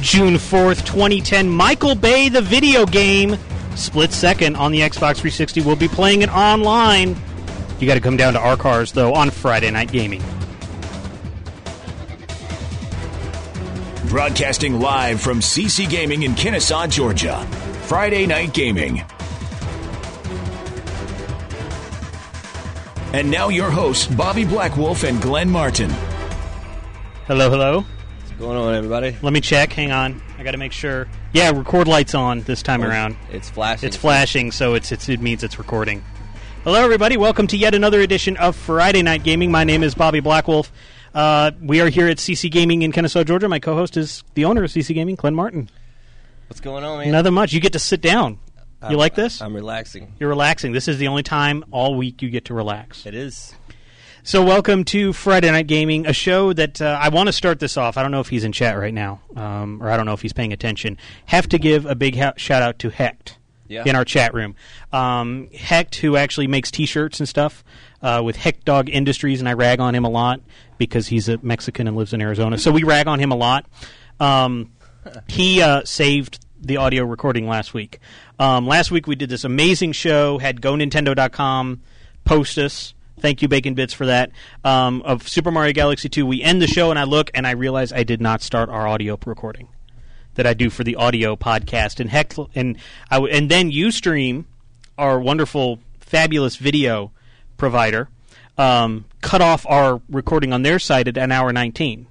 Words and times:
June 0.00 0.34
4th, 0.34 0.86
2010. 0.86 1.48
Michael 1.48 1.94
Bay, 1.94 2.28
the 2.28 2.40
video 2.40 2.86
game, 2.86 3.36
split 3.74 4.12
second 4.12 4.56
on 4.56 4.70
the 4.70 4.80
Xbox 4.80 5.16
360. 5.16 5.62
We'll 5.62 5.76
be 5.76 5.88
playing 5.88 6.22
it 6.22 6.30
online. 6.30 7.16
You 7.80 7.86
got 7.86 7.94
to 7.94 8.00
come 8.00 8.16
down 8.16 8.32
to 8.34 8.40
our 8.40 8.56
cars, 8.56 8.92
though, 8.92 9.14
on 9.14 9.30
Friday 9.30 9.70
Night 9.70 9.90
Gaming. 9.90 10.22
Broadcasting 14.08 14.80
live 14.80 15.20
from 15.20 15.40
CC 15.40 15.88
Gaming 15.88 16.22
in 16.22 16.34
Kennesaw, 16.34 16.86
Georgia. 16.86 17.44
Friday 17.82 18.26
Night 18.26 18.54
Gaming. 18.54 19.04
And 23.12 23.30
now 23.30 23.48
your 23.48 23.70
hosts, 23.70 24.06
Bobby 24.06 24.44
Blackwolf 24.44 25.06
and 25.06 25.20
Glenn 25.20 25.50
Martin. 25.50 25.90
Hello, 27.26 27.50
hello. 27.50 27.84
What's 28.38 28.46
going 28.46 28.56
on, 28.56 28.72
everybody? 28.76 29.16
Let 29.20 29.32
me 29.32 29.40
check. 29.40 29.72
Hang 29.72 29.90
on. 29.90 30.22
I 30.38 30.44
got 30.44 30.52
to 30.52 30.58
make 30.58 30.70
sure. 30.70 31.08
Yeah, 31.32 31.50
record 31.50 31.88
lights 31.88 32.14
on 32.14 32.42
this 32.42 32.62
time 32.62 32.84
Oh, 32.84 32.86
around. 32.88 33.16
It's 33.32 33.50
flashing. 33.50 33.88
It's 33.88 33.96
flashing, 33.96 34.52
so 34.52 34.74
it's, 34.74 34.92
it's 34.92 35.08
it 35.08 35.20
means 35.20 35.42
it's 35.42 35.58
recording. 35.58 36.04
Hello, 36.62 36.80
everybody. 36.80 37.16
Welcome 37.16 37.48
to 37.48 37.56
yet 37.56 37.74
another 37.74 38.00
edition 38.00 38.36
of 38.36 38.54
Friday 38.54 39.02
Night 39.02 39.24
Gaming. 39.24 39.50
My 39.50 39.64
name 39.64 39.82
is 39.82 39.96
Bobby 39.96 40.20
Blackwolf. 40.20 40.70
Uh, 41.12 41.50
we 41.60 41.80
are 41.80 41.88
here 41.88 42.06
at 42.06 42.18
CC 42.18 42.48
Gaming 42.48 42.82
in 42.82 42.92
Kennesaw, 42.92 43.24
Georgia. 43.24 43.48
My 43.48 43.58
co-host 43.58 43.96
is 43.96 44.22
the 44.34 44.44
owner 44.44 44.62
of 44.62 44.70
CC 44.70 44.94
Gaming, 44.94 45.16
Glenn 45.16 45.34
Martin. 45.34 45.68
What's 46.46 46.60
going 46.60 46.84
on, 46.84 46.98
man? 47.00 47.10
Nothing 47.10 47.34
much. 47.34 47.52
You 47.52 47.58
get 47.58 47.72
to 47.72 47.80
sit 47.80 48.00
down. 48.00 48.34
You 48.82 48.90
I'm- 48.90 48.94
like 48.98 49.16
this? 49.16 49.42
I'm 49.42 49.52
relaxing. 49.52 50.14
You're 50.20 50.28
relaxing. 50.28 50.70
This 50.70 50.86
is 50.86 50.98
the 50.98 51.08
only 51.08 51.24
time 51.24 51.64
all 51.72 51.96
week 51.96 52.22
you 52.22 52.30
get 52.30 52.44
to 52.44 52.54
relax. 52.54 53.04
It 53.04 53.16
is. 53.16 53.52
So, 54.28 54.44
welcome 54.44 54.84
to 54.84 55.14
Friday 55.14 55.50
Night 55.50 55.68
Gaming, 55.68 56.06
a 56.06 56.12
show 56.12 56.52
that 56.52 56.82
uh, 56.82 56.98
I 57.00 57.08
want 57.08 57.28
to 57.28 57.32
start 57.32 57.60
this 57.60 57.78
off. 57.78 57.96
I 57.96 58.02
don't 58.02 58.10
know 58.10 58.20
if 58.20 58.28
he's 58.28 58.44
in 58.44 58.52
chat 58.52 58.78
right 58.78 58.92
now, 58.92 59.22
um, 59.34 59.82
or 59.82 59.88
I 59.88 59.96
don't 59.96 60.04
know 60.04 60.12
if 60.12 60.20
he's 60.20 60.34
paying 60.34 60.52
attention. 60.52 60.98
Have 61.24 61.48
to 61.48 61.58
give 61.58 61.86
a 61.86 61.94
big 61.94 62.14
ha- 62.14 62.34
shout 62.36 62.60
out 62.60 62.78
to 62.80 62.90
Hecht 62.90 63.38
Yeah. 63.68 63.84
in 63.86 63.96
our 63.96 64.04
chat 64.04 64.34
room. 64.34 64.54
Um, 64.92 65.48
Hecht, 65.54 65.94
who 65.94 66.18
actually 66.18 66.46
makes 66.46 66.70
T-shirts 66.70 67.20
and 67.20 67.26
stuff 67.26 67.64
uh, 68.02 68.20
with 68.22 68.36
Hecht 68.36 68.66
Dog 68.66 68.90
Industries, 68.90 69.40
and 69.40 69.48
I 69.48 69.54
rag 69.54 69.80
on 69.80 69.94
him 69.94 70.04
a 70.04 70.10
lot 70.10 70.42
because 70.76 71.06
he's 71.06 71.30
a 71.30 71.38
Mexican 71.40 71.88
and 71.88 71.96
lives 71.96 72.12
in 72.12 72.20
Arizona. 72.20 72.58
So 72.58 72.70
we 72.70 72.82
rag 72.82 73.08
on 73.08 73.20
him 73.20 73.32
a 73.32 73.36
lot. 73.36 73.64
Um, 74.20 74.72
he 75.26 75.62
uh, 75.62 75.86
saved 75.86 76.44
the 76.60 76.76
audio 76.76 77.04
recording 77.04 77.48
last 77.48 77.72
week. 77.72 77.98
Um, 78.38 78.66
last 78.66 78.90
week 78.90 79.06
we 79.06 79.14
did 79.14 79.30
this 79.30 79.44
amazing 79.44 79.92
show. 79.92 80.36
Had 80.36 80.60
GoNintendo.com 80.60 81.80
post 82.26 82.58
us. 82.58 82.92
Thank 83.20 83.42
you, 83.42 83.48
Bacon 83.48 83.74
Bits, 83.74 83.92
for 83.92 84.06
that. 84.06 84.30
Um, 84.64 85.02
of 85.02 85.28
Super 85.28 85.50
Mario 85.50 85.72
Galaxy 85.72 86.08
2. 86.08 86.24
We 86.24 86.42
end 86.42 86.62
the 86.62 86.66
show, 86.66 86.90
and 86.90 86.98
I 86.98 87.04
look, 87.04 87.30
and 87.34 87.46
I 87.46 87.52
realize 87.52 87.92
I 87.92 88.04
did 88.04 88.20
not 88.20 88.42
start 88.42 88.68
our 88.68 88.86
audio 88.86 89.18
recording 89.26 89.68
that 90.34 90.46
I 90.46 90.54
do 90.54 90.70
for 90.70 90.84
the 90.84 90.96
audio 90.96 91.36
podcast. 91.36 92.00
And 92.00 92.10
heck, 92.10 92.34
and 92.54 92.78
I 93.10 93.16
w- 93.16 93.32
and 93.32 93.50
then 93.50 93.70
UStream, 93.70 94.44
our 94.96 95.20
wonderful, 95.20 95.80
fabulous 96.00 96.56
video 96.56 97.12
provider, 97.56 98.08
um, 98.56 99.04
cut 99.20 99.40
off 99.40 99.66
our 99.68 100.00
recording 100.08 100.52
on 100.52 100.62
their 100.62 100.78
site 100.78 101.08
at 101.08 101.16
an 101.16 101.32
hour 101.32 101.52
19 101.52 102.06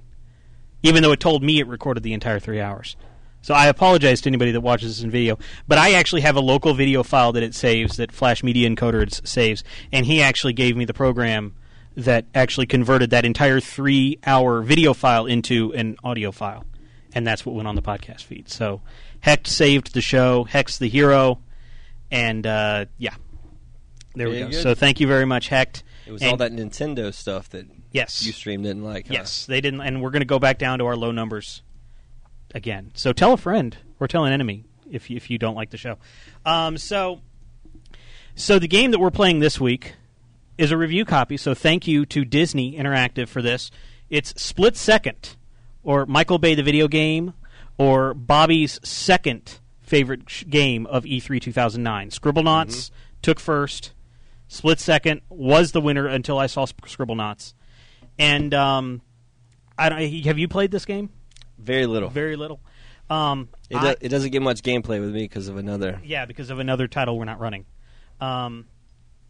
even 0.82 1.02
though 1.02 1.12
it 1.12 1.20
told 1.20 1.42
me 1.42 1.58
it 1.58 1.66
recorded 1.66 2.02
the 2.02 2.12
entire 2.12 2.38
three 2.38 2.60
hours. 2.60 2.96
So 3.40 3.54
I 3.54 3.66
apologize 3.68 4.20
to 4.22 4.28
anybody 4.28 4.50
that 4.52 4.60
watches 4.60 4.96
this 4.96 5.04
in 5.04 5.10
video, 5.10 5.38
but 5.66 5.78
I 5.78 5.92
actually 5.92 6.20
have 6.22 6.36
a 6.36 6.40
local 6.40 6.74
video 6.74 7.02
file 7.02 7.32
that 7.32 7.42
it 7.42 7.54
saves 7.54 7.96
that 7.96 8.12
Flash 8.12 8.42
Media 8.42 8.68
Encoder 8.68 9.26
saves, 9.26 9.64
and 9.92 10.04
he 10.04 10.20
actually 10.20 10.52
gave 10.52 10.76
me 10.76 10.84
the 10.84 10.92
program 10.94 11.54
that 11.96 12.26
actually 12.34 12.66
converted 12.66 13.10
that 13.10 13.24
entire 13.24 13.58
three-hour 13.60 14.62
video 14.62 14.92
file 14.92 15.26
into 15.26 15.72
an 15.74 15.96
audio 16.04 16.30
file, 16.30 16.64
and 17.14 17.26
that's 17.26 17.46
what 17.46 17.54
went 17.54 17.66
on 17.68 17.74
the 17.74 17.82
podcast 17.82 18.22
feed. 18.24 18.48
So 18.48 18.82
Hecht 19.20 19.46
saved 19.46 19.94
the 19.94 20.00
show. 20.02 20.44
Hecht's 20.44 20.78
the 20.78 20.88
hero, 20.88 21.38
and 22.10 22.46
uh, 22.46 22.84
yeah, 22.98 23.14
there 24.14 24.28
we 24.28 24.40
go. 24.40 24.48
good. 24.50 24.62
So 24.62 24.74
thank 24.74 25.00
you 25.00 25.06
very 25.06 25.24
much, 25.24 25.48
Hecht. 25.48 25.82
It 26.06 26.12
was 26.12 26.22
And- 26.22 26.32
all 26.32 26.36
that 26.38 26.52
Nintendo 26.52 27.12
stuff 27.14 27.48
that 27.50 27.66
Yes. 27.90 28.22
Ustream 28.28 28.62
didn't 28.64 28.84
like. 28.84 29.06
huh? 29.08 29.14
Yes, 29.14 29.46
they 29.46 29.60
didn't, 29.62 29.80
and 29.80 30.02
we're 30.02 30.10
going 30.10 30.20
to 30.20 30.26
go 30.26 30.38
back 30.38 30.58
down 30.58 30.78
to 30.80 30.86
our 30.86 30.96
low 30.96 31.10
numbers 31.10 31.62
again. 32.54 32.92
So 32.94 33.12
tell 33.12 33.32
a 33.32 33.36
friend 33.36 33.76
or 34.00 34.08
tell 34.08 34.24
an 34.24 34.32
enemy 34.32 34.64
if 34.90 35.10
you, 35.10 35.16
if 35.16 35.30
you 35.30 35.38
don't 35.38 35.54
like 35.54 35.70
the 35.70 35.76
show. 35.76 35.96
Um, 36.44 36.78
so, 36.78 37.20
so 38.34 38.58
the 38.58 38.68
game 38.68 38.90
that 38.92 38.98
we're 38.98 39.10
playing 39.10 39.40
this 39.40 39.60
week 39.60 39.94
is 40.56 40.70
a 40.70 40.76
review 40.76 41.04
copy. 41.04 41.36
So 41.36 41.54
thank 41.54 41.86
you 41.86 42.04
to 42.06 42.24
Disney 42.24 42.76
Interactive 42.76 43.28
for 43.28 43.42
this. 43.42 43.70
It's 44.10 44.40
Split 44.40 44.76
Second, 44.76 45.36
or 45.82 46.06
Michael 46.06 46.38
Bay 46.38 46.54
the 46.54 46.62
video 46.62 46.88
game, 46.88 47.34
or 47.76 48.14
Bobby's 48.14 48.80
second 48.82 49.60
favorite 49.80 50.28
sh- 50.28 50.44
game 50.48 50.86
of 50.86 51.06
E 51.06 51.20
E3 51.20 51.40
2009. 51.40 52.10
Scribblenauts 52.10 52.90
took 53.22 53.38
first. 53.38 53.92
Split 54.48 54.80
Second 54.80 55.20
was 55.28 55.72
the 55.72 55.80
winner 55.80 56.06
until 56.06 56.38
I 56.38 56.46
saw 56.46 56.64
Scribblenauts. 56.66 57.52
And 58.18 58.52
um, 58.54 59.02
I 59.78 59.88
don't, 59.88 60.00
have 60.24 60.38
you 60.38 60.48
played 60.48 60.70
this 60.70 60.84
game? 60.84 61.10
Very 61.58 61.86
little. 61.86 62.08
Very 62.10 62.36
little. 62.36 62.60
Um, 63.10 63.48
it, 63.70 63.76
I- 63.76 63.96
it 64.00 64.08
doesn't 64.10 64.30
get 64.30 64.42
much 64.42 64.62
gameplay 64.62 65.00
with 65.00 65.12
me 65.14 65.24
because 65.24 65.48
of 65.48 65.56
another. 65.56 66.00
yeah, 66.04 66.24
because 66.26 66.50
of 66.50 66.58
another 66.58 66.86
title 66.88 67.18
we're 67.18 67.24
not 67.24 67.40
running. 67.40 67.64
Um, 68.20 68.66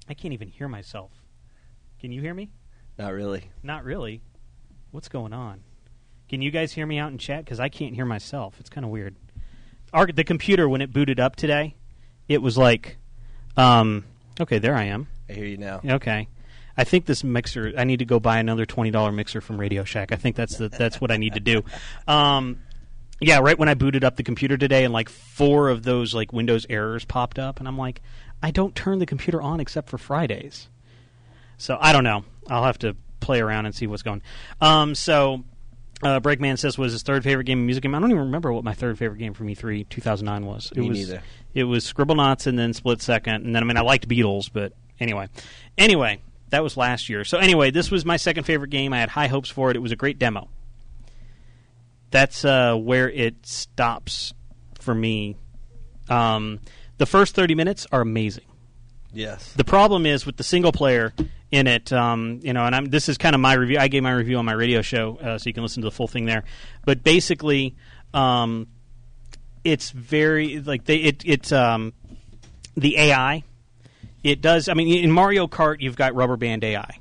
I 0.08 0.14
can't 0.14 0.34
even 0.34 0.48
hear 0.48 0.68
myself. 0.68 1.12
Can 2.00 2.12
you 2.12 2.20
hear 2.20 2.34
me? 2.34 2.50
Not 2.98 3.12
really. 3.12 3.44
Not 3.62 3.84
really. 3.84 4.22
What's 4.90 5.08
going 5.08 5.32
on? 5.32 5.60
Can 6.28 6.42
you 6.42 6.50
guys 6.50 6.72
hear 6.72 6.86
me 6.86 6.98
out 6.98 7.10
in 7.12 7.18
chat? 7.18 7.44
Because 7.44 7.60
I 7.60 7.68
can't 7.68 7.94
hear 7.94 8.04
myself. 8.04 8.54
It's 8.58 8.68
kind 8.70 8.84
of 8.84 8.90
weird. 8.90 9.16
Our, 9.92 10.06
the 10.06 10.24
computer, 10.24 10.68
when 10.68 10.80
it 10.80 10.92
booted 10.92 11.20
up 11.20 11.36
today, 11.36 11.74
it 12.28 12.42
was 12.42 12.58
like, 12.58 12.96
um, 13.56 14.04
okay, 14.40 14.58
there 14.58 14.74
I 14.74 14.84
am. 14.84 15.08
I 15.28 15.32
hear 15.34 15.44
you 15.46 15.56
now. 15.56 15.80
Okay. 15.84 16.28
I 16.78 16.84
think 16.84 17.06
this 17.06 17.24
mixer. 17.24 17.72
I 17.76 17.82
need 17.82 17.98
to 17.98 18.04
go 18.04 18.20
buy 18.20 18.38
another 18.38 18.64
twenty 18.64 18.92
dollar 18.92 19.10
mixer 19.10 19.40
from 19.40 19.58
Radio 19.58 19.82
Shack. 19.82 20.12
I 20.12 20.16
think 20.16 20.36
that's 20.36 20.56
the 20.56 20.68
that's 20.68 21.00
what 21.00 21.10
I 21.10 21.16
need 21.16 21.34
to 21.34 21.40
do. 21.40 21.64
Um, 22.06 22.60
yeah, 23.20 23.40
right 23.40 23.58
when 23.58 23.68
I 23.68 23.74
booted 23.74 24.04
up 24.04 24.14
the 24.14 24.22
computer 24.22 24.56
today, 24.56 24.84
and 24.84 24.94
like 24.94 25.08
four 25.08 25.70
of 25.70 25.82
those 25.82 26.14
like 26.14 26.32
Windows 26.32 26.66
errors 26.70 27.04
popped 27.04 27.40
up, 27.40 27.58
and 27.58 27.66
I'm 27.66 27.76
like, 27.76 28.00
I 28.44 28.52
don't 28.52 28.76
turn 28.76 29.00
the 29.00 29.06
computer 29.06 29.42
on 29.42 29.58
except 29.58 29.88
for 29.88 29.98
Fridays. 29.98 30.68
So 31.56 31.76
I 31.80 31.92
don't 31.92 32.04
know. 32.04 32.24
I'll 32.46 32.62
have 32.62 32.78
to 32.78 32.94
play 33.18 33.40
around 33.40 33.66
and 33.66 33.74
see 33.74 33.88
what's 33.88 34.04
going. 34.04 34.22
Um, 34.60 34.94
so 34.94 35.42
uh, 36.04 36.20
Breakman 36.20 36.60
says 36.60 36.78
was 36.78 36.92
his 36.92 37.02
third 37.02 37.24
favorite 37.24 37.44
game, 37.44 37.58
a 37.58 37.62
music 37.62 37.82
game. 37.82 37.96
I 37.96 37.98
don't 37.98 38.12
even 38.12 38.22
remember 38.22 38.52
what 38.52 38.62
my 38.62 38.74
third 38.74 38.96
favorite 38.98 39.18
game 39.18 39.34
from 39.34 39.48
E3 39.48 39.88
2009 39.88 40.46
was. 40.46 40.70
It 40.70 40.78
Me 40.78 40.90
was 40.90 40.98
neither. 40.98 41.22
it 41.54 41.64
was 41.64 41.92
Scribblenauts 41.92 42.46
and 42.46 42.56
then 42.56 42.72
Split 42.72 43.02
Second, 43.02 43.44
and 43.46 43.56
then 43.56 43.64
I 43.64 43.66
mean 43.66 43.76
I 43.76 43.80
liked 43.80 44.08
Beatles, 44.08 44.48
but 44.52 44.74
anyway, 45.00 45.28
anyway 45.76 46.20
that 46.50 46.62
was 46.62 46.76
last 46.76 47.08
year. 47.08 47.24
So 47.24 47.38
anyway, 47.38 47.70
this 47.70 47.90
was 47.90 48.04
my 48.04 48.16
second 48.16 48.44
favorite 48.44 48.70
game. 48.70 48.92
I 48.92 49.00
had 49.00 49.08
high 49.08 49.26
hopes 49.26 49.48
for 49.48 49.70
it. 49.70 49.76
It 49.76 49.80
was 49.80 49.92
a 49.92 49.96
great 49.96 50.18
demo. 50.18 50.48
That's 52.10 52.44
uh, 52.44 52.74
where 52.74 53.10
it 53.10 53.46
stops 53.46 54.32
for 54.80 54.94
me. 54.94 55.36
Um, 56.08 56.60
the 56.96 57.06
first 57.06 57.34
thirty 57.34 57.54
minutes 57.54 57.86
are 57.92 58.00
amazing. 58.00 58.44
Yes. 59.12 59.52
The 59.54 59.64
problem 59.64 60.06
is 60.06 60.26
with 60.26 60.36
the 60.36 60.44
single 60.44 60.72
player 60.72 61.12
in 61.50 61.66
it, 61.66 61.92
um, 61.92 62.40
you 62.42 62.52
know, 62.52 62.64
and 62.64 62.74
I'm, 62.74 62.84
this 62.86 63.08
is 63.08 63.16
kind 63.16 63.34
of 63.34 63.40
my 63.40 63.54
review. 63.54 63.78
I 63.78 63.88
gave 63.88 64.02
my 64.02 64.12
review 64.12 64.36
on 64.36 64.44
my 64.44 64.52
radio 64.52 64.82
show, 64.82 65.16
uh, 65.16 65.38
so 65.38 65.48
you 65.48 65.54
can 65.54 65.62
listen 65.62 65.82
to 65.82 65.86
the 65.86 65.92
full 65.92 66.08
thing 66.08 66.26
there. 66.26 66.44
But 66.84 67.02
basically, 67.02 67.76
um, 68.12 68.68
it's 69.64 69.90
very 69.90 70.60
like 70.60 70.84
they 70.84 70.96
it 70.96 71.24
it 71.24 71.52
um, 71.52 71.94
the 72.76 72.98
AI. 72.98 73.44
It 74.22 74.40
does. 74.40 74.68
I 74.68 74.74
mean, 74.74 75.02
in 75.02 75.10
Mario 75.10 75.46
Kart, 75.46 75.80
you've 75.80 75.96
got 75.96 76.14
rubber 76.14 76.36
band 76.36 76.64
AI. 76.64 76.98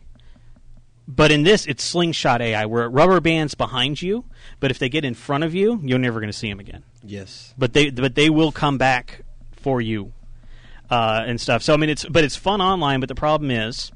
But 1.08 1.32
in 1.32 1.44
this, 1.44 1.66
it's 1.66 1.84
slingshot 1.84 2.42
AI, 2.42 2.66
where 2.66 2.84
it 2.84 2.90
rubber 2.90 3.22
bands 3.22 3.56
behind 3.56 4.02
you. 4.02 4.26
But 4.60 4.72
if 4.72 4.80
they 4.80 4.90
get 4.90 5.06
in 5.06 5.14
front 5.14 5.46
of 5.46 5.56
you, 5.56 5.80
you're 5.82 6.00
never 6.00 6.20
going 6.20 6.32
to 6.32 6.38
see 6.38 6.50
them 6.50 6.60
again 6.60 6.84
yes. 7.08 7.54
but 7.58 7.74
they 7.74 7.90
but 7.90 8.16
they 8.16 8.30
will 8.30 8.52
come 8.52 8.78
back 8.78 9.24
for 9.52 9.82
you 9.82 10.14
uh, 10.90 11.24
and 11.26 11.40
stuff. 11.40 11.64
So 11.64 11.74
I 11.74 11.78
mean, 11.78 11.90
it's 11.90 12.06
but 12.06 12.24
it's 12.24 12.36
fun 12.36 12.62
online. 12.62 13.00
But 13.00 13.10
the 13.10 13.16
problem 13.16 13.52
is, 13.52 13.92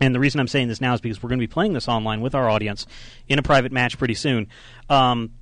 and 0.00 0.14
the 0.14 0.20
reason 0.20 0.40
I'm 0.40 0.48
saying 0.48 0.68
this 0.68 0.80
now 0.80 0.94
is 0.94 1.00
because 1.00 1.22
we're 1.22 1.28
going 1.28 1.40
to 1.40 1.46
be 1.46 1.52
playing 1.52 1.72
this 1.72 1.88
online 1.88 2.20
with 2.20 2.34
our 2.34 2.48
audience 2.48 2.86
in 3.28 3.38
a 3.38 3.42
private 3.42 3.72
match 3.72 3.98
pretty 3.98 4.14
soon. 4.14 4.48
Um, 4.88 5.32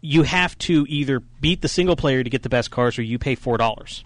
you 0.00 0.22
have 0.22 0.56
to 0.58 0.86
either 0.88 1.20
beat 1.40 1.62
the 1.62 1.68
single 1.68 1.96
player 1.96 2.22
to 2.22 2.30
get 2.30 2.42
the 2.42 2.48
best 2.48 2.70
cars, 2.70 2.98
or 2.98 3.02
you 3.02 3.18
pay 3.18 3.34
four 3.34 3.58
dollars, 3.58 4.04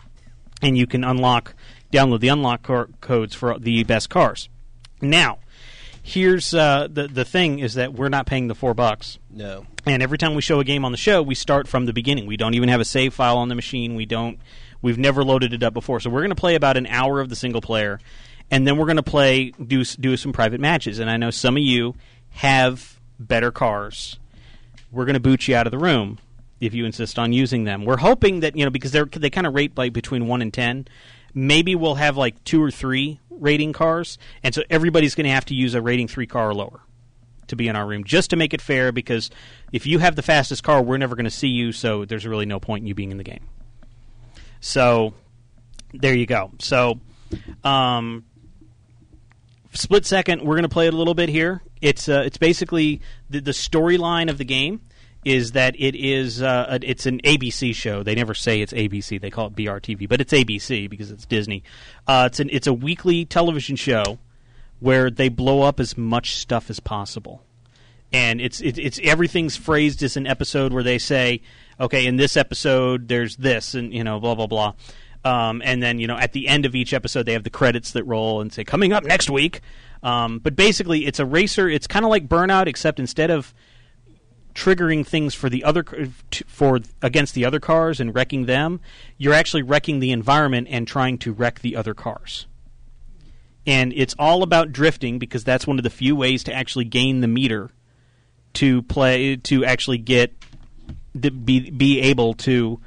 and 0.63 0.77
you 0.77 0.87
can 0.87 1.05
unlock 1.05 1.55
download 1.93 2.21
the 2.21 2.29
unlock 2.29 2.63
car- 2.63 2.89
codes 3.01 3.35
for 3.35 3.59
the 3.59 3.85
best 3.85 4.11
cars. 4.11 4.49
Now, 5.01 5.39
here's 6.03 6.55
uh, 6.55 6.89
the 6.91 7.09
the 7.09 7.25
thing 7.25 7.59
is 7.59 7.75
that 7.75 7.95
we're 7.95 8.09
not 8.09 8.27
paying 8.27 8.49
the 8.49 8.55
four 8.55 8.75
bucks. 8.75 9.19
No. 9.31 9.67
And 9.87 10.03
every 10.03 10.19
time 10.19 10.35
we 10.35 10.43
show 10.43 10.61
a 10.61 10.65
game 10.65 10.85
on 10.85 10.93
the 10.93 10.99
show, 10.99 11.23
we 11.23 11.35
start 11.35 11.67
from 11.67 11.87
the 11.87 11.93
beginning. 11.93 12.27
We 12.27 12.37
don't 12.37 12.55
even 12.55 12.69
have 12.69 12.81
a 12.81 12.85
save 12.85 13.15
file 13.15 13.39
on 13.39 13.49
the 13.49 13.55
machine. 13.55 13.95
We 13.95 14.07
don't. 14.07 14.39
We've 14.83 14.99
never 14.99 15.25
loaded 15.25 15.53
it 15.53 15.63
up 15.63 15.75
before. 15.75 16.01
So 16.01 16.11
we're 16.11 16.21
going 16.21 16.31
to 16.31 16.35
play 16.35 16.55
about 16.55 16.77
an 16.77 16.87
hour 16.87 17.21
of 17.21 17.29
the 17.29 17.37
single 17.37 17.61
player, 17.61 18.01
and 18.51 18.67
then 18.67 18.77
we're 18.77 18.87
going 18.87 18.97
to 18.97 19.03
play 19.03 19.51
do 19.51 19.85
do 19.85 20.17
some 20.17 20.33
private 20.33 20.61
matches. 20.61 20.99
And 20.99 21.11
I 21.11 21.17
know 21.17 21.31
some 21.31 21.57
of 21.57 21.63
you 21.63 21.95
have 22.31 22.99
better 23.19 23.51
cars. 23.51 24.19
We're 24.91 25.05
going 25.05 25.15
to 25.15 25.21
boot 25.21 25.47
you 25.47 25.55
out 25.55 25.67
of 25.67 25.71
the 25.71 25.79
room, 25.79 26.19
if 26.61 26.75
you 26.75 26.85
insist 26.85 27.19
on 27.19 27.33
using 27.33 27.65
them. 27.65 27.85
We're 27.85 27.99
hoping 27.99 28.41
that 28.41 28.57
you 28.57 28.65
know 28.65 28.71
because 28.71 28.93
they're 28.93 29.05
they 29.05 29.31
kind 29.31 29.47
of 29.47 29.55
rate 29.55 29.77
like 29.77 29.93
between 29.93 30.27
one 30.27 30.43
and 30.43 30.53
ten. 30.53 30.87
Maybe 31.35 31.75
we'll 31.75 31.97
have 31.97 32.17
like 32.17 32.43
two 32.45 32.63
or 32.63 32.71
three 32.71 33.21
rating 33.31 33.73
cars, 33.73 34.19
and 34.43 34.55
so 34.55 34.63
everybody's 34.71 35.15
going 35.15 35.25
to 35.25 35.31
have 35.31 35.45
to 35.47 35.55
use 35.55 35.75
a 35.75 35.83
rating 35.83 36.09
three 36.09 36.27
car 36.27 36.51
or 36.51 36.55
lower 36.55 36.81
to 37.49 37.57
be 37.57 37.69
in 37.69 37.77
our 37.77 37.87
room, 37.87 38.05
just 38.05 38.31
to 38.31 38.37
make 38.37 38.55
it 38.55 38.61
fair. 38.61 38.93
Because 38.93 39.31
if 39.73 39.87
you 39.87 39.99
have 39.99 40.17
the 40.17 40.23
fastest 40.23 40.63
car, 40.63 40.83
we're 40.83 40.99
never 40.99 41.17
going 41.17 41.25
to 41.25 41.31
see 41.31 41.49
you, 41.49 41.73
so 41.73 42.05
there's 42.05 42.27
really 42.27 42.47
no 42.47 42.61
point 42.61 42.83
in 42.83 42.87
you 42.87 42.95
being 42.95 43.11
in 43.11 43.17
the 43.17 43.25
game. 43.25 43.47
So 44.61 45.15
there 45.93 46.15
you 46.15 46.27
go. 46.27 46.53
So. 46.59 47.01
Um, 47.63 48.25
split 49.73 50.07
second, 50.07 50.43
we're 50.43 50.57
going 50.57 50.63
to 50.65 50.69
play 50.69 50.87
it 50.87 50.95
a 50.95 50.97
little 50.97 51.15
bit 51.15 51.29
here. 51.29 51.63
It's 51.81 52.09
uh, 52.09 52.23
it's 52.27 52.39
basically 52.39 53.01
the, 53.29 53.41
the 53.41 53.53
storyline 53.53 54.31
of 54.31 54.39
the 54.39 54.45
game 54.45 54.81
is 55.25 55.53
that 55.53 55.75
it 55.79 55.95
is 55.95 56.43
uh, 56.43 56.79
it's 56.83 57.07
an 57.07 57.21
ABC 57.23 57.75
show. 57.75 58.03
They 58.03 58.15
never 58.15 58.35
say 58.35 58.61
it's 58.61 58.73
ABC; 58.73 59.21
they 59.21 59.31
call 59.31 59.49
it 59.49 59.55
BRTV, 59.55 60.09
but 60.09 60.21
it's 60.21 60.33
ABC 60.33 60.89
because 60.89 61.11
it's 61.11 61.27
Disney. 61.27 61.63
Uh, 62.07 62.29
it's 62.31 62.41
an 62.41 62.49
it's 62.51 62.67
a 62.67 62.73
weekly 62.73 63.25
television 63.25 63.77
show 63.77 64.19
where 64.81 65.11
they 65.11 65.29
blow 65.29 65.63
up 65.63 65.79
as 65.79 65.99
much 65.99 66.37
stuff 66.37 66.71
as 66.71 66.81
possible, 66.81 67.43
and 68.13 68.41
it's 68.41 68.61
it, 68.61 68.79
it's 68.79 68.99
everything's 69.03 69.57
phrased 69.57 70.03
as 70.03 70.17
an 70.17 70.27
episode 70.27 70.73
where 70.73 70.83
they 70.83 70.99
say, 70.99 71.43
okay, 71.79 72.07
in 72.07 72.17
this 72.17 72.37
episode 72.37 73.09
there's 73.09 73.37
this, 73.37 73.75
and 73.75 73.93
you 73.93 74.05
know, 74.05 74.21
blah 74.21 74.35
blah 74.35 74.47
blah. 74.47 74.75
Um, 75.23 75.61
and 75.63 75.83
then 75.83 75.99
you 75.99 76.07
know 76.07 76.17
at 76.17 76.33
the 76.33 76.49
end 76.49 76.65
of 76.65 76.75
each 76.75 76.95
episode 76.95 77.27
they 77.27 77.35
have 77.35 77.45
the 77.45 77.51
credits 77.51 77.91
that 77.93 78.05
roll 78.05 78.41
and 78.41 78.51
say 78.51 78.65
coming 78.65 78.95
up 78.95 79.05
next 79.05 79.29
week. 79.29 79.61
Um, 80.03 80.39
but 80.39 80.57
basically, 80.57 81.05
it's 81.05 81.19
a 81.19 81.27
racer. 81.27 81.69
It's 81.69 81.87
kind 81.87 82.07
of 82.07 82.11
like 82.11 82.27
Burnout, 82.27 82.69
except 82.69 82.99
instead 82.99 83.31
of 83.31 83.53
triggering 84.55 85.07
things 85.07 85.35
for 85.35 85.49
the 85.49 85.65
other 85.65 85.85
for 86.47 86.81
against 87.03 87.35
the 87.35 87.45
other 87.45 87.61
cars 87.61 88.01
and 88.01 88.15
wrecking 88.15 88.47
them, 88.47 88.81
you're 89.19 89.35
actually 89.35 89.63
wrecking 89.63 90.01
the 90.01 90.13
environment 90.13 90.69
and 90.71 90.87
trying 90.87 91.19
to 91.19 91.33
wreck 91.33 91.61
the 91.61 91.77
other 91.77 91.95
cars. 91.95 92.47
And 93.67 93.93
it's 93.95 94.15
all 94.19 94.43
about 94.43 94.73
drifting 94.73 95.19
because 95.19 95.45
that's 95.45 95.67
one 95.67 95.79
of 95.79 95.85
the 95.85 95.91
few 95.91 96.17
ways 96.17 96.45
to 96.45 96.53
actually 96.53 96.87
gain 96.87 97.21
the 97.21 97.29
meter 97.29 97.71
to 98.55 98.83
play 98.83 99.37
to 99.37 99.65
actually 99.65 99.99
get 99.99 100.33
be 101.19 101.71
be 101.71 102.01
able 102.01 102.35
to 102.35 102.81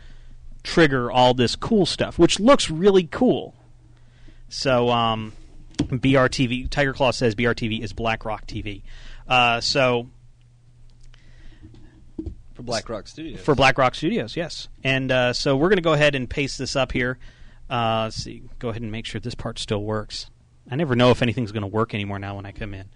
trigger 0.63 1.12
all 1.12 1.33
this 1.33 1.56
cool 1.56 1.86
stuff, 1.86 2.18
which 2.18 2.39
looks 2.39 2.69
really 2.69 3.04
cool. 3.04 3.54
So, 4.50 4.89
um, 4.89 5.33
BRTV, 5.77 6.69
Tiger 6.69 6.94
Claw 6.94 7.12
says 7.12 7.36
BRTV 7.36 7.81
is 7.83 7.94
BlackRock 7.94 8.48
TV. 8.48 8.83
Uh, 9.27 9.59
so, 9.62 10.09
for 12.54 12.64
BlackRock 12.64 13.08
Studios. 13.08 13.40
For 13.42 13.56
BlackRock 13.56 13.96
Studios, 13.96 14.36
yes. 14.36 14.70
And 14.84 15.12
uh, 15.12 15.34
so 15.34 15.56
we're 15.56 15.70
going 15.70 15.78
to 15.78 15.84
go 15.84 15.94
ahead 15.94 16.16
and 16.16 16.30
paste 16.30 16.58
this 16.58 16.76
up 16.76 16.92
here. 16.92 17.18
Uh, 17.70 18.04
let's 18.04 18.18
see. 18.18 18.44
Go 18.60 18.70
ahead 18.70 18.82
and 18.82 18.92
make 18.92 19.06
sure 19.06 19.20
this 19.20 19.36
part 19.36 19.60
still 19.60 19.84
works. 19.84 20.30
I 20.70 20.76
never 20.76 20.96
know 20.96 21.12
if 21.12 21.22
anything's 21.22 21.52
going 21.52 21.62
to 21.62 21.68
work 21.68 21.94
anymore 21.94 22.20
now 22.20 22.36
when 22.36 22.46
I 22.46 22.52
come 22.52 22.74
in. 22.74 22.90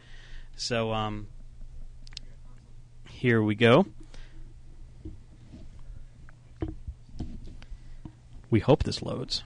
So, 0.56 0.94
um, 0.94 1.28
here 3.10 3.42
we 3.42 3.56
go. 3.56 3.86
We 8.50 8.60
hope 8.60 8.84
this 8.84 9.02
loads. 9.02 9.44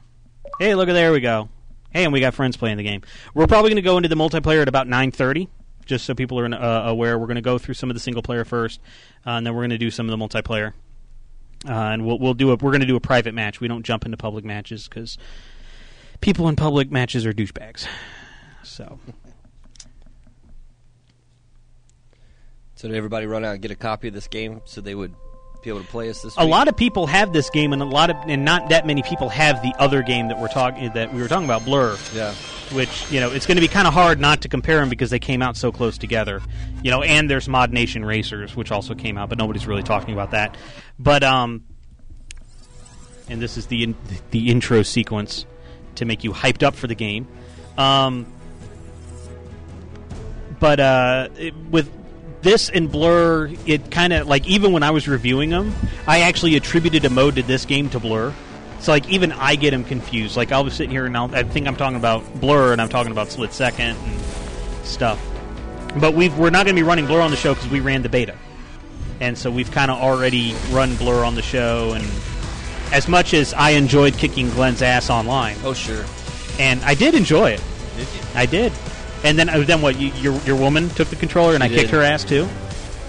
Hey, 0.59 0.75
look 0.75 0.89
at 0.89 0.93
there 0.93 1.11
we 1.11 1.21
go. 1.21 1.49
Hey, 1.91 2.03
and 2.03 2.13
we 2.13 2.19
got 2.19 2.33
friends 2.33 2.55
playing 2.55 2.77
the 2.77 2.83
game. 2.83 3.01
We're 3.33 3.47
probably 3.47 3.69
going 3.71 3.77
to 3.77 3.81
go 3.81 3.97
into 3.97 4.09
the 4.09 4.15
multiplayer 4.15 4.61
at 4.61 4.67
about 4.67 4.87
9:30, 4.87 5.47
just 5.85 6.05
so 6.05 6.15
people 6.15 6.39
are 6.39 6.53
uh, 6.53 6.89
aware. 6.89 7.17
We're 7.17 7.27
going 7.27 7.35
to 7.35 7.41
go 7.41 7.57
through 7.57 7.75
some 7.75 7.89
of 7.89 7.95
the 7.95 7.99
single 7.99 8.23
player 8.23 8.45
first, 8.45 8.79
uh, 9.25 9.31
and 9.31 9.45
then 9.45 9.53
we're 9.53 9.61
going 9.61 9.71
to 9.71 9.77
do 9.77 9.91
some 9.91 10.09
of 10.09 10.17
the 10.17 10.25
multiplayer. 10.25 10.73
Uh, 11.67 11.73
and 11.73 12.05
we'll 12.05 12.17
we'll 12.17 12.33
do 12.33 12.51
a 12.51 12.55
we're 12.55 12.71
going 12.71 12.81
to 12.81 12.87
do 12.87 12.95
a 12.95 13.01
private 13.01 13.33
match. 13.33 13.59
We 13.59 13.67
don't 13.67 13.83
jump 13.83 14.05
into 14.05 14.17
public 14.17 14.43
matches 14.43 14.87
because 14.87 15.17
people 16.19 16.47
in 16.47 16.55
public 16.55 16.91
matches 16.91 17.25
are 17.25 17.33
douchebags. 17.33 17.87
So. 18.63 18.99
So 22.75 22.87
did 22.87 22.97
everybody 22.97 23.27
run 23.27 23.45
out 23.45 23.53
and 23.53 23.61
get 23.61 23.69
a 23.69 23.75
copy 23.75 24.07
of 24.07 24.15
this 24.15 24.27
game 24.27 24.61
so 24.65 24.81
they 24.81 24.95
would 24.95 25.13
be 25.61 25.69
able 25.69 25.81
to 25.81 25.87
play 25.87 26.09
us 26.09 26.21
this 26.21 26.35
a 26.37 26.41
week? 26.41 26.51
lot 26.51 26.67
of 26.67 26.75
people 26.75 27.07
have 27.07 27.33
this 27.33 27.49
game, 27.49 27.73
and 27.73 27.81
a 27.81 27.85
lot 27.85 28.09
of 28.09 28.17
and 28.27 28.43
not 28.43 28.69
that 28.69 28.85
many 28.85 29.03
people 29.03 29.29
have 29.29 29.61
the 29.61 29.73
other 29.77 30.01
game 30.01 30.27
that 30.29 30.39
we're 30.39 30.47
talking 30.47 30.91
that 30.93 31.13
we 31.13 31.21
were 31.21 31.27
talking 31.27 31.45
about, 31.45 31.65
Blur. 31.65 31.97
Yeah. 32.13 32.33
Which 32.71 33.11
you 33.11 33.19
know, 33.19 33.31
it's 33.31 33.45
going 33.45 33.57
to 33.57 33.61
be 33.61 33.67
kind 33.67 33.87
of 33.87 33.93
hard 33.93 34.19
not 34.19 34.41
to 34.41 34.49
compare 34.49 34.79
them 34.79 34.89
because 34.89 35.09
they 35.09 35.19
came 35.19 35.41
out 35.41 35.57
so 35.57 35.71
close 35.71 35.97
together. 35.97 36.41
You 36.83 36.91
know, 36.91 37.03
and 37.03 37.29
there's 37.29 37.47
Mod 37.47 37.71
Nation 37.71 38.03
Racers, 38.05 38.55
which 38.55 38.71
also 38.71 38.95
came 38.95 39.17
out, 39.17 39.29
but 39.29 39.37
nobody's 39.37 39.67
really 39.67 39.83
talking 39.83 40.13
about 40.13 40.31
that. 40.31 40.55
But 40.97 41.23
um, 41.23 41.63
and 43.29 43.41
this 43.41 43.57
is 43.57 43.67
the 43.67 43.83
in, 43.83 43.95
the 44.31 44.49
intro 44.49 44.83
sequence 44.83 45.45
to 45.95 46.05
make 46.05 46.23
you 46.23 46.31
hyped 46.31 46.63
up 46.63 46.75
for 46.75 46.87
the 46.87 46.95
game. 46.95 47.27
Um, 47.77 48.25
but 50.59 50.79
uh, 50.79 51.29
it, 51.37 51.55
with 51.55 51.89
this 52.41 52.69
and 52.69 52.91
Blur, 52.91 53.49
it 53.65 53.91
kind 53.91 54.13
of 54.13 54.27
like 54.27 54.47
even 54.47 54.71
when 54.71 54.83
I 54.83 54.91
was 54.91 55.07
reviewing 55.07 55.49
them, 55.51 55.73
I 56.07 56.21
actually 56.21 56.55
attributed 56.55 57.05
a 57.05 57.09
mode 57.09 57.35
to 57.35 57.43
this 57.43 57.65
game 57.65 57.89
to 57.91 57.99
Blur. 57.99 58.33
So 58.79 58.91
like 58.91 59.07
even 59.09 59.31
I 59.31 59.55
get 59.55 59.71
them 59.71 59.83
confused. 59.83 60.35
Like 60.37 60.51
I'll 60.51 60.63
be 60.63 60.71
sitting 60.71 60.91
here 60.91 61.05
and 61.05 61.15
I'll, 61.15 61.33
I 61.35 61.43
think 61.43 61.67
I'm 61.67 61.75
talking 61.75 61.97
about 61.97 62.39
Blur 62.41 62.71
and 62.73 62.81
I'm 62.81 62.89
talking 62.89 63.11
about 63.11 63.29
Split 63.29 63.53
Second 63.53 63.95
and 63.97 64.21
stuff. 64.83 65.19
But 65.99 66.13
we've, 66.13 66.35
we're 66.37 66.49
not 66.49 66.65
going 66.65 66.75
to 66.75 66.81
be 66.81 66.87
running 66.87 67.05
Blur 67.05 67.21
on 67.21 67.31
the 67.31 67.37
show 67.37 67.53
because 67.53 67.69
we 67.69 67.79
ran 67.81 68.01
the 68.01 68.07
beta, 68.09 68.35
and 69.19 69.37
so 69.37 69.51
we've 69.51 69.69
kind 69.71 69.91
of 69.91 69.99
already 69.99 70.55
run 70.69 70.95
Blur 70.95 71.25
on 71.25 71.35
the 71.35 71.41
show. 71.41 71.91
And 71.93 72.05
as 72.93 73.07
much 73.09 73.33
as 73.33 73.53
I 73.53 73.71
enjoyed 73.71 74.13
kicking 74.17 74.49
Glenn's 74.51 74.81
ass 74.81 75.09
online, 75.09 75.57
Oh 75.65 75.73
sure. 75.73 76.05
and 76.59 76.81
I 76.83 76.95
did 76.95 77.13
enjoy 77.13 77.51
it, 77.51 77.63
Did 77.97 78.07
you? 78.07 78.21
I 78.35 78.45
did. 78.45 78.71
And 79.23 79.37
then, 79.37 79.49
uh, 79.49 79.59
then 79.59 79.81
what? 79.81 79.99
You, 79.99 80.11
your 80.13 80.33
your 80.41 80.55
woman 80.55 80.89
took 80.89 81.09
the 81.09 81.15
controller 81.15 81.53
and 81.53 81.63
She 81.63 81.71
I 81.71 81.73
kicked 81.73 81.91
her 81.91 82.01
ass 82.01 82.23
too. 82.23 82.47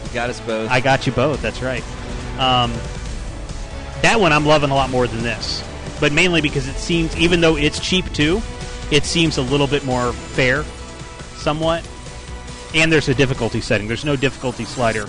You 0.05 0.15
got 0.15 0.31
us 0.31 0.41
both. 0.41 0.71
I 0.71 0.81
got 0.81 1.07
you 1.07 1.13
both. 1.13 1.41
That's 1.41 1.63
right. 1.63 1.83
Um, 2.39 2.73
that 4.03 4.19
one 4.19 4.33
I'm 4.33 4.45
loving 4.45 4.71
a 4.71 4.75
lot 4.75 4.91
more 4.91 5.07
than 5.07 5.23
this, 5.23 5.65
but 6.01 6.13
mainly 6.13 6.41
because 6.41 6.69
it 6.69 6.77
seems, 6.77 7.17
even 7.17 7.41
though 7.41 7.57
it's 7.57 7.79
cheap 7.81 8.13
too, 8.13 8.43
it 8.91 9.05
seems 9.05 9.39
a 9.39 9.43
little 9.43 9.67
bit 9.67 9.85
more 9.85 10.13
fair, 10.13 10.65
somewhat. 11.37 11.89
And 12.75 12.91
there's 12.91 13.09
a 13.09 13.15
difficulty 13.15 13.61
setting. 13.61 13.87
There's 13.87 14.05
no 14.05 14.17
difficulty 14.17 14.65
slider 14.65 15.07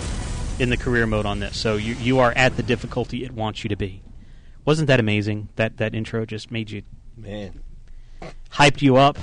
in 0.58 0.70
the 0.70 0.76
career 0.76 1.06
mode 1.06 1.26
on 1.26 1.40
this, 1.40 1.56
so 1.56 1.76
you 1.76 1.94
you 1.94 2.18
are 2.20 2.32
at 2.32 2.56
the 2.56 2.62
difficulty 2.62 3.24
it 3.24 3.32
wants 3.32 3.64
you 3.64 3.68
to 3.68 3.76
be. 3.76 4.02
Wasn't 4.64 4.86
that 4.88 5.00
amazing? 5.00 5.48
That 5.56 5.76
that 5.78 5.94
intro 5.94 6.24
just 6.24 6.50
made 6.50 6.70
you 6.70 6.82
Man. 7.16 7.60
hyped 8.52 8.80
you 8.80 8.96
up. 8.96 9.18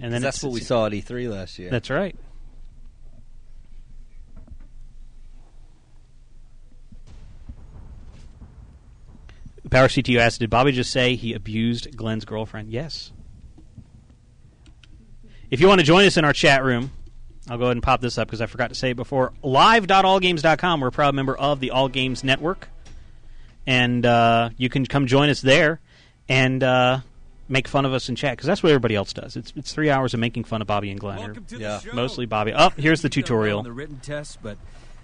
And 0.00 0.12
then 0.12 0.22
that's 0.22 0.42
what 0.42 0.52
we 0.52 0.60
saw 0.60 0.86
at 0.86 0.92
E3 0.92 1.30
last 1.30 1.58
year. 1.58 1.70
That's 1.70 1.90
right. 1.90 2.16
Power 9.70 9.86
CTU 9.86 10.18
asked, 10.18 10.40
"Did 10.40 10.50
Bobby 10.50 10.72
just 10.72 10.90
say 10.90 11.14
he 11.14 11.32
abused 11.32 11.96
Glenn's 11.96 12.24
girlfriend?" 12.24 12.72
Yes. 12.72 13.12
If 15.48 15.60
you 15.60 15.68
want 15.68 15.80
to 15.80 15.86
join 15.86 16.06
us 16.06 16.16
in 16.16 16.24
our 16.24 16.32
chat 16.32 16.64
room, 16.64 16.90
I'll 17.48 17.58
go 17.58 17.64
ahead 17.64 17.76
and 17.76 17.82
pop 17.82 18.00
this 18.00 18.18
up 18.18 18.26
because 18.26 18.40
I 18.40 18.46
forgot 18.46 18.70
to 18.70 18.74
say 18.74 18.90
it 18.90 18.96
before. 18.96 19.32
Live.allgames.com. 19.42 20.80
We're 20.80 20.88
a 20.88 20.92
proud 20.92 21.14
member 21.14 21.36
of 21.36 21.60
the 21.60 21.70
All 21.70 21.88
Games 21.88 22.24
Network, 22.24 22.68
and 23.64 24.04
uh, 24.04 24.50
you 24.56 24.68
can 24.68 24.86
come 24.86 25.06
join 25.06 25.28
us 25.28 25.40
there 25.40 25.80
and 26.28 26.62
uh, 26.62 27.00
make 27.50 27.68
fun 27.68 27.84
of 27.84 27.92
us 27.92 28.08
in 28.08 28.16
chat 28.16 28.32
because 28.32 28.46
that's 28.46 28.62
what 28.62 28.70
everybody 28.70 28.94
else 28.94 29.12
does. 29.12 29.36
It's 29.36 29.52
it's 29.56 29.72
three 29.74 29.90
hours 29.90 30.14
of 30.14 30.20
making 30.20 30.44
fun 30.44 30.62
of 30.62 30.66
Bobby 30.68 30.90
and 30.90 30.98
Glenn. 30.98 31.18
or 31.18 31.24
Welcome 31.26 31.44
to 31.46 31.58
Yeah. 31.58 31.78
the 31.78 31.90
show. 31.90 31.92
Mostly 31.94 32.24
Bobby. 32.26 32.52
Oh, 32.54 32.70
here's 32.76 33.02
the 33.02 33.06
You've 33.06 33.12
done 33.26 33.36
well 33.36 33.38
tutorial. 33.46 33.62
the 33.64 33.72
written 33.72 33.98
test, 34.00 34.38
but 34.42 34.56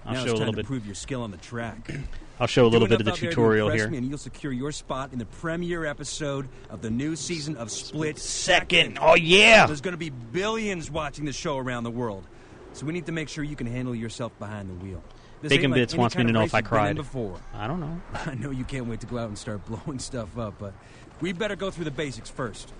I'll 0.06 0.14
now 0.14 0.20
show 0.20 0.30
it's 0.30 0.32
a 0.34 0.36
little 0.38 0.54
bit. 0.54 0.64
prove 0.66 0.86
your 0.86 0.94
skill 0.94 1.22
on 1.22 1.30
the 1.32 1.36
track. 1.36 1.90
I'll 2.38 2.46
show 2.46 2.66
a 2.66 2.68
little 2.68 2.86
bit 2.86 3.00
of 3.00 3.04
the 3.06 3.10
enough 3.10 3.14
out 3.16 3.20
there 3.22 3.30
to 3.30 3.34
tutorial 3.34 3.70
here. 3.70 3.86
And 3.86 4.06
you'll 4.06 4.18
secure 4.18 4.52
your 4.52 4.70
spot 4.70 5.12
in 5.14 5.18
the 5.18 5.24
premiere 5.24 5.86
episode 5.86 6.48
of 6.68 6.82
the 6.82 6.90
new 6.90 7.16
season 7.16 7.56
of 7.56 7.70
Split 7.70 8.18
Second. 8.18 8.98
Oh 9.00 9.14
yeah. 9.14 9.66
There's 9.66 9.80
going 9.80 9.92
to 9.94 9.98
be 9.98 10.10
billions 10.10 10.90
watching 10.90 11.24
the 11.24 11.32
show 11.32 11.56
around 11.56 11.84
the 11.84 11.90
world, 11.90 12.26
so 12.74 12.84
we 12.86 12.92
need 12.92 13.06
to 13.06 13.12
make 13.12 13.28
sure 13.30 13.42
you 13.42 13.56
can 13.56 13.66
handle 13.66 13.94
yourself 13.94 14.38
behind 14.38 14.68
the 14.68 14.74
wheel. 14.74 15.02
This 15.42 15.50
Bacon 15.50 15.64
ain't 15.64 15.72
like 15.72 15.78
Bits 15.80 15.94
wants 15.94 16.16
me 16.16 16.24
to 16.24 16.32
know 16.32 16.42
if 16.42 16.54
I 16.54 16.58
you've 16.58 16.64
been 16.70 16.76
in 16.78 16.82
cried. 16.82 16.96
Before. 16.96 17.36
I 17.54 17.66
don't 17.66 17.80
know. 17.80 18.00
I 18.26 18.34
know 18.34 18.50
you 18.50 18.64
can't 18.64 18.86
wait 18.86 19.00
to 19.00 19.06
go 19.06 19.18
out 19.18 19.28
and 19.28 19.36
start 19.38 19.64
blowing 19.66 19.98
stuff 19.98 20.36
up, 20.38 20.54
but 20.58 20.74
we 21.20 21.32
better 21.32 21.56
go 21.56 21.70
through 21.70 21.84
the 21.84 21.90
basics 21.90 22.30
first. 22.30 22.72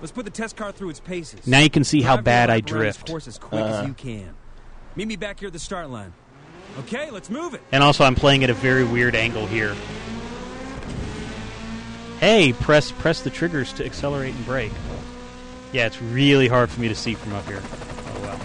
Let's 0.00 0.12
put 0.12 0.24
the 0.24 0.30
test 0.30 0.56
car 0.56 0.72
through 0.72 0.90
its 0.90 1.00
paces. 1.00 1.46
Now 1.46 1.60
you 1.60 1.70
can 1.70 1.84
see 1.84 2.02
how 2.02 2.16
Drive 2.16 2.24
bad 2.24 2.50
I 2.50 2.56
lap 2.56 2.70
around 2.70 2.80
drift. 2.80 3.08
course 3.08 3.28
as 3.28 3.38
quick 3.38 3.62
as 3.62 3.76
uh-huh. 3.76 3.86
you 3.88 3.94
can. 3.94 4.34
Meet 4.96 5.08
me 5.08 5.16
back 5.16 5.40
here 5.40 5.46
at 5.48 5.52
the 5.52 5.58
start 5.58 5.90
line. 5.90 6.12
Okay, 6.80 7.10
let's 7.10 7.30
move 7.30 7.54
it. 7.54 7.62
And 7.72 7.82
also, 7.82 8.04
I'm 8.04 8.14
playing 8.14 8.44
at 8.44 8.50
a 8.50 8.54
very 8.54 8.84
weird 8.84 9.14
angle 9.14 9.46
here. 9.46 9.74
Hey, 12.20 12.52
press 12.52 12.90
press 12.90 13.22
the 13.22 13.30
triggers 13.30 13.72
to 13.74 13.84
accelerate 13.84 14.34
and 14.34 14.44
brake. 14.46 14.72
Yeah, 15.72 15.86
it's 15.86 16.00
really 16.00 16.48
hard 16.48 16.70
for 16.70 16.80
me 16.80 16.88
to 16.88 16.94
see 16.94 17.14
from 17.14 17.32
up 17.32 17.44
here. 17.46 17.60
Oh 17.62 18.20
well. 18.22 18.40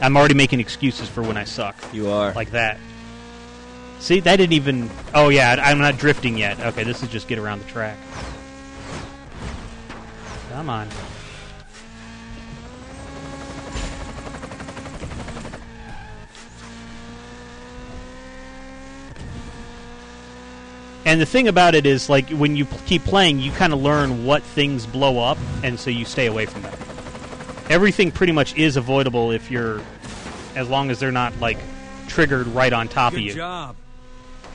I'm 0.00 0.16
already 0.16 0.34
making 0.34 0.60
excuses 0.60 1.08
for 1.08 1.22
when 1.22 1.36
I 1.36 1.44
suck. 1.44 1.76
You 1.92 2.10
are. 2.10 2.32
Like 2.32 2.52
that. 2.52 2.78
See, 3.98 4.20
that 4.20 4.36
didn't 4.36 4.54
even. 4.54 4.90
Oh 5.14 5.28
yeah, 5.28 5.56
I'm 5.62 5.78
not 5.78 5.98
drifting 5.98 6.38
yet. 6.38 6.58
Okay, 6.60 6.84
this 6.84 7.02
is 7.02 7.08
just 7.08 7.28
get 7.28 7.38
around 7.38 7.60
the 7.60 7.66
track. 7.66 7.96
Come 10.58 10.70
on. 10.70 10.88
And 21.04 21.20
the 21.20 21.26
thing 21.26 21.46
about 21.46 21.76
it 21.76 21.86
is, 21.86 22.08
like, 22.10 22.28
when 22.30 22.56
you 22.56 22.66
keep 22.86 23.04
playing, 23.04 23.38
you 23.38 23.52
kind 23.52 23.72
of 23.72 23.80
learn 23.80 24.24
what 24.24 24.42
things 24.42 24.84
blow 24.84 25.20
up, 25.20 25.38
and 25.62 25.78
so 25.78 25.90
you 25.90 26.04
stay 26.04 26.26
away 26.26 26.46
from 26.46 26.62
them. 26.62 26.74
Everything 27.70 28.10
pretty 28.10 28.32
much 28.32 28.56
is 28.56 28.76
avoidable 28.76 29.30
if 29.30 29.52
you're, 29.52 29.80
as 30.56 30.68
long 30.68 30.90
as 30.90 30.98
they're 30.98 31.12
not, 31.12 31.38
like, 31.38 31.58
triggered 32.08 32.48
right 32.48 32.72
on 32.72 32.88
top 32.88 33.12
Good 33.12 33.20
of 33.20 33.26
you. 33.26 33.34
job. 33.34 33.76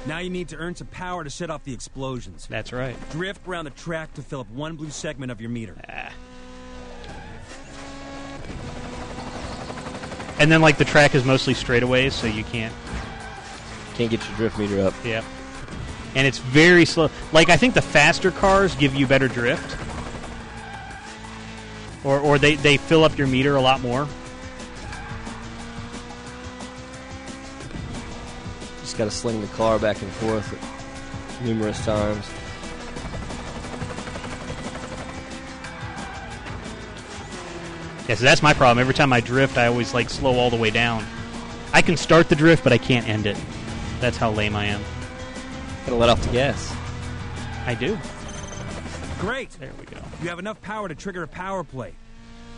Now 0.06 0.18
you 0.20 0.30
need 0.30 0.50
to 0.50 0.58
earn 0.58 0.76
some 0.76 0.88
power 0.88 1.24
to 1.24 1.30
set 1.30 1.50
off 1.50 1.64
the 1.64 1.74
explosions. 1.74 2.46
That's 2.50 2.74
right. 2.74 2.96
Drift 3.12 3.48
around 3.48 3.66
the 3.66 3.72
track 3.72 4.14
to 4.16 4.22
fill 4.22 4.42
up 4.42 4.50
one 4.50 4.76
blue 4.76 4.90
segment 4.90 5.32
of 5.32 5.40
your 5.40 5.50
meter. 5.50 5.76
Ah. 5.90 6.12
And 10.40 10.52
then, 10.52 10.62
like, 10.62 10.78
the 10.78 10.86
track 10.86 11.16
is 11.16 11.24
mostly 11.24 11.54
straightaways, 11.54 12.12
so 12.12 12.28
you 12.28 12.44
can't. 12.44 12.74
Can't 13.96 14.10
get 14.10 14.28
your 14.28 14.36
drift 14.36 14.58
meter 14.58 14.82
up. 14.82 14.94
Yep. 15.06 15.24
And 16.16 16.28
it's 16.28 16.40
very 16.40 16.86
slow. 16.86 17.10
Like, 17.32 17.50
I 17.50 17.56
think 17.56 17.74
the 17.74 17.82
faster 17.82 18.32
cars 18.32 18.76
give 18.76 18.96
you 18.96 19.08
better 19.08 19.28
drift. 19.28 19.78
Or, 22.04 22.20
or 22.20 22.38
they, 22.38 22.56
they 22.56 22.76
fill 22.76 23.06
up 23.06 23.18
your 23.18 23.28
meter 23.28 23.56
a 23.56 23.62
lot 23.62 23.80
more. 23.80 24.08
Just 28.94 29.00
got 29.00 29.06
to 29.06 29.10
sling 29.12 29.42
the 29.42 29.48
car 29.48 29.80
back 29.80 30.00
and 30.04 30.12
forth 30.12 31.42
numerous 31.44 31.84
times. 31.84 32.30
Yeah, 38.08 38.14
so 38.14 38.24
that's 38.24 38.44
my 38.44 38.54
problem. 38.54 38.78
Every 38.78 38.94
time 38.94 39.12
I 39.12 39.20
drift, 39.20 39.58
I 39.58 39.66
always, 39.66 39.96
like, 39.96 40.12
slow 40.12 40.38
all 40.38 40.52
the 40.52 40.58
way 40.58 40.70
down. 40.70 41.04
I 41.74 41.82
can 41.82 41.98
start 41.98 42.30
the 42.30 42.36
drift, 42.36 42.64
but 42.64 42.72
I 42.72 42.78
can't 42.78 43.08
end 43.10 43.26
it. 43.26 43.36
That's 44.00 44.16
how 44.16 44.30
lame 44.30 44.56
I 44.56 44.66
am. 44.66 44.82
Gotta 45.88 45.96
let 45.96 46.10
off 46.10 46.22
the 46.22 46.32
gas. 46.32 46.72
I 47.66 47.74
do. 47.74 47.98
Great. 49.20 49.50
There 49.60 49.72
we 49.80 49.86
go. 49.86 49.98
You 50.22 50.30
have 50.30 50.38
enough 50.38 50.62
power 50.62 50.88
to 50.88 50.94
trigger 50.94 51.24
a 51.24 51.28
power 51.28 51.64
play. 51.64 51.94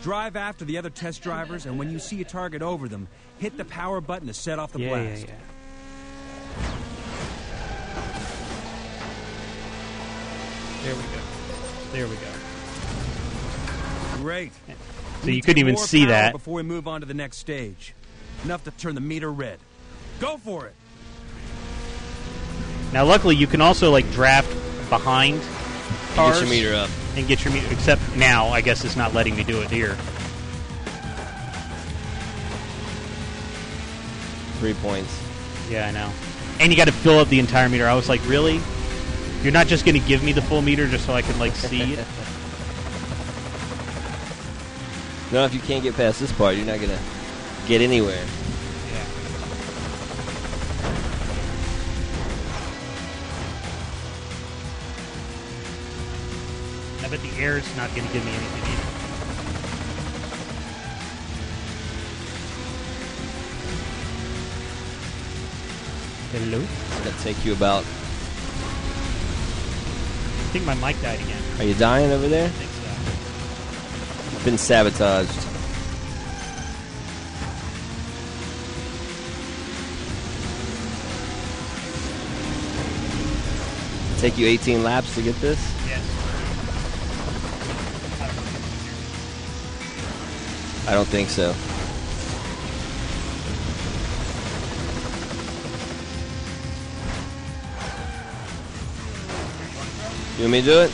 Drive 0.02 0.36
after 0.36 0.66
the 0.66 0.76
other 0.76 0.90
test 0.90 1.22
drivers, 1.22 1.64
and 1.64 1.78
when 1.78 1.90
you 1.90 1.98
see 1.98 2.20
a 2.20 2.24
target 2.26 2.60
over 2.60 2.88
them, 2.88 3.08
hit 3.38 3.56
the 3.56 3.64
power 3.64 4.02
button 4.02 4.26
to 4.26 4.34
set 4.34 4.58
off 4.58 4.72
the 4.72 4.80
Yeah, 4.80 4.96
yeah, 4.96 5.06
blast. 5.06 5.26
yeah. 5.28 5.34
There 10.86 10.94
we 10.94 11.02
go. 11.02 11.18
There 11.90 12.06
we 12.06 12.14
go. 12.14 14.20
Great. 14.22 14.52
So 15.22 15.30
you 15.30 15.42
couldn't 15.42 15.58
even 15.58 15.74
more 15.74 15.84
see 15.84 16.02
power 16.04 16.10
that. 16.10 16.32
before 16.32 16.54
we 16.54 16.62
move 16.62 16.86
on 16.86 17.00
to 17.00 17.06
the 17.08 17.12
next 17.12 17.38
stage. 17.38 17.92
Enough 18.44 18.62
to 18.62 18.70
turn 18.70 18.94
the 18.94 19.00
meter 19.00 19.32
red. 19.32 19.58
Go 20.20 20.36
for 20.36 20.66
it. 20.66 20.74
Now, 22.92 23.04
luckily, 23.04 23.34
you 23.34 23.48
can 23.48 23.60
also 23.60 23.90
like 23.90 24.08
draft 24.12 24.48
behind 24.88 25.42
cars 26.14 26.38
Get 26.38 26.42
your 26.42 26.50
meter 26.50 26.74
up. 26.76 26.90
and 27.16 27.26
get 27.26 27.44
your 27.44 27.52
meter. 27.52 27.66
Except 27.72 28.00
now, 28.14 28.46
I 28.50 28.60
guess 28.60 28.84
it's 28.84 28.94
not 28.94 29.12
letting 29.12 29.34
me 29.34 29.42
do 29.42 29.62
it 29.62 29.70
here. 29.72 29.96
Three 34.60 34.74
points. 34.74 35.20
Yeah, 35.68 35.88
I 35.88 35.90
know. 35.90 36.12
And 36.60 36.70
you 36.70 36.76
got 36.76 36.84
to 36.84 36.92
fill 36.92 37.18
up 37.18 37.26
the 37.26 37.40
entire 37.40 37.68
meter. 37.68 37.88
I 37.88 37.94
was 37.94 38.08
like, 38.08 38.24
really? 38.28 38.60
You're 39.46 39.52
not 39.52 39.68
just 39.68 39.84
to 39.86 39.92
give 39.92 40.24
me 40.24 40.32
the 40.32 40.42
full 40.42 40.60
meter 40.60 40.88
just 40.88 41.06
so 41.06 41.12
I 41.12 41.22
can 41.22 41.38
like 41.38 41.54
see 41.70 41.92
it? 41.92 42.04
No, 45.30 45.44
if 45.44 45.54
you 45.54 45.60
can't 45.60 45.84
get 45.84 45.94
past 45.94 46.18
this 46.18 46.32
part, 46.32 46.56
you're 46.56 46.66
not 46.66 46.80
gonna 46.80 46.98
get 47.68 47.80
anywhere. 47.80 48.16
Yeah. 48.16 49.04
I 57.04 57.08
bet 57.08 57.20
the 57.22 57.40
air's 57.40 57.76
not 57.76 57.90
to 57.90 57.94
give 57.94 58.24
me 58.24 58.32
anything 58.32 58.64
either. 58.72 58.82
Hello? 66.32 66.60
It's 66.88 66.98
gonna 66.98 67.22
take 67.22 67.44
you 67.44 67.52
about. 67.52 67.84
I 70.56 70.58
think 70.58 70.80
my 70.80 70.88
mic 70.88 71.02
died 71.02 71.20
again. 71.20 71.42
Are 71.58 71.64
you 71.64 71.74
dying 71.74 72.10
over 72.10 72.28
there? 72.28 72.46
I 72.46 72.48
think 72.48 72.70
so. 72.70 74.38
I've 74.38 74.44
Been 74.46 74.56
sabotaged. 74.56 75.30
Take 84.18 84.38
you 84.38 84.46
18 84.46 84.82
laps 84.82 85.14
to 85.16 85.20
get 85.20 85.38
this? 85.42 85.60
Yes. 85.86 86.00
I 90.88 90.94
don't 90.94 91.06
think 91.06 91.28
so. 91.28 91.54
You 100.36 100.42
want 100.42 100.52
me 100.52 100.60
to 100.60 100.66
do 100.66 100.80
it? 100.80 100.92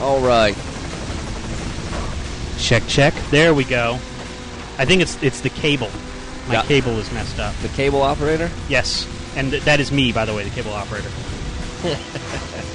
All 0.00 0.20
right. 0.20 0.56
Check, 2.58 2.82
check. 2.86 3.14
There 3.30 3.52
we 3.54 3.64
go. 3.64 3.94
I 4.78 4.84
think 4.84 5.02
it's 5.02 5.20
it's 5.22 5.40
the 5.40 5.50
cable. 5.50 5.90
My 6.48 6.54
Yeah. 6.54 6.62
cable 6.62 6.98
is 6.98 7.10
messed 7.12 7.38
up. 7.38 7.54
The 7.62 7.68
cable 7.68 8.02
operator? 8.02 8.50
Yes, 8.68 9.06
and 9.36 9.50
th- 9.50 9.62
that 9.64 9.80
is 9.80 9.92
me, 9.92 10.12
by 10.12 10.24
the 10.24 10.34
way, 10.34 10.44
the 10.44 10.50
cable 10.50 10.72
operator. 10.72 11.10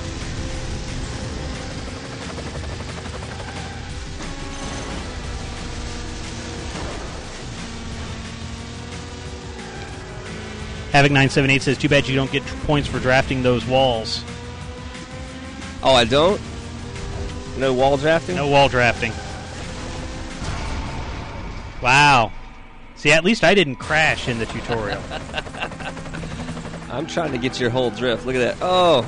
Havoc 10.92 11.12
nine 11.12 11.30
seven 11.30 11.50
eight 11.50 11.62
says, 11.62 11.78
"Too 11.78 11.90
bad 11.90 12.08
you 12.08 12.16
don't 12.16 12.32
get 12.32 12.46
points 12.66 12.88
for 12.88 13.00
drafting 13.00 13.44
those 13.44 13.66
walls. 13.66 14.24
Oh, 15.84 15.94
I 15.94 16.06
don't? 16.06 16.42
No 17.58 17.74
wall 17.74 17.98
drafting? 17.98 18.36
No 18.36 18.48
wall 18.48 18.70
drafting." 18.70 19.12
Wow. 21.82 22.32
See, 22.96 23.12
at 23.12 23.24
least 23.24 23.44
I 23.44 23.54
didn't 23.54 23.76
crash 23.76 24.28
in 24.28 24.40
the 24.40 24.48
tutorial. 24.48 25.02
I'm 26.90 27.06
trying 27.06 27.32
to 27.32 27.38
get 27.38 27.60
your 27.60 27.70
whole 27.70 27.92
drift. 27.92 28.26
Look 28.26 28.36
at 28.36 28.40
that. 28.40 28.58
Oh. 28.62 29.06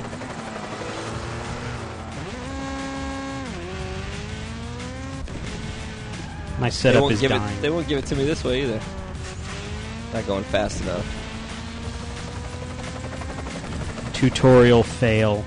My 6.60 6.68
setup 6.68 7.10
is 7.10 7.20
give 7.20 7.30
dying. 7.30 7.56
it 7.56 7.62
they 7.62 7.70
won't 7.70 7.88
give 7.88 7.98
it 7.98 8.06
to 8.06 8.16
me 8.16 8.24
this 8.24 8.44
way 8.44 8.62
either. 8.62 8.80
Not 10.12 10.26
going 10.26 10.44
fast 10.44 10.82
enough. 10.82 11.19
Tutorial 14.20 14.82
fail. 14.82 15.42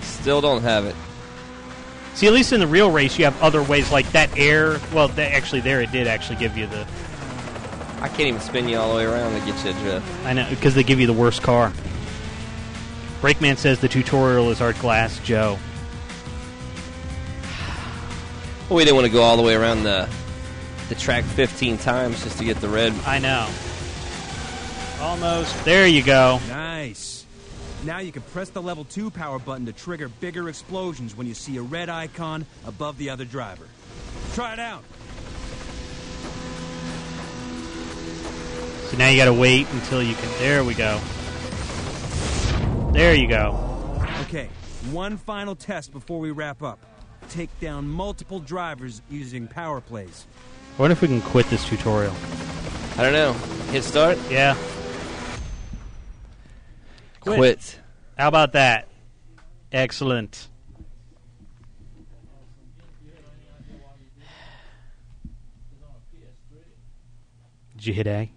Still 0.00 0.40
don't 0.40 0.62
have 0.62 0.86
it. 0.86 0.96
See, 2.14 2.26
at 2.26 2.32
least 2.32 2.54
in 2.54 2.60
the 2.60 2.66
real 2.66 2.90
race, 2.90 3.18
you 3.18 3.26
have 3.26 3.38
other 3.42 3.62
ways 3.62 3.92
like 3.92 4.10
that 4.12 4.34
air. 4.38 4.80
Well, 4.94 5.08
that 5.08 5.32
actually, 5.32 5.60
there 5.60 5.82
it 5.82 5.92
did 5.92 6.06
actually 6.06 6.36
give 6.36 6.56
you 6.56 6.66
the. 6.66 6.86
I 8.00 8.08
can't 8.08 8.20
even 8.20 8.40
spin 8.40 8.66
you 8.66 8.78
all 8.78 8.88
the 8.88 8.96
way 8.96 9.04
around 9.04 9.38
to 9.38 9.44
get 9.44 9.62
you 9.62 9.72
a 9.72 9.74
drift. 9.74 10.24
I 10.24 10.32
know 10.32 10.46
because 10.48 10.74
they 10.74 10.82
give 10.82 11.00
you 11.00 11.06
the 11.06 11.12
worst 11.12 11.42
car. 11.42 11.70
Brakeman 13.20 13.58
says 13.58 13.78
the 13.80 13.88
tutorial 13.88 14.48
is 14.48 14.62
Art 14.62 14.78
Glass 14.78 15.18
Joe. 15.18 15.58
Well, 18.70 18.78
we 18.78 18.84
didn't 18.84 18.96
want 18.96 19.06
to 19.06 19.12
go 19.12 19.20
all 19.20 19.36
the 19.36 19.42
way 19.42 19.54
around 19.54 19.82
the 19.82 20.08
the 20.88 20.94
track 20.94 21.24
15 21.24 21.76
times 21.76 22.24
just 22.24 22.38
to 22.38 22.44
get 22.44 22.56
the 22.62 22.70
red. 22.70 22.94
I 23.04 23.18
know. 23.18 23.50
Almost. 25.00 25.64
There 25.64 25.86
you 25.86 26.02
go. 26.02 26.40
Nice. 26.48 27.26
Now 27.84 27.98
you 27.98 28.10
can 28.12 28.22
press 28.22 28.50
the 28.50 28.62
level 28.62 28.84
2 28.84 29.10
power 29.10 29.38
button 29.38 29.66
to 29.66 29.72
trigger 29.72 30.08
bigger 30.08 30.48
explosions 30.48 31.16
when 31.16 31.26
you 31.26 31.34
see 31.34 31.56
a 31.58 31.62
red 31.62 31.88
icon 31.88 32.46
above 32.66 32.98
the 32.98 33.10
other 33.10 33.24
driver. 33.24 33.66
Try 34.34 34.54
it 34.54 34.58
out. 34.58 34.82
So 38.90 38.96
now 38.96 39.08
you 39.08 39.16
got 39.16 39.26
to 39.26 39.32
wait 39.32 39.68
until 39.72 40.02
you 40.02 40.14
can. 40.14 40.28
There 40.38 40.64
we 40.64 40.74
go. 40.74 41.00
There 42.92 43.14
you 43.14 43.28
go. 43.28 43.60
Okay, 44.22 44.48
one 44.90 45.16
final 45.16 45.54
test 45.54 45.92
before 45.92 46.18
we 46.18 46.30
wrap 46.30 46.62
up. 46.62 46.78
Take 47.28 47.50
down 47.60 47.88
multiple 47.88 48.38
drivers 48.40 49.02
using 49.10 49.48
power 49.48 49.80
plays. 49.80 50.26
I 50.78 50.80
wonder 50.80 50.92
if 50.92 51.02
we 51.02 51.08
can 51.08 51.20
quit 51.20 51.46
this 51.50 51.64
tutorial. 51.68 52.14
I 52.96 53.02
don't 53.02 53.12
know. 53.12 53.32
Hit 53.72 53.84
start. 53.84 54.18
Yeah. 54.30 54.56
Quit. 57.26 57.38
Quit. 57.38 57.80
How 58.16 58.28
about 58.28 58.52
that? 58.52 58.86
Excellent. 59.72 60.48
Did 67.76 67.86
you 67.86 67.92
hit 67.92 68.06
A? 68.06 68.30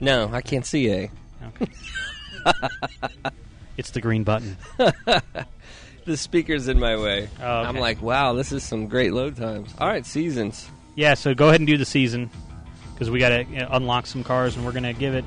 No, 0.00 0.30
I 0.32 0.40
can't 0.40 0.66
see 0.66 0.90
A. 0.90 1.10
Okay. 1.46 1.70
it's 3.76 3.90
the 3.90 4.00
green 4.00 4.24
button. 4.24 4.56
The 6.04 6.18
speaker's 6.18 6.68
in 6.68 6.78
my 6.78 6.96
way. 6.96 7.30
Oh, 7.40 7.60
okay. 7.60 7.68
I'm 7.68 7.76
like, 7.76 8.02
wow, 8.02 8.34
this 8.34 8.52
is 8.52 8.62
some 8.62 8.88
great 8.88 9.14
load 9.14 9.36
times. 9.36 9.74
All 9.78 9.88
right, 9.88 10.04
seasons. 10.04 10.68
Yeah, 10.96 11.14
so 11.14 11.32
go 11.32 11.48
ahead 11.48 11.60
and 11.60 11.66
do 11.66 11.78
the 11.78 11.86
season 11.86 12.30
because 12.92 13.10
we 13.10 13.18
got 13.18 13.30
to 13.30 13.74
unlock 13.74 14.06
some 14.06 14.22
cars, 14.22 14.54
and 14.54 14.66
we're 14.66 14.72
going 14.72 14.82
to 14.82 14.92
give 14.92 15.14
it 15.14 15.24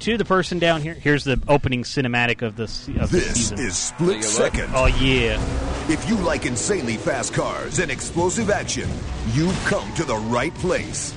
to 0.00 0.16
the 0.16 0.24
person 0.24 0.58
down 0.58 0.80
here. 0.82 0.94
Here's 0.94 1.24
the 1.24 1.40
opening 1.48 1.82
cinematic 1.82 2.42
of 2.42 2.56
this. 2.56 2.88
of 2.98 3.10
This 3.10 3.34
season. 3.34 3.58
is 3.58 3.76
Split 3.76 4.22
Take 4.22 4.24
a 4.24 4.42
look. 4.42 4.54
Second. 4.54 4.72
oh 4.74 4.86
yeah, 4.86 5.40
If 5.88 6.08
you 6.08 6.16
like 6.16 6.46
insanely 6.46 6.96
fast 6.96 7.32
cars 7.34 7.78
and 7.78 7.90
explosive 7.90 8.50
action, 8.50 8.88
you've 9.32 9.58
come 9.66 9.92
to 9.94 10.04
the 10.04 10.16
right 10.16 10.54
place. 10.56 11.14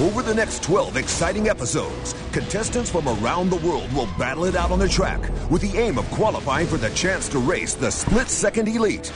Over 0.00 0.22
the 0.22 0.34
next 0.34 0.64
12 0.64 0.96
exciting 0.96 1.48
episodes, 1.48 2.14
contestants 2.32 2.90
from 2.90 3.06
around 3.08 3.50
the 3.50 3.56
world 3.66 3.92
will 3.92 4.08
battle 4.18 4.44
it 4.44 4.56
out 4.56 4.72
on 4.72 4.80
the 4.80 4.88
track 4.88 5.20
with 5.50 5.62
the 5.62 5.78
aim 5.78 5.98
of 5.98 6.10
qualifying 6.10 6.66
for 6.66 6.78
the 6.78 6.90
chance 6.90 7.28
to 7.28 7.38
race 7.38 7.74
the 7.74 7.90
Split 7.92 8.28
Second 8.28 8.66
Elite. 8.66 9.12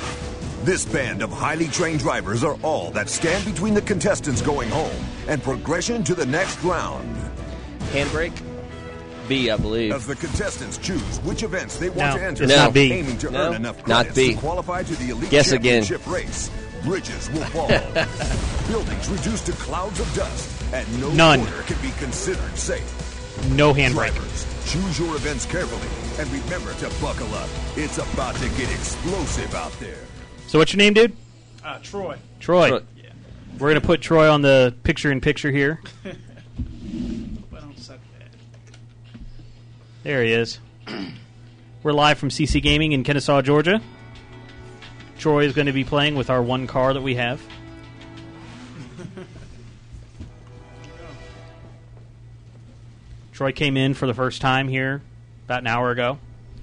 This 0.63 0.85
band 0.85 1.23
of 1.23 1.33
highly 1.33 1.67
trained 1.67 1.99
drivers 2.01 2.45
are 2.45 2.57
all 2.63 2.91
that 2.93 3.09
stand 3.09 3.45
between 3.45 3.75
the 3.75 3.83
contestants 3.83 4.41
going 4.43 4.69
home 4.71 5.05
and 5.27 5.43
progression 5.43 6.05
to 6.05 6.15
the 6.15 6.27
next 6.27 6.63
round. 6.63 7.28
Handbrake. 7.93 8.33
B, 9.29 9.51
I 9.51 9.57
believe. 9.57 9.93
As 9.93 10.07
the 10.07 10.17
contestants 10.17 10.79
choose 10.79 11.19
which 11.21 11.43
events 11.43 11.77
they 11.77 11.91
want 11.91 12.15
No, 12.15 12.19
to 12.19 12.25
enter, 12.25 12.45
it's 12.45 12.57
not 12.57 12.73
B. 12.73 12.93
aiming 12.93 13.19
to 13.19 13.31
No, 13.31 13.49
earn 13.49 13.55
enough 13.57 13.77
not 13.87 14.07
credits 14.07 14.17
B. 14.17 14.33
to 14.35 14.39
qualify 14.41 14.83
to 14.85 14.97
the 14.97 15.11
elite 15.11 15.31
Guess 15.31 15.53
again. 15.53 15.83
championship 15.85 16.07
race. 16.13 16.51
Bridges 16.85 17.29
will 17.31 17.45
fall, 17.47 17.69
buildings 18.69 19.09
reduced 19.11 19.47
to 19.47 19.53
clouds 19.53 19.99
of 20.01 20.15
dust, 20.15 20.63
and 20.73 21.01
no 21.01 21.11
None. 21.11 21.41
corner 21.41 21.63
can 21.63 21.77
be 21.83 21.91
considered 21.99 22.57
safe. 22.57 23.51
no 23.51 23.75
handbrake. 23.75 24.13
Drivers, 24.15 24.47
choose 24.73 24.99
your 24.99 25.15
events 25.17 25.45
carefully, 25.45 26.23
and 26.23 26.31
remember 26.45 26.73
to 26.75 26.89
buckle 27.03 27.35
up. 27.35 27.49
It's 27.77 27.99
about 27.99 28.37
to 28.37 28.49
get 28.51 28.71
explosive 28.71 29.55
out 29.57 29.73
there. 29.81 29.99
So 30.47 30.59
what's 30.61 30.73
your 30.73 30.79
name, 30.79 30.95
dude? 30.95 31.15
Uh, 31.65 31.79
Troy. 31.83 32.17
Troy. 32.41 32.69
Troy. 32.69 32.81
We're 33.59 33.69
gonna 33.71 33.81
put 33.81 34.01
Troy 34.01 34.31
on 34.31 34.41
the 34.43 34.75
picture-in-picture 34.85 35.51
here. 35.51 35.83
But 37.51 37.59
I 37.59 37.61
don't 37.63 37.79
suck 37.79 37.99
bad. 38.19 38.29
There 40.03 40.23
he 40.23 40.33
is. 40.33 40.59
We're 41.83 41.93
live 41.93 42.19
from 42.19 42.29
CC 42.29 42.63
Gaming 42.63 42.93
in 42.93 43.03
Kennesaw, 43.05 43.43
Georgia. 43.43 43.81
Troy 45.19 45.45
is 45.45 45.53
going 45.53 45.67
to 45.67 45.73
be 45.73 45.85
playing 45.85 46.15
with 46.15 46.31
our 46.31 46.41
one 46.43 46.67
car 46.69 46.95
that 46.95 47.03
we 47.03 47.17
have. 47.17 47.43
Troy 53.33 53.53
came 53.53 53.77
in 53.77 53.95
for 53.95 54.07
the 54.07 54.15
first 54.15 54.41
time 54.41 54.69
here 54.69 55.03
about 55.47 55.61
an 55.61 55.67
hour 55.67 55.91
ago. 55.91 56.19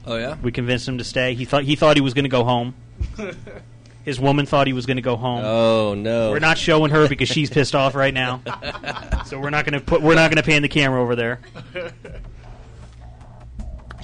Oh 0.05 0.15
yeah. 0.15 0.37
We 0.41 0.51
convinced 0.51 0.87
him 0.87 0.99
to 0.99 1.03
stay. 1.03 1.33
He 1.33 1.43
thought 1.45 1.63
he 1.63 1.75
thought 1.75 1.97
he 1.97 2.01
was 2.01 2.13
going 2.13 2.25
to 2.25 2.29
go 2.29 2.43
home. 2.43 2.75
His 4.05 4.19
woman 4.19 4.45
thought 4.45 4.67
he 4.67 4.73
was 4.73 4.85
going 4.85 4.97
to 4.97 5.01
go 5.01 5.15
home. 5.15 5.43
Oh 5.43 5.95
no. 5.95 6.31
We're 6.31 6.39
not 6.39 6.57
showing 6.57 6.91
her 6.91 7.09
because 7.09 7.27
she's 7.27 7.49
pissed 7.49 7.75
off 7.75 7.95
right 7.95 8.13
now. 8.13 8.41
so 9.25 9.39
we're 9.39 9.49
not 9.49 9.65
going 9.65 9.79
to 9.79 9.85
put 9.85 10.01
we're 10.01 10.15
not 10.15 10.29
going 10.29 10.37
to 10.37 10.43
pan 10.43 10.61
the 10.61 10.69
camera 10.69 11.01
over 11.01 11.15
there. 11.15 11.39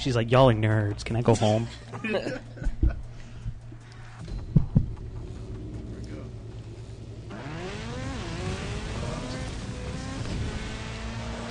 She's 0.02 0.16
like, 0.16 0.32
"Y'all 0.32 0.50
are 0.50 0.54
nerds. 0.54 1.06
Can 1.06 1.16
I 1.16 1.22
go 1.22 1.36
home?" 1.36 1.68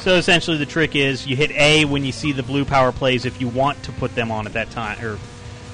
So 0.00 0.14
essentially, 0.14 0.56
the 0.56 0.64
trick 0.64 0.96
is 0.96 1.26
you 1.26 1.36
hit 1.36 1.50
A 1.50 1.84
when 1.84 2.06
you 2.06 2.12
see 2.12 2.32
the 2.32 2.42
blue 2.42 2.64
power 2.64 2.90
plays 2.90 3.26
if 3.26 3.38
you 3.38 3.48
want 3.48 3.82
to 3.82 3.92
put 3.92 4.14
them 4.14 4.30
on 4.32 4.46
at 4.46 4.54
that 4.54 4.70
time 4.70 4.98
or 5.04 5.18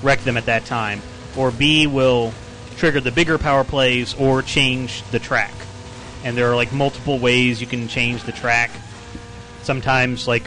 wreck 0.03 0.19
them 0.21 0.37
at 0.37 0.47
that 0.47 0.65
time, 0.65 1.01
or 1.37 1.53
B 1.53 1.87
will 1.87 2.35
trigger 2.77 3.01
the 3.01 3.13
bigger 3.13 3.39
power 3.39 3.63
plays 3.63 4.15
or 4.15 4.43
change 4.43 5.03
the 5.13 5.21
track. 5.21 5.55
And 6.25 6.37
there 6.37 6.51
are 6.51 6.57
like 6.57 6.73
multiple 6.73 7.21
ways 7.21 7.61
you 7.61 7.69
can 7.69 7.87
change 7.87 8.25
the 8.25 8.33
track. 8.33 8.73
Sometimes, 9.63 10.27
like 10.27 10.43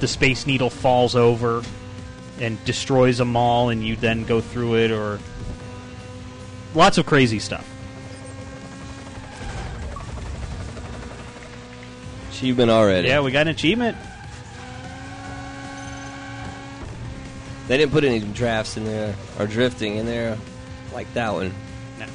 the 0.00 0.08
Space 0.08 0.46
Needle 0.46 0.70
falls 0.70 1.14
over 1.16 1.62
and 2.40 2.62
destroys 2.64 3.20
a 3.20 3.24
mall, 3.24 3.68
and 3.68 3.84
you 3.84 3.96
then 3.96 4.24
go 4.24 4.40
through 4.40 4.76
it, 4.76 4.90
or 4.90 5.18
lots 6.74 6.98
of 6.98 7.06
crazy 7.06 7.38
stuff. 7.38 7.68
Achievement 12.30 12.70
already. 12.70 13.08
Yeah, 13.08 13.20
we 13.20 13.32
got 13.32 13.42
an 13.42 13.48
achievement. 13.48 13.96
They 17.66 17.76
didn't 17.76 17.92
put 17.92 18.04
any 18.04 18.20
drafts 18.20 18.76
in 18.76 18.84
there 18.84 19.14
or 19.38 19.46
drifting 19.46 19.96
in 19.96 20.06
there 20.06 20.38
like 20.94 21.12
that 21.14 21.34
one. 21.34 21.52
No. 21.98 22.06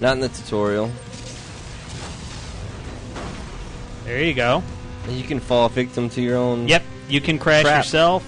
Not 0.00 0.14
in 0.14 0.20
the 0.20 0.28
tutorial. 0.28 0.90
There 4.04 4.22
you 4.22 4.34
go. 4.34 4.62
You 5.08 5.22
can 5.22 5.40
fall 5.40 5.68
victim 5.68 6.08
to 6.10 6.20
your 6.20 6.36
own. 6.36 6.68
Yep, 6.68 6.82
you 7.08 7.20
can 7.20 7.38
crash 7.38 7.62
Crap. 7.64 7.84
yourself. 7.84 8.24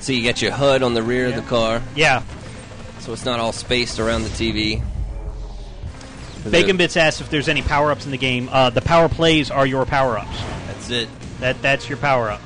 So 0.00 0.12
you 0.12 0.22
got 0.24 0.42
your 0.42 0.52
HUD 0.52 0.82
on 0.82 0.94
the 0.94 1.02
rear 1.02 1.28
Yeah. 1.28 1.36
of 1.36 1.42
the 1.42 1.48
car, 1.48 1.82
Yeah. 1.94 2.22
So 3.04 3.12
it's 3.12 3.26
not 3.26 3.38
all 3.38 3.52
spaced 3.52 4.00
around 4.00 4.22
the 4.22 4.30
TV. 4.30 4.82
Bacon 6.50 6.78
Bits 6.78 6.96
asks 6.96 7.20
if 7.20 7.28
there's 7.28 7.48
any 7.48 7.60
power 7.60 7.90
ups 7.90 8.06
in 8.06 8.10
the 8.10 8.18
game. 8.18 8.48
Uh, 8.50 8.70
the 8.70 8.80
power 8.80 9.10
plays 9.10 9.50
are 9.50 9.66
your 9.66 9.84
power 9.84 10.18
ups. 10.18 10.38
That's 10.66 10.90
it. 10.90 11.08
That 11.40 11.60
that's 11.60 11.86
your 11.88 11.98
power 11.98 12.30
up. 12.30 12.40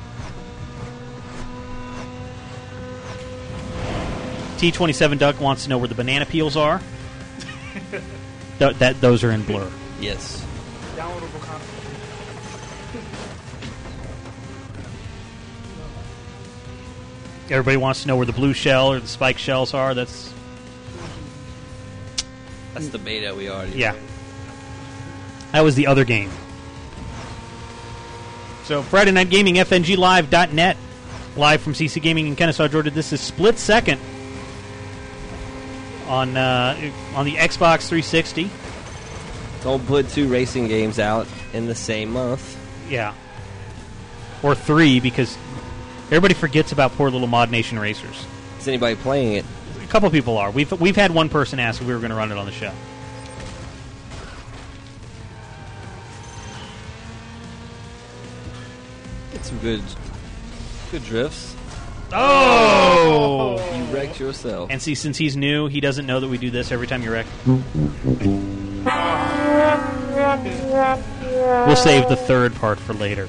T27 4.57 5.19
Duck 5.19 5.41
wants 5.41 5.65
to 5.65 5.71
know 5.71 5.79
where 5.79 5.87
the 5.87 5.95
banana 5.95 6.27
peels 6.27 6.57
are. 6.57 6.81
Th- 8.59 8.75
that 8.79 9.01
those 9.01 9.23
are 9.23 9.31
in 9.31 9.43
blur. 9.45 9.71
Yes. 10.01 10.45
Downloadable 10.97 11.41
content. 11.41 11.71
Everybody 17.51 17.77
wants 17.77 18.03
to 18.03 18.09
know 18.09 18.17
where 18.17 18.27
the 18.27 18.33
blue 18.33 18.53
shell 18.53 18.93
or 18.93 18.99
the 18.99 19.07
spike 19.07 19.39
shells 19.39 19.73
are. 19.75 19.95
That's 19.95 20.33
That's 22.79 22.93
the 22.93 22.99
beta 22.99 23.35
we 23.35 23.49
already. 23.49 23.79
yeah. 23.79 23.97
That 25.53 25.63
was 25.63 25.75
the 25.75 25.87
other 25.87 26.05
game. 26.05 26.31
So 28.65 28.83
Friday 28.83 29.13
Night 29.13 29.31
Gaming, 29.31 29.55
FNGLive.net, 29.55 30.77
live 31.37 31.61
from 31.63 31.73
CC 31.73 32.03
Gaming 32.03 32.27
in 32.27 32.37
Kennesaw, 32.37 32.69
Georgia. 32.69 32.91
This 32.91 33.13
is 33.13 33.21
Split 33.21 33.59
Second 33.59 34.01
on 36.07 36.37
uh, 36.37 36.77
on 37.15 37.25
the 37.25 37.35
Xbox 37.37 37.89
360. 37.89 38.51
Don't 39.63 39.85
put 39.87 40.09
two 40.11 40.29
racing 40.29 40.69
games 40.69 40.99
out 40.99 41.27
in 41.53 41.67
the 41.67 41.75
same 41.75 42.11
month. 42.11 42.57
Yeah, 42.89 43.15
or 44.43 44.55
three 44.55 45.01
because 45.01 45.37
everybody 46.07 46.35
forgets 46.35 46.73
about 46.73 46.93
poor 46.93 47.11
little 47.11 47.27
Mod 47.27 47.51
Nation 47.51 47.79
Racers. 47.79 48.25
Is 48.61 48.69
anybody 48.69 48.97
playing 48.97 49.33
it? 49.33 49.45
A 49.89 49.91
couple 49.91 50.11
people 50.11 50.37
are. 50.37 50.51
We've 50.51 50.71
we've 50.79 50.97
had 50.97 51.13
one 51.13 51.31
person 51.31 51.59
ask 51.59 51.81
if 51.81 51.87
we 51.87 51.95
were 51.95 51.99
going 51.99 52.11
to 52.11 52.17
run 52.17 52.31
it 52.31 52.37
on 52.37 52.45
the 52.45 52.53
show. 52.53 52.73
Get 59.33 59.47
some 59.47 59.59
good, 59.61 59.83
good 60.91 61.05
drifts. 61.05 61.57
Oh! 62.13 63.57
You 63.75 63.85
wrecked 63.95 64.21
yourself. 64.21 64.71
And 64.71 64.81
see, 64.83 64.95
since 64.95 65.17
he's 65.17 65.39
new, 65.39 65.69
he 65.69 65.81
doesn't 65.81 66.07
know 66.07 66.21
that 66.21 66.29
we 66.29 66.37
do 66.37 66.51
this 66.51 66.71
every 66.71 66.87
time 66.87 67.03
you 67.03 67.11
wreck. 67.11 67.27
We'll 71.67 71.77
save 71.77 72.09
the 72.09 72.17
third 72.17 72.55
part 72.55 72.79
for 72.79 72.93
later. 72.93 73.29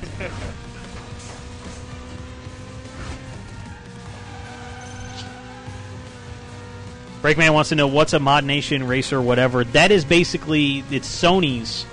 Breakman 7.21 7.53
wants 7.53 7.69
to 7.69 7.75
know 7.75 7.87
what's 7.87 8.13
a 8.13 8.19
Mod 8.19 8.45
Nation 8.45 8.87
racer, 8.87 9.21
whatever. 9.21 9.63
That 9.65 9.91
is 9.91 10.05
basically 10.05 10.83
it's 10.89 11.07
Sony's. 11.07 11.85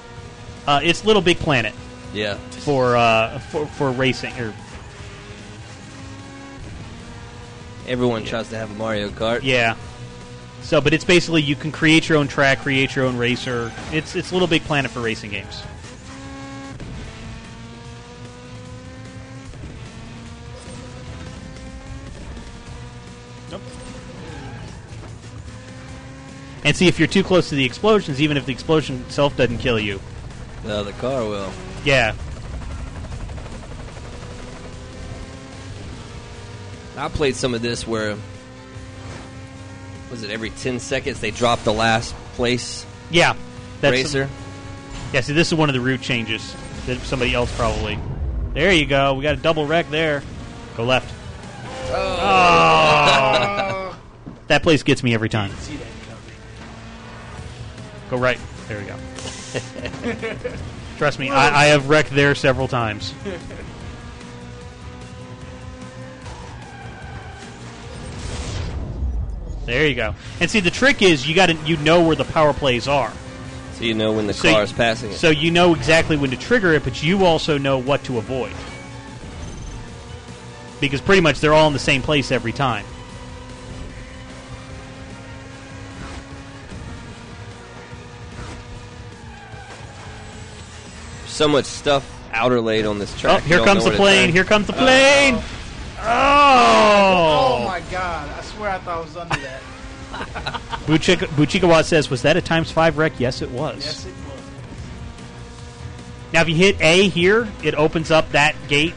Uh, 0.67 0.81
it's 0.83 1.05
Little 1.05 1.23
Big 1.23 1.39
Planet 1.39 1.75
Yeah. 2.15 2.35
for 2.61 2.97
uh, 2.97 3.39
for 3.41 3.67
for 3.67 3.91
racing. 3.91 4.33
Or 4.41 4.55
Everyone 7.89 8.25
tries 8.25 8.49
to 8.51 8.57
have 8.57 8.71
a 8.71 8.75
Mario 8.75 9.09
Kart. 9.11 9.41
yeah. 9.45 9.77
So, 10.63 10.81
but 10.81 10.93
it's 10.93 11.05
basically 11.05 11.43
you 11.43 11.55
can 11.55 11.71
create 11.71 12.09
your 12.09 12.19
own 12.19 12.27
track, 12.27 12.59
create 12.61 12.97
your 12.97 13.05
own 13.05 13.17
racer. 13.17 13.71
It's 13.93 14.17
it's 14.17 14.33
Little 14.33 14.49
Big 14.49 14.63
Planet 14.65 14.91
for 14.91 15.01
racing 15.01 15.31
games. 15.31 15.63
And 26.67 26.77
see 26.77 26.89
if 26.89 26.99
you're 26.99 27.09
too 27.09 27.23
close 27.23 27.49
to 27.49 27.55
the 27.55 27.65
explosions, 27.65 28.21
even 28.21 28.37
if 28.37 28.45
the 28.45 28.53
explosion 28.53 29.01
itself 29.07 29.37
doesn't 29.37 29.59
kill 29.59 29.79
you. 29.79 30.01
No, 30.65 30.85
the 30.85 30.93
car 30.93 31.25
will. 31.25 31.51
Yeah, 31.85 32.15
I 36.97 37.09
played 37.09 37.37
some 37.37 37.55
of 37.55 37.63
this 37.63 37.87
where 37.87 38.17
was 40.11 40.23
it 40.23 40.31
every 40.31 40.51
ten 40.51 40.81
seconds 40.81 41.21
they 41.21 41.31
drop 41.31 41.63
the 41.63 41.73
last 41.73 42.15
place 42.35 42.87
yeah. 43.11 43.37
That's 43.81 43.93
racer. 43.93 44.29
Yeah, 45.13 45.21
see, 45.21 45.33
this 45.33 45.49
is 45.49 45.55
one 45.55 45.69
of 45.69 45.75
the 45.75 45.81
route 45.81 46.01
changes 46.01 46.57
that 46.87 46.99
somebody 47.03 47.35
else 47.35 47.55
probably. 47.57 47.99
There 48.55 48.73
you 48.73 48.87
go. 48.87 49.15
We 49.15 49.23
got 49.23 49.35
a 49.35 49.41
double 49.41 49.67
wreck 49.67 49.91
there. 49.91 50.23
Go 50.77 50.85
left. 50.85 51.13
Oh. 51.91 52.19
oh. 52.21 53.99
that 54.49 54.63
place 54.63 54.83
gets 54.83 55.03
me 55.03 55.15
every 55.15 55.29
time. 55.29 55.53
See 58.09 58.11
that 58.11 58.11
coming. 58.11 58.11
Go 58.11 58.17
right. 58.19 58.39
There 58.69 58.79
we 58.79 58.85
go. 58.85 58.97
Trust 60.99 61.19
me, 61.19 61.31
I, 61.31 61.63
I 61.63 61.65
have 61.67 61.89
wrecked 61.89 62.11
there 62.11 62.35
several 62.35 62.69
times. 62.69 63.13
There 69.65 69.87
you 69.87 69.95
go. 69.97 70.15
And 70.41 70.49
see, 70.51 70.61
the 70.61 70.71
trick 70.71 71.03
is 71.03 71.27
you 71.29 71.35
got 71.35 71.47
to 71.47 71.55
you 71.67 71.77
know 71.79 72.05
where 72.07 72.15
the 72.17 72.25
power 72.25 72.53
plays 72.53 72.87
are. 72.87 73.13
So 73.75 73.85
you 73.85 73.95
know 73.95 74.13
when 74.13 74.27
the 74.27 74.33
So 74.35 74.49
car 74.49 74.59
y- 74.59 74.63
is 74.63 74.73
passing 74.73 75.11
it. 75.11 75.15
So 75.15 75.31
you 75.31 75.51
know 75.51 75.75
exactly 75.75 76.17
when 76.17 76.31
to 76.31 76.37
trigger 76.37 76.73
it, 76.73 76.85
but 76.85 77.03
you 77.03 77.25
also 77.25 77.59
know 77.59 77.79
what 77.79 78.05
to 78.05 78.19
avoid. 78.19 78.53
Because 80.81 81.01
pretty 81.01 81.21
much 81.21 81.41
they're 81.41 81.53
all 81.55 81.67
in 81.67 81.73
the 81.73 81.79
same 81.79 82.01
place 82.03 82.31
every 82.31 82.53
time. 82.53 82.85
So 91.37 91.47
much 91.49 91.67
stuff 91.67 92.11
outer 92.33 92.61
laid 92.61 92.87
on 92.87 92.99
this 92.99 93.15
Oh, 93.17 93.19
track. 93.19 93.43
you 93.43 93.49
here 93.57 93.65
comes 93.65 93.85
the 93.85 93.93
oh. 93.93 93.97
plane. 93.97 94.31
Here 94.33 94.45
comes 94.45 94.67
the 94.67 94.73
plane. 94.73 95.37
Oh 96.01 96.03
Oh! 96.09 97.65
my 97.69 97.81
god! 97.91 98.29
I 98.37 98.43
swear 98.43 98.71
I 98.71 98.79
thought 98.79 98.99
I 98.99 99.01
was 99.01 99.17
under 99.17 99.37
that. 99.37 99.61
Buchika, 100.87 101.27
Buchikawa 101.29 101.85
says, 101.85 102.09
was 102.11 102.23
that 102.23 102.37
a 102.37 102.41
times 102.41 102.71
five 102.71 102.97
wreck? 102.97 103.19
Yes, 103.19 103.43
it 103.43 103.51
was. 103.51 103.85
Yes, 103.85 104.07
it 104.07 104.15
was. 104.27 104.41
Now, 106.33 106.43
if 106.43 106.49
you 106.49 106.55
hit 106.55 106.81
A 106.81 107.09
here, 107.09 107.49
it 107.63 107.75
opens 107.75 108.11
up 108.11 108.31
that 108.33 108.55
gate, 108.69 108.95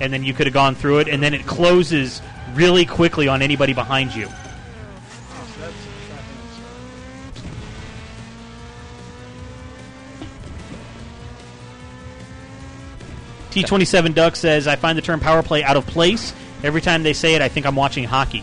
and 0.00 0.12
then 0.12 0.22
you 0.24 0.32
could 0.34 0.46
have 0.46 0.54
gone 0.54 0.74
through 0.74 0.98
it, 1.00 1.08
and 1.08 1.22
then 1.22 1.34
it 1.34 1.46
closes 1.46 2.20
really 2.54 2.84
quickly 2.84 3.28
on 3.28 3.42
anybody 3.42 3.72
behind 3.72 4.14
you. 4.14 4.28
T27 13.50 14.14
Duck 14.14 14.36
says, 14.36 14.66
I 14.66 14.76
find 14.76 14.96
the 14.96 15.02
term 15.02 15.20
power 15.20 15.42
play 15.42 15.62
out 15.64 15.76
of 15.76 15.86
place. 15.86 16.32
Every 16.62 16.80
time 16.80 17.02
they 17.02 17.12
say 17.12 17.34
it, 17.34 17.42
I 17.42 17.48
think 17.48 17.66
I'm 17.66 17.76
watching 17.76 18.04
hockey. 18.04 18.42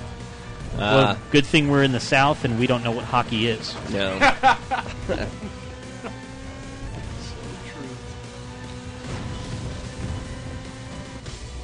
well, 0.77 0.99
Ah, 0.99 1.17
good 1.31 1.45
thing 1.45 1.69
we're 1.69 1.83
in 1.83 1.91
the 1.91 1.99
South 1.99 2.45
and 2.45 2.59
we 2.59 2.67
don't 2.67 2.83
know 2.83 2.91
what 2.91 3.05
hockey 3.05 3.47
is. 3.47 3.73
no. 3.91 4.17
True. 4.19 5.25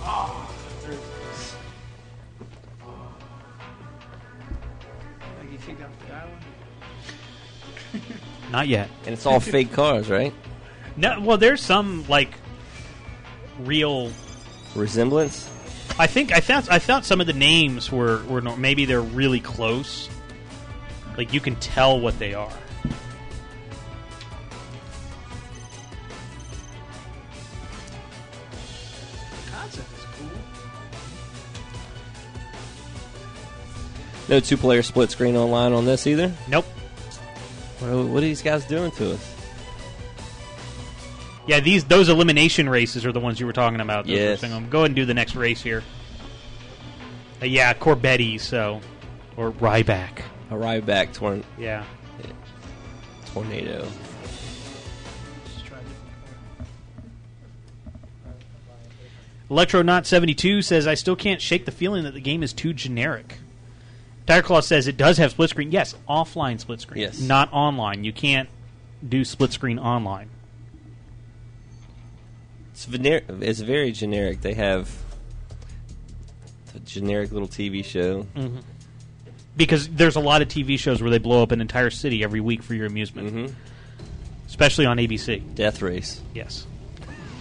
Ah, 0.02 0.50
there 0.82 0.92
it 0.92 1.00
is. 1.34 1.56
Like 5.40 5.52
you 5.52 5.58
kicked 5.60 5.82
out 5.82 5.90
the 6.02 6.08
dial? 6.08 6.30
Not 8.52 8.68
yet. 8.68 8.90
and 9.06 9.14
it's 9.14 9.26
all 9.26 9.40
fake 9.40 9.72
cars, 9.72 10.10
right? 10.10 10.34
No, 10.96 11.20
well, 11.22 11.38
there's 11.38 11.62
some 11.62 12.06
like 12.08 12.30
real. 13.60 14.12
Resemblance. 14.76 15.50
I 16.00 16.08
think 16.08 16.32
I 16.32 16.39
thought 16.39 16.72
I 16.72 16.80
thought 16.80 17.06
some 17.06 17.22
of 17.22 17.28
the 17.28 17.34
names 17.34 17.92
were 17.92 18.24
were 18.24 18.42
maybe 18.42 18.86
they're 18.86 19.02
really 19.02 19.39
close. 19.39 20.10
Like 21.18 21.34
you 21.34 21.39
can 21.39 21.56
tell 21.58 22.00
what 22.00 22.18
they 22.18 22.34
are. 22.34 22.52
Concept 29.52 29.94
is 29.94 30.06
cool. 30.18 30.30
No 34.30 34.39
two-player 34.39 34.82
split 34.82 35.12
screen 35.12 35.36
online 35.36 35.74
on 35.74 35.86
this 35.86 36.08
either. 36.08 36.34
Nope. 36.48 36.66
What 37.80 37.92
are, 37.92 38.04
what 38.06 38.18
are 38.18 38.22
these 38.22 38.42
guys 38.42 38.66
doing 38.66 38.89
to 38.92 39.13
us? 39.13 39.33
Yeah, 41.46 41.60
these 41.60 41.84
those 41.84 42.08
elimination 42.10 42.70
races 42.70 43.06
are 43.06 43.12
the 43.12 43.20
ones 43.20 43.40
you 43.40 43.46
were 43.46 43.54
talking 43.54 43.82
about. 43.82 44.06
Those 44.06 44.16
Yes. 44.18 44.42
Go 44.42 44.80
ahead 44.80 44.86
and 44.86 44.96
do 44.96 45.06
the 45.06 45.14
next 45.14 45.36
race 45.36 45.62
here. 45.62 45.84
Uh, 47.42 47.46
yeah, 47.46 47.74
Corbetti, 47.74 48.40
so 48.40 48.80
or 49.36 49.52
Ryback. 49.52 50.20
A 50.52 50.54
Ryback 50.56 51.14
torn- 51.14 51.44
Yeah. 51.60 51.84
tornado. 53.34 53.88
Just 55.46 55.66
try 55.66 55.80
different 59.50 59.86
Electronaut72 59.86 60.64
says, 60.64 60.88
I 60.88 60.94
still 60.94 61.16
can't 61.16 61.42
shake 61.42 61.66
the 61.66 61.72
feeling 61.72 62.04
that 62.04 62.14
the 62.14 62.22
game 62.22 62.44
is 62.44 62.54
too 62.54 62.74
generic. 62.74 63.38
Tire 64.26 64.42
Claw 64.42 64.62
says 64.62 64.88
it 64.88 64.96
does 64.98 65.18
have 65.18 65.32
split 65.32 65.50
screen. 65.50 65.72
Yes, 65.72 65.96
offline 66.08 66.60
split 66.60 66.80
screen. 66.82 67.02
Yes. 67.02 67.20
Not 67.20 67.52
online. 67.52 68.04
You 68.04 68.14
can't 68.14 68.48
do 69.08 69.26
split 69.26 69.52
screen 69.52 69.78
online. 69.80 70.30
It's, 72.74 72.88
vener- 72.88 73.22
it's 73.44 73.60
very 73.60 73.92
generic. 73.92 74.42
They 74.42 74.56
have 74.56 74.90
a 76.76 76.80
generic 76.80 77.32
little 77.32 77.48
TV 77.48 77.86
show. 77.86 78.26
Because 79.56 79.88
there's 79.90 80.16
a 80.16 80.20
lot 80.20 80.42
of 80.42 80.48
TV 80.48 80.80
shows 80.80 81.00
where 81.00 81.12
they 81.12 81.20
blow 81.20 81.44
up 81.44 81.52
an 81.52 81.62
entire 81.62 81.92
city 81.92 82.24
every 82.24 82.40
week 82.42 82.64
for 82.64 82.74
your 82.74 82.88
amusement. 82.88 83.30
hmm 83.30 83.46
Especially 84.48 84.86
on 84.88 84.98
ABC. 84.98 85.54
Death 85.56 85.82
Race. 85.82 86.22
Yes. 86.34 86.66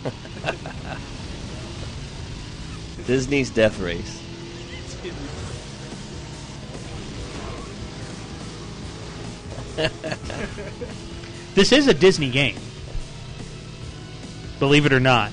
Disney's 3.07 3.51
Death 3.51 3.79
Race. 3.81 4.21
This 11.55 11.71
is 11.73 11.87
a 11.87 11.95
Disney 11.95 12.31
game. 12.31 12.57
Believe 14.63 14.87
it 14.87 14.93
or 14.93 15.01
not. 15.01 15.33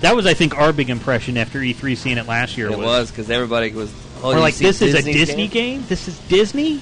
That 0.00 0.16
was, 0.16 0.26
I 0.26 0.34
think, 0.34 0.58
our 0.58 0.72
big 0.72 0.90
impression 0.90 1.36
after 1.36 1.60
E3 1.60 1.96
seeing 1.96 2.18
it 2.18 2.26
last 2.26 2.58
year. 2.58 2.72
It 2.72 2.76
was 2.76 3.08
because 3.08 3.30
everybody 3.30 3.70
was. 3.70 3.94
Oh, 4.20 4.30
We're 4.34 4.40
like, 4.40 4.54
see 4.54 4.64
this 4.64 4.82
is 4.82 4.96
a 4.96 5.02
Disney 5.02 5.46
game? 5.46 5.84
This 5.86 6.08
is 6.08 6.18
Disney? 6.26 6.80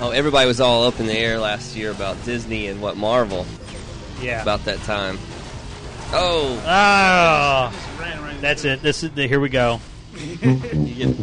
Oh, 0.00 0.10
everybody 0.10 0.48
was 0.48 0.60
all 0.60 0.88
up 0.88 0.98
in 0.98 1.06
the 1.06 1.16
air 1.16 1.38
last 1.38 1.76
year 1.76 1.92
about 1.92 2.16
Disney 2.24 2.66
and 2.66 2.82
what 2.82 2.96
Marvel 2.96 3.46
Yeah. 4.20 4.42
about 4.42 4.64
that 4.64 4.82
time. 4.82 5.20
Oh, 6.12 6.60
oh, 6.66 7.70
Just 7.72 8.00
ran 8.00 8.20
right 8.24 8.40
that's 8.40 8.64
it. 8.64 8.82
This 8.82 9.04
is 9.04 9.12
the, 9.12 9.28
here 9.28 9.38
we 9.38 9.50
go. 9.50 9.80
you 10.16 10.36
get, 10.36 11.14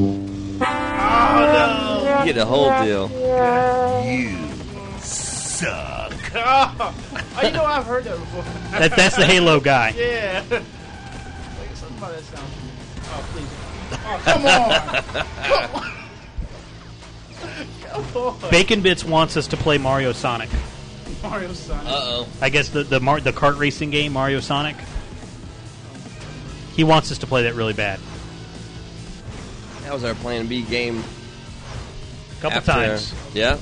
Oh 0.62 2.18
you 2.20 2.26
get 2.32 2.36
the 2.36 2.46
whole 2.46 2.70
deal. 2.86 3.10
You 4.10 4.38
suck. 5.02 6.07
No! 6.38 6.94
Oh, 7.40 7.42
you 7.44 7.52
know 7.52 7.66
I've 7.66 7.86
heard 7.86 8.04
that 8.06 8.18
before. 8.18 8.44
That, 8.80 8.96
that's 8.96 9.16
the 9.16 9.26
Halo 9.26 9.60
guy. 9.60 9.94
yeah. 9.98 10.44
Like 10.50 10.62
something 11.76 11.98
about 11.98 12.14
that 12.16 12.24
sound. 12.24 12.48
Oh 13.10 13.24
please. 13.32 13.52
Oh 13.92 14.20
come 14.24 14.46
on! 14.46 14.72
Come 15.44 15.76
on! 15.76 15.92
Come 18.04 18.44
on! 18.44 18.50
Bacon 18.52 18.82
Bits 18.82 19.04
wants 19.04 19.38
us 19.38 19.48
to 19.48 19.58
play 19.58 19.78
Mario 19.78 20.12
Sonic. 20.14 20.50
Mario 21.24 21.54
Sonic. 21.54 21.86
Uh 21.88 21.92
oh. 22.04 22.28
I 22.42 22.50
guess 22.50 22.70
the 22.70 22.84
the 22.84 23.00
Mar- 23.00 23.22
the 23.22 23.32
kart 23.32 23.58
racing 23.60 23.90
game 23.92 24.14
Mario 24.14 24.40
Sonic. 24.40 24.76
He 26.76 26.84
wants 26.84 27.12
us 27.12 27.18
to 27.20 27.28
play 27.28 27.44
that 27.44 27.56
really 27.56 27.74
bad. 27.74 28.00
That 29.84 29.94
was 29.94 30.04
our 30.04 30.14
Plan 30.16 30.48
B 30.48 30.62
game 30.64 31.02
A 32.38 32.42
couple 32.42 32.58
After- 32.58 32.72
times. 32.72 33.14
Yeah. 33.34 33.58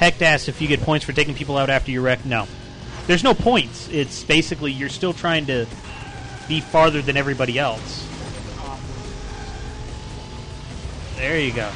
Hecht 0.00 0.22
asks 0.22 0.48
if 0.48 0.62
you 0.62 0.66
get 0.66 0.80
points 0.80 1.04
for 1.04 1.12
taking 1.12 1.34
people 1.34 1.58
out 1.58 1.68
after 1.68 1.90
you 1.90 2.00
wreck. 2.00 2.24
No, 2.24 2.48
there's 3.06 3.22
no 3.22 3.34
points. 3.34 3.86
It's 3.90 4.24
basically 4.24 4.72
you're 4.72 4.88
still 4.88 5.12
trying 5.12 5.44
to 5.46 5.66
be 6.48 6.62
farther 6.62 7.02
than 7.02 7.18
everybody 7.18 7.58
else. 7.58 8.08
There 11.16 11.38
you 11.38 11.52
go. 11.52 11.70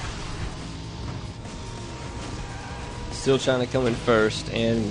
Still 3.10 3.38
trying 3.38 3.60
to 3.60 3.70
come 3.70 3.87
in 3.87 3.94
first 3.94 4.50
and 4.54 4.90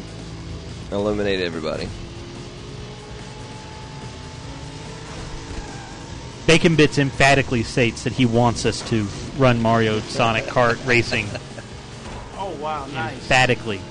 eliminate 0.91 1.39
everybody. 1.39 1.89
Bacon 6.46 6.76
Bits 6.76 7.00
emphatically 7.00 7.63
states 7.63 8.04
that 8.04 8.13
he 8.13 8.28
wants 8.28 8.67
us 8.67 8.88
to 8.91 9.08
run 9.39 9.60
Mario 9.60 10.02
Sonic 10.02 10.43
Kart 10.43 10.86
Racing 10.86 11.28
wow, 12.63 12.86
nice. 12.93 13.13
emphatically. 13.15 13.82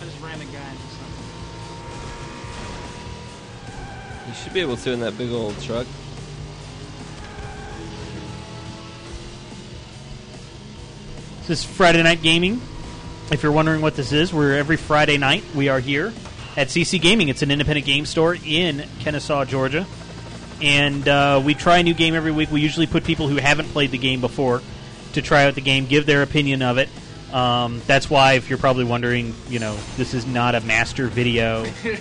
I 0.00 0.04
just 0.04 0.20
ran 0.20 0.38
the 0.38 0.44
guy 0.44 0.70
into 0.70 0.82
something. 0.82 1.24
You 4.28 4.34
should 4.34 4.52
be 4.52 4.60
able 4.60 4.76
to 4.76 4.92
in 4.92 5.00
that 5.00 5.16
big 5.16 5.32
old 5.32 5.58
truck. 5.62 5.86
This 11.40 11.50
is 11.50 11.64
Friday 11.64 12.02
Night 12.02 12.22
Gaming. 12.22 12.60
If 13.30 13.42
you're 13.42 13.50
wondering 13.50 13.80
what 13.80 13.96
this 13.96 14.12
is, 14.12 14.32
we're 14.32 14.56
every 14.56 14.76
Friday 14.76 15.16
night. 15.16 15.42
We 15.54 15.68
are 15.68 15.80
here 15.80 16.12
at 16.56 16.68
CC 16.68 17.00
Gaming. 17.00 17.28
It's 17.28 17.42
an 17.42 17.50
independent 17.50 17.86
game 17.86 18.04
store 18.04 18.36
in 18.44 18.84
Kennesaw, 19.00 19.46
Georgia. 19.46 19.86
And 20.60 21.08
uh, 21.08 21.42
we 21.44 21.54
try 21.54 21.78
a 21.78 21.82
new 21.82 21.94
game 21.94 22.14
every 22.14 22.30
week. 22.30 22.52
We 22.52 22.60
usually 22.60 22.86
put 22.86 23.04
people 23.04 23.26
who 23.26 23.36
haven't 23.36 23.68
played 23.68 23.90
the 23.90 23.98
game 23.98 24.20
before 24.20 24.62
to 25.14 25.22
try 25.22 25.46
out 25.46 25.54
the 25.54 25.60
game, 25.62 25.86
give 25.86 26.06
their 26.06 26.22
opinion 26.22 26.62
of 26.62 26.78
it. 26.78 26.88
Um, 27.32 27.80
that's 27.86 28.10
why, 28.10 28.34
if 28.34 28.50
you're 28.50 28.58
probably 28.58 28.84
wondering, 28.84 29.34
you 29.48 29.58
know, 29.58 29.76
this 29.96 30.12
is 30.12 30.26
not 30.26 30.54
a 30.54 30.60
master 30.60 31.08
video, 31.08 31.64
you 31.82 31.96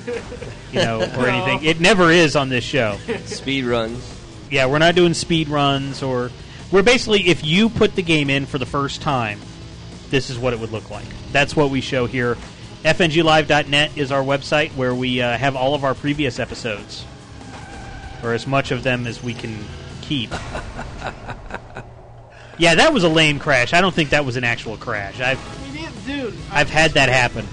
know, 0.74 1.00
or 1.18 1.28
anything. 1.28 1.64
It 1.64 1.80
never 1.80 2.12
is 2.12 2.36
on 2.36 2.50
this 2.50 2.64
show. 2.64 2.98
Speed 3.26 3.66
runs. 3.66 4.18
Yeah, 4.50 4.66
we're 4.66 4.80
not 4.80 4.96
doing 4.96 5.14
speed 5.14 5.48
runs 5.48 6.04
or 6.04 6.32
we're 6.72 6.84
basically 6.84 7.28
if 7.28 7.46
you 7.46 7.70
put 7.70 7.96
the 7.96 8.02
game 8.02 8.30
in 8.30 8.46
for 8.46 8.58
the 8.58 8.66
first 8.66 9.02
time, 9.02 9.40
this 10.10 10.30
is 10.30 10.38
what 10.38 10.54
it 10.54 10.60
would 10.60 10.72
look 10.72 10.90
like. 10.90 11.06
That's 11.32 11.56
what 11.56 11.70
we 11.70 11.80
show 11.80 12.06
here. 12.06 12.38
FNGLive.net 12.84 13.98
is 13.98 14.12
our 14.12 14.24
website 14.24 14.76
where 14.76 14.94
we 14.94 15.22
uh, 15.22 15.38
have 15.38 15.56
all 15.56 15.76
of 15.76 15.84
our 15.84 15.94
previous 15.94 16.40
episodes, 16.40 17.06
or 18.24 18.34
as 18.34 18.48
much 18.48 18.72
of 18.72 18.84
them 18.84 19.08
as 19.08 19.22
we 19.22 19.34
can 19.34 19.58
keep. 20.02 20.34
yeah, 22.62 22.76
that 22.76 22.94
was 22.94 23.04
a 23.04 23.10
lame 23.10 23.40
crash. 23.40 23.74
I 23.74 23.82
don't 23.82 23.94
think 23.94 24.12
that 24.12 24.24
was 24.24 24.36
an 24.38 24.44
actual 24.44 24.78
crash. 24.78 25.20
I've 25.20 25.40
dude. 26.06 26.36
I've 26.52 26.70
had 26.70 26.92
that 26.92 27.10
happen. 27.10 27.48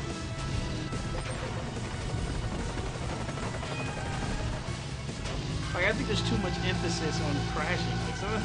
Like 5.75 5.85
I 5.87 5.93
think 5.93 6.09
there's 6.09 6.29
too 6.29 6.37
much 6.39 6.55
emphasis 6.67 7.21
on 7.23 7.37
crashing. 7.55 7.87
Like 8.07 8.17
some 8.17 8.35
of, 8.35 8.43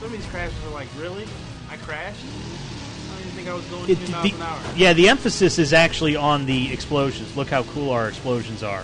some 0.00 0.04
of 0.06 0.12
these 0.12 0.26
crashes 0.26 0.56
are 0.66 0.70
like, 0.74 0.88
really? 0.98 1.24
I 1.70 1.76
crashed? 1.78 2.20
I 2.24 3.10
don't 3.12 3.20
even 3.20 3.32
think 3.32 3.48
I 3.48 3.54
was 3.54 3.64
going 3.66 3.84
20 3.86 3.92
It- 3.92 4.10
miles 4.10 4.22
the- 4.24 4.36
an 4.36 4.42
hour. 4.42 4.58
yeah, 4.76 4.92
the 4.92 5.08
emphasis 5.08 5.58
is 5.58 5.72
actually 5.72 6.16
on 6.16 6.46
the 6.46 6.72
explosions. 6.72 7.36
Look 7.36 7.48
how 7.48 7.62
cool 7.64 7.90
our 7.90 8.08
explosions 8.08 8.62
are. 8.62 8.82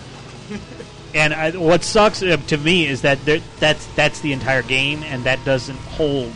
and 1.15 1.35
I, 1.35 1.51
what 1.53 1.83
sucks 1.85 2.23
uh, 2.23 2.37
to 2.49 2.57
me 2.57 2.87
is 2.87 3.03
that 3.03 3.23
there, 3.25 3.41
that's 3.61 3.85
that's 3.95 4.21
the 4.21 4.33
entire 4.33 4.63
game, 4.63 5.03
and 5.05 5.25
that 5.25 5.45
doesn't 5.45 5.79
hold 5.79 6.33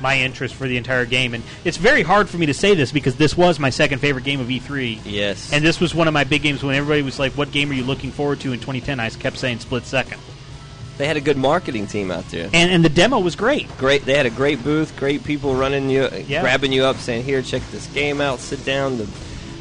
my 0.00 0.18
interest 0.18 0.54
for 0.54 0.66
the 0.66 0.76
entire 0.76 1.04
game. 1.04 1.34
And 1.34 1.44
it's 1.64 1.76
very 1.76 2.02
hard 2.02 2.28
for 2.28 2.38
me 2.38 2.46
to 2.46 2.54
say 2.54 2.74
this 2.74 2.90
because 2.92 3.16
this 3.16 3.36
was 3.36 3.58
my 3.58 3.70
second 3.70 3.98
favorite 3.98 4.24
game 4.24 4.40
of 4.40 4.48
E3. 4.48 5.00
Yes. 5.04 5.52
And 5.52 5.64
this 5.64 5.78
was 5.80 5.94
one 5.94 6.08
of 6.08 6.14
my 6.14 6.24
big 6.24 6.42
games 6.42 6.62
when 6.62 6.74
everybody 6.74 7.02
was 7.02 7.18
like, 7.18 7.32
"What 7.34 7.52
game 7.52 7.70
are 7.70 7.74
you 7.74 7.84
looking 7.84 8.10
forward 8.10 8.40
to 8.40 8.52
in 8.52 8.60
2010?" 8.60 8.98
I 9.00 9.10
kept 9.10 9.36
saying 9.38 9.58
Split 9.60 9.84
Second, 9.84 10.20
they 10.98 11.06
had 11.06 11.16
a 11.16 11.20
good 11.20 11.36
marketing 11.36 11.86
team 11.86 12.10
out 12.10 12.28
there. 12.30 12.48
and 12.52 12.70
and 12.70 12.84
the 12.84 12.88
demo 12.88 13.18
was 13.18 13.36
great. 13.36 13.68
Great. 13.78 14.04
They 14.04 14.14
had 14.16 14.26
a 14.26 14.30
great 14.30 14.62
booth. 14.64 14.96
Great 14.96 15.24
people 15.24 15.54
running 15.54 15.88
you, 15.90 16.04
uh, 16.04 16.22
Yeah. 16.28 16.40
grabbing 16.42 16.72
you 16.72 16.84
up, 16.84 16.96
saying, 16.98 17.24
"Here, 17.24 17.42
check 17.42 17.62
this 17.70 17.86
game 17.88 18.20
out. 18.20 18.40
Sit 18.40 18.64
down." 18.64 18.98
The 18.98 19.06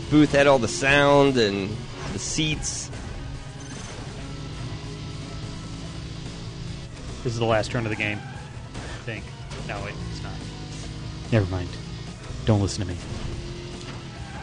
booth 0.09 0.31
had 0.31 0.47
all 0.47 0.59
the 0.59 0.67
sound 0.67 1.37
and 1.37 1.69
the 2.13 2.19
seats. 2.19 2.89
This 7.23 7.33
is 7.33 7.39
the 7.39 7.45
last 7.45 7.71
turn 7.71 7.85
of 7.85 7.89
the 7.89 7.95
game. 7.97 8.19
I 8.75 9.03
think. 9.05 9.23
No, 9.67 9.75
it, 9.85 9.89
it's 9.89 9.93
not. 9.93 10.08
Never 11.31 11.49
mind. 11.51 11.69
Don't 12.45 12.61
listen 12.61 12.85
to 12.85 12.91
me. 12.91 12.97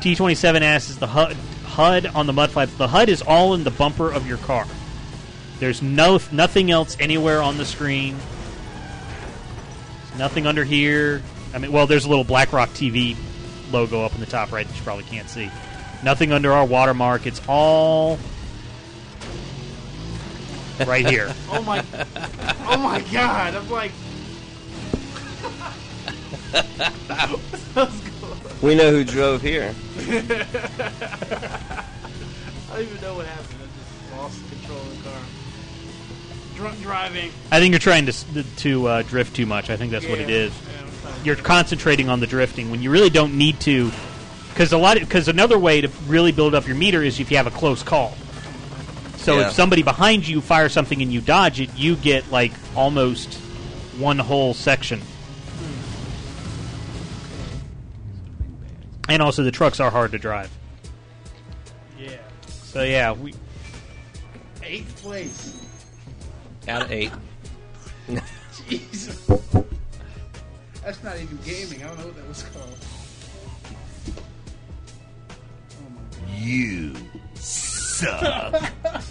T27 0.00 0.60
asks 0.60 0.90
is 0.90 0.98
the 0.98 1.06
HUD, 1.06 1.36
HUD 1.64 2.06
on 2.06 2.26
the 2.26 2.32
mud 2.32 2.50
flaps. 2.50 2.74
The 2.74 2.88
HUD 2.88 3.08
is 3.08 3.22
all 3.22 3.54
in 3.54 3.64
the 3.64 3.70
bumper 3.70 4.12
of 4.12 4.26
your 4.26 4.38
car. 4.38 4.66
There's 5.58 5.82
no 5.82 6.20
nothing 6.30 6.70
else 6.70 6.96
anywhere 7.00 7.40
on 7.42 7.56
the 7.56 7.64
screen. 7.64 8.16
There's 10.06 10.18
nothing 10.18 10.46
under 10.46 10.64
here. 10.64 11.22
I 11.54 11.58
mean, 11.58 11.72
well, 11.72 11.86
there's 11.86 12.04
a 12.04 12.08
little 12.08 12.24
BlackRock 12.24 12.68
TV 12.70 13.16
logo 13.72 14.04
up 14.04 14.14
in 14.14 14.20
the 14.20 14.26
top 14.26 14.52
right 14.52 14.66
that 14.66 14.76
you 14.76 14.82
probably 14.82 15.04
can't 15.04 15.28
see. 15.28 15.50
Nothing 16.04 16.30
under 16.30 16.52
our 16.52 16.64
watermark. 16.64 17.26
It's 17.26 17.40
all 17.48 18.18
right 20.86 21.08
here. 21.08 21.34
Oh 21.50 21.62
my, 21.62 21.82
oh 22.68 22.76
my 22.76 23.00
god! 23.12 23.54
I'm 23.54 23.70
like, 23.70 23.92
We 28.62 28.74
know 28.74 28.90
who 28.90 29.04
drove 29.04 29.42
here. 29.42 29.74
I 29.98 30.02
don't 32.72 32.80
even 32.82 33.00
know 33.02 33.14
what 33.14 33.26
happened. 33.26 33.58
I 33.60 33.66
just 33.66 34.12
lost 34.16 34.38
control 34.50 34.78
of 34.78 35.04
the 35.04 35.10
car. 35.10 35.20
Drunk 36.56 36.80
driving. 36.80 37.30
I 37.52 37.60
think 37.60 37.72
you're 37.72 37.78
trying 37.78 38.06
to 38.06 38.12
to 38.42 38.86
uh, 38.88 39.02
drift 39.02 39.36
too 39.36 39.44
much. 39.44 39.68
I 39.68 39.76
think 39.76 39.92
that's 39.92 40.06
what 40.06 40.18
it 40.20 40.30
is. 40.30 40.54
Yeah. 40.54 40.56
is. 40.58 40.62
Yeah, 40.62 40.80
I'm 40.80 40.90
trying 41.02 41.20
to- 41.20 41.26
You're 41.26 41.36
concentrating 41.36 42.08
on 42.08 42.20
the 42.20 42.26
drifting 42.26 42.70
when 42.70 42.80
you 42.82 42.90
really 42.90 43.10
don't 43.10 43.36
need 43.36 43.60
to. 43.60 43.90
Because 44.54 44.72
a 44.72 44.78
lot, 44.78 44.98
because 44.98 45.28
another 45.28 45.58
way 45.58 45.82
to 45.82 45.88
really 46.06 46.32
build 46.32 46.54
up 46.54 46.66
your 46.66 46.76
meter 46.76 47.02
is 47.02 47.20
if 47.20 47.30
you 47.30 47.36
have 47.36 47.46
a 47.46 47.50
close 47.50 47.82
call. 47.82 48.16
So 49.18 49.38
Yeah. 49.38 49.48
if 49.48 49.52
somebody 49.52 49.82
behind 49.82 50.26
you 50.26 50.40
fires 50.40 50.72
something 50.72 51.02
and 51.02 51.12
you 51.12 51.20
dodge 51.20 51.60
it, 51.60 51.68
you 51.76 51.94
get 51.94 52.32
like 52.32 52.52
almost 52.74 53.34
one 53.98 54.18
whole 54.18 54.54
section. 54.54 55.02
And 59.08 59.22
also, 59.22 59.42
the 59.42 59.50
trucks 59.50 59.80
are 59.80 59.90
hard 59.90 60.12
to 60.12 60.18
drive. 60.18 60.50
Yeah. 61.98 62.16
So 62.46 62.82
yeah, 62.82 63.12
we 63.12 63.32
Eighth 64.68 65.00
place. 65.00 65.56
Out 66.66 66.82
of 66.82 66.90
eight. 66.90 67.12
Jesus. 68.68 69.24
That's 70.82 71.02
not 71.04 71.16
even 71.20 71.38
gaming. 71.44 71.84
I 71.84 71.86
don't 71.86 71.98
know 71.98 72.06
what 72.06 72.16
that 72.16 72.28
was 72.28 72.42
called. 72.42 72.78
Oh 75.70 75.90
my 75.94 76.36
You 76.36 76.94
suck. 77.34 78.72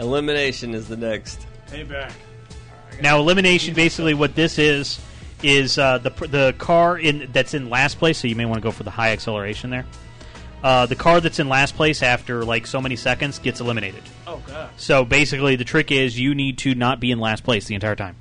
Elimination 0.00 0.74
is 0.74 0.88
the 0.88 0.96
next. 0.96 1.46
Hey, 1.70 1.84
Payback. 1.84 2.12
Now, 3.02 3.18
elimination. 3.18 3.74
Basically, 3.74 4.14
what 4.14 4.34
this 4.34 4.58
is 4.58 4.98
is 5.42 5.78
uh, 5.78 5.98
the 5.98 6.10
the 6.10 6.54
car 6.58 6.98
in 6.98 7.28
that's 7.32 7.54
in 7.54 7.70
last 7.70 7.98
place. 7.98 8.18
So 8.18 8.28
you 8.28 8.36
may 8.36 8.44
want 8.44 8.56
to 8.56 8.62
go 8.62 8.70
for 8.70 8.82
the 8.82 8.90
high 8.90 9.12
acceleration 9.12 9.70
there. 9.70 9.86
Uh, 10.62 10.84
the 10.86 10.96
car 10.96 11.20
that's 11.20 11.38
in 11.38 11.48
last 11.48 11.74
place 11.74 12.02
after 12.02 12.44
like 12.44 12.66
so 12.66 12.80
many 12.80 12.96
seconds 12.96 13.38
gets 13.38 13.60
eliminated. 13.60 14.02
Oh 14.26 14.42
god. 14.46 14.70
So 14.76 15.04
basically, 15.04 15.56
the 15.56 15.64
trick 15.64 15.90
is 15.90 16.18
you 16.18 16.34
need 16.34 16.58
to 16.58 16.74
not 16.74 17.00
be 17.00 17.10
in 17.10 17.18
last 17.18 17.44
place 17.44 17.66
the 17.66 17.74
entire 17.74 17.96
time. 17.96 18.16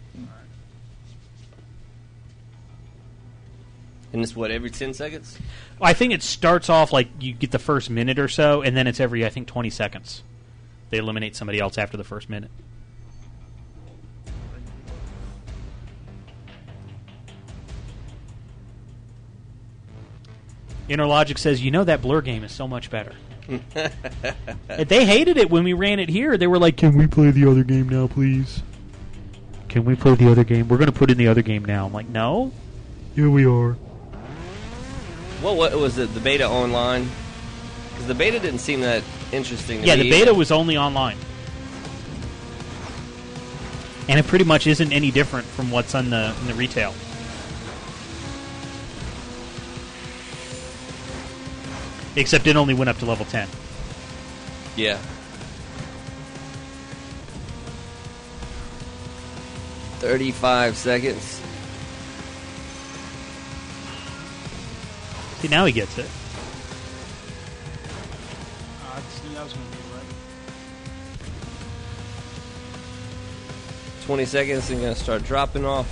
And 4.12 4.24
it's 4.24 4.36
what 4.36 4.50
every 4.52 4.72
ten 4.72 4.94
seconds. 4.94 5.38
I 5.82 5.94
think 5.94 6.14
it 6.14 6.24
starts 6.24 6.70
off 6.70 6.92
like 6.92 7.10
you 7.20 7.34
get 7.34 7.52
the 7.52 7.60
first 7.60 7.90
minute 7.90 8.18
or 8.18 8.28
so, 8.28 8.62
and 8.62 8.76
then 8.76 8.88
it's 8.88 9.00
every 9.00 9.26
I 9.26 9.30
think 9.30 9.48
twenty 9.48 9.70
seconds. 9.70 10.24
They 10.90 10.98
eliminate 10.98 11.36
somebody 11.36 11.60
else 11.60 11.78
after 11.78 11.98
the 11.98 12.04
first 12.04 12.30
minute. 12.30 12.50
Inner 20.90 21.06
Logic 21.06 21.38
says, 21.38 21.64
"You 21.64 21.72
know 21.72 21.84
that 21.84 22.02
Blur 22.02 22.22
game 22.22 22.44
is 22.44 22.52
so 22.52 22.68
much 22.68 22.90
better." 22.90 23.14
they 24.68 25.06
hated 25.06 25.38
it 25.38 25.50
when 25.50 25.64
we 25.64 25.74
ran 25.74 26.00
it 26.00 26.10
here. 26.10 26.38
They 26.38 26.48
were 26.48 26.60
like, 26.60 26.78
"Can 26.78 26.98
we 26.98 27.08
play 27.08 27.32
the 27.32 27.50
other 27.50 27.64
game 27.64 27.88
now, 27.90 28.08
please?" 28.08 28.62
Can 29.70 29.86
we 29.86 29.96
play 29.96 30.16
the 30.16 30.30
other 30.32 30.44
game? 30.44 30.68
We're 30.68 30.78
going 30.78 30.92
to 30.92 30.98
put 30.98 31.12
in 31.12 31.18
the 31.18 31.28
other 31.28 31.44
game 31.44 31.64
now. 31.64 31.86
I'm 31.86 31.94
like, 31.94 32.10
"No." 32.10 32.52
Yeah, 33.16 33.28
we 33.28 33.46
are. 33.46 33.74
What, 35.42 35.56
what 35.58 35.74
was 35.80 35.98
it? 35.98 36.14
The 36.14 36.20
beta 36.20 36.48
online? 36.48 37.10
Because 37.92 38.08
the 38.08 38.16
beta 38.16 38.40
didn't 38.40 38.60
seem 38.60 38.82
that 38.82 39.04
interesting. 39.32 39.82
To 39.82 39.88
Yeah, 39.88 39.96
me 39.96 40.04
the 40.04 40.10
beta 40.10 40.24
either. 40.32 40.34
was 40.34 40.52
only 40.52 40.76
online. 40.78 41.18
And 44.08 44.20
it 44.20 44.26
pretty 44.26 44.46
much 44.46 44.66
isn't 44.68 44.92
any 44.92 45.12
different 45.12 45.46
from 45.46 45.70
what's 45.70 45.94
on 45.94 46.10
the 46.10 46.34
in 46.42 46.48
the 46.48 46.54
retail. 46.56 46.94
Except 52.16 52.48
it 52.48 52.56
only 52.56 52.74
went 52.74 52.90
up 52.90 52.98
to 53.00 53.06
level 53.06 53.26
10. 53.26 53.48
Yeah. 54.76 54.98
Thirty-five 60.00 60.78
seconds. 60.78 61.42
See, 65.40 65.48
now 65.50 65.66
he 65.66 65.74
gets 65.74 65.98
it. 65.98 66.06
I 68.86 69.00
just 69.02 69.24
knew 69.26 69.34
that 69.36 69.44
was 69.44 69.54
going 69.54 69.66
to 69.66 69.72
be 69.72 69.84
right. 69.94 70.04
Twenty 74.06 74.26
seconds 74.26 74.70
and 74.70 74.82
gonna 74.82 74.96
start 74.96 75.24
dropping 75.24 75.66
off. 75.66 75.88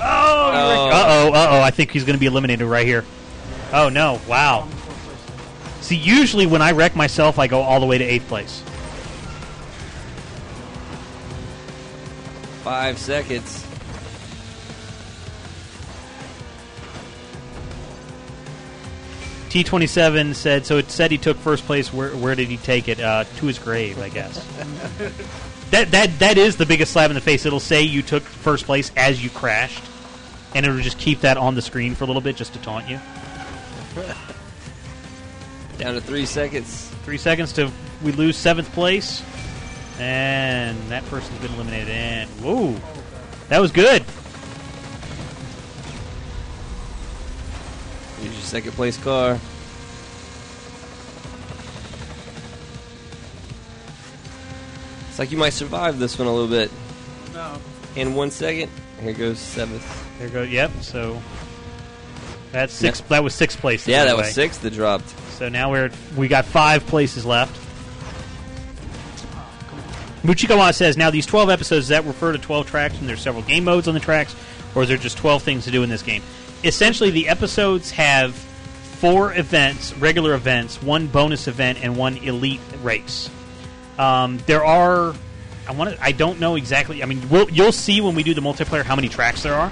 Oh, 0.00 0.02
uh 0.02 1.04
oh, 1.06 1.32
uh 1.32 1.46
oh. 1.50 1.60
I 1.60 1.70
think 1.70 1.92
he's 1.92 2.04
going 2.04 2.14
to 2.14 2.20
be 2.20 2.26
eliminated 2.26 2.66
right 2.66 2.86
here. 2.86 3.04
Oh 3.74 3.88
no! 3.88 4.20
Wow. 4.28 4.68
See, 5.80 5.96
usually 5.96 6.46
when 6.46 6.62
I 6.62 6.70
wreck 6.70 6.94
myself, 6.94 7.40
I 7.40 7.48
go 7.48 7.60
all 7.60 7.80
the 7.80 7.86
way 7.86 7.98
to 7.98 8.04
eighth 8.04 8.28
place. 8.28 8.62
Five 12.62 12.98
seconds. 12.98 13.66
T27 19.50 20.34
said, 20.34 20.66
so 20.66 20.78
it 20.78 20.90
said 20.90 21.10
he 21.10 21.18
took 21.18 21.36
first 21.36 21.66
place. 21.66 21.92
Where, 21.92 22.10
where 22.16 22.34
did 22.34 22.48
he 22.48 22.56
take 22.56 22.88
it? 22.88 22.98
Uh, 22.98 23.24
to 23.36 23.46
his 23.46 23.58
grave, 23.58 24.00
I 24.00 24.08
guess. 24.08 24.42
that, 25.70 25.90
that, 25.90 26.18
that 26.20 26.38
is 26.38 26.56
the 26.56 26.66
biggest 26.66 26.92
slap 26.92 27.10
in 27.10 27.14
the 27.14 27.20
face. 27.20 27.44
It'll 27.44 27.60
say 27.60 27.82
you 27.82 28.02
took 28.02 28.22
first 28.22 28.64
place 28.64 28.90
as 28.96 29.22
you 29.22 29.30
crashed, 29.30 29.84
and 30.54 30.64
it'll 30.64 30.80
just 30.80 30.98
keep 30.98 31.20
that 31.20 31.36
on 31.36 31.54
the 31.54 31.62
screen 31.62 31.94
for 31.94 32.04
a 32.04 32.06
little 32.06 32.22
bit 32.22 32.34
just 32.34 32.54
to 32.54 32.58
taunt 32.62 32.88
you. 32.88 32.98
Down 35.78 35.94
to 35.94 36.00
three 36.00 36.26
seconds. 36.26 36.90
Three 37.04 37.18
seconds 37.18 37.52
to 37.54 37.70
we 38.02 38.12
lose 38.12 38.36
seventh 38.36 38.72
place, 38.72 39.22
and 39.98 40.76
that 40.88 41.04
person's 41.06 41.38
been 41.38 41.52
eliminated. 41.54 41.90
And 41.90 42.30
whoa, 42.42 42.74
that 43.48 43.60
was 43.60 43.72
good. 43.72 44.04
Here's 48.20 48.32
your 48.32 48.42
second 48.42 48.72
place 48.72 48.96
car. 49.02 49.38
It's 55.08 55.18
like 55.20 55.30
you 55.30 55.38
might 55.38 55.52
survive 55.52 56.00
this 56.00 56.18
one 56.18 56.26
a 56.26 56.32
little 56.32 56.48
bit. 56.48 56.72
No. 57.32 57.56
In 57.94 58.14
one 58.14 58.32
second, 58.32 58.70
here 59.00 59.12
goes 59.12 59.38
seventh. 59.38 60.18
There 60.18 60.28
goes. 60.28 60.48
Yep. 60.48 60.72
So 60.80 61.22
that's 62.54 62.72
six. 62.72 63.00
That 63.02 63.22
was 63.24 63.34
sixth 63.34 63.58
place. 63.58 63.86
Yeah, 63.86 64.04
that 64.04 64.12
the 64.12 64.16
was 64.16 64.26
way. 64.26 64.32
sixth 64.32 64.62
that 64.62 64.72
dropped. 64.72 65.08
So 65.32 65.48
now 65.48 65.70
we're 65.70 65.90
we 66.16 66.28
got 66.28 66.44
five 66.44 66.86
places 66.86 67.26
left. 67.26 67.60
Muchikawa 70.22 70.72
says 70.74 70.96
now 70.96 71.10
these 71.10 71.26
twelve 71.26 71.50
episodes 71.50 71.88
that 71.88 72.04
refer 72.04 72.32
to 72.32 72.38
twelve 72.38 72.66
tracks 72.66 72.98
and 72.98 73.08
there's 73.08 73.20
several 73.20 73.42
game 73.42 73.64
modes 73.64 73.88
on 73.88 73.94
the 73.94 74.00
tracks, 74.00 74.34
or 74.74 74.82
is 74.82 74.88
there 74.88 74.96
just 74.96 75.18
twelve 75.18 75.42
things 75.42 75.64
to 75.64 75.70
do 75.70 75.82
in 75.82 75.90
this 75.90 76.02
game? 76.02 76.22
Essentially, 76.62 77.10
the 77.10 77.28
episodes 77.28 77.90
have 77.90 78.34
four 78.34 79.34
events, 79.34 79.92
regular 79.98 80.32
events, 80.34 80.80
one 80.80 81.08
bonus 81.08 81.46
event, 81.46 81.78
and 81.82 81.96
one 81.96 82.16
elite 82.18 82.60
race. 82.82 83.28
Um, 83.98 84.38
there 84.46 84.64
are, 84.64 85.14
I 85.68 85.72
want 85.72 85.94
to, 85.94 86.02
I 86.02 86.12
don't 86.12 86.40
know 86.40 86.56
exactly. 86.56 87.02
I 87.02 87.06
mean, 87.06 87.28
we'll, 87.28 87.50
you'll 87.50 87.70
see 87.70 88.00
when 88.00 88.14
we 88.14 88.22
do 88.22 88.32
the 88.32 88.40
multiplayer 88.40 88.82
how 88.82 88.96
many 88.96 89.10
tracks 89.10 89.42
there 89.42 89.54
are. 89.54 89.70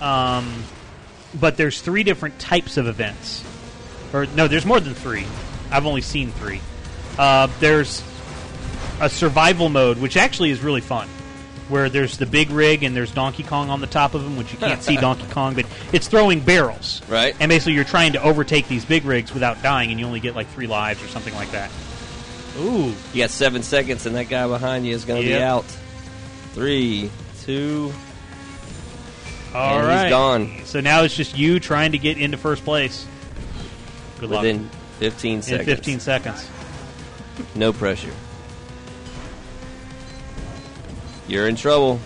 Um, 0.00 0.64
but 1.40 1.56
there's 1.56 1.80
three 1.80 2.02
different 2.02 2.38
types 2.38 2.76
of 2.76 2.86
events 2.86 3.44
or 4.14 4.26
no, 4.26 4.46
there's 4.46 4.64
more 4.64 4.78
than 4.80 4.94
three. 4.94 5.26
I've 5.72 5.86
only 5.86 6.00
seen 6.00 6.30
three. 6.30 6.60
Uh, 7.18 7.48
there's 7.58 8.02
a 9.00 9.10
survival 9.10 9.68
mode, 9.68 9.98
which 9.98 10.16
actually 10.16 10.50
is 10.50 10.60
really 10.60 10.80
fun, 10.80 11.08
where 11.68 11.88
there's 11.88 12.16
the 12.16 12.26
big 12.26 12.50
rig 12.50 12.84
and 12.84 12.94
there's 12.96 13.10
Donkey 13.10 13.42
Kong 13.42 13.70
on 13.70 13.80
the 13.80 13.88
top 13.88 14.14
of 14.14 14.22
him, 14.22 14.36
which 14.36 14.52
you 14.52 14.58
can't 14.58 14.80
see 14.82 14.96
Donkey 15.00 15.26
Kong, 15.32 15.54
but 15.54 15.66
it's 15.92 16.06
throwing 16.06 16.38
barrels. 16.38 17.02
Right. 17.08 17.34
And 17.40 17.48
basically, 17.48 17.72
you're 17.72 17.82
trying 17.82 18.12
to 18.12 18.22
overtake 18.22 18.68
these 18.68 18.84
big 18.84 19.04
rigs 19.04 19.34
without 19.34 19.60
dying, 19.64 19.90
and 19.90 19.98
you 19.98 20.06
only 20.06 20.20
get 20.20 20.36
like 20.36 20.46
three 20.50 20.68
lives 20.68 21.02
or 21.02 21.08
something 21.08 21.34
like 21.34 21.50
that. 21.50 21.70
Ooh. 22.60 22.94
You 23.12 23.22
got 23.22 23.30
seven 23.30 23.64
seconds, 23.64 24.06
and 24.06 24.14
that 24.14 24.28
guy 24.28 24.46
behind 24.46 24.86
you 24.86 24.94
is 24.94 25.04
going 25.04 25.22
to 25.22 25.28
Yep. 25.28 25.38
be 25.38 25.42
out. 25.42 25.64
Three, 26.52 27.10
two. 27.42 27.92
All 29.54 29.78
And 29.78 29.86
right. 29.86 30.02
he's 30.04 30.10
gone. 30.10 30.50
So 30.64 30.80
now 30.80 31.02
it's 31.02 31.14
just 31.16 31.36
you 31.38 31.60
trying 31.60 31.92
to 31.92 31.98
get 31.98 32.18
into 32.18 32.36
first 32.36 32.64
place. 32.64 33.06
Good 34.18 34.30
luck. 34.30 34.42
Within 34.42 34.68
15 34.98 35.36
In 35.36 35.42
seconds. 35.42 35.66
15 35.66 36.00
seconds. 36.00 36.48
No 37.54 37.72
pressure. 37.72 38.12
You're 41.28 41.48
in 41.48 41.56
trouble. 41.56 42.00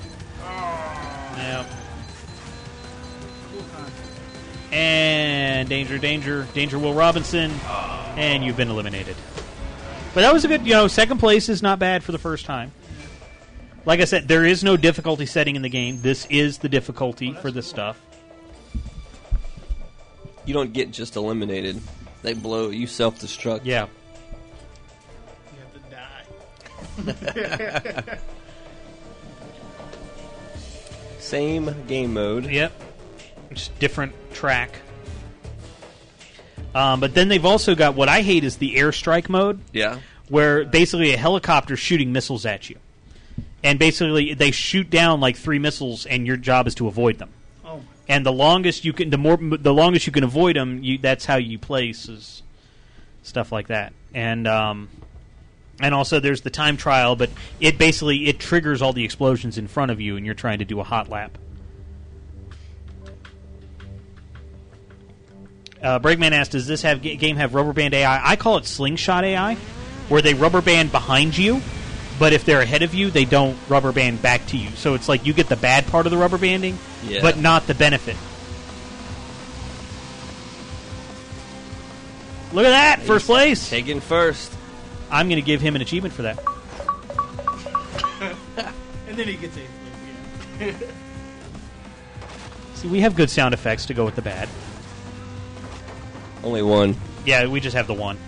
Yeah. 0.45 1.65
And 4.71 5.69
danger, 5.69 5.99
danger, 5.99 6.47
danger, 6.55 6.79
Will 6.79 6.93
Robinson, 6.95 7.51
and 8.17 8.45
you've 8.45 8.57
been 8.57 8.69
eliminated. 8.71 9.17
But 10.15 10.23
that 10.23 10.33
was 10.33 10.45
a 10.45 10.49
good, 10.49 10.67
you 10.67 10.75
know, 10.75 10.89
second 10.89 11.19
place 11.19 11.49
is 11.49 11.63
not 11.63 11.79
bad 11.79 12.03
for 12.05 12.13
the 12.13 12.19
first 12.19 12.45
time. 12.45 12.73
Like 13.89 14.01
I 14.01 14.05
said, 14.05 14.29
there 14.29 14.45
is 14.45 14.63
no 14.63 14.77
difficulty 14.77 15.25
setting 15.25 15.57
in 15.57 15.63
the 15.63 15.71
game. 15.71 16.03
This 16.03 16.27
is 16.27 16.59
the 16.59 16.69
difficulty 16.69 17.33
for 17.33 17.51
this 17.51 17.67
stuff. 17.67 17.99
You 20.45 20.53
don't 20.53 20.75
get 20.75 20.91
just 20.91 21.17
eliminated. 21.17 21.81
They 22.21 22.35
blow 22.35 22.69
you 22.69 22.87
self 22.87 23.19
destruct. 23.19 23.63
Yeah. 23.65 23.87
You 25.55 25.59
have 27.03 27.07
to 27.07 28.05
die. 28.05 28.19
Same 31.19 31.75
game 31.87 32.13
mode. 32.13 32.45
Yep. 32.45 32.73
Just 33.55 33.79
different 33.79 34.13
track. 34.35 34.71
Um, 36.75 37.01
but 37.01 37.15
then 37.15 37.29
they've 37.29 37.47
also 37.47 37.75
got 37.75 37.95
what 37.95 38.11
I 38.11 38.21
hate 38.21 38.45
is 38.45 38.59
the 38.59 38.75
airstrike 38.75 39.31
mode. 39.31 39.61
Yeah. 39.73 40.01
where 40.29 40.67
basically 40.67 41.15
a 41.15 41.17
helicopter 41.17 41.75
shooting 41.75 42.13
missiles 42.13 42.45
at 42.45 42.69
you, 42.69 42.77
and 43.63 43.79
basically 43.79 44.35
they 44.35 44.51
shoot 44.51 44.89
down 44.91 45.21
like 45.21 45.37
three 45.37 45.59
missiles, 45.59 46.07
and 46.07 46.27
your 46.27 46.37
job 46.37 46.67
is 46.67 46.75
to 46.77 46.89
avoid 46.89 47.19
them. 47.19 47.31
Oh, 47.65 47.83
And 48.09 48.25
the 48.25 48.33
longest 48.33 48.85
you 48.85 48.93
can, 48.93 49.11
the 49.11 49.19
more, 49.19 49.37
the 49.37 49.75
longest 49.75 50.07
you 50.07 50.13
can 50.13 50.25
avoid 50.25 50.57
them, 50.57 50.83
you, 50.83 50.99
that's 50.99 51.25
how 51.25 51.37
you 51.37 51.59
place 51.59 52.09
is 52.09 52.43
stuff 53.23 53.53
like 53.53 53.69
that. 53.69 53.93
And 54.15 54.47
um, 54.47 54.89
and 55.81 55.95
also 55.95 56.21
there's 56.21 56.41
the 56.41 56.51
time 56.51 56.77
trial, 56.77 57.17
but 57.17 57.31
it 57.61 57.79
basically 57.79 58.29
it 58.29 58.39
triggers 58.39 58.83
all 58.83 58.93
the 58.93 59.05
explosions 59.05 59.59
in 59.59 59.69
front 59.69 59.91
of 59.91 60.01
you, 60.01 60.17
and 60.17 60.25
you're 60.25 60.35
trying 60.35 60.59
to 60.59 60.65
do 60.65 60.81
a 60.81 60.85
hot 60.85 61.09
lap. 61.09 61.37
Uh, 65.81 66.01
Breakman 66.01 66.33
asked, 66.33 66.53
"Does 66.53 66.67
this 66.67 66.83
have 66.83 67.03
ga- 67.03 67.17
game 67.17 67.37
have 67.37 67.55
rubber 67.55 67.73
band 67.73 67.95
AI?" 67.95 68.31
I 68.33 68.37
call 68.37 68.57
it 68.57 68.67
slingshot 68.67 69.25
AI, 69.25 69.55
where 70.09 70.21
they 70.21 70.35
rubber 70.35 70.61
band 70.61 70.91
behind 70.91 71.39
you, 71.39 71.63
but 72.19 72.33
if 72.33 72.45
they're 72.45 72.61
ahead 72.61 72.83
of 72.83 72.95
you, 72.95 73.11
they 73.11 73.25
don't 73.25 73.57
rubber 73.69 73.93
band 73.93 74.23
back 74.23 74.47
to 74.49 74.57
you. 74.57 74.71
So 74.71 74.95
it's 74.95 75.09
like 75.09 75.27
you 75.27 75.33
get 75.33 75.49
the 75.49 75.57
bad 75.57 75.87
part 75.87 76.07
of 76.07 76.13
the 76.13 76.19
rubber 76.19 76.39
banding, 76.39 76.79
Yeah. 77.05 77.21
but 77.23 77.39
not 77.39 77.67
the 77.67 77.75
benefit. 77.75 78.17
Look 82.53 82.65
at 82.65 82.71
that, 82.71 83.03
first 83.03 83.27
place. 83.27 83.69
Taken 83.69 84.01
first. 84.01 84.53
I'm 85.11 85.29
going 85.29 85.41
to 85.41 85.47
give 85.47 85.61
him 85.61 85.77
an 85.77 85.83
achievement 85.83 86.15
for 86.15 86.23
that. 86.23 86.39
and 89.09 89.17
then 89.19 89.29
he 89.29 89.37
gets 89.37 89.57
a. 89.57 90.65
Yeah. 90.65 90.73
See, 92.75 92.89
we 92.89 93.01
have 93.01 93.15
good 93.17 93.31
sound 93.31 93.55
effects 93.55 93.87
to 93.87 93.95
go 93.95 94.05
with 94.05 94.17
the 94.17 94.23
bad. 94.23 94.49
Only 96.43 96.63
one. 96.63 96.97
Yeah, 97.27 97.47
we 97.47 97.61
just 97.61 97.77
have 97.77 97.87
the 97.87 97.95
one. 97.95 98.19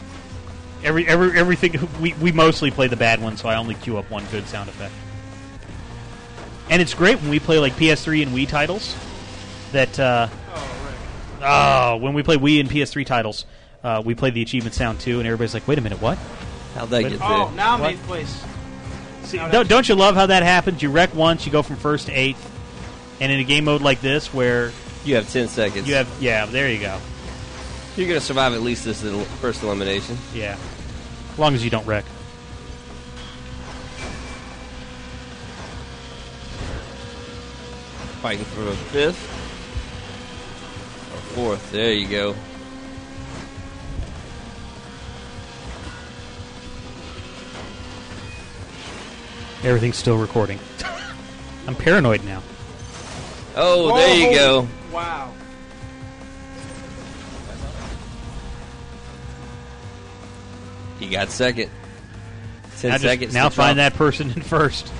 Every 0.82 1.06
every 1.06 1.38
everything 1.38 1.88
we 2.00 2.14
we 2.14 2.32
mostly 2.32 2.70
play 2.70 2.86
the 2.86 2.96
bad 2.96 3.20
one, 3.22 3.36
so 3.36 3.48
I 3.48 3.56
only 3.56 3.74
queue 3.74 3.98
up 3.98 4.10
one 4.10 4.24
good 4.30 4.46
sound 4.46 4.68
effect. 4.68 4.94
And 6.70 6.80
it's 6.80 6.94
great 6.94 7.20
when 7.20 7.30
we 7.30 7.38
play 7.40 7.58
like 7.58 7.74
PS3 7.74 8.22
and 8.22 8.32
Wii 8.32 8.48
titles. 8.48 8.94
That 9.72 9.98
uh, 10.00 10.28
Oh, 10.54 10.90
right. 11.40 11.92
oh, 11.92 11.96
when 11.96 12.14
we 12.14 12.22
play 12.22 12.36
Wii 12.36 12.60
and 12.60 12.68
PS3 12.70 13.04
titles, 13.06 13.44
uh, 13.84 14.02
we 14.04 14.14
play 14.14 14.30
the 14.30 14.42
achievement 14.42 14.74
sound 14.74 15.00
too, 15.00 15.18
and 15.18 15.26
everybody's 15.26 15.54
like, 15.54 15.66
"Wait 15.68 15.78
a 15.78 15.80
minute, 15.80 16.00
what?" 16.00 16.18
How'd 16.74 16.90
that 16.90 17.02
But- 17.02 17.08
get 17.12 17.20
Oh, 17.22 17.46
there? 17.46 17.56
now 17.56 17.74
I'm 17.74 17.80
What? 17.80 17.90
eighth 17.92 18.06
place. 18.06 18.42
See, 19.24 19.36
Now 19.36 19.48
don't, 19.48 19.68
don't 19.68 19.88
you 19.88 19.94
love 19.94 20.14
how 20.16 20.26
that 20.26 20.42
happens? 20.42 20.82
You 20.82 20.90
wreck 20.90 21.14
once, 21.14 21.44
you 21.46 21.52
go 21.52 21.62
from 21.62 21.76
first 21.76 22.06
to 22.06 22.12
eighth, 22.12 22.50
and 23.20 23.30
in 23.30 23.38
a 23.38 23.44
game 23.44 23.64
mode 23.64 23.82
like 23.82 24.00
this, 24.00 24.32
where 24.32 24.72
You 25.04 25.14
have 25.16 25.30
10 25.32 25.48
seconds. 25.48 25.86
You 25.88 25.94
have 25.94 26.08
yeah. 26.20 26.46
There 26.46 26.68
you 26.70 26.78
go. 26.80 26.98
You're 27.96 28.08
going 28.08 28.20
to 28.20 28.24
survive 28.24 28.52
at 28.54 28.62
least 28.62 28.84
this 28.84 29.04
el- 29.04 29.20
first 29.20 29.62
elimination. 29.62 30.16
Yeah. 30.34 30.56
As 31.32 31.38
long 31.38 31.54
as 31.54 31.64
you 31.64 31.70
don't 31.70 31.86
wreck. 31.86 32.04
Fighting 38.22 38.44
for 38.44 38.68
a 38.68 38.72
fifth. 38.72 39.18
Or 41.12 41.20
fourth. 41.34 41.72
There 41.72 41.92
you 41.92 42.06
go. 42.06 42.34
Everything's 49.62 49.96
still 49.96 50.16
recording. 50.16 50.58
I'm 51.66 51.74
paranoid 51.74 52.24
now. 52.24 52.42
Oh, 53.56 53.94
there 53.96 54.14
you 54.14 54.34
go. 54.34 54.68
Wow. 54.92 55.34
He 61.00 61.08
got 61.08 61.30
second. 61.30 61.70
10 62.78 62.90
Now, 62.90 62.94
just- 62.96 63.04
seconds. 63.04 63.34
now 63.34 63.48
to 63.48 63.54
find 63.54 63.78
that 63.80 63.94
person 63.94 64.30
in 64.30 64.42
first. 64.42 64.92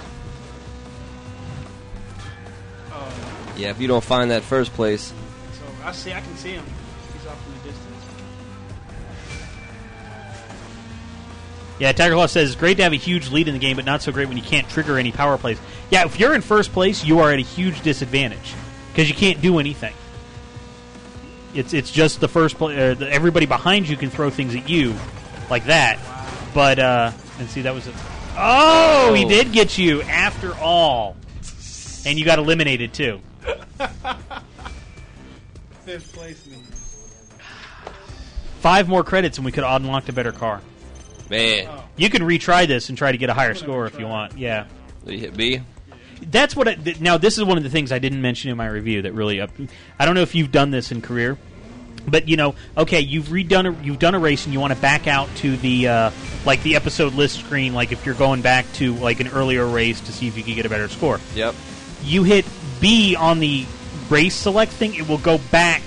Oh, 2.93 3.13
Yeah, 3.57 3.69
if 3.71 3.81
you 3.81 3.87
don't 3.87 4.03
find 4.05 4.31
that 4.33 4.43
first 4.43 4.73
place, 4.75 5.13
so 5.53 5.65
I 5.85 5.93
see. 5.93 6.13
I 6.13 6.21
can 6.21 6.37
see 6.37 6.51
him. 6.53 6.65
He's 7.13 7.27
off 7.27 7.39
in 7.47 7.53
the 7.53 7.69
distance. 7.69 8.05
Yeah, 11.79 11.93
Tiger 11.93 12.15
Claw 12.15 12.27
says 12.27 12.51
it's 12.51 12.59
great 12.61 12.77
to 12.77 12.83
have 12.83 12.93
a 12.93 12.97
huge 12.97 13.31
lead 13.31 13.49
in 13.49 13.55
the 13.55 13.61
game, 13.61 13.77
but 13.77 13.87
not 13.87 14.03
so 14.03 14.13
great 14.13 14.29
when 14.29 14.37
you 14.37 14.43
can't 14.43 14.69
trigger 14.69 14.99
any 14.99 15.13
power 15.13 15.39
plays. 15.39 15.59
Yeah, 15.91 16.05
if 16.05 16.21
you're 16.21 16.35
in 16.35 16.43
first 16.43 16.73
place, 16.73 17.05
you 17.05 17.21
are 17.21 17.33
at 17.33 17.39
a 17.39 17.43
huge 17.43 17.81
disadvantage 17.83 18.55
because 18.93 19.09
you 19.09 19.15
can't 19.15 19.41
do 19.41 19.59
anything. 19.59 19.95
It's 21.55 21.73
it's 21.73 21.91
just 21.91 22.21
the 22.21 22.29
first 22.29 22.57
play. 22.59 22.91
Uh, 22.91 22.95
the, 22.95 23.11
everybody 23.11 23.47
behind 23.47 23.89
you 23.89 23.97
can 23.97 24.11
throw 24.11 24.31
things 24.31 24.55
at 24.55 24.69
you 24.69 24.95
like 25.51 25.65
that, 25.67 25.99
but 26.55 26.79
uh, 26.79 27.13
and 27.39 27.49
see 27.51 27.63
that 27.63 27.75
was 27.75 27.87
a 27.87 27.93
oh, 28.37 29.13
he 29.15 29.25
Oh. 29.25 29.29
did 29.29 29.53
get 29.53 29.77
you 29.79 30.03
after 30.03 30.55
all, 30.57 31.17
and 32.07 32.19
you 32.19 32.25
got 32.25 32.39
eliminated 32.39 32.93
too. 32.95 33.21
Fifth 35.85 36.13
place 36.13 36.47
me. 36.47 36.57
Five 38.61 38.89
more 38.89 39.03
credits, 39.03 39.39
and 39.39 39.45
we 39.45 39.53
could 39.53 39.65
have 39.65 39.83
unlocked 39.83 40.09
a 40.09 40.13
better 40.13 40.33
car. 40.33 40.61
man, 41.31 41.67
You 41.97 42.11
can 42.11 42.23
retry 42.23 42.67
this 42.69 42.89
and 42.91 42.99
try 42.99 43.11
to 43.13 43.19
get 43.19 43.31
a 43.31 43.35
higher 43.35 43.55
score 43.55 43.87
if 43.87 43.99
you 43.99 44.07
want. 44.07 44.37
Yeah. 44.37 44.67
you 45.07 45.19
hit 45.19 45.35
B. 45.37 45.61
that's 46.23 46.55
what 46.55 46.69
I, 46.69 46.75
th- 46.75 47.01
now 47.01 47.17
this 47.17 47.39
is 47.39 47.45
one 47.45 47.57
of 47.57 47.63
the 47.65 47.71
things 47.71 47.91
I 47.91 47.99
didn't 47.99 48.21
mention 48.21 48.51
in 48.51 48.57
my 48.59 48.67
review 48.67 49.03
that 49.03 49.15
really 49.15 49.41
up, 49.41 49.51
I 49.99 50.05
don't 50.05 50.15
know 50.15 50.21
if 50.21 50.35
you've 50.35 50.53
done 50.53 50.71
this 50.71 50.93
in 50.93 51.01
career 51.01 51.39
but 52.11 52.29
you 52.29 52.37
know 52.37 52.55
okay 52.77 53.01
you've 53.01 53.27
redone 53.27 53.79
a, 53.81 53.85
you've 53.85 53.99
done 53.99 54.15
a 54.15 54.19
race 54.19 54.45
and 54.45 54.53
you 54.53 54.61
want 54.61 54.73
to 54.75 54.79
back 54.81 55.07
out 55.07 55.29
to 55.37 55.57
the 55.59 55.89
uh, 55.89 56.11
like 56.45 56.63
the 56.63 56.77
episode 56.77 57.15
list 57.15 57.39
screen 57.41 57.73
like 57.75 57.93
if 57.93 58.05
you're 58.05 58.15
going 58.15 58.43
back 58.43 58.71
to 58.75 58.95
like 58.97 59.21
an 59.21 59.29
earlier 59.29 59.67
race 59.67 60.01
to 60.01 60.13
see 60.13 60.29
if 60.29 60.37
you 60.37 60.43
can 60.43 60.55
get 60.55 60.67
a 60.67 60.69
better 60.69 60.89
score 60.89 61.19
Yep. 61.35 61.55
you 62.03 62.23
hit 62.25 62.45
B 62.81 63.17
on 63.17 63.39
the 63.41 63.65
race 64.09 64.35
select 64.35 64.73
thing 64.73 64.95
it 64.95 65.09
will 65.09 65.19
go 65.19 65.39
back 65.51 65.83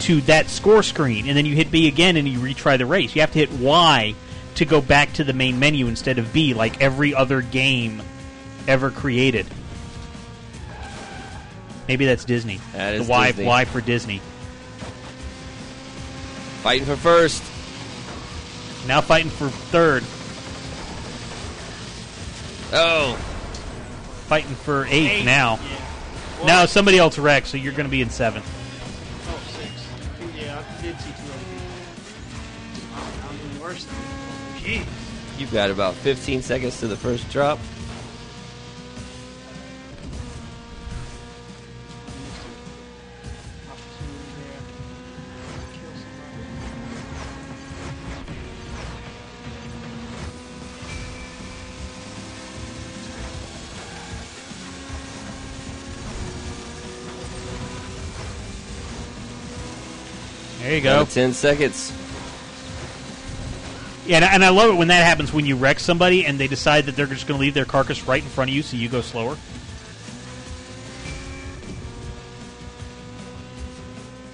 to 0.00 0.20
that 0.22 0.48
score 0.48 0.82
screen 0.82 1.26
and 1.28 1.36
then 1.36 1.46
you 1.46 1.54
hit 1.54 1.70
B 1.70 1.88
again 1.88 2.16
and 2.16 2.26
you 2.28 2.38
retry 2.38 2.78
the 2.78 2.86
race 2.86 3.14
you 3.14 3.20
have 3.22 3.32
to 3.32 3.38
hit 3.38 3.52
Y 3.52 4.14
to 4.56 4.64
go 4.64 4.80
back 4.80 5.12
to 5.14 5.24
the 5.24 5.32
main 5.32 5.58
menu 5.58 5.86
instead 5.86 6.18
of 6.18 6.32
B 6.32 6.54
like 6.54 6.80
every 6.80 7.14
other 7.14 7.42
game 7.42 8.02
ever 8.68 8.90
created 8.90 9.46
Maybe 11.88 12.06
that's 12.06 12.24
Disney. 12.24 12.60
That 12.72 12.94
is 12.94 13.06
the 13.06 13.10
Y, 13.12 13.26
Disney. 13.28 13.44
Y 13.46 13.64
for 13.64 13.80
Disney. 13.80 14.20
Fighting 16.66 16.84
for 16.84 16.96
first. 16.96 17.44
Now 18.88 19.00
fighting 19.00 19.30
for 19.30 19.48
third. 19.48 20.02
Oh, 22.72 23.14
Fighting 24.26 24.56
for 24.56 24.84
eighth 24.86 24.92
Eight. 25.12 25.24
now. 25.24 25.60
Yeah. 25.62 25.80
Well, 26.38 26.46
Now 26.48 26.66
somebody 26.66 26.98
else 26.98 27.18
wrecked, 27.18 27.46
so 27.46 27.56
you're 27.56 27.70
going 27.72 27.84
to 27.86 27.88
be 27.90 28.02
in 28.02 28.10
seventh. 28.10 28.44
Oh, 29.28 29.38
six. 29.56 30.34
Yeah, 30.36 30.58
I 30.58 30.82
did 30.82 30.98
see 30.98 31.10
two 31.10 31.32
other 31.32 31.44
people. 32.82 33.30
I'm 33.30 33.36
doing 33.48 33.60
worse 33.62 33.84
than 33.84 33.94
Jeez. 34.60 35.38
you've 35.38 35.52
got 35.52 35.70
about 35.70 35.94
15 35.94 36.42
seconds 36.42 36.80
to 36.80 36.88
the 36.88 36.96
first 36.96 37.30
drop. 37.30 37.60
There 60.66 60.74
you 60.74 60.80
go. 60.80 61.04
10 61.04 61.32
seconds. 61.32 61.92
Yeah, 64.04 64.16
and 64.16 64.24
I, 64.24 64.34
and 64.34 64.44
I 64.44 64.48
love 64.48 64.70
it 64.70 64.76
when 64.76 64.88
that 64.88 65.04
happens 65.04 65.32
when 65.32 65.46
you 65.46 65.54
wreck 65.54 65.78
somebody 65.78 66.26
and 66.26 66.40
they 66.40 66.48
decide 66.48 66.86
that 66.86 66.96
they're 66.96 67.06
just 67.06 67.28
going 67.28 67.38
to 67.38 67.40
leave 67.40 67.54
their 67.54 67.64
carcass 67.64 68.02
right 68.02 68.20
in 68.20 68.28
front 68.28 68.50
of 68.50 68.56
you, 68.56 68.64
so 68.64 68.76
you 68.76 68.88
go 68.88 69.00
slower. 69.00 69.36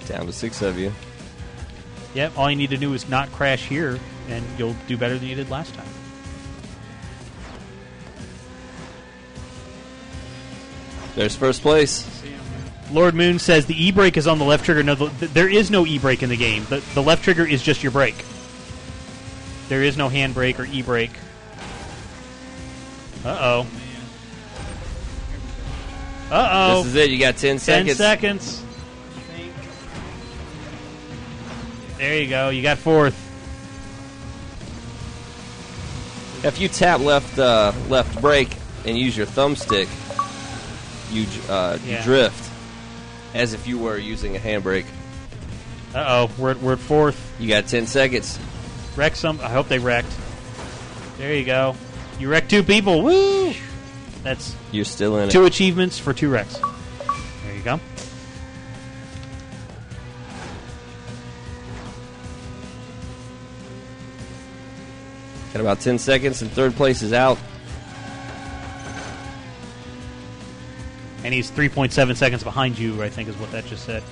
Down 0.07 0.25
to 0.25 0.33
six 0.33 0.63
of 0.63 0.79
you. 0.79 0.91
Yep. 2.15 2.35
All 2.35 2.49
you 2.49 2.55
need 2.55 2.71
to 2.71 2.77
do 2.77 2.95
is 2.95 3.07
not 3.07 3.31
crash 3.31 3.67
here, 3.67 3.99
and 4.27 4.43
you'll 4.57 4.75
do 4.87 4.97
better 4.97 5.19
than 5.19 5.27
you 5.27 5.35
did 5.35 5.51
last 5.51 5.75
time. 5.75 5.85
There's 11.13 11.35
first 11.35 11.61
place. 11.61 12.09
Lord 12.93 13.15
Moon 13.15 13.39
says 13.39 13.65
the 13.65 13.85
e-brake 13.85 14.17
is 14.17 14.27
on 14.27 14.37
the 14.37 14.45
left 14.45 14.65
trigger. 14.65 14.83
No, 14.83 14.93
the, 14.93 15.25
there 15.27 15.49
is 15.49 15.71
no 15.71 15.85
e-brake 15.85 16.21
in 16.21 16.29
the 16.29 16.37
game. 16.37 16.63
The, 16.65 16.83
the 16.93 17.01
left 17.01 17.23
trigger 17.23 17.45
is 17.45 17.63
just 17.63 17.81
your 17.81 17.91
brake. 17.91 18.23
There 19.67 19.81
is 19.81 19.97
no 19.97 20.09
handbrake 20.09 20.59
or 20.59 20.65
e-brake. 20.65 21.11
Uh 23.25 23.37
oh. 23.39 23.67
Uh 26.29 26.49
oh. 26.51 26.83
This 26.83 26.87
is 26.87 26.95
it. 26.95 27.09
You 27.09 27.19
got 27.19 27.37
10 27.37 27.57
seconds. 27.57 27.87
Ten 27.87 27.95
seconds. 27.95 28.43
seconds. 28.43 28.63
I 29.17 29.21
think. 29.37 29.53
There 31.97 32.21
you 32.21 32.29
go. 32.29 32.49
You 32.49 32.61
got 32.61 32.77
fourth. 32.77 33.19
If 36.45 36.59
you 36.59 36.67
tap 36.67 36.99
left 36.99 37.39
uh, 37.39 37.71
left 37.87 38.21
brake 38.21 38.55
and 38.85 38.97
use 38.97 39.15
your 39.15 39.25
thumbstick, 39.25 39.87
you 41.11 41.25
uh, 41.49 41.79
you 41.85 41.97
drift 42.03 42.52
as 43.33 43.53
if 43.53 43.67
you 43.67 43.77
were 43.79 43.97
using 43.97 44.35
a 44.35 44.39
handbrake. 44.39 44.85
Uh 45.93 46.27
oh. 46.27 46.31
We're, 46.37 46.51
at- 46.51 46.61
we're 46.61 46.73
at 46.73 46.79
fourth. 46.79 47.35
You 47.39 47.47
got 47.47 47.67
10 47.67 47.87
seconds. 47.87 48.39
Wreck 48.95 49.15
some. 49.15 49.39
I 49.41 49.49
hope 49.49 49.67
they 49.67 49.79
wrecked. 49.79 50.11
There 51.17 51.33
you 51.33 51.45
go. 51.45 51.75
You 52.19 52.29
wrecked 52.29 52.49
two 52.49 52.63
people. 52.63 53.01
Woo! 53.01 53.53
That's 54.23 54.55
You're 54.71 54.85
still 54.85 55.17
in 55.17 55.29
it. 55.29 55.31
two 55.31 55.45
achievements 55.45 55.99
for 55.99 56.13
two 56.13 56.29
wrecks. 56.29 56.57
There 56.57 57.55
you 57.55 57.61
go. 57.63 57.79
Got 65.53 65.61
about 65.61 65.81
10 65.81 65.99
seconds, 65.99 66.41
and 66.41 66.51
third 66.51 66.75
place 66.75 67.01
is 67.03 67.13
out. 67.13 67.37
And 71.23 71.33
he's 71.33 71.49
3.7 71.51 72.15
seconds 72.15 72.43
behind 72.43 72.77
you, 72.77 73.01
I 73.01 73.09
think 73.09 73.29
is 73.29 73.35
what 73.37 73.51
that 73.51 73.65
just 73.65 73.85
said. 73.85 74.03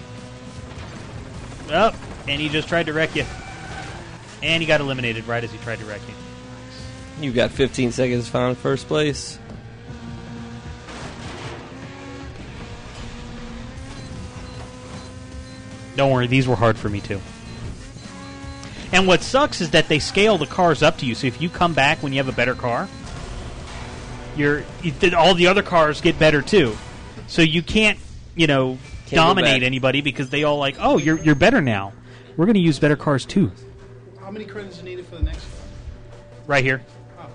Up. 1.70 1.96
and 2.28 2.42
he 2.42 2.50
just 2.50 2.68
tried 2.68 2.88
to 2.88 2.94
wreck 2.94 3.16
you. 3.16 3.26
And 4.44 4.62
he 4.62 4.68
got 4.68 4.82
eliminated 4.82 5.26
right 5.28 5.44
as 5.44 5.52
he 5.52 5.58
tried 5.60 5.80
to 5.80 5.86
wreck 5.86 6.02
you. 6.08 7.26
You 7.26 7.32
got 7.32 7.52
15 7.52 7.92
seconds 7.92 8.26
to 8.26 8.32
find 8.32 8.58
first 8.58 8.88
place. 8.88 9.38
Don't 15.96 16.12
worry, 16.12 16.28
these 16.28 16.48
were 16.48 16.56
hard 16.56 16.78
for 16.78 16.90
me 16.90 17.02
too. 17.02 17.20
And 18.94 19.08
what 19.08 19.22
sucks 19.22 19.62
is 19.62 19.72
that 19.72 19.88
they 19.88 20.00
scale 20.00 20.38
the 20.38 20.46
cars 20.46 20.84
up 20.84 20.98
to 20.98 21.06
you. 21.06 21.16
So 21.16 21.28
if 21.28 21.42
you 21.42 21.50
come 21.50 21.74
back 21.74 22.02
when 22.04 22.12
you 22.12 22.20
have 22.20 22.28
a 22.28 22.34
better 22.36 22.56
car, 22.56 22.90
you're 24.36 24.64
you- 24.82 24.94
all 25.16 25.34
the 25.34 25.48
other 25.48 25.64
cars 25.64 26.02
get 26.02 26.18
better 26.18 26.42
too. 26.42 26.78
So 27.28 27.42
you 27.42 27.62
can't, 27.62 27.98
you 28.36 28.48
know, 28.48 28.78
go 29.10 29.16
dominate 29.16 29.64
anybody 29.64 30.02
because 30.02 30.30
they 30.30 30.44
all 30.44 30.58
like, 30.58 30.76
oh, 30.80 30.98
you're 30.98 31.18
you're 31.20 31.36
better 31.36 31.62
now. 31.62 31.94
We're 32.38 32.46
going 32.46 32.56
to 32.56 32.62
use 32.62 32.80
better 32.80 32.96
cars 32.96 33.26
too. 33.26 33.52
How 34.20 34.32
many 34.32 34.46
credits 34.46 34.80
are 34.82 34.84
needed 34.84 35.06
for 35.06 35.16
the 35.18 35.24
next 35.24 35.44
one? 35.44 36.48
Right 36.48 36.64
here, 36.64 36.82
Oh, 37.20 37.28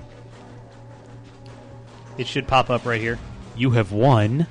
it 2.19 2.27
should 2.27 2.47
pop 2.49 2.71
up 2.71 2.85
right 2.87 3.01
here. 3.01 3.19
You 3.57 3.71
have 3.71 3.93
won. 3.93 4.47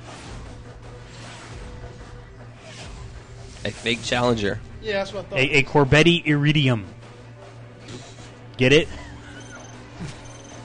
A 3.64 3.70
fake 3.70 4.02
Challenger. 4.02 4.60
Yeah, 4.82 4.92
that's 4.94 5.12
what 5.12 5.26
I 5.26 5.28
thought. 5.28 5.38
A, 5.38 5.50
a 5.58 5.62
Corbetti 5.64 6.24
Iridium. 6.26 6.86
Get 8.56 8.72
it? 8.72 8.88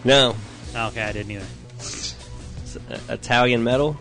No, 0.04 0.36
Okay, 0.76 1.02
I 1.02 1.12
didn't 1.12 1.32
either. 1.32 1.46
it's, 1.78 2.16
Italian 3.10 3.64
metal. 3.64 3.98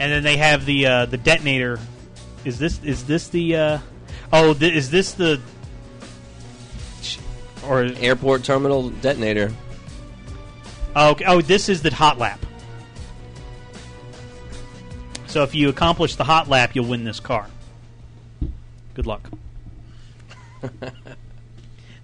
And 0.00 0.10
then 0.10 0.22
they 0.22 0.38
have 0.38 0.64
the 0.64 0.86
uh, 0.86 1.06
the 1.06 1.18
detonator. 1.18 1.78
Is 2.46 2.58
this 2.58 2.82
is 2.82 3.04
this 3.04 3.28
the? 3.28 3.54
Uh, 3.54 3.78
oh, 4.32 4.54
th- 4.54 4.72
is 4.72 4.90
this 4.90 5.12
the? 5.12 5.38
Or 7.66 7.82
Airport 7.82 8.42
terminal 8.42 8.88
detonator. 8.88 9.52
oh, 10.96 11.10
okay. 11.10 11.26
oh, 11.26 11.42
this 11.42 11.68
is 11.68 11.82
the 11.82 11.94
hot 11.94 12.16
lap. 12.16 12.40
So 15.26 15.42
if 15.42 15.54
you 15.54 15.68
accomplish 15.68 16.16
the 16.16 16.24
hot 16.24 16.48
lap, 16.48 16.74
you'll 16.74 16.88
win 16.88 17.04
this 17.04 17.20
car. 17.20 17.46
Good 18.94 19.06
luck. 19.06 19.30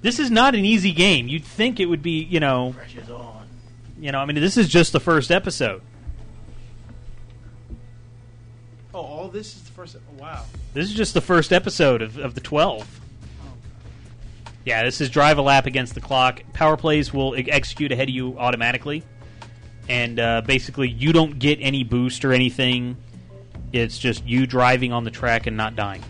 this 0.03 0.19
is 0.21 0.31
not 0.31 0.55
an 0.55 0.67
easy 0.67 0.93
game. 0.93 1.29
You'd 1.29 1.45
think 1.45 1.81
it 1.81 1.87
would 1.87 2.03
be, 2.03 2.23
you 2.23 2.41
know, 2.41 2.75
Pressure's 2.77 3.11
on. 3.11 3.49
you 3.99 4.13
know. 4.13 4.19
I 4.19 4.27
mean, 4.27 4.37
this 4.37 4.59
is 4.59 4.69
just 4.69 4.93
the 4.93 5.01
first 5.01 5.31
episode. 5.31 5.81
Oh, 8.97 9.01
all 9.01 9.29
this 9.29 9.55
is 9.55 9.63
the 9.63 9.73
first. 9.73 9.95
Oh, 9.95 10.23
wow. 10.23 10.43
This 10.73 10.87
is 10.87 10.95
just 10.95 11.13
the 11.13 11.21
first 11.21 11.53
episode 11.53 12.01
of, 12.01 12.17
of 12.17 12.35
the 12.35 12.41
12. 12.41 13.01
Yeah, 14.65 14.85
this 14.85 15.03
is 15.03 15.11
drive 15.11 15.37
a 15.37 15.43
lap 15.43 15.67
against 15.67 15.95
the 15.95 16.01
clock. 16.01 16.41
Power 16.55 16.79
plays 16.79 17.13
will 17.13 17.37
e- 17.37 17.51
execute 17.51 17.93
ahead 17.93 18.09
of 18.09 18.15
you 18.15 18.39
automatically. 18.39 19.03
And 19.87 20.19
uh, 20.19 20.41
basically, 20.47 20.89
you 20.89 21.13
don't 21.13 21.39
get 21.39 21.59
any 21.61 21.85
boost 21.85 22.25
or 22.25 22.33
anything. 22.33 22.97
It's 23.71 23.99
just 23.99 24.25
you 24.25 24.47
driving 24.47 24.95
on 24.95 25.05
the 25.05 25.11
track 25.11 25.47
and 25.47 25.59
not 25.59 25.77
dying. 25.77 26.03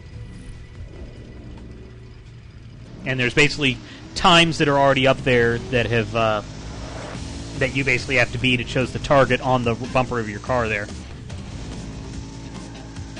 And 3.04 3.18
there's 3.18 3.34
basically 3.34 3.78
times 4.14 4.58
that 4.58 4.68
are 4.68 4.78
already 4.78 5.08
up 5.08 5.18
there 5.18 5.58
that 5.58 5.86
have 5.86 6.14
uh, 6.14 6.42
that 7.58 7.74
you 7.74 7.82
basically 7.82 8.16
have 8.16 8.30
to 8.30 8.38
beat. 8.38 8.60
It 8.60 8.68
shows 8.68 8.92
the 8.92 9.00
target 9.00 9.40
on 9.40 9.64
the 9.64 9.74
bumper 9.92 10.20
of 10.20 10.30
your 10.30 10.40
car 10.40 10.68
there. 10.68 10.86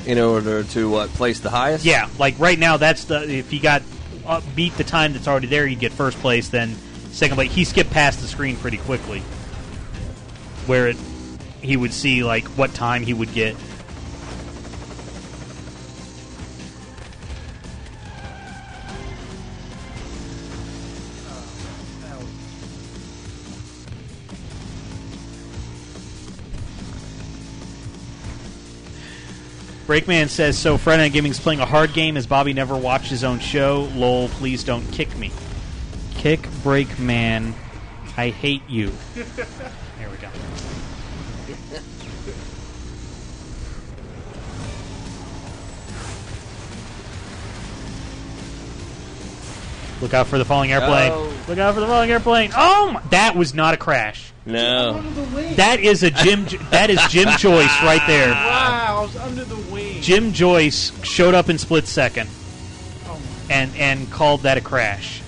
In 0.07 0.19
order 0.19 0.63
to 0.63 0.89
what 0.89 1.11
place 1.11 1.41
the 1.41 1.51
highest? 1.51 1.85
Yeah, 1.85 2.09
like 2.19 2.39
right 2.39 2.59
now, 2.59 2.77
that's 2.77 3.05
the 3.05 3.29
if 3.29 3.53
you 3.53 3.61
got 3.61 3.83
uh, 4.25 4.41
beat 4.55 4.77
the 4.77 4.85
time 4.85 5.13
that's 5.13 5.27
already 5.27 5.49
there, 5.49 5.67
you'd 5.67 5.81
get 5.81 5.93
first 5.93 6.19
place. 6.19 6.49
Then 6.49 6.77
second 7.11 7.35
place, 7.35 7.53
he 7.53 7.65
skipped 7.65 7.91
past 7.91 8.21
the 8.21 8.29
screen 8.29 8.57
pretty 8.57 8.79
quickly, 8.79 9.21
where 10.67 10.89
it 10.89 10.97
he 11.61 11.77
would 11.77 11.93
see 11.93 12.23
like 12.23 12.45
what 12.51 12.73
time 12.73 13.03
he 13.03 13.13
would 13.13 13.33
get. 13.33 13.57
Breakman 29.87 30.29
says, 30.29 30.59
so 30.59 30.79
Friday 30.79 31.05
Night 31.05 31.13
Gaming's 31.13 31.39
playing 31.39 31.61
a 31.61 31.67
hard 31.67 31.93
game 31.93 32.17
as 32.17 32.27
Bobby 32.27 32.53
never 32.53 32.77
watched 32.77 33.09
his 33.09 33.23
own 33.23 33.39
show. 33.39 33.89
Lol, 33.95 34.29
please 34.29 34.65
don't 34.65 34.85
kick 34.91 35.17
me. 35.17 35.31
Kick 36.17 36.41
Breakman. 36.65 37.53
I 38.17 38.31
hate 38.31 38.69
you. 38.69 38.93
Look 50.01 50.13
out 50.13 50.27
for 50.27 50.39
the 50.39 50.45
falling 50.45 50.73
airplane. 50.73 51.11
Oh. 51.13 51.33
Look 51.49 51.59
out 51.59 51.75
for 51.75 51.81
the 51.81 51.87
falling 51.87 52.11
airplane. 52.11 52.51
Oh, 52.57 52.93
my, 52.93 53.01
that 53.11 53.35
was 53.35 53.55
not 53.55 53.73
a 53.75 53.77
crash. 53.77 54.33
No. 54.45 54.97
Under 54.97 55.11
the 55.11 55.37
wing. 55.37 55.57
That 55.57 55.81
is 55.81 56.03
a 56.03 56.11
Jim. 56.11 56.47
that 56.71 56.91
is 56.91 57.01
Jim 57.09 57.29
Joyce 57.39 57.83
right 57.83 58.03
there. 58.07 58.31
wow, 58.31 58.99
I 58.99 59.03
was 59.03 59.17
under 59.17 59.45
the 59.45 59.57
wing. 59.73 60.01
Jim 60.03 60.33
Joyce 60.33 60.93
showed 61.05 61.35
up 61.35 61.49
in 61.49 61.59
split 61.59 61.87
second 61.87 62.29
Oh, 63.07 63.21
and 63.51 63.75
and 63.77 64.11
called 64.11 64.43
that 64.43 64.59
a 64.59 64.61
crash. 64.61 65.23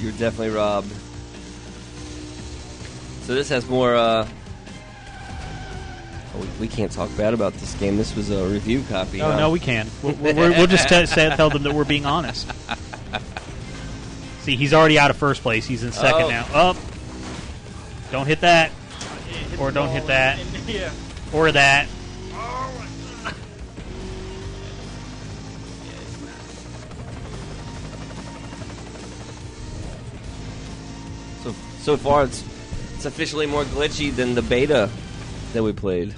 You're 0.00 0.12
definitely 0.12 0.50
robbed. 0.50 0.92
So 3.22 3.34
this 3.34 3.48
has 3.48 3.66
more. 3.68 3.94
Uh, 3.94 4.28
Oh, 6.36 6.40
we, 6.40 6.46
we 6.60 6.68
can't 6.68 6.90
talk 6.90 7.14
bad 7.16 7.34
about 7.34 7.52
this 7.54 7.74
game. 7.74 7.96
This 7.96 8.14
was 8.16 8.30
a 8.30 8.46
review 8.46 8.82
copy. 8.88 9.22
Oh 9.22 9.30
huh? 9.30 9.38
no, 9.38 9.50
we 9.50 9.60
can. 9.60 9.88
We'll, 10.02 10.14
we'll, 10.14 10.34
we'll 10.34 10.66
just 10.66 10.88
t- 10.88 11.06
say, 11.06 11.34
tell 11.36 11.50
them 11.50 11.62
that 11.64 11.72
we're 11.74 11.84
being 11.84 12.06
honest. 12.06 12.50
See, 14.42 14.56
he's 14.56 14.74
already 14.74 14.98
out 14.98 15.10
of 15.10 15.16
first 15.16 15.42
place. 15.42 15.66
He's 15.66 15.82
in 15.84 15.92
second 15.92 16.24
Oh. 16.24 16.28
now. 16.30 16.46
Up. 16.52 16.76
Don't 18.10 18.26
hit 18.26 18.40
that 18.42 18.70
hit 19.50 19.60
Or 19.60 19.70
don't 19.70 19.88
hit 19.88 20.06
that. 20.08 20.38
and- 20.38 20.54
and- 20.56 20.68
yeah. 20.68 20.90
or 21.32 21.50
that. 21.52 21.88
So 31.42 31.54
so 31.80 31.96
far, 31.96 32.24
it's 32.24 32.42
it's 32.94 33.04
officially 33.04 33.46
more 33.46 33.64
glitchy 33.64 34.14
than 34.14 34.34
the 34.34 34.42
beta 34.42 34.88
that 35.52 35.62
we 35.62 35.72
played. 35.72 36.14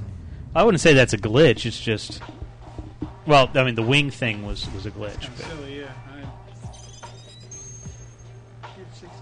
I 0.56 0.62
wouldn't 0.62 0.80
say 0.80 0.94
that's 0.94 1.12
a 1.12 1.18
glitch. 1.18 1.66
It's 1.66 1.78
just. 1.78 2.22
Well, 3.26 3.50
I 3.54 3.62
mean, 3.62 3.74
the 3.74 3.82
wing 3.82 4.10
thing 4.10 4.46
was 4.46 4.66
was 4.72 4.86
a 4.86 4.90
glitch. 4.90 5.28
But 5.36 5.44
Silly, 5.44 5.80
yeah. 5.80 5.92
I, 8.62 8.66
Kid 8.74 8.86
65. 8.92 9.18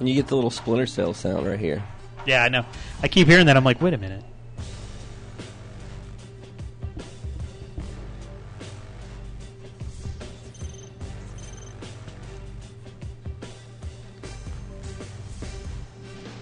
And 0.00 0.08
you 0.08 0.14
get 0.14 0.28
the 0.28 0.34
little 0.34 0.50
Splinter 0.50 0.86
Cell 0.86 1.12
sound 1.12 1.46
right 1.46 1.60
here. 1.60 1.84
yeah, 2.24 2.42
I 2.42 2.48
know. 2.48 2.64
I 3.02 3.08
keep 3.08 3.28
hearing 3.28 3.44
that. 3.46 3.56
I'm 3.58 3.64
like, 3.64 3.82
wait 3.82 3.92
a 3.92 3.98
minute. 3.98 4.24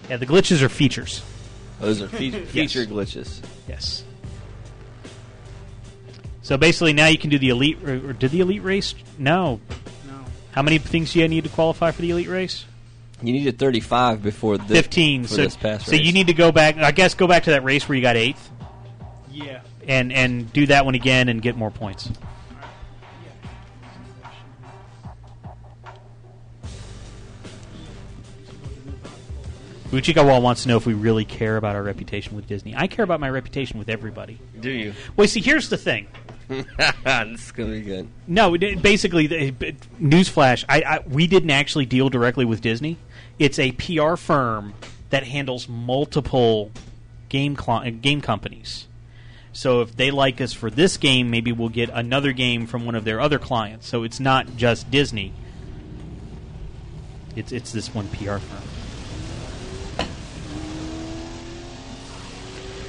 Yeah, 0.09 0.19
the 0.19 0.27
glitches 0.27 0.63
are 0.63 0.69
features. 0.69 1.23
Oh, 1.81 1.87
those 1.87 2.01
are 2.01 2.07
fe- 2.07 2.31
feature 2.45 2.87
glitches. 2.87 3.41
Yes. 3.67 4.05
So 6.47 6.57
basically, 6.57 6.93
now 6.93 7.09
you 7.09 7.19
can 7.19 7.29
do 7.29 7.41
the 7.41 7.49
elite. 7.49 7.83
Or 7.83 8.13
did 8.13 8.31
the 8.31 8.39
elite 8.41 8.63
race? 8.63 8.95
No. 9.19 9.59
No. 10.07 10.25
How 10.53 10.63
many 10.63 10.79
things 10.79 11.13
do 11.13 11.19
you 11.19 11.27
need 11.27 11.43
to 11.43 11.51
qualify 11.51 11.91
for 11.91 12.03
the 12.03 12.13
elite 12.13 12.29
race? 12.29 12.65
You 13.21 13.33
needed 13.33 13.59
35 13.59 14.23
before 14.23 14.57
this, 14.57 14.69
Fifteen. 14.69 15.25
For 15.25 15.29
so, 15.29 15.37
this 15.39 15.57
past 15.57 15.87
so 15.87 15.93
race. 15.93 16.03
you 16.07 16.13
need 16.13 16.29
to 16.29 16.35
go 16.35 16.53
back. 16.53 16.77
I 16.77 16.93
guess 16.93 17.15
go 17.15 17.27
back 17.27 17.43
to 17.45 17.51
that 17.51 17.65
race 17.65 17.89
where 17.89 17.97
you 17.97 18.03
got 18.03 18.15
eighth, 18.15 18.49
Yeah. 19.33 19.63
and 19.89 20.13
and 20.13 20.53
do 20.53 20.67
that 20.67 20.85
one 20.85 20.95
again 20.95 21.29
and 21.29 21.43
get 21.43 21.57
more 21.57 21.73
points. 21.73 22.09
Uchikawa 29.91 30.41
wants 30.41 30.63
to 30.63 30.69
know 30.69 30.77
if 30.77 30.87
we 30.87 30.95
really 30.95 31.25
care 31.25 31.57
about 31.57 31.75
our 31.75 31.83
reputation 31.83 32.37
with 32.37 32.47
Disney. 32.47 32.75
I 32.77 32.87
care 32.87 33.05
about 33.05 33.19
my 33.19 33.31
reputation 33.31 33.79
with 33.81 33.89
everybody. 33.89 34.39
Do 34.61 34.71
you? 34.71 34.95
Well, 35.17 35.27
see, 35.27 35.41
here's 35.41 35.69
the 35.69 35.77
thing. 35.77 36.07
this 36.49 37.45
is 37.45 37.53
gonna 37.53 37.73
be 37.73 37.81
good. 37.81 38.09
No, 38.27 38.57
basically, 38.57 39.29
newsflash: 39.29 40.65
I, 40.69 40.83
I 40.83 40.99
we 41.09 41.27
didn't 41.27 41.51
actually 41.51 41.87
deal 41.87 42.09
directly 42.09 42.45
with 42.45 42.61
Disney. 42.61 42.99
It's 43.39 43.59
a 43.59 43.73
PR 43.73 44.17
firm 44.17 44.75
that 45.11 45.25
handles 45.25 45.69
multiple 45.69 46.71
game 47.29 47.57
cli- 47.57 47.89
uh, 47.89 47.91
game 48.01 48.21
companies. 48.21 48.87
So 49.53 49.81
if 49.81 49.97
they 49.97 50.11
like 50.11 50.41
us 50.41 50.53
for 50.53 50.71
this 50.71 50.97
game, 50.97 51.31
maybe 51.31 51.51
we'll 51.51 51.71
get 51.71 51.89
another 51.93 52.33
game 52.33 52.67
from 52.67 52.85
one 52.85 52.95
of 52.95 53.05
their 53.05 53.21
other 53.21 53.39
clients. 53.39 53.89
So 53.89 54.03
it's 54.03 54.21
not 54.21 54.57
just 54.57 54.91
Disney. 54.91 55.33
It's 57.35 57.53
it's 57.53 57.73
this 57.73 57.95
one 57.95 58.09
PR 58.09 58.39
firm. 58.39 58.63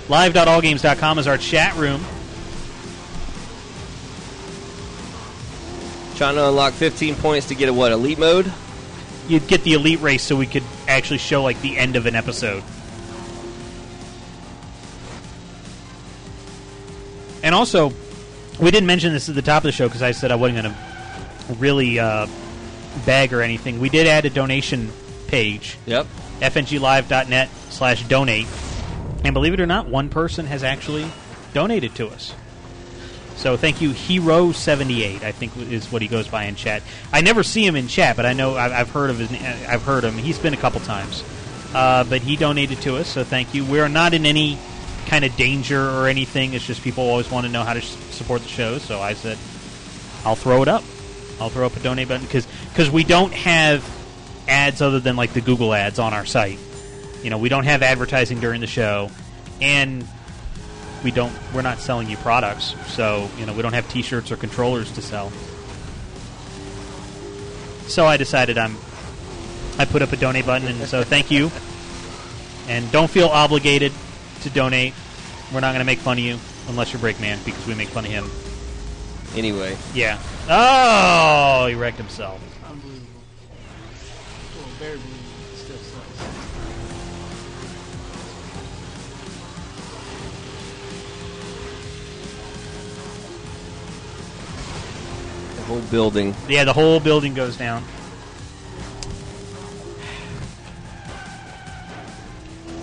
Live.allgames.com 0.09 1.19
is 1.19 1.27
our 1.27 1.37
chat 1.37 1.75
room. 1.75 2.05
Trying 6.17 6.35
to 6.35 6.47
unlock 6.47 6.73
15 6.73 7.15
points 7.15 7.47
to 7.47 7.55
get 7.55 7.69
a 7.69 7.73
what? 7.73 7.91
Elite 7.91 8.19
mode? 8.19 8.51
you'd 9.29 9.45
get 9.47 9.61
the 9.65 9.73
elite 9.73 9.99
race 9.99 10.23
so 10.23 10.37
we 10.37 10.45
could 10.47 10.63
actually 10.87 11.17
show 11.17 11.43
like 11.43 11.59
the 11.61 11.77
end 11.77 11.97
of 11.97 12.05
an 12.05 12.15
episode. 12.15 12.63
And 17.43 17.53
also, 17.53 17.91
we 18.59 18.71
didn't 18.71 18.87
mention 18.87 19.13
this 19.13 19.29
at 19.29 19.35
the 19.35 19.41
top 19.41 19.57
of 19.57 19.63
the 19.63 19.71
show 19.71 19.87
because 19.87 20.01
I 20.01 20.11
said 20.11 20.31
I 20.31 20.35
wasn't 20.35 20.61
going 20.63 20.73
to 20.73 21.55
really 21.59 21.99
uh, 21.99 22.27
beg 23.05 23.33
or 23.33 23.41
anything. 23.41 23.79
We 23.79 23.89
did 23.89 24.07
add 24.07 24.25
a 24.25 24.29
donation 24.29 24.91
page, 25.27 25.77
Yep. 25.85 26.07
fnglive.net 26.41 27.49
slash 27.69 28.03
donate. 28.03 28.47
And 29.23 29.33
believe 29.33 29.53
it 29.53 29.59
or 29.59 29.65
not, 29.67 29.87
one 29.87 30.09
person 30.09 30.45
has 30.45 30.63
actually 30.63 31.05
donated 31.53 31.95
to 31.95 32.07
us. 32.07 32.33
So 33.37 33.55
thank 33.55 33.81
you, 33.81 33.91
Hero78. 33.91 35.23
I 35.23 35.31
think 35.31 35.55
is 35.57 35.91
what 35.91 36.01
he 36.01 36.07
goes 36.07 36.27
by 36.27 36.45
in 36.45 36.55
chat. 36.55 36.81
I 37.13 37.21
never 37.21 37.43
see 37.43 37.65
him 37.65 37.75
in 37.75 37.87
chat, 37.87 38.15
but 38.15 38.25
I 38.25 38.33
know 38.33 38.55
I've, 38.57 38.89
heard 38.89 39.11
of 39.11 39.19
his. 39.19 39.31
I've 39.31 39.83
heard 39.83 40.03
him. 40.03 40.15
He's 40.15 40.39
been 40.39 40.55
a 40.55 40.57
couple 40.57 40.81
times, 40.81 41.23
uh, 41.73 42.03
but 42.03 42.21
he 42.21 42.35
donated 42.35 42.81
to 42.81 42.97
us. 42.97 43.07
So 43.07 43.23
thank 43.23 43.53
you. 43.53 43.63
We 43.63 43.79
are 43.79 43.89
not 43.89 44.15
in 44.15 44.25
any 44.25 44.57
kind 45.05 45.23
of 45.23 45.35
danger 45.35 45.79
or 45.79 46.07
anything. 46.07 46.53
It's 46.53 46.65
just 46.65 46.81
people 46.81 47.03
always 47.03 47.29
want 47.29 47.45
to 47.45 47.51
know 47.51 47.63
how 47.63 47.73
to 47.73 47.79
s- 47.79 47.95
support 48.09 48.41
the 48.41 48.49
show. 48.49 48.79
So 48.79 48.99
I 48.99 49.13
said, 49.13 49.37
I'll 50.25 50.35
throw 50.35 50.63
it 50.63 50.67
up. 50.67 50.83
I'll 51.39 51.49
throw 51.49 51.67
up 51.67 51.77
a 51.77 51.79
donate 51.79 52.07
button 52.07 52.25
because 52.25 52.47
because 52.69 52.89
we 52.89 53.03
don't 53.03 53.33
have 53.33 53.87
ads 54.47 54.81
other 54.81 54.99
than 54.99 55.15
like 55.15 55.33
the 55.33 55.41
Google 55.41 55.73
ads 55.75 55.99
on 55.99 56.13
our 56.13 56.25
site. 56.25 56.57
You 57.21 57.29
know, 57.29 57.37
we 57.37 57.49
don't 57.49 57.65
have 57.65 57.83
advertising 57.83 58.39
during 58.39 58.61
the 58.61 58.67
show, 58.67 59.11
and 59.61 60.07
we 61.03 61.11
don't. 61.11 61.33
We're 61.53 61.61
not 61.61 61.79
selling 61.79 62.09
you 62.09 62.17
products, 62.17 62.75
so 62.87 63.29
you 63.37 63.45
know 63.45 63.53
we 63.53 63.61
don't 63.61 63.73
have 63.73 63.89
T-shirts 63.89 64.31
or 64.31 64.37
controllers 64.37 64.91
to 64.93 65.01
sell. 65.01 65.31
So 67.87 68.05
I 68.05 68.17
decided 68.17 68.57
I'm. 68.57 68.75
I 69.79 69.85
put 69.85 70.01
up 70.01 70.11
a 70.11 70.17
donate 70.17 70.45
button, 70.45 70.67
and 70.67 70.87
so 70.87 71.03
thank 71.03 71.29
you. 71.31 71.51
And 72.67 72.91
don't 72.91 73.09
feel 73.09 73.27
obligated 73.27 73.93
to 74.41 74.49
donate. 74.49 74.93
We're 75.53 75.61
not 75.61 75.69
going 75.69 75.79
to 75.79 75.85
make 75.85 75.99
fun 75.99 76.17
of 76.17 76.23
you 76.23 76.39
unless 76.67 76.91
you're 76.91 77.01
Breakman 77.01 77.43
because 77.45 77.65
we 77.65 77.75
make 77.75 77.87
fun 77.89 78.05
of 78.05 78.11
him. 78.11 78.29
Anyway, 79.35 79.77
Yeah. 79.93 80.19
Oh, 80.49 81.67
he 81.67 81.75
wrecked 81.75 81.97
himself. 81.97 82.41
Unbelievable. 82.67 83.05
Well, 84.55 84.65
very 84.79 84.97
believable. 84.97 85.16
Whole 95.67 95.81
building. 95.81 96.33
Yeah, 96.47 96.63
the 96.63 96.73
whole 96.73 96.99
building 96.99 97.33
goes 97.33 97.57
down. 97.57 97.83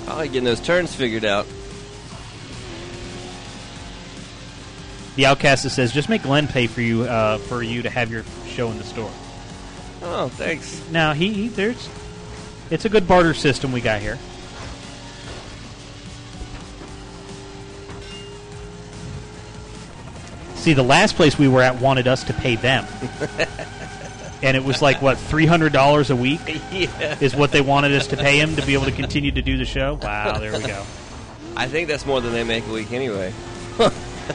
I 0.07 0.16
like 0.16 0.32
getting 0.32 0.45
those 0.45 0.61
turns 0.61 0.95
figured 0.95 1.24
out. 1.24 1.47
The 5.16 5.26
Outcast 5.26 5.68
says, 5.70 5.93
"Just 5.93 6.09
make 6.09 6.22
Glenn 6.22 6.47
pay 6.47 6.66
for 6.66 6.82
you 6.82 7.03
uh, 7.05 7.39
for 7.39 7.62
you 7.62 7.82
to 7.82 7.91
have 7.91 8.11
your 8.11 8.24
show 8.47 8.70
in 8.70 8.78
the 8.78 8.85
store." 8.85 9.11
Oh, 10.03 10.28
thanks. 10.28 10.82
Now 10.91 11.14
he, 11.14 11.32
he 11.32 11.49
there's, 11.49 11.89
it's 12.70 12.85
a 12.85 12.91
good 12.91 13.09
barter 13.09 13.32
system 13.32 13.72
we 13.72 13.80
got 13.80 14.03
here. 14.03 14.18
See, 20.64 20.72
the 20.72 20.82
last 20.82 21.16
place 21.16 21.38
we 21.38 21.46
were 21.46 21.60
at 21.60 21.78
wanted 21.78 22.08
us 22.08 22.24
to 22.24 22.32
pay 22.32 22.56
them, 22.56 22.86
and 24.42 24.56
it 24.56 24.64
was 24.64 24.80
like 24.80 25.02
what 25.02 25.18
three 25.18 25.44
hundred 25.44 25.74
dollars 25.74 26.08
a 26.08 26.16
week 26.16 26.40
yeah. 26.72 27.18
is 27.20 27.36
what 27.36 27.52
they 27.52 27.60
wanted 27.60 27.92
us 27.92 28.06
to 28.06 28.16
pay 28.16 28.40
him 28.40 28.56
to 28.56 28.64
be 28.64 28.72
able 28.72 28.86
to 28.86 28.90
continue 28.90 29.30
to 29.30 29.42
do 29.42 29.58
the 29.58 29.66
show. 29.66 29.98
Wow, 30.00 30.38
there 30.38 30.54
we 30.54 30.60
go. 30.60 30.82
I 31.54 31.68
think 31.68 31.88
that's 31.88 32.06
more 32.06 32.22
than 32.22 32.32
they 32.32 32.44
make 32.44 32.66
a 32.66 32.72
week 32.72 32.92
anyway. 32.92 33.34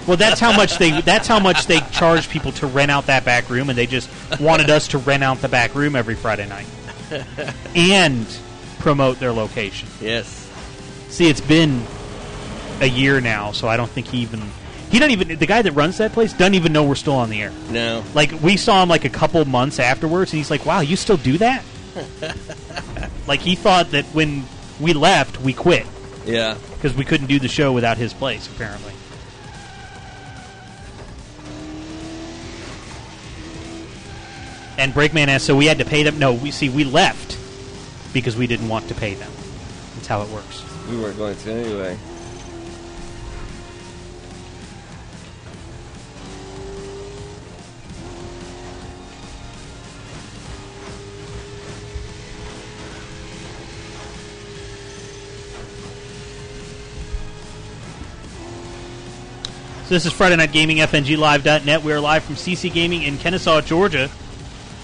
Well, 0.08 0.18
that's 0.18 0.40
how 0.40 0.56
much 0.56 0.78
they 0.78 1.02
that's 1.02 1.28
how 1.28 1.40
much 1.40 1.66
they 1.66 1.80
charge 1.92 2.30
people 2.30 2.52
to 2.52 2.68
rent 2.68 2.92
out 2.92 3.08
that 3.08 3.26
back 3.26 3.50
room, 3.50 3.70
and 3.70 3.78
they 3.78 3.88
just 3.88 4.08
wanted 4.40 4.70
us 4.70 4.90
to 4.90 5.00
rent 5.00 5.24
out 5.24 5.40
the 5.40 5.50
back 5.50 5.74
room 5.74 5.96
every 5.96 6.14
Friday 6.14 6.48
night 6.48 6.68
and 7.76 8.28
promote 8.78 9.20
their 9.20 9.34
location. 9.34 9.90
Yes. 10.00 10.48
See, 11.08 11.28
it's 11.28 11.42
been 11.42 11.82
a 12.82 12.86
year 12.86 13.20
now, 13.20 13.52
so 13.52 13.68
I 13.68 13.78
don't 13.78 13.90
think 13.90 14.06
he 14.06 14.20
even 14.20 14.44
he 14.92 15.00
doesn't 15.00 15.12
even 15.12 15.38
the 15.40 15.46
guy 15.46 15.62
that 15.62 15.72
runs 15.74 15.98
that 15.98 16.14
place 16.14 16.34
doesn't 16.34 16.56
even 16.56 16.74
know 16.74 16.84
we're 16.84 16.96
still 16.96 17.14
on 17.16 17.30
the 17.30 17.42
air. 17.42 17.52
No. 17.70 18.04
Like 18.14 18.32
we 18.42 18.58
saw 18.58 18.82
him 18.84 18.90
like 18.90 19.06
a 19.06 19.10
couple 19.10 19.44
months 19.46 19.80
afterwards, 19.80 20.32
and 20.34 20.38
he's 20.38 20.50
like, 20.52 20.66
"Wow, 20.66 20.80
you 20.82 20.96
still 20.96 21.18
do 21.18 21.38
that?" 21.40 21.64
like 23.28 23.40
he 23.42 23.56
thought 23.56 23.92
that 23.92 24.06
when 24.08 24.44
we 24.80 24.94
left, 24.94 25.42
we 25.42 25.54
quit 25.54 25.86
Yeah. 26.26 26.56
because 26.76 26.96
we 26.96 27.04
couldn't 27.06 27.28
do 27.28 27.40
the 27.40 27.48
show 27.48 27.74
without 27.74 27.98
his 27.98 28.14
place. 28.14 28.48
Apparently. 28.48 28.94
And 34.78 34.94
Breakman 34.94 35.28
asked, 35.28 35.46
so 35.46 35.56
we 35.56 35.66
had 35.66 35.80
to 35.80 35.86
pay 35.86 36.04
them? 36.04 36.20
No, 36.20 36.34
we 36.34 36.52
see 36.52 36.70
we 36.70 36.86
left 36.86 37.38
because 38.14 38.38
we 38.38 38.48
didn't 38.48 38.70
want 38.70 38.88
to 38.88 38.96
pay 38.96 39.14
them. 39.14 39.32
That's 39.96 40.08
how 40.08 40.22
it 40.22 40.30
works. 40.30 40.64
We 40.90 40.98
weren't 40.98 41.18
going 41.18 41.36
to 41.36 41.52
anyway. 41.52 41.98
This 59.90 60.06
is 60.06 60.14
Friday 60.14 60.36
Night 60.36 60.52
Gaming, 60.52 60.78
FNGLive.net. 60.78 61.84
We 61.84 61.92
are 61.94 62.00
live 62.00 62.24
from 62.24 62.36
CC 62.36 62.72
Gaming 62.72 63.02
in 63.02 63.18
Kennesaw, 63.18 63.62
Georgia, 63.62 64.08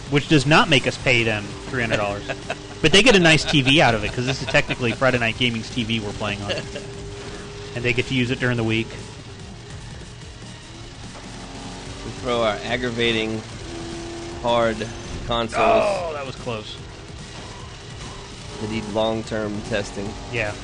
which 0.10 0.28
does 0.28 0.48
not 0.48 0.68
make 0.68 0.88
us 0.88 0.98
pay 0.98 1.24
them 1.24 1.44
$300. 1.68 2.26
but 2.82 2.92
they 2.92 3.04
get 3.04 3.16
a 3.16 3.20
nice 3.20 3.46
TV 3.46 3.80
out 3.80 3.94
of 3.94 4.04
it 4.04 4.10
because 4.10 4.26
this 4.26 4.42
is 4.42 4.48
technically 4.48 4.94
Friday 4.94 5.20
Night 5.20 5.38
Gaming's 5.38 5.70
TV 5.70 6.00
we're 6.02 6.12
playing 6.14 6.42
on. 6.42 6.52
And 7.76 7.84
they 7.84 7.94
get 7.94 8.08
to 8.08 8.16
use 8.16 8.32
it 8.32 8.40
during 8.40 8.58
the 8.58 8.64
week. 8.64 8.88
We 12.06 12.12
throw 12.22 12.42
our 12.42 12.58
aggravating, 12.64 13.42
hard 14.42 14.78
consoles 15.28 15.56
Oh, 15.58 16.14
that 16.14 16.26
was 16.26 16.36
close. 16.36 16.78
that 18.62 18.72
need 18.72 18.86
long-term 18.86 19.62
testing. 19.64 20.10
Yeah. 20.32 20.56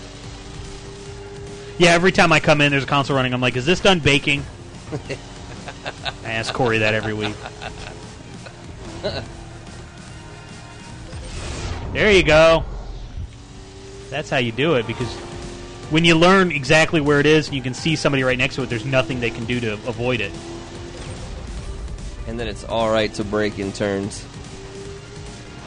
Yeah, 1.81 1.93
every 1.93 2.11
time 2.11 2.31
I 2.31 2.39
come 2.39 2.61
in, 2.61 2.69
there's 2.69 2.83
a 2.83 2.85
console 2.85 3.15
running. 3.15 3.33
I'm 3.33 3.41
like, 3.41 3.55
is 3.55 3.65
this 3.65 3.79
done 3.79 4.01
baking? 4.01 4.45
I 6.23 6.31
ask 6.31 6.53
Corey 6.53 6.77
that 6.77 6.93
every 6.93 7.15
week. 7.15 7.33
There 11.91 12.11
you 12.11 12.21
go. 12.21 12.65
That's 14.11 14.29
how 14.29 14.37
you 14.37 14.51
do 14.51 14.75
it 14.75 14.85
because 14.85 15.11
when 15.89 16.05
you 16.05 16.13
learn 16.13 16.51
exactly 16.51 17.01
where 17.01 17.19
it 17.19 17.25
is 17.25 17.47
and 17.47 17.57
you 17.57 17.63
can 17.63 17.73
see 17.73 17.95
somebody 17.95 18.21
right 18.21 18.37
next 18.37 18.57
to 18.57 18.61
it, 18.61 18.69
there's 18.69 18.85
nothing 18.85 19.19
they 19.19 19.31
can 19.31 19.45
do 19.45 19.59
to 19.61 19.73
avoid 19.73 20.21
it. 20.21 20.31
And 22.27 22.39
then 22.39 22.47
it's 22.47 22.63
all 22.63 22.91
right 22.91 23.11
to 23.15 23.23
break 23.23 23.57
in 23.57 23.71
turns. 23.71 24.23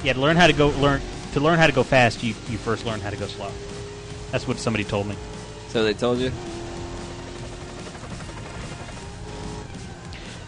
Yeah, 0.04 0.12
to 0.12 0.20
learn 0.20 0.36
how 0.36 0.46
to 0.46 0.52
go 0.52 0.68
learn 0.68 1.00
to 1.32 1.40
learn 1.40 1.58
how 1.58 1.66
to 1.66 1.72
go 1.72 1.82
fast, 1.82 2.22
you 2.22 2.36
you 2.48 2.56
first 2.56 2.86
learn 2.86 3.00
how 3.00 3.10
to 3.10 3.16
go 3.16 3.26
slow. 3.26 3.50
That's 4.30 4.46
what 4.46 4.58
somebody 4.58 4.84
told 4.84 5.08
me. 5.08 5.16
So 5.74 5.82
they 5.82 5.92
told 5.92 6.20
you? 6.20 6.30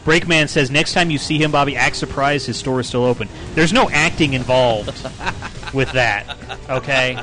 Breakman 0.04 0.48
says 0.48 0.70
next 0.70 0.92
time 0.92 1.10
you 1.10 1.18
see 1.18 1.36
him, 1.36 1.50
Bobby, 1.50 1.74
act 1.74 1.96
surprised 1.96 2.46
his 2.46 2.56
store 2.56 2.78
is 2.78 2.86
still 2.86 3.02
open. 3.02 3.28
There's 3.56 3.72
no 3.72 3.90
acting 3.90 4.34
involved 4.34 4.86
with 5.74 5.90
that, 5.94 6.36
okay? 6.70 7.18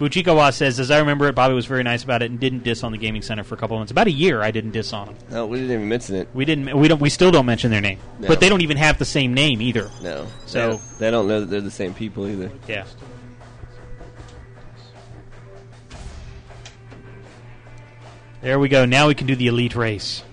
Bujikawa 0.00 0.52
says, 0.52 0.80
as 0.80 0.90
I 0.90 0.98
remember 0.98 1.28
it, 1.28 1.36
Bobby 1.36 1.54
was 1.54 1.66
very 1.66 1.84
nice 1.84 2.02
about 2.02 2.20
it 2.22 2.32
and 2.32 2.40
didn't 2.40 2.64
diss 2.64 2.82
on 2.82 2.90
the 2.90 2.98
gaming 2.98 3.22
center 3.22 3.44
for 3.44 3.54
a 3.54 3.58
couple 3.58 3.76
of 3.76 3.78
months. 3.78 3.92
About 3.92 4.08
a 4.08 4.10
year, 4.10 4.42
I 4.42 4.50
didn't 4.50 4.72
diss 4.72 4.92
on 4.92 5.06
him. 5.06 5.16
No, 5.30 5.46
we 5.46 5.58
didn't 5.58 5.70
even 5.70 5.88
mention 5.88 6.16
it. 6.16 6.28
We 6.34 6.44
didn't. 6.44 6.76
We 6.76 6.88
don't. 6.88 7.00
We 7.00 7.08
still 7.10 7.30
don't 7.30 7.46
mention 7.46 7.70
their 7.70 7.80
name, 7.80 8.00
No. 8.18 8.26
but 8.26 8.40
they 8.40 8.48
don't 8.48 8.62
even 8.62 8.78
have 8.78 8.98
the 8.98 9.04
same 9.04 9.34
name 9.34 9.62
either. 9.62 9.88
No. 10.02 10.26
So- 10.46 10.58
they 10.58 10.66
don't, 10.72 10.98
they 10.98 11.10
don't 11.12 11.28
know 11.28 11.40
that 11.42 11.46
they're 11.46 11.60
the 11.60 11.70
same 11.70 11.94
people 11.94 12.26
either. 12.26 12.50
Yeah. 12.66 12.86
There 18.42 18.58
we 18.58 18.68
go. 18.68 18.84
Now 18.84 19.06
we 19.06 19.14
can 19.14 19.28
do 19.28 19.36
the 19.36 19.46
elite 19.46 19.76
race. 19.76 20.24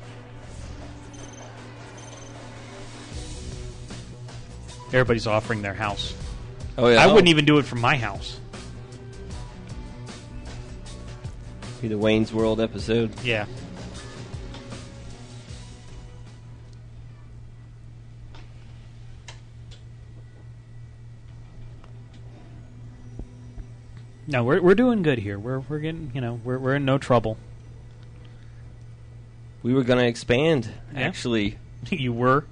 Everybody's 4.87 5.27
offering 5.27 5.61
their 5.61 5.75
house. 5.75 6.15
Oh 6.75 6.87
yeah. 6.87 7.03
I 7.03 7.05
wouldn't 7.05 7.27
even 7.27 7.45
do 7.45 7.59
it 7.59 7.65
from 7.65 7.81
my 7.81 7.97
house. 7.97 8.39
be 11.81 11.87
the 11.87 11.97
Wayne's 11.97 12.33
World 12.33 12.59
episode. 12.59 13.11
Yeah. 13.23 13.45
No, 24.27 24.43
we're 24.43 24.61
we're 24.61 24.75
doing 24.75 25.03
good 25.03 25.19
here. 25.19 25.39
We're 25.39 25.59
we're 25.59 25.79
getting 25.79 26.11
you 26.13 26.21
know 26.21 26.39
we're 26.43 26.57
we're 26.57 26.75
in 26.75 26.85
no 26.85 26.97
trouble. 26.97 27.37
We 29.63 29.73
were 29.73 29.83
gonna 29.83 30.03
expand. 30.03 30.69
Yeah. 30.93 30.99
Actually, 31.01 31.57
you 31.89 32.13
were. 32.13 32.45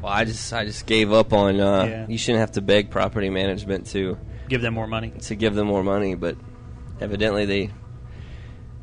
well, 0.00 0.12
I 0.12 0.24
just 0.24 0.52
I 0.52 0.64
just 0.64 0.86
gave 0.86 1.12
up 1.12 1.32
on. 1.32 1.60
Uh, 1.60 1.84
Yeah. 1.84 2.06
You 2.08 2.18
shouldn't 2.18 2.40
have 2.40 2.52
to 2.52 2.60
beg 2.62 2.90
property 2.90 3.30
management 3.30 3.86
to 3.88 4.16
Give 4.48 4.62
them 4.62 4.74
more 4.74 4.86
money. 4.86 5.12
to 5.22 5.34
give 5.34 5.54
them 5.54 5.66
more 5.68 5.84
money, 5.84 6.14
but 6.14 6.36
evidently 7.00 7.44
they 7.44 7.70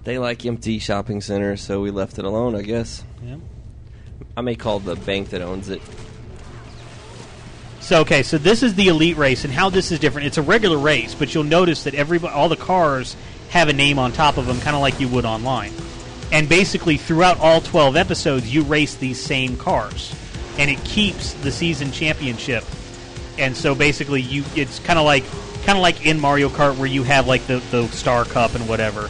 They 0.04 0.18
like 0.20 0.46
empty 0.46 0.80
shopping 0.80 1.20
centers, 1.22 1.62
so 1.62 1.82
we 1.82 1.92
left 1.92 2.18
it 2.20 2.26
alone, 2.26 2.56
I 2.56 2.62
guess. 2.62 3.04
Yeah. 3.24 3.36
I 4.38 4.42
may 4.42 4.56
call 4.56 4.80
the 4.80 4.96
bank 4.96 5.30
that 5.32 5.42
owns 5.42 5.70
it. 5.70 5.82
So 7.80 8.02
okay, 8.02 8.22
so 8.24 8.38
this 8.38 8.64
is 8.64 8.76
the 8.76 8.88
elite 8.90 9.18
race, 9.18 9.44
and 9.46 9.54
how 9.54 9.70
this 9.70 9.92
is 9.92 10.00
different. 10.00 10.28
It's 10.28 10.38
a 10.38 10.42
regular 10.42 10.78
race, 10.78 11.16
but 11.16 11.34
you'll 11.34 11.44
notice 11.44 11.84
that 11.84 11.94
every 11.96 12.20
all 12.20 12.50
the 12.50 12.56
cars 12.58 13.16
have 13.50 13.70
a 13.70 13.74
name 13.74 13.98
on 13.98 14.12
top 14.12 14.38
of 14.38 14.46
them, 14.46 14.60
kind 14.60 14.76
of 14.76 14.82
like 14.82 15.00
you 15.00 15.08
would 15.08 15.26
online. 15.26 15.72
And 16.32 16.50
basically, 16.50 16.98
throughout 16.98 17.40
all 17.40 17.62
twelve 17.62 17.96
episodes, 17.96 18.54
you 18.54 18.64
race 18.64 18.96
these 18.96 19.20
same 19.20 19.58
cars, 19.58 20.14
and 20.58 20.70
it 20.70 20.84
keeps 20.84 21.34
the 21.34 21.52
season 21.52 21.92
championship. 21.92 22.64
And 23.38 23.56
so 23.56 23.74
basically, 23.76 24.22
you 24.22 24.44
it's 24.56 24.80
kind 24.80 25.00
of 25.00 25.06
like 25.06 25.24
kind 25.64 25.78
of 25.78 25.82
like 25.82 26.06
in 26.06 26.20
Mario 26.20 26.50
Kart, 26.50 26.78
where 26.78 26.88
you 26.88 27.04
have 27.04 27.28
like 27.28 27.46
the 27.48 27.58
the 27.72 27.88
Star 27.90 28.26
Cup 28.26 28.56
and 28.56 28.68
whatever, 28.68 29.08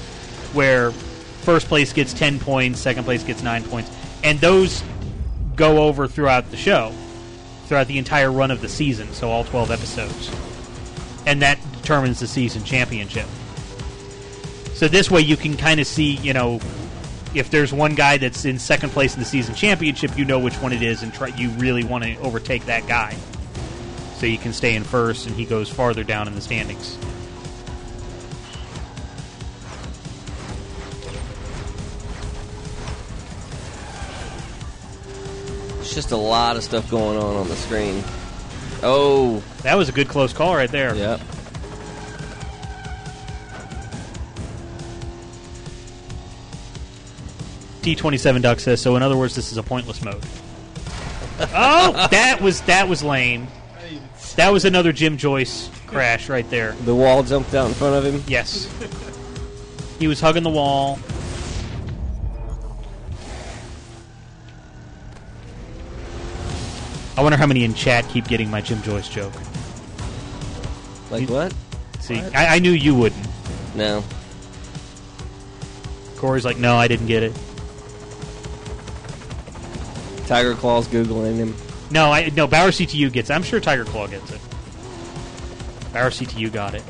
where 0.54 0.92
first 0.92 1.68
place 1.68 1.94
gets 1.94 2.14
ten 2.14 2.40
points, 2.40 2.80
second 2.80 3.04
place 3.04 3.24
gets 3.24 3.42
nine 3.42 3.64
points, 3.64 3.92
and 4.24 4.40
those 4.40 4.84
go 5.56 5.88
over 5.88 6.08
throughout 6.08 6.52
the 6.52 6.58
show 6.58 6.94
throughout 7.68 7.88
the 7.88 7.98
entire 7.98 8.32
run 8.32 8.50
of 8.50 8.62
the 8.62 8.70
season, 8.70 9.12
so 9.12 9.30
all 9.30 9.44
12 9.44 9.72
episodes. 9.72 10.32
And 11.26 11.42
that 11.42 11.60
determines 11.74 12.20
the 12.20 12.28
season 12.28 12.64
championship. 12.64 13.28
So 14.74 14.88
this 14.88 15.12
way 15.12 15.22
you 15.22 15.36
can 15.36 15.58
kind 15.58 15.80
of 15.80 15.88
see, 15.88 16.14
you 16.16 16.34
know, 16.34 16.62
if 17.36 17.50
there's 17.52 17.74
one 17.74 17.96
guy 17.96 18.18
that's 18.18 18.46
in 18.46 18.58
second 18.60 18.90
place 18.92 19.14
in 19.14 19.20
the 19.20 19.26
season 19.26 19.54
championship, 19.56 20.18
you 20.18 20.26
know 20.26 20.40
which 20.40 20.56
one 20.56 20.74
it 20.74 20.82
is 20.82 21.04
and 21.04 21.14
try 21.14 21.28
you 21.30 21.50
really 21.52 21.84
want 21.84 22.04
to 22.04 22.16
overtake 22.18 22.66
that 22.66 22.88
guy. 22.88 23.16
So 24.16 24.26
you 24.26 24.38
can 24.38 24.54
stay 24.54 24.76
in 24.76 24.84
first 24.84 25.28
and 25.28 25.36
he 25.36 25.46
goes 25.46 25.70
farther 25.70 26.04
down 26.04 26.28
in 26.28 26.36
the 26.36 26.42
standings. 26.42 26.98
It's 35.80 35.94
just 35.94 36.12
a 36.12 36.18
lot 36.18 36.58
of 36.58 36.64
stuff 36.64 36.90
going 36.90 37.18
on 37.18 37.36
on 37.36 37.48
the 37.48 37.56
screen. 37.56 38.04
Oh, 38.84 39.42
That 39.64 39.76
was 39.76 39.90
a 39.90 39.92
good 39.92 40.08
close 40.08 40.34
call 40.34 40.56
right 40.56 40.70
there. 40.70 40.94
yep. 40.96 41.20
T27 47.96 48.42
Duck 48.42 48.60
says, 48.60 48.82
so 48.82 48.98
in 48.98 49.04
other 49.04 49.16
words, 49.16 49.34
this 49.34 49.52
is 49.52 49.58
a 49.58 49.64
pointless 49.64 50.04
mode. 50.04 50.22
oh, 51.40 52.08
that 52.12 52.40
was 52.42 52.62
that 52.62 52.90
was 52.90 53.02
lame. 53.02 53.48
That 54.36 54.52
was 54.52 54.66
another 54.66 54.92
Jim 54.92 55.18
Joyce 55.18 55.70
crash 55.86 56.28
right 56.28 56.48
there. 56.50 56.74
The 56.84 56.94
wall 56.94 57.24
jumped 57.24 57.54
out 57.54 57.68
in 57.68 57.74
front 57.74 57.96
of 57.96 58.04
him. 58.04 58.24
Yes. 58.28 58.70
He 60.00 60.08
was 60.08 60.20
hugging 60.20 60.44
the 60.44 60.50
wall. 60.50 61.00
I 67.16 67.22
wonder 67.22 67.38
how 67.38 67.48
many 67.48 67.64
in 67.64 67.74
chat 67.74 68.08
keep 68.10 68.28
getting 68.28 68.52
my 68.52 68.62
Jim 68.62 68.82
Joyce 68.82 69.08
joke. 69.08 69.34
Like 71.10 71.30
what? 71.30 71.54
See, 72.02 72.20
I, 72.20 72.56
I 72.56 72.60
knew 72.60 72.72
you 72.72 72.94
wouldn't. 72.94 73.26
No. 73.76 74.04
Corey's 76.18 76.46
like, 76.46 76.58
no, 76.58 76.76
I 76.76 76.88
didn't 76.88 77.08
get 77.08 77.24
it. 77.24 77.34
Tiger 80.28 80.56
Claw's 80.56 80.88
googling 80.90 81.38
him. 81.38 81.56
No, 81.90 82.12
I 82.12 82.30
no. 82.36 82.48
Bauer 82.48 82.70
CTU 82.70 83.12
gets. 83.12 83.30
it. 83.30 83.34
I'm 83.34 83.44
sure 83.44 83.60
Tiger 83.62 83.86
Claw 83.86 84.08
gets 84.08 84.30
it. 84.30 84.42
Bauer 85.94 86.10
CTU 86.10 86.52
got 86.52 86.76
it. 86.76 86.84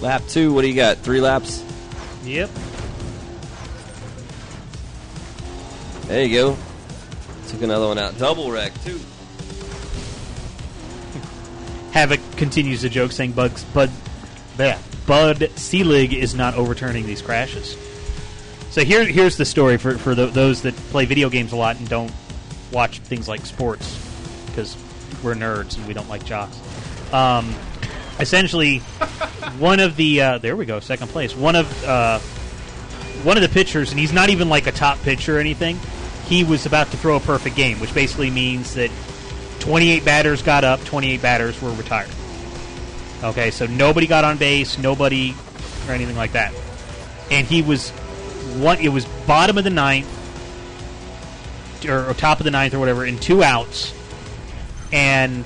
Lap 0.00 0.22
two. 0.28 0.52
What 0.52 0.62
do 0.62 0.68
you 0.68 0.74
got? 0.76 0.98
Three 0.98 1.20
laps. 1.20 1.64
Yep. 2.24 2.50
There 6.06 6.24
you 6.24 6.36
go. 6.36 6.56
Took 7.48 7.62
another 7.62 7.88
one 7.88 7.98
out. 7.98 8.16
Double 8.16 8.52
wreck 8.52 8.72
too. 8.84 9.00
Havoc 11.96 12.20
continues 12.36 12.82
the 12.82 12.90
joke, 12.90 13.10
saying 13.10 13.32
Bugs, 13.32 13.64
Bud, 13.64 13.90
bleh, 14.58 14.78
Bud 15.06 15.50
Selig 15.56 16.12
is 16.12 16.34
not 16.34 16.52
overturning 16.52 17.06
these 17.06 17.22
crashes. 17.22 17.74
So 18.68 18.84
here, 18.84 19.02
here's 19.06 19.38
the 19.38 19.46
story 19.46 19.78
for, 19.78 19.96
for 19.96 20.14
tho- 20.14 20.26
those 20.26 20.60
that 20.60 20.76
play 20.90 21.06
video 21.06 21.30
games 21.30 21.52
a 21.52 21.56
lot 21.56 21.78
and 21.78 21.88
don't 21.88 22.12
watch 22.70 22.98
things 22.98 23.28
like 23.28 23.46
sports 23.46 23.98
because 24.48 24.76
we're 25.22 25.32
nerds 25.32 25.78
and 25.78 25.86
we 25.86 25.94
don't 25.94 26.10
like 26.10 26.22
jocks. 26.26 26.60
Um, 27.14 27.54
essentially, 28.20 28.80
one 29.58 29.80
of 29.80 29.96
the 29.96 30.20
uh, 30.20 30.36
there 30.36 30.54
we 30.54 30.66
go, 30.66 30.80
second 30.80 31.08
place. 31.08 31.34
One 31.34 31.56
of 31.56 31.84
uh, 31.86 32.18
one 33.22 33.38
of 33.38 33.42
the 33.42 33.48
pitchers, 33.48 33.90
and 33.90 33.98
he's 33.98 34.12
not 34.12 34.28
even 34.28 34.50
like 34.50 34.66
a 34.66 34.72
top 34.72 35.00
pitcher 35.00 35.38
or 35.38 35.40
anything. 35.40 35.78
He 36.26 36.44
was 36.44 36.66
about 36.66 36.90
to 36.90 36.98
throw 36.98 37.16
a 37.16 37.20
perfect 37.20 37.56
game, 37.56 37.80
which 37.80 37.94
basically 37.94 38.28
means 38.28 38.74
that 38.74 38.90
28 39.66 40.04
batters 40.04 40.42
got 40.42 40.62
up, 40.62 40.82
28 40.84 41.20
batters 41.20 41.60
were 41.60 41.72
retired. 41.72 42.10
Okay, 43.24 43.50
so 43.50 43.66
nobody 43.66 44.06
got 44.06 44.24
on 44.24 44.36
base, 44.36 44.78
nobody 44.78 45.34
or 45.88 45.92
anything 45.92 46.16
like 46.16 46.32
that. 46.32 46.54
And 47.32 47.44
he 47.46 47.62
was 47.62 47.90
one. 48.60 48.78
It 48.78 48.90
was 48.90 49.04
bottom 49.26 49.58
of 49.58 49.64
the 49.64 49.70
ninth 49.70 50.06
or, 51.84 52.08
or 52.08 52.14
top 52.14 52.38
of 52.38 52.44
the 52.44 52.52
ninth 52.52 52.74
or 52.74 52.78
whatever, 52.78 53.04
in 53.04 53.18
two 53.18 53.42
outs, 53.42 53.92
and 54.92 55.44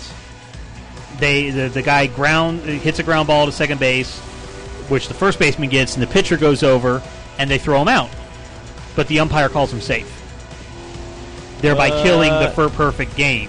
they 1.18 1.48
the, 1.48 1.68
the 1.68 1.82
guy 1.82 2.06
ground 2.06 2.60
hits 2.60 2.98
a 2.98 3.02
ground 3.02 3.26
ball 3.26 3.46
to 3.46 3.52
second 3.52 3.80
base, 3.80 4.18
which 4.90 5.08
the 5.08 5.14
first 5.14 5.38
baseman 5.38 5.70
gets, 5.70 5.94
and 5.94 6.02
the 6.02 6.06
pitcher 6.06 6.36
goes 6.36 6.62
over, 6.62 7.02
and 7.38 7.48
they 7.50 7.56
throw 7.56 7.80
him 7.80 7.88
out. 7.88 8.10
But 8.96 9.08
the 9.08 9.20
umpire 9.20 9.48
calls 9.48 9.72
him 9.72 9.80
safe, 9.80 10.10
thereby 11.62 11.88
killing 12.02 12.32
the 12.32 12.50
fur 12.50 12.68
perfect 12.68 13.16
game. 13.16 13.48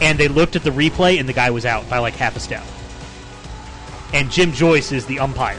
And 0.00 0.18
they 0.18 0.28
looked 0.28 0.56
at 0.56 0.62
the 0.62 0.70
replay, 0.70 1.18
and 1.18 1.28
the 1.28 1.32
guy 1.32 1.50
was 1.50 1.64
out 1.64 1.88
by 1.88 1.98
like 1.98 2.14
half 2.14 2.36
a 2.36 2.40
step. 2.40 2.64
And 4.12 4.30
Jim 4.30 4.52
Joyce 4.52 4.92
is 4.92 5.06
the 5.06 5.18
umpire. 5.20 5.58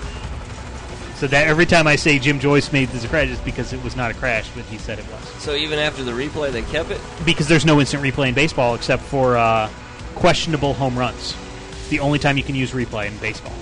So 1.15 1.25
that 1.27 1.47
every 1.47 1.65
time 1.65 1.87
I 1.87 1.95
say 1.95 2.19
Jim 2.19 2.39
Joyce 2.39 2.71
made 2.71 2.89
this 2.89 3.03
a 3.03 3.07
crash, 3.07 3.29
it's 3.29 3.41
because 3.41 3.73
it 3.73 3.83
was 3.83 3.95
not 3.95 4.11
a 4.11 4.13
crash, 4.13 4.49
but 4.55 4.63
he 4.65 4.77
said 4.77 4.99
it 4.99 5.05
was 5.11 5.27
So 5.41 5.55
even 5.55 5.79
after 5.79 6.03
the 6.03 6.11
replay, 6.11 6.51
they 6.51 6.61
kept 6.61 6.91
it. 6.91 7.01
because 7.25 7.47
there's 7.47 7.65
no 7.65 7.79
instant 7.79 8.03
replay 8.03 8.27
in 8.29 8.35
baseball 8.35 8.75
except 8.75 9.01
for 9.01 9.35
uh, 9.35 9.67
questionable 10.13 10.75
home 10.75 10.97
runs. 10.97 11.35
It's 11.71 11.89
the 11.89 11.99
only 12.01 12.19
time 12.19 12.37
you 12.37 12.43
can 12.43 12.53
use 12.53 12.71
replay 12.71 13.07
in 13.07 13.17
baseball. 13.17 13.53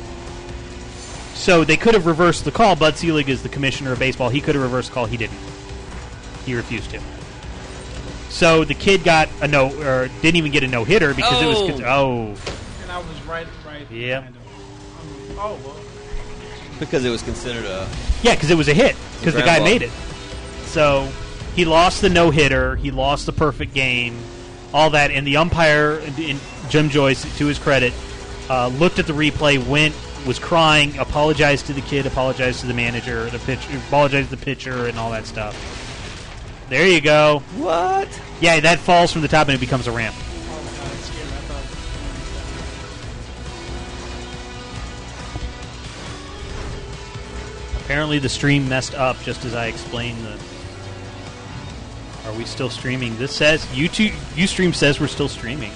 So 1.34 1.64
they 1.64 1.78
could 1.78 1.94
have 1.94 2.06
reversed 2.06 2.44
the 2.44 2.52
call. 2.52 2.76
Bud 2.76 2.98
Selig 2.98 3.30
is 3.30 3.42
the 3.42 3.50
commissioner 3.50 3.94
of 3.94 4.00
baseball. 4.00 4.28
He 4.30 4.42
could 4.42 4.56
have 4.56 4.64
reversed 4.64 4.90
the 4.90 4.96
call. 4.96 5.06
He 5.06 5.16
didn't. 5.16 5.38
He 6.46 6.56
refused 6.56 6.90
to. 6.92 7.00
So 8.36 8.66
the 8.66 8.74
kid 8.74 9.06
got 9.06 9.30
a 9.42 9.48
no, 9.48 9.72
or 9.82 10.10
didn't 10.22 10.36
even 10.36 10.52
get 10.52 10.62
a 10.62 10.68
no 10.68 10.84
hitter 10.84 11.14
because 11.14 11.42
it 11.42 11.46
was. 11.46 11.82
Oh. 11.82 11.86
Oh, 11.86 12.36
And 12.84 12.92
I 12.92 12.98
was 12.98 13.22
right, 13.26 13.48
right. 13.66 13.90
Yep. 13.90 14.24
behind 14.24 14.36
him. 14.36 15.38
Oh 15.40 15.58
well. 15.64 15.80
Because 16.78 17.06
it 17.06 17.10
was 17.10 17.22
considered 17.22 17.64
a. 17.64 17.88
yeah, 18.24 18.36
because 18.36 18.52
it 18.52 18.58
was 18.58 18.68
a 18.68 18.74
hit 18.74 18.98
because 19.20 19.36
the 19.36 19.42
guy 19.42 19.60
ball. 19.60 19.68
made 19.68 19.84
it. 19.84 19.92
So 20.66 21.10
he 21.56 21.64
lost 21.64 22.02
the 22.02 22.10
no 22.10 22.30
hitter. 22.30 22.76
He 22.76 22.92
lost 22.92 23.26
the 23.26 23.32
perfect 23.32 23.74
game. 23.74 24.18
All 24.74 24.90
that, 24.90 25.12
and 25.12 25.26
the 25.26 25.38
umpire, 25.38 26.00
in 26.18 26.38
Jim 26.68 26.90
Joyce, 26.90 27.24
to 27.38 27.46
his 27.46 27.58
credit, 27.58 27.94
uh, 28.50 28.68
looked 28.68 29.00
at 29.00 29.08
the 29.08 29.14
replay, 29.14 29.66
went, 29.66 29.96
was 30.28 30.40
crying, 30.40 30.98
apologized 30.98 31.68
to 31.68 31.74
the 31.74 31.80
kid, 31.80 32.06
apologized 32.06 32.60
to 32.60 32.68
the 32.68 32.74
manager, 32.74 33.30
the 33.30 33.40
pitcher, 33.40 33.78
apologized 33.88 34.32
to 34.32 34.36
the 34.36 34.44
pitcher, 34.44 34.88
and 34.88 35.00
all 35.00 35.12
that 35.12 35.26
stuff. 35.26 35.56
There 36.70 36.88
you 36.88 37.00
go. 37.00 37.44
What? 37.58 38.10
Yeah, 38.42 38.60
that 38.60 38.80
falls 38.80 39.12
from 39.12 39.22
the 39.22 39.28
top 39.28 39.48
and 39.48 39.56
it 39.56 39.60
becomes 39.60 39.86
a 39.88 39.92
ramp. 39.92 40.16
God, 40.16 40.92
it 40.92 40.98
scared 40.98 41.28
me. 41.28 41.34
I 41.34 41.40
thought. 47.76 47.82
Apparently, 47.84 48.18
the 48.20 48.30
stream 48.30 48.68
messed 48.68 48.96
up 48.96 49.22
just 49.22 49.46
as 49.46 49.54
I 49.54 49.68
explained 49.68 50.26
the. 50.26 50.40
Are 52.28 52.34
we 52.34 52.46
still 52.46 52.72
streaming? 52.72 53.16
This 53.18 53.36
says 53.36 53.64
YouTube. 53.68 54.14
UStream 54.34 54.74
says 54.74 55.00
we're 55.00 55.06
still 55.08 55.30
streaming. 55.30 55.72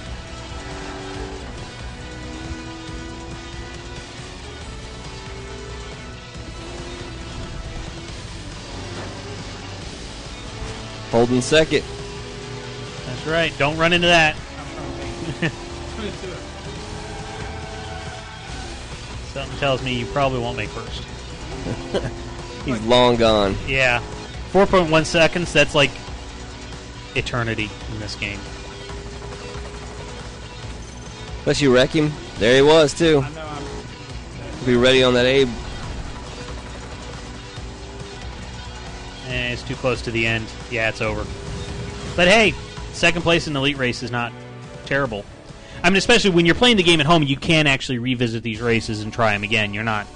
Holding 11.12 11.42
second. 11.42 11.84
That's 13.06 13.26
right. 13.28 13.52
Don't 13.58 13.78
run 13.78 13.94
into 13.94 14.08
that. 14.08 14.36
I'm 14.36 14.68
trying 14.68 14.92
to 14.92 14.98
make 14.98 15.44
it. 15.44 15.52
Something 19.34 19.58
tells 19.60 19.84
me 19.84 19.94
you 19.94 20.06
probably 20.08 20.40
won't 20.40 20.58
make 20.58 20.70
first. 20.70 21.04
He's 22.66 22.82
long 22.82 23.16
gone. 23.16 23.56
Yeah, 23.68 24.00
four 24.52 24.66
point 24.66 24.90
one 24.90 25.06
seconds. 25.06 25.54
That's 25.54 25.76
like 25.76 25.92
eternity 27.16 27.70
in 27.92 28.00
this 28.00 28.16
game. 28.16 28.40
Unless 31.40 31.62
you 31.62 31.74
wreck 31.74 31.90
him. 31.90 32.12
There 32.38 32.56
he 32.56 32.62
was, 32.62 32.94
too. 32.94 33.24
I 33.26 33.30
know 33.32 33.48
I'm. 33.48 34.66
Be 34.66 34.76
ready 34.76 35.04
on 35.04 35.14
that 35.16 35.26
Abe. 35.26 35.50
Too 39.64 39.76
close 39.76 40.02
to 40.04 40.12
the 40.12 40.26
end. 40.26 40.48
Yeah, 40.72 40.90
it's 40.90 41.02
over. 41.02 41.26
But 42.16 42.28
hey, 42.28 42.54
second 42.94 43.22
place 43.22 43.48
in 43.48 43.54
the 43.54 43.60
elite 43.60 43.78
race 43.78 44.04
is 44.04 44.12
not 44.12 44.32
terrible. 44.86 45.26
I 45.84 45.90
mean, 45.90 45.98
especially 45.98 46.32
when 46.32 46.46
you're 46.46 46.56
playing 46.56 46.78
the 46.78 46.84
game 46.84 47.00
at 47.00 47.06
home, 47.06 47.24
you 47.24 47.38
can 47.38 47.68
actually 47.68 48.00
revisit 48.00 48.44
these 48.44 48.62
races 48.62 49.02
and 49.02 49.14
try 49.14 49.32
them 49.32 49.44
again. 49.44 49.74
You're 49.74 49.84
not, 49.84 50.08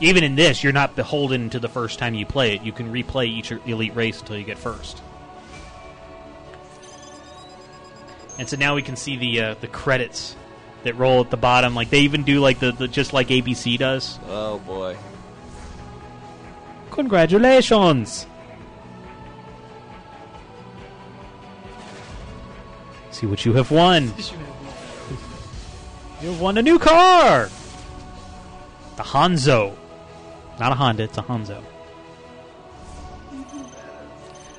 even 0.00 0.22
in 0.22 0.36
this, 0.36 0.62
you're 0.62 0.72
not 0.72 0.94
beholden 0.94 1.50
to 1.50 1.58
the 1.58 1.68
first 1.68 1.98
time 1.98 2.14
you 2.14 2.26
play 2.26 2.54
it. 2.54 2.62
You 2.62 2.72
can 2.72 2.92
replay 2.92 3.26
each 3.26 3.50
elite 3.50 3.96
race 3.96 4.20
until 4.20 4.38
you 4.38 4.44
get 4.44 4.58
first. 4.58 5.02
And 8.38 8.48
so 8.48 8.56
now 8.56 8.74
we 8.74 8.82
can 8.82 8.96
see 8.96 9.16
the 9.16 9.40
uh, 9.40 9.54
the 9.60 9.68
credits 9.68 10.36
that 10.84 10.96
roll 10.96 11.20
at 11.20 11.30
the 11.30 11.36
bottom. 11.36 11.74
Like 11.74 11.90
they 11.90 12.00
even 12.00 12.22
do 12.24 12.40
like 12.40 12.60
the, 12.60 12.72
the 12.72 12.88
just 12.88 13.12
like 13.12 13.28
ABC 13.28 13.78
does. 13.78 14.18
Oh, 14.26 14.58
boy. 14.60 14.96
Congratulations! 16.90 18.26
See 23.22 23.28
what 23.28 23.44
you 23.44 23.52
have 23.52 23.70
won. 23.70 24.12
You 26.20 26.30
have 26.30 26.40
won 26.40 26.58
a 26.58 26.62
new 26.62 26.80
car! 26.80 27.48
The 28.96 29.04
Hanzo. 29.04 29.76
Not 30.58 30.72
a 30.72 30.74
Honda, 30.74 31.04
it's 31.04 31.18
a 31.18 31.22
Hanzo. 31.22 31.62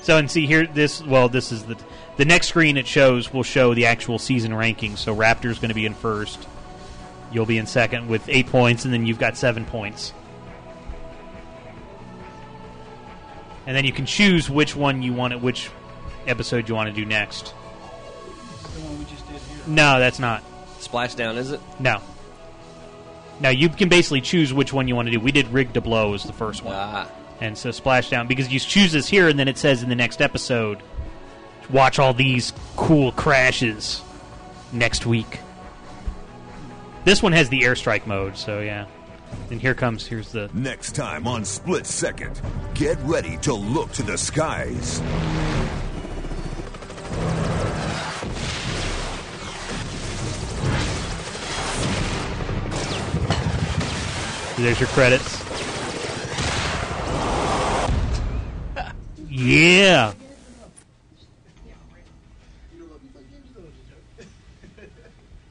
So, 0.01 0.17
and 0.17 0.31
see 0.31 0.47
here, 0.47 0.65
this, 0.65 1.03
well, 1.03 1.27
this 1.27 1.51
is 1.51 1.65
the, 1.65 1.77
the 2.15 2.23
next 2.23 2.47
screen 2.47 2.77
it 2.77 2.87
shows 2.87 3.33
will 3.33 3.43
show 3.43 3.73
the 3.73 3.87
actual 3.87 4.17
season 4.17 4.53
rankings. 4.53 4.99
So 4.99 5.13
Raptor's 5.13 5.59
going 5.59 5.67
to 5.67 5.75
be 5.75 5.85
in 5.85 5.93
first. 5.93 6.47
You'll 7.33 7.45
be 7.45 7.57
in 7.57 7.67
second 7.67 8.07
with 8.07 8.29
eight 8.29 8.47
points, 8.47 8.85
and 8.85 8.93
then 8.93 9.05
you've 9.05 9.19
got 9.19 9.35
seven 9.35 9.65
points. 9.65 10.13
And 13.67 13.75
then 13.75 13.83
you 13.83 13.91
can 13.91 14.05
choose 14.05 14.49
which 14.49 14.73
one 14.73 15.01
you 15.01 15.11
want, 15.11 15.41
which 15.41 15.69
episode 16.25 16.69
you 16.69 16.75
want 16.75 16.87
to 16.87 16.95
do 16.95 17.03
next. 17.05 17.53
No, 19.67 19.99
that's 19.99 20.19
not. 20.19 20.43
Splashdown, 20.79 21.37
is 21.37 21.51
it? 21.51 21.61
No. 21.79 22.01
Now 23.39 23.49
you 23.49 23.69
can 23.69 23.89
basically 23.89 24.21
choose 24.21 24.53
which 24.53 24.71
one 24.73 24.87
you 24.87 24.95
want 24.95 25.07
to 25.07 25.11
do. 25.11 25.19
We 25.19 25.31
did 25.31 25.47
Rig 25.49 25.73
to 25.73 25.81
Blow 25.81 26.13
as 26.13 26.23
the 26.23 26.33
first 26.33 26.63
one, 26.63 26.75
Ah. 26.77 27.07
and 27.41 27.57
so 27.57 27.69
Splashdown 27.69 28.27
because 28.27 28.51
you 28.51 28.59
choose 28.59 28.91
this 28.91 29.07
here, 29.07 29.27
and 29.27 29.39
then 29.39 29.47
it 29.47 29.57
says 29.57 29.81
in 29.83 29.89
the 29.89 29.95
next 29.95 30.21
episode, 30.21 30.83
watch 31.69 31.99
all 31.99 32.13
these 32.13 32.53
cool 32.75 33.11
crashes 33.13 34.01
next 34.71 35.05
week. 35.05 35.39
This 37.05 37.21
one 37.23 37.31
has 37.33 37.49
the 37.49 37.61
airstrike 37.61 38.05
mode, 38.05 38.37
so 38.37 38.59
yeah. 38.61 38.85
And 39.49 39.59
here 39.59 39.73
comes 39.73 40.05
here's 40.05 40.31
the 40.31 40.49
Next 40.53 40.93
time 40.95 41.27
on 41.27 41.43
Split 41.43 41.87
Second, 41.87 42.39
get 42.75 42.97
ready 43.01 43.37
to 43.37 43.53
look 43.53 43.91
to 43.93 44.03
the 44.03 44.17
skies. 44.17 45.01
There's 54.63 54.79
your 54.79 54.87
credits. 54.87 55.43
Yeah. 59.27 60.13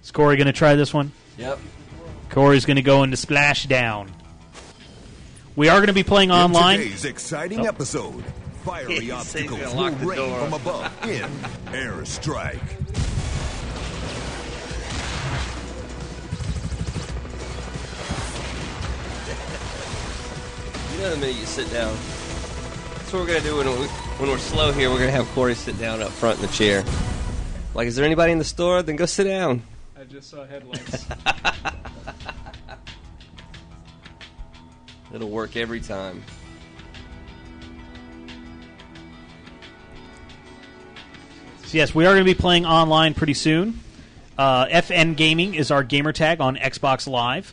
Is 0.02 0.10
Corey 0.12 0.36
going 0.36 0.46
to 0.46 0.54
try 0.54 0.76
this 0.76 0.94
one? 0.94 1.12
Yep. 1.36 1.58
Corey's 2.30 2.64
going 2.64 2.76
to 2.76 2.82
go 2.82 3.02
into 3.02 3.18
Splashdown. 3.18 4.08
We 5.56 5.68
are 5.68 5.76
going 5.76 5.88
to 5.88 5.92
be 5.92 6.04
playing 6.04 6.30
online. 6.30 6.80
In 6.80 6.86
today's 6.86 7.04
exciting 7.04 7.60
oh. 7.60 7.64
episode, 7.64 8.24
fiery 8.64 9.10
obstacles 9.10 9.60
gonna 9.60 9.94
will 9.94 10.08
rain 10.08 10.38
from 10.38 10.54
above 10.54 10.90
in 11.06 11.28
Airstrike. 11.66 13.11
You 21.02 21.08
know 21.08 21.14
the 21.16 21.20
minute 21.20 21.40
you 21.40 21.46
sit 21.46 21.68
down. 21.72 21.92
That's 22.94 23.12
what 23.12 23.22
we're 23.22 23.26
gonna 23.26 23.40
do 23.40 23.56
when, 23.56 23.66
we, 23.66 23.88
when 24.18 24.30
we're 24.30 24.38
slow 24.38 24.70
here. 24.70 24.88
We're 24.88 25.00
gonna 25.00 25.10
have 25.10 25.26
Corey 25.30 25.56
sit 25.56 25.76
down 25.76 26.00
up 26.00 26.12
front 26.12 26.38
in 26.38 26.46
the 26.46 26.52
chair. 26.52 26.84
Like, 27.74 27.88
is 27.88 27.96
there 27.96 28.04
anybody 28.04 28.30
in 28.30 28.38
the 28.38 28.44
store? 28.44 28.84
Then 28.84 28.94
go 28.94 29.06
sit 29.06 29.24
down. 29.24 29.64
I 29.98 30.04
just 30.04 30.30
saw 30.30 30.46
headlights. 30.46 31.06
It'll 35.12 35.28
work 35.28 35.56
every 35.56 35.80
time. 35.80 36.22
So 41.64 41.78
yes, 41.78 41.92
we 41.92 42.06
are 42.06 42.12
going 42.12 42.24
to 42.24 42.32
be 42.32 42.38
playing 42.40 42.64
online 42.64 43.14
pretty 43.14 43.34
soon. 43.34 43.80
Uh, 44.38 44.66
FN 44.66 45.16
Gaming 45.16 45.56
is 45.56 45.72
our 45.72 45.82
gamer 45.82 46.12
tag 46.12 46.40
on 46.40 46.54
Xbox 46.54 47.08
Live. 47.08 47.52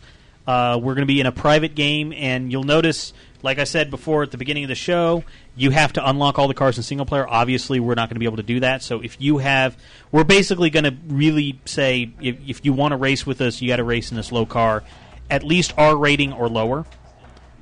Uh, 0.50 0.80
we're 0.82 0.96
going 0.96 1.04
to 1.04 1.12
be 1.12 1.20
in 1.20 1.28
a 1.28 1.32
private 1.32 1.76
game, 1.76 2.12
and 2.12 2.52
you'll 2.52 2.64
notice, 2.64 3.14
like 3.42 3.60
I 3.60 3.64
said 3.64 3.90
before 3.90 4.24
at 4.24 4.32
the 4.32 4.38
beginning 4.38 4.64
of 4.66 4.68
the 4.68 4.76
show, 4.76 5.24
you 5.56 5.72
have 5.72 5.94
to 5.94 6.10
unlock 6.10 6.38
all 6.38 6.48
the 6.48 6.54
cars 6.54 6.78
in 6.78 6.84
single 6.84 7.06
player. 7.06 7.28
Obviously, 7.28 7.80
we're 7.80 7.96
not 7.96 8.10
going 8.10 8.16
to 8.16 8.20
be 8.20 8.26
able 8.26 8.38
to 8.38 8.44
do 8.44 8.60
that. 8.60 8.84
So 8.84 9.02
if 9.02 9.20
you 9.22 9.38
have, 9.38 9.78
we're 10.12 10.24
basically 10.24 10.70
going 10.70 10.84
to 10.84 10.96
really 11.08 11.60
say 11.66 12.12
if, 12.22 12.38
if 12.48 12.66
you 12.66 12.74
want 12.74 12.92
to 12.92 12.98
race 12.98 13.26
with 13.26 13.42
us, 13.42 13.62
you 13.62 13.70
got 13.70 13.78
to 13.78 13.84
race 13.84 14.12
in 14.12 14.18
this 14.18 14.32
low 14.32 14.46
car, 14.46 14.84
at 15.30 15.44
least 15.44 15.74
R 15.78 15.96
rating 15.96 16.34
or 16.34 16.50
lower. 16.50 16.86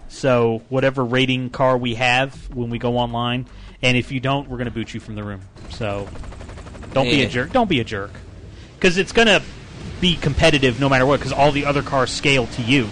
So 0.09 0.63
whatever 0.69 1.03
rating 1.03 1.49
car 1.49 1.77
we 1.77 1.95
have 1.95 2.33
when 2.55 2.69
we 2.69 2.79
go 2.79 2.97
online, 2.97 3.45
and 3.81 3.97
if 3.97 4.11
you 4.11 4.19
don't, 4.19 4.49
we're 4.49 4.57
going 4.57 4.65
to 4.65 4.71
boot 4.71 4.93
you 4.93 4.99
from 4.99 5.15
the 5.15 5.23
room. 5.23 5.41
So 5.69 6.07
don't 6.93 7.05
be 7.05 7.23
a 7.23 7.29
jerk. 7.29 7.51
Don't 7.51 7.69
be 7.69 7.81
a 7.81 7.83
jerk, 7.83 8.11
because 8.75 8.97
it's 8.97 9.11
going 9.11 9.27
to 9.27 9.43
be 9.99 10.15
competitive 10.15 10.79
no 10.79 10.89
matter 10.89 11.05
what. 11.05 11.19
Because 11.19 11.33
all 11.33 11.51
the 11.51 11.65
other 11.65 11.83
cars 11.83 12.09
scale 12.09 12.47
to 12.47 12.61
you. 12.61 12.87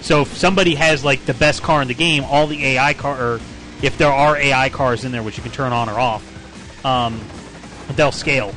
So 0.00 0.22
if 0.22 0.36
somebody 0.36 0.74
has 0.74 1.04
like 1.04 1.24
the 1.26 1.34
best 1.34 1.62
car 1.62 1.82
in 1.82 1.88
the 1.88 1.94
game, 1.94 2.24
all 2.24 2.46
the 2.46 2.64
AI 2.64 2.94
car, 2.94 3.20
or 3.20 3.40
if 3.82 3.98
there 3.98 4.12
are 4.12 4.36
AI 4.36 4.68
cars 4.70 5.04
in 5.04 5.12
there 5.12 5.22
which 5.22 5.36
you 5.36 5.42
can 5.42 5.52
turn 5.52 5.72
on 5.72 5.88
or 5.88 5.98
off, 5.98 6.84
um, 6.84 7.20
they'll 7.96 8.12
scale 8.12 8.54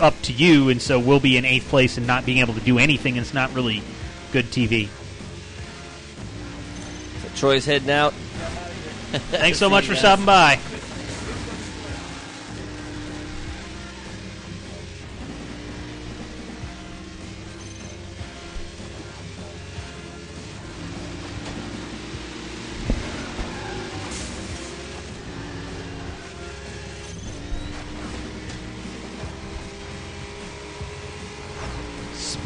up 0.00 0.20
to 0.22 0.32
you, 0.32 0.68
and 0.68 0.80
so 0.80 0.98
we'll 0.98 1.20
be 1.20 1.36
in 1.36 1.44
eighth 1.44 1.68
place 1.68 1.96
and 1.96 2.06
not 2.06 2.26
being 2.26 2.38
able 2.38 2.54
to 2.54 2.60
do 2.60 2.78
anything. 2.78 3.16
And 3.16 3.24
it's 3.24 3.34
not 3.34 3.54
really 3.54 3.82
good 4.32 4.46
TV. 4.46 4.88
So 7.22 7.28
Troy's 7.36 7.64
heading 7.64 7.90
out. 7.90 8.12
Thanks 9.30 9.58
so 9.58 9.70
much 9.70 9.86
for 9.86 9.94
stopping 9.96 10.26
by. 10.26 10.58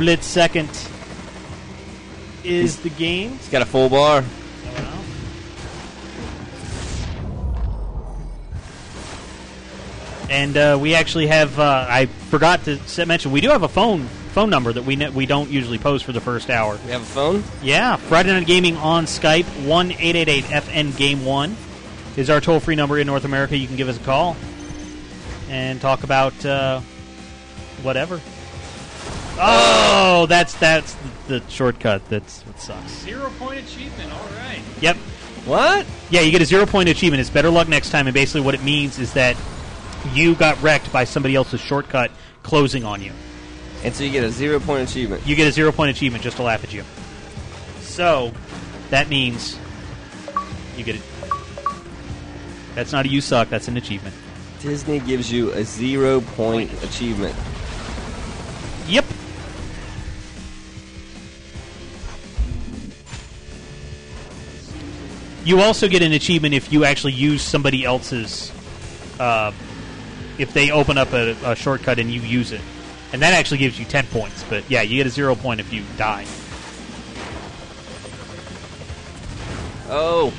Split 0.01 0.25
second 0.25 0.71
is 2.43 2.79
the 2.79 2.89
game. 2.89 3.33
He's 3.33 3.51
got 3.51 3.61
a 3.61 3.67
full 3.67 3.91
bar. 3.91 4.25
And 10.31 10.57
uh, 10.57 10.79
we 10.81 10.95
actually 10.95 11.27
have. 11.27 11.59
Uh, 11.59 11.85
I 11.87 12.07
forgot 12.07 12.65
to 12.65 12.81
mention 13.05 13.31
we 13.31 13.43
do 13.43 13.51
have 13.51 13.63
a 13.63 13.69
phone 13.69 14.07
phone 14.33 14.49
number 14.49 14.73
that 14.73 14.85
we 14.85 14.97
we 15.11 15.27
don't 15.27 15.51
usually 15.51 15.77
post 15.77 16.07
for 16.07 16.13
the 16.13 16.21
first 16.23 16.49
hour. 16.49 16.79
We 16.87 16.93
have 16.93 17.03
a 17.03 17.05
phone. 17.05 17.45
Yeah, 17.63 17.97
Friday 17.97 18.33
Night 18.33 18.47
Gaming 18.47 18.79
on 18.79 19.05
Skype 19.05 19.45
one 19.67 19.93
eight 19.93 20.17
eight 20.17 20.31
eight 20.31 20.45
FN 20.45 20.97
Game 20.97 21.27
One 21.27 21.55
is 22.17 22.31
our 22.31 22.41
toll 22.41 22.59
free 22.59 22.75
number 22.75 22.97
in 22.99 23.07
North 23.07 23.27
America. 23.27 23.55
You 23.55 23.67
can 23.67 23.77
give 23.77 23.91
us 23.91 23.99
a 23.99 24.05
call 24.05 24.35
and 25.51 25.79
talk 25.79 26.05
about 26.05 26.47
uh, 26.47 26.81
whatever. 27.83 28.19
Oh, 29.43 30.27
that's 30.29 30.55
that's 30.55 30.95
the, 30.95 31.39
the 31.39 31.51
shortcut. 31.51 32.07
That's 32.09 32.43
what 32.43 32.61
sucks. 32.61 32.91
Zero 32.91 33.31
point 33.39 33.59
achievement. 33.61 34.13
All 34.13 34.29
right. 34.37 34.61
Yep. 34.81 34.97
What? 35.47 35.87
Yeah, 36.11 36.21
you 36.21 36.31
get 36.31 36.43
a 36.43 36.45
zero 36.45 36.67
point 36.67 36.89
achievement. 36.89 37.21
It's 37.21 37.31
better 37.31 37.51
luck 37.51 37.67
next 37.67 37.91
time, 37.91 38.07
and 38.07 38.15
basically 38.15 38.43
what 38.43 38.55
it 38.55 38.63
means 38.63 38.99
is 38.99 39.15
that 39.15 39.37
you 40.13 40.35
got 40.35 40.61
wrecked 40.63 40.93
by 40.93 41.05
somebody 41.05 41.35
else's 41.35 41.61
shortcut 41.61 42.11
closing 42.43 42.85
on 42.85 43.03
you. 43.03 43.13
And 43.83 43.95
so 43.95 44.05
you 44.05 44.11
get 44.11 44.25
a 44.25 44.31
zero 44.31 44.61
point 44.61 44.89
achievement. 44.89 45.27
You 45.27 45.37
get 45.37 45.49
a 45.49 45.53
zero 45.53 45.73
point 45.73 45.91
achievement 45.91 46.23
just 46.23 46.37
to 46.37 46.43
laugh 46.43 46.63
at 46.63 46.73
you. 46.73 46.85
So 47.81 48.33
that 48.91 49.09
means 49.09 49.59
you 50.77 50.85
get 50.85 50.97
it. 50.97 51.03
That's 52.75 52.93
not 52.93 53.07
a 53.07 53.09
you 53.09 53.21
suck. 53.21 53.49
That's 53.49 53.69
an 53.69 53.77
achievement. 53.77 54.15
Disney 54.61 55.01
gives 55.01 55.33
you 55.33 55.51
a 55.53 55.65
zero 55.65 56.21
point 56.21 56.71
achievement. 56.85 57.35
Yep. 58.87 59.07
You 65.45 65.61
also 65.61 65.89
get 65.89 66.03
an 66.03 66.13
achievement 66.13 66.55
if 66.55 66.73
you 66.73 66.85
actually 66.85 67.13
use 67.13 67.43
somebody 67.43 67.85
else's. 67.85 68.53
Uh, 69.19 69.53
if 70.39 70.55
they 70.55 70.71
open 70.71 70.97
up 70.97 71.13
a, 71.13 71.37
a 71.45 71.55
shortcut 71.55 71.99
and 71.99 72.11
you 72.11 72.21
use 72.21 72.53
it, 72.53 72.61
and 73.13 73.21
that 73.23 73.35
actually 73.35 73.59
gives 73.59 73.79
you 73.79 73.85
ten 73.85 74.07
points. 74.07 74.45
But 74.45 74.69
yeah, 74.71 74.83
you 74.83 74.97
get 74.97 75.07
a 75.07 75.11
zero 75.11 75.35
point 75.35 75.61
if 75.61 75.73
you 75.73 75.85
die. 75.97 76.27
Oh, 79.93 80.33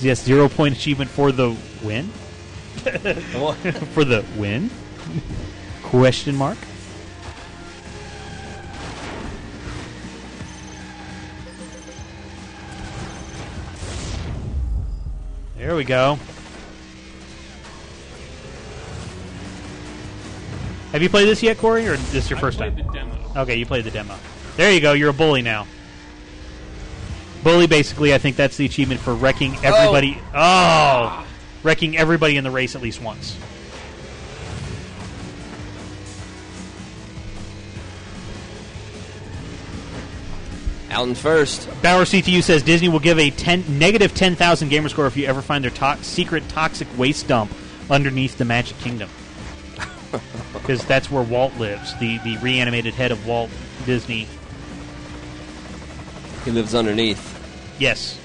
Yes, 0.00 0.22
zero 0.24 0.48
point 0.48 0.74
achievement 0.74 1.10
for 1.10 1.30
the 1.30 1.54
win. 1.82 2.06
for 3.92 4.04
the 4.04 4.24
win? 4.36 4.70
Question 5.82 6.36
mark. 6.36 6.56
There 15.60 15.76
we 15.76 15.84
go. 15.84 16.18
Have 20.92 21.02
you 21.02 21.10
played 21.10 21.28
this 21.28 21.42
yet, 21.42 21.58
Corey, 21.58 21.86
or 21.86 21.92
is 21.92 22.12
this 22.12 22.30
your 22.30 22.38
I 22.38 22.40
first 22.40 22.56
played 22.56 22.78
time? 22.78 22.86
the 22.86 22.92
demo. 22.94 23.14
Okay, 23.36 23.56
you 23.56 23.66
played 23.66 23.84
the 23.84 23.90
demo. 23.90 24.16
There 24.56 24.72
you 24.72 24.80
go. 24.80 24.94
You're 24.94 25.10
a 25.10 25.12
bully 25.12 25.42
now. 25.42 25.66
Bully, 27.44 27.66
basically, 27.66 28.14
I 28.14 28.18
think 28.18 28.36
that's 28.36 28.56
the 28.56 28.64
achievement 28.64 29.02
for 29.02 29.14
wrecking 29.14 29.54
everybody. 29.62 30.18
Oh, 30.34 31.20
oh 31.22 31.26
wrecking 31.62 31.94
everybody 31.94 32.38
in 32.38 32.44
the 32.44 32.50
race 32.50 32.74
at 32.74 32.80
least 32.80 33.02
once. 33.02 33.36
Out 40.90 41.06
in 41.06 41.14
first. 41.14 41.68
Bauer 41.82 42.04
CTU 42.04 42.42
says 42.42 42.62
Disney 42.62 42.88
will 42.88 42.98
give 42.98 43.18
a 43.18 43.30
10, 43.30 43.78
negative 43.78 44.12
10,000 44.14 44.68
gamer 44.68 44.88
score 44.88 45.06
if 45.06 45.16
you 45.16 45.26
ever 45.26 45.40
find 45.40 45.62
their 45.62 45.70
to- 45.70 46.02
secret 46.02 46.48
toxic 46.48 46.88
waste 46.98 47.28
dump 47.28 47.52
underneath 47.88 48.36
the 48.38 48.44
Magic 48.44 48.78
Kingdom. 48.78 49.08
Because 50.52 50.84
that's 50.84 51.10
where 51.10 51.22
Walt 51.22 51.54
lives, 51.56 51.96
the, 52.00 52.18
the 52.18 52.36
reanimated 52.38 52.94
head 52.94 53.12
of 53.12 53.26
Walt 53.26 53.48
Disney. 53.86 54.26
He 56.44 56.50
lives 56.50 56.74
underneath. 56.74 57.20
Yes, 57.78 58.18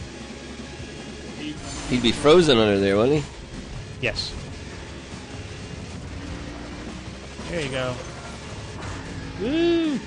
He'd 1.89 2.01
be 2.01 2.11
frozen 2.11 2.57
under 2.57 2.79
there, 2.79 2.97
wouldn't 2.97 3.23
he? 3.23 3.25
yes. 4.01 4.33
There 7.49 7.61
you 7.61 7.69
go. 7.69 7.95
Woo! 9.39 9.99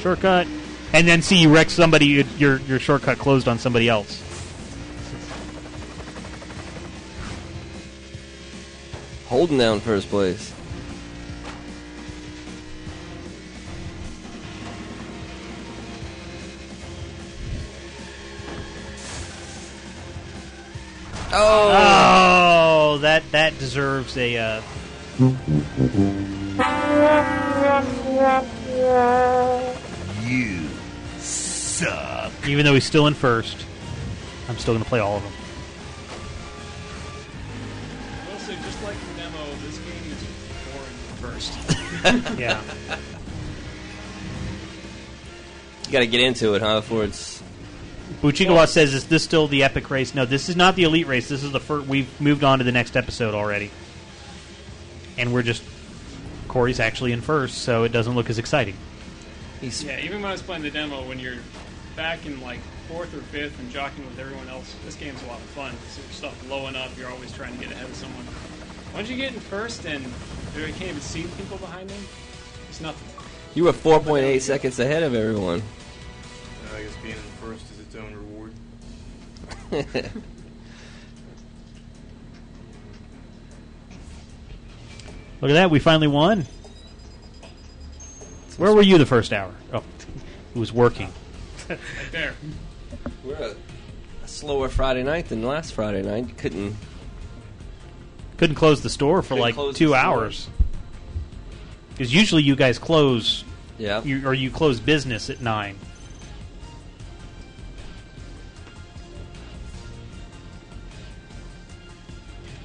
Shortcut. 0.00 0.46
And 0.92 1.06
then 1.06 1.22
see 1.22 1.36
you 1.36 1.54
wreck 1.54 1.70
somebody, 1.70 2.06
your, 2.06 2.24
your, 2.38 2.56
your 2.60 2.78
shortcut 2.78 3.18
closed 3.18 3.46
on 3.46 3.58
somebody 3.58 3.88
else. 3.88 4.22
Holding 9.26 9.58
down 9.58 9.80
first 9.80 10.08
place. 10.08 10.54
Oh, 21.30 21.98
Oh, 22.90 22.98
that 23.02 23.22
that 23.32 23.58
deserves 23.58 24.16
a. 24.16 24.38
Uh, 24.38 24.62
You 30.24 30.67
suck. 31.78 32.32
even 32.48 32.64
though 32.64 32.74
he's 32.74 32.84
still 32.84 33.06
in 33.06 33.14
first, 33.14 33.64
I'm 34.48 34.58
still 34.58 34.74
going 34.74 34.84
to 34.84 34.88
play 34.88 35.00
all 35.00 35.16
of 35.16 35.22
them. 35.22 35.32
I'll 38.32 38.38
say, 38.40 38.54
just 38.56 38.82
like 38.82 38.96
the 38.96 39.20
demo, 39.20 39.44
this 39.64 39.78
game 39.78 40.12
is 40.12 40.24
boring 40.72 41.32
first. 41.34 42.38
Yeah. 42.38 42.60
you 45.86 45.92
got 45.92 46.00
to 46.00 46.06
get 46.06 46.20
into 46.20 46.54
it, 46.54 46.62
huh? 46.62 46.80
Before 46.80 47.02
it's 47.04 47.42
Buchikawa 48.22 48.68
says, 48.68 48.94
"Is 48.94 49.06
this 49.06 49.24
still 49.24 49.48
the 49.48 49.64
epic 49.64 49.90
race?" 49.90 50.14
No, 50.14 50.24
this 50.24 50.48
is 50.48 50.54
not 50.56 50.76
the 50.76 50.84
elite 50.84 51.06
race. 51.08 51.28
This 51.28 51.42
is 51.42 51.50
the 51.50 51.58
first. 51.60 51.88
We've 51.88 52.08
moved 52.20 52.44
on 52.44 52.58
to 52.58 52.64
the 52.64 52.72
next 52.72 52.96
episode 52.96 53.34
already, 53.34 53.70
and 55.18 55.32
we're 55.34 55.42
just 55.42 55.62
Corey's 56.46 56.78
actually 56.80 57.12
in 57.12 57.20
first, 57.20 57.58
so 57.58 57.82
it 57.84 57.90
doesn't 57.92 58.14
look 58.14 58.30
as 58.30 58.38
exciting. 58.38 58.76
he's 59.60 59.82
yeah, 59.82 59.98
even 60.00 60.22
when 60.22 60.28
I 60.30 60.32
was 60.32 60.42
playing 60.42 60.62
the 60.62 60.70
demo, 60.70 61.06
when 61.06 61.18
you're 61.18 61.38
back 61.98 62.24
in 62.26 62.40
like 62.40 62.60
fourth 62.86 63.12
or 63.12 63.20
fifth 63.22 63.58
and 63.58 63.68
jockeying 63.72 64.06
with 64.08 64.20
everyone 64.20 64.48
else, 64.48 64.72
this 64.84 64.94
game's 64.94 65.20
a 65.24 65.26
lot 65.26 65.38
of 65.38 65.46
fun. 65.46 65.72
So 65.90 66.00
your 66.00 66.12
stuff 66.12 66.46
blowing 66.46 66.76
up, 66.76 66.96
you're 66.96 67.10
always 67.10 67.32
trying 67.32 67.52
to 67.54 67.58
get 67.58 67.72
ahead 67.72 67.86
of 67.90 67.96
someone. 67.96 68.24
Once 68.94 69.10
you 69.10 69.16
get 69.16 69.34
in 69.34 69.40
first 69.40 69.84
and 69.84 70.04
you 70.56 70.62
can't 70.62 70.82
even 70.82 71.00
see 71.00 71.22
the 71.22 71.36
people 71.36 71.58
behind 71.58 71.90
them, 71.90 72.00
it's 72.68 72.80
nothing. 72.80 73.08
you 73.56 73.64
were 73.64 73.72
4.8 73.72 74.40
seconds 74.40 74.78
ahead 74.78 75.02
of 75.02 75.12
everyone. 75.12 75.60
Uh, 75.60 76.76
I 76.76 76.82
guess 76.84 76.94
being 77.02 77.16
in 77.16 77.20
first 77.42 77.64
is 77.72 77.80
its 77.80 77.96
own 77.96 78.14
reward. 78.14 78.52
Look 85.40 85.50
at 85.50 85.54
that, 85.54 85.70
we 85.70 85.80
finally 85.80 86.06
won. 86.06 86.46
Where 88.56 88.72
were 88.72 88.82
you 88.82 88.98
the 88.98 89.06
first 89.06 89.32
hour? 89.32 89.52
Oh, 89.72 89.82
it 90.54 90.58
was 90.58 90.72
working. 90.72 91.12
Right 91.68 91.78
there. 92.12 92.34
We're 93.24 93.34
a, 93.34 93.54
a 94.24 94.28
slower 94.28 94.68
Friday 94.68 95.02
night 95.02 95.28
than 95.28 95.42
last 95.42 95.72
Friday 95.74 96.02
night. 96.02 96.36
Couldn't 96.38 96.76
Couldn't 98.36 98.56
close 98.56 98.80
the 98.82 98.90
store 98.90 99.22
for 99.22 99.30
Couldn't 99.30 99.42
like 99.42 99.54
close 99.54 99.76
two 99.76 99.88
the 99.88 99.98
store. 99.98 99.98
hours. 99.98 100.48
Because 101.90 102.14
usually 102.14 102.42
you 102.44 102.54
guys 102.56 102.78
close, 102.78 103.44
yeah. 103.76 104.02
you, 104.04 104.26
or 104.26 104.32
you 104.32 104.50
close 104.50 104.78
business 104.78 105.30
at 105.30 105.40
nine. 105.40 105.76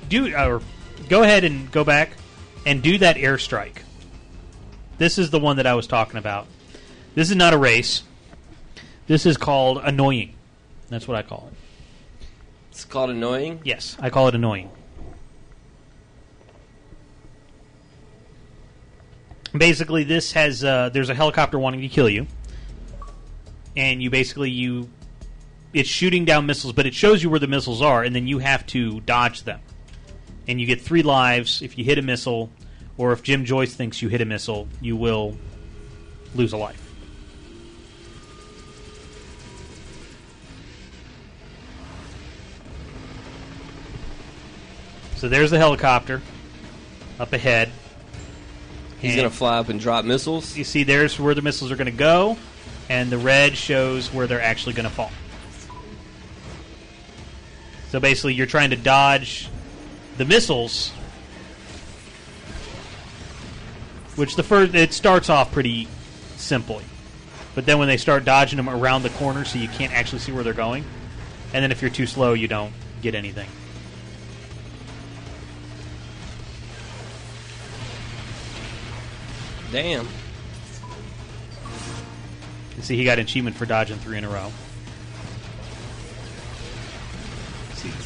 Do 0.09 0.35
or 0.35 0.61
go 1.09 1.23
ahead 1.23 1.43
and 1.43 1.71
go 1.71 1.83
back 1.83 2.11
and 2.65 2.81
do 2.81 2.97
that 2.99 3.15
airstrike. 3.15 3.77
This 4.97 5.17
is 5.17 5.31
the 5.31 5.39
one 5.39 5.57
that 5.57 5.65
I 5.65 5.73
was 5.73 5.87
talking 5.87 6.17
about. 6.17 6.47
This 7.15 7.29
is 7.29 7.35
not 7.35 7.53
a 7.53 7.57
race. 7.57 8.03
This 9.07 9.25
is 9.25 9.37
called 9.37 9.79
annoying. 9.83 10.35
That's 10.89 11.07
what 11.07 11.17
I 11.17 11.23
call 11.23 11.49
it. 11.51 12.27
It's 12.71 12.85
called 12.85 13.09
annoying. 13.09 13.61
Yes, 13.63 13.97
I 13.99 14.09
call 14.09 14.27
it 14.27 14.35
annoying. 14.35 14.69
Basically, 19.55 20.03
this 20.03 20.31
has 20.31 20.63
uh, 20.63 20.89
there's 20.89 21.09
a 21.09 21.15
helicopter 21.15 21.59
wanting 21.59 21.81
to 21.81 21.87
kill 21.87 22.09
you, 22.09 22.25
and 23.75 24.01
you 24.01 24.09
basically 24.09 24.49
you 24.49 24.89
it's 25.73 25.89
shooting 25.89 26.25
down 26.25 26.45
missiles, 26.45 26.73
but 26.73 26.85
it 26.85 26.93
shows 26.93 27.21
you 27.21 27.29
where 27.29 27.39
the 27.39 27.47
missiles 27.47 27.81
are, 27.81 28.03
and 28.03 28.15
then 28.15 28.27
you 28.27 28.39
have 28.39 28.65
to 28.67 29.01
dodge 29.01 29.43
them. 29.43 29.59
And 30.47 30.59
you 30.59 30.67
get 30.67 30.81
three 30.81 31.03
lives 31.03 31.61
if 31.61 31.77
you 31.77 31.83
hit 31.83 31.97
a 31.97 32.01
missile, 32.01 32.49
or 32.97 33.11
if 33.11 33.23
Jim 33.23 33.45
Joyce 33.45 33.73
thinks 33.73 34.01
you 34.01 34.09
hit 34.09 34.21
a 34.21 34.25
missile, 34.25 34.67
you 34.81 34.95
will 34.95 35.37
lose 36.35 36.53
a 36.53 36.57
life. 36.57 36.82
So 45.23 45.29
there's 45.29 45.51
the 45.51 45.57
helicopter 45.57 46.21
up 47.17 47.31
ahead. 47.31 47.71
He's 48.99 49.15
gonna 49.15 49.29
fly 49.29 49.57
up 49.57 49.69
and 49.69 49.79
drop 49.79 50.03
missiles. 50.03 50.57
You 50.57 50.65
see, 50.65 50.83
there's 50.83 51.17
where 51.17 51.33
the 51.33 51.41
missiles 51.41 51.71
are 51.71 51.77
going 51.77 51.85
to 51.85 51.93
go, 51.93 52.37
and 52.89 53.09
the 53.09 53.17
red 53.17 53.55
shows 53.55 54.13
where 54.13 54.27
they're 54.27 54.41
actually 54.41 54.73
going 54.73 54.83
to 54.83 54.93
fall. 54.93 55.13
So 57.87 58.01
basically, 58.01 58.33
you're 58.33 58.47
trying 58.47 58.71
to 58.71 58.75
dodge 58.75 59.47
the 60.17 60.25
missiles, 60.25 60.89
which 64.17 64.35
the 64.35 64.43
first 64.43 64.75
it 64.75 64.91
starts 64.91 65.29
off 65.29 65.53
pretty 65.53 65.87
simply, 66.35 66.83
but 67.55 67.65
then 67.65 67.79
when 67.79 67.87
they 67.87 67.95
start 67.95 68.25
dodging 68.25 68.57
them 68.57 68.67
around 68.67 69.03
the 69.03 69.09
corner, 69.11 69.45
so 69.45 69.57
you 69.57 69.69
can't 69.69 69.93
actually 69.93 70.19
see 70.19 70.33
where 70.33 70.43
they're 70.43 70.51
going, 70.51 70.83
and 71.53 71.63
then 71.63 71.71
if 71.71 71.81
you're 71.81 71.89
too 71.89 72.07
slow, 72.07 72.33
you 72.33 72.49
don't 72.49 72.73
get 73.01 73.15
anything. 73.15 73.47
Damn. 79.73 80.07
You 82.77 82.83
see, 82.83 82.95
he 82.95 83.03
got 83.03 83.17
an 83.17 83.25
achievement 83.25 83.55
for 83.55 83.65
dodging 83.65 83.97
three 83.97 84.19
in 84.19 84.23
a 84.23 84.29
row. 84.29 84.51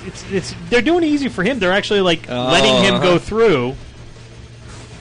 it's 0.07 0.32
it's 0.32 0.55
they're 0.70 0.82
doing 0.82 1.03
it 1.03 1.07
easy 1.07 1.28
for 1.28 1.43
him. 1.43 1.59
They're 1.59 1.74
actually 1.74 2.01
like 2.01 2.28
letting 2.30 2.84
him 2.84 2.95
uh-huh. 2.95 3.03
go 3.03 3.20
through. 3.20 3.76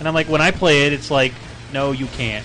And 0.01 0.09
I'm 0.09 0.13
like, 0.13 0.29
when 0.29 0.41
I 0.41 0.51
play 0.51 0.87
it, 0.87 0.93
it's 0.93 1.11
like, 1.11 1.33
no, 1.73 1.93
you 1.93 2.07
can't. 2.07 2.45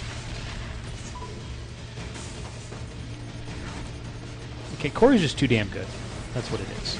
Okay, 4.75 4.89
Corey's 4.89 5.21
just 5.21 5.37
too 5.37 5.47
damn 5.47 5.67
good. 5.69 5.87
That's 6.35 6.49
what 6.51 6.61
it 6.61 6.67
is. 6.81 6.99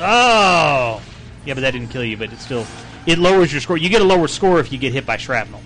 Oh, 0.00 1.02
yeah, 1.46 1.54
but 1.54 1.62
that 1.62 1.70
didn't 1.72 1.88
kill 1.88 2.04
you. 2.04 2.18
But 2.18 2.30
it 2.30 2.38
still, 2.38 2.66
it 3.06 3.18
lowers 3.18 3.52
your 3.52 3.62
score. 3.62 3.78
You 3.78 3.88
get 3.88 4.02
a 4.02 4.04
lower 4.04 4.28
score 4.28 4.60
if 4.60 4.70
you 4.70 4.78
get 4.78 4.92
hit 4.92 5.06
by 5.06 5.16
shrapnel. 5.16 5.62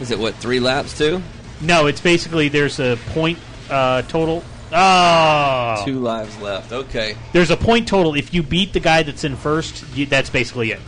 Is 0.00 0.10
it 0.10 0.18
what 0.18 0.34
three 0.36 0.60
laps 0.60 0.96
too? 0.96 1.22
No, 1.60 1.86
it's 1.86 2.00
basically 2.00 2.48
there's 2.48 2.80
a 2.80 2.98
point 3.10 3.38
uh, 3.68 4.02
total. 4.02 4.42
Two 5.84 5.98
lives 6.00 6.38
left. 6.40 6.72
Okay. 6.72 7.16
there's 7.32 7.50
a 7.50 7.56
point 7.56 7.88
total. 7.88 8.14
If 8.14 8.32
you 8.32 8.42
beat 8.42 8.72
the 8.72 8.80
guy 8.80 9.02
that's 9.02 9.24
in 9.24 9.36
first, 9.36 9.84
you, 9.94 10.06
that's 10.06 10.30
basically 10.30 10.70
it. 10.72 10.80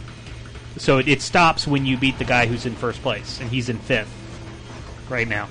So 0.79 0.99
it, 0.99 1.09
it 1.09 1.21
stops 1.21 1.67
when 1.67 1.85
you 1.85 1.97
beat 1.97 2.19
the 2.19 2.25
guy 2.25 2.47
who's 2.47 2.65
in 2.65 2.75
first 2.75 3.03
place, 3.03 3.41
and 3.41 3.51
he's 3.51 3.69
in 3.69 3.79
fifth 3.79 4.11
right 5.11 5.29
now. 5.29 5.49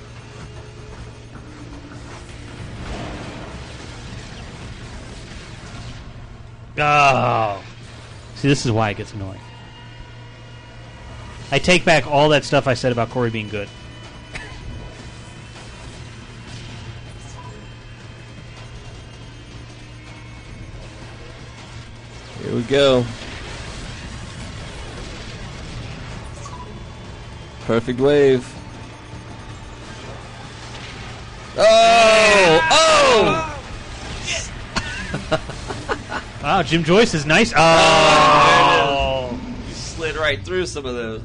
Oh, 6.78 7.64
see, 8.36 8.47
this 8.47 8.66
is 8.66 8.72
why 8.72 8.89
it 8.91 8.97
gets 8.97 9.14
annoying. 9.14 9.39
I 11.53 11.59
take 11.59 11.83
back 11.83 12.07
all 12.07 12.29
that 12.29 12.45
stuff 12.45 12.65
I 12.65 12.73
said 12.75 12.93
about 12.93 13.09
Corey 13.09 13.29
being 13.29 13.49
good. 13.49 13.67
Here 22.41 22.55
we 22.55 22.61
go. 22.63 23.05
Perfect 27.65 27.99
wave. 27.99 28.47
Oh! 31.57 32.69
Oh! 32.71 33.47
Wow, 36.41 36.63
Jim 36.63 36.83
Joyce 36.83 37.13
is 37.13 37.25
nice. 37.25 37.53
Oh, 37.55 37.59
oh. 39.33 39.39
You 39.67 39.73
slid 39.73 40.15
right 40.15 40.43
through 40.43 40.65
some 40.65 40.85
of 40.85 40.95
those. 40.95 41.21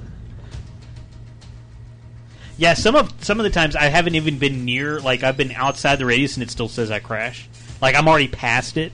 Yeah. 2.56 2.74
Some 2.74 2.94
of 2.94 3.12
some 3.24 3.40
of 3.40 3.44
the 3.44 3.50
times 3.50 3.76
I 3.76 3.84
haven't 3.84 4.14
even 4.14 4.38
been 4.38 4.64
near. 4.64 5.00
Like 5.00 5.22
I've 5.22 5.36
been 5.36 5.52
outside 5.52 5.96
the 5.98 6.06
radius, 6.06 6.34
and 6.34 6.42
it 6.42 6.50
still 6.50 6.68
says 6.68 6.90
I 6.90 6.98
crashed. 6.98 7.48
Like 7.80 7.94
I'm 7.94 8.08
already 8.08 8.28
past 8.28 8.76
it. 8.76 8.92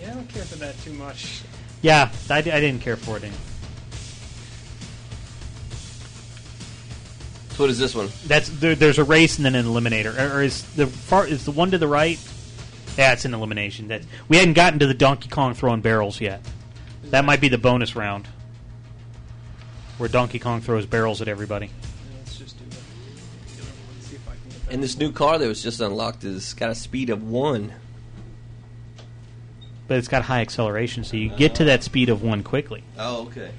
Yeah, 0.00 0.10
I 0.10 0.14
don't 0.14 0.28
care 0.28 0.44
for 0.44 0.56
that 0.56 0.78
too 0.82 0.92
much. 0.94 1.42
Yeah, 1.82 2.10
I, 2.28 2.38
I 2.38 2.40
didn't 2.42 2.80
care 2.80 2.96
for 2.96 3.16
it. 3.16 3.24
Anyway. 3.24 3.38
What 7.60 7.70
is 7.70 7.78
this 7.78 7.94
one? 7.94 8.08
That's 8.26 8.48
there, 8.48 8.74
there's 8.74 8.98
a 8.98 9.04
race 9.04 9.36
and 9.36 9.44
then 9.44 9.54
an 9.54 9.66
eliminator. 9.66 10.18
Or, 10.18 10.38
or 10.38 10.42
is 10.42 10.62
the 10.74 10.86
far 10.86 11.26
is 11.26 11.44
the 11.44 11.50
one 11.50 11.70
to 11.70 11.78
the 11.78 11.86
right? 11.86 12.18
Yeah, 12.98 13.12
it's 13.12 13.24
an 13.24 13.34
elimination. 13.34 13.88
That 13.88 14.02
we 14.28 14.36
hadn't 14.36 14.54
gotten 14.54 14.78
to 14.80 14.86
the 14.86 14.94
Donkey 14.94 15.28
Kong 15.28 15.54
throwing 15.54 15.80
barrels 15.80 16.20
yet. 16.20 16.40
That 17.04 17.24
might 17.24 17.40
be 17.40 17.48
the 17.48 17.58
bonus 17.58 17.94
round, 17.94 18.26
where 19.98 20.08
Donkey 20.08 20.38
Kong 20.38 20.60
throws 20.60 20.86
barrels 20.86 21.20
at 21.22 21.28
everybody. 21.28 21.70
Let's 22.18 22.36
just 22.38 22.58
do 22.58 22.64
the, 22.64 22.76
the 22.76 23.62
other 23.62 23.70
one. 23.70 24.00
See 24.00 24.16
if 24.16 24.28
I 24.28 24.32
can. 24.32 24.74
And 24.74 24.82
this 24.82 24.98
new 24.98 25.12
car 25.12 25.38
that 25.38 25.46
was 25.46 25.62
just 25.62 25.80
unlocked 25.80 26.22
has 26.22 26.54
got 26.54 26.70
a 26.70 26.74
speed 26.74 27.10
of 27.10 27.28
one. 27.28 27.72
But 29.88 29.98
it's 29.98 30.08
got 30.08 30.22
high 30.22 30.40
acceleration, 30.40 31.02
so 31.02 31.16
you 31.16 31.30
get 31.30 31.56
to 31.56 31.64
that 31.64 31.82
speed 31.82 32.10
of 32.10 32.22
one 32.22 32.44
quickly. 32.44 32.84
Oh, 32.96 33.22
okay. 33.22 33.50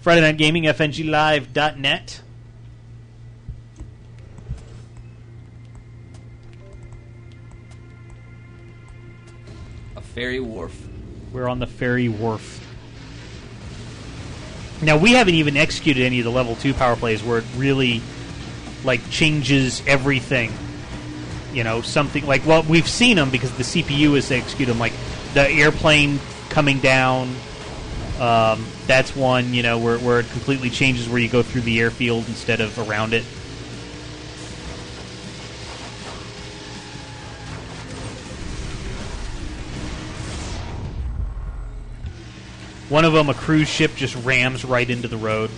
Friday 0.00 0.20
Night 0.20 0.36
Gaming, 0.36 0.64
FNGLive.net. 0.64 2.22
A 9.96 10.00
ferry 10.00 10.38
wharf. 10.38 10.88
We're 11.32 11.48
on 11.48 11.58
the 11.58 11.66
ferry 11.66 12.08
wharf. 12.08 12.64
Now 14.80 14.96
we 14.96 15.12
haven't 15.12 15.34
even 15.34 15.56
executed 15.56 16.04
any 16.04 16.20
of 16.20 16.24
the 16.24 16.30
level 16.30 16.54
two 16.54 16.72
power 16.74 16.94
plays 16.94 17.22
where 17.22 17.38
it 17.38 17.44
really 17.56 18.00
like 18.84 19.10
changes 19.10 19.82
everything. 19.84 20.52
You 21.52 21.64
know, 21.64 21.82
something 21.82 22.24
like 22.24 22.46
well, 22.46 22.62
we've 22.62 22.88
seen 22.88 23.16
them 23.16 23.30
because 23.30 23.50
the 23.56 23.64
CPU 23.64 24.16
is 24.16 24.28
to 24.28 24.36
execute 24.36 24.68
them. 24.68 24.78
Like 24.78 24.92
the 25.34 25.50
airplane 25.50 26.20
coming 26.50 26.78
down. 26.78 27.34
Um, 28.20 28.64
that's 28.88 29.14
one. 29.14 29.54
You 29.54 29.62
know, 29.62 29.78
where 29.78 29.98
where 29.98 30.18
it 30.18 30.28
completely 30.30 30.70
changes 30.70 31.08
where 31.08 31.20
you 31.20 31.28
go 31.28 31.44
through 31.44 31.60
the 31.60 31.78
airfield 31.78 32.26
instead 32.26 32.60
of 32.60 32.76
around 32.80 33.14
it. 33.14 33.22
One 42.88 43.04
of 43.04 43.12
them, 43.12 43.28
a 43.28 43.34
cruise 43.34 43.68
ship, 43.68 43.94
just 43.94 44.16
rams 44.24 44.64
right 44.64 44.88
into 44.88 45.08
the 45.08 45.18
road, 45.18 45.50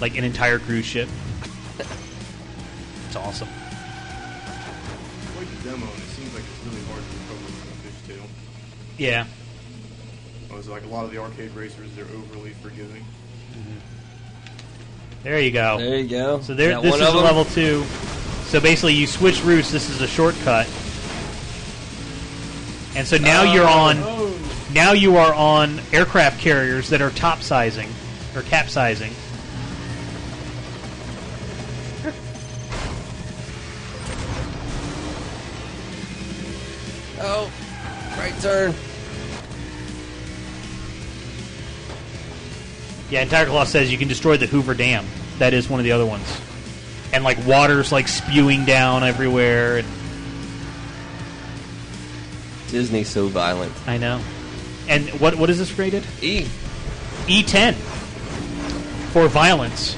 like 0.00 0.16
an 0.16 0.24
entire 0.24 0.58
cruise 0.58 0.86
ship. 0.86 1.08
It's 3.06 3.16
awesome. 3.16 3.48
Like 5.36 5.48
demo, 5.62 5.84
it 5.84 5.98
seems 6.16 6.32
like 6.32 6.44
it's 6.44 6.64
really 6.64 6.82
hard 6.86 7.02
to 7.02 7.10
recover 7.18 7.52
from 7.52 7.68
a 7.68 8.22
fishtail. 8.22 8.26
Yeah. 8.96 9.26
Oh, 10.68 10.72
like 10.72 10.84
a 10.84 10.88
lot 10.88 11.04
of 11.04 11.10
the 11.10 11.18
arcade 11.18 11.52
racers, 11.52 11.88
they're 11.94 12.04
overly 12.04 12.50
forgiving. 12.50 13.02
Mm-hmm. 13.52 13.78
There 15.22 15.40
you 15.40 15.50
go. 15.50 15.78
There 15.78 15.98
you 15.98 16.08
go. 16.08 16.40
So 16.40 16.54
there, 16.54 16.80
this 16.80 16.94
is 16.94 17.00
of 17.00 17.14
a 17.14 17.18
'em? 17.18 17.24
level 17.24 17.44
two. 17.44 17.84
So 18.46 18.60
basically, 18.60 18.94
you 18.94 19.06
switch 19.06 19.42
routes. 19.42 19.70
This 19.70 19.88
is 19.88 20.00
a 20.00 20.06
shortcut, 20.08 20.66
and 22.96 23.06
so 23.06 23.16
now 23.18 23.52
you're 23.52 23.68
oh. 23.68 23.72
on. 23.72 23.96
Oh, 24.00 24.36
Now 24.72 24.92
you 24.92 25.16
are 25.16 25.34
on 25.34 25.80
aircraft 25.92 26.40
carriers 26.40 26.90
that 26.90 27.00
are 27.00 27.10
top 27.10 27.42
sizing 27.42 27.88
or 28.36 28.42
capsizing. 28.42 29.12
Oh, 37.22 37.52
right 38.16 38.32
turn. 38.40 38.74
Yeah, 43.10 43.24
Tiger 43.24 43.50
Claw 43.50 43.64
says 43.64 43.90
you 43.90 43.98
can 43.98 44.08
destroy 44.08 44.36
the 44.36 44.46
Hoover 44.46 44.74
Dam. 44.74 45.04
That 45.38 45.52
is 45.52 45.68
one 45.68 45.80
of 45.80 45.84
the 45.84 45.92
other 45.92 46.06
ones, 46.06 46.40
and 47.12 47.24
like 47.24 47.44
water's 47.44 47.90
like 47.90 48.06
spewing 48.06 48.64
down 48.64 49.02
everywhere. 49.02 49.78
And 49.78 49.88
Disney's 52.70 53.08
so 53.08 53.26
violent. 53.26 53.72
I 53.86 53.96
know. 53.96 54.20
And 54.88 55.08
what 55.20 55.34
what 55.34 55.50
is 55.50 55.58
this 55.58 55.76
rated? 55.78 56.04
E. 56.22 56.46
E10 57.26 57.74
for 59.12 59.28
violence. 59.28 59.94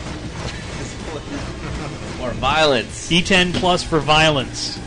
for 2.18 2.30
violence. 2.32 3.10
E10 3.10 3.54
plus 3.54 3.82
for 3.82 3.98
violence. 4.00 4.78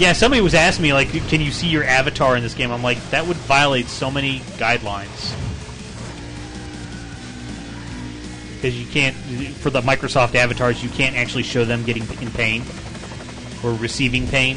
Yeah, 0.00 0.14
somebody 0.14 0.40
was 0.40 0.54
asking 0.54 0.84
me 0.84 0.94
like, 0.94 1.10
can 1.28 1.42
you 1.42 1.50
see 1.50 1.68
your 1.68 1.84
avatar 1.84 2.34
in 2.34 2.42
this 2.42 2.54
game? 2.54 2.72
I'm 2.72 2.82
like, 2.82 2.98
that 3.10 3.26
would 3.26 3.36
violate 3.36 3.86
so 3.86 4.10
many 4.10 4.38
guidelines. 4.56 5.36
Because 8.54 8.80
you 8.80 8.86
can't, 8.86 9.14
for 9.56 9.68
the 9.68 9.82
Microsoft 9.82 10.34
avatars, 10.34 10.82
you 10.82 10.88
can't 10.88 11.16
actually 11.16 11.42
show 11.42 11.66
them 11.66 11.84
getting 11.84 12.04
in 12.22 12.30
pain 12.30 12.62
or 13.62 13.74
receiving 13.74 14.26
pain. 14.26 14.56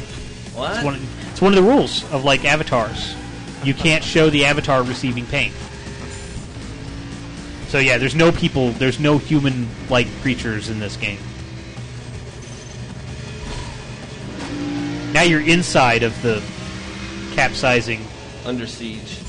What? 0.54 0.76
It's 0.76 0.82
one, 0.82 1.06
it's 1.30 1.42
one 1.42 1.52
of 1.52 1.62
the 1.62 1.70
rules 1.70 2.10
of 2.10 2.24
like 2.24 2.46
avatars. 2.46 3.14
You 3.62 3.74
can't 3.74 4.02
show 4.02 4.30
the 4.30 4.46
avatar 4.46 4.82
receiving 4.82 5.26
pain. 5.26 5.52
So 7.68 7.78
yeah, 7.80 7.98
there's 7.98 8.14
no 8.14 8.32
people, 8.32 8.70
there's 8.70 8.98
no 8.98 9.18
human-like 9.18 10.06
creatures 10.22 10.70
in 10.70 10.80
this 10.80 10.96
game. 10.96 11.18
Now 15.14 15.22
you're 15.22 15.40
inside 15.40 16.02
of 16.02 16.20
the 16.22 16.42
capsizing. 17.34 18.04
Under 18.44 18.66
siege. 18.66 19.20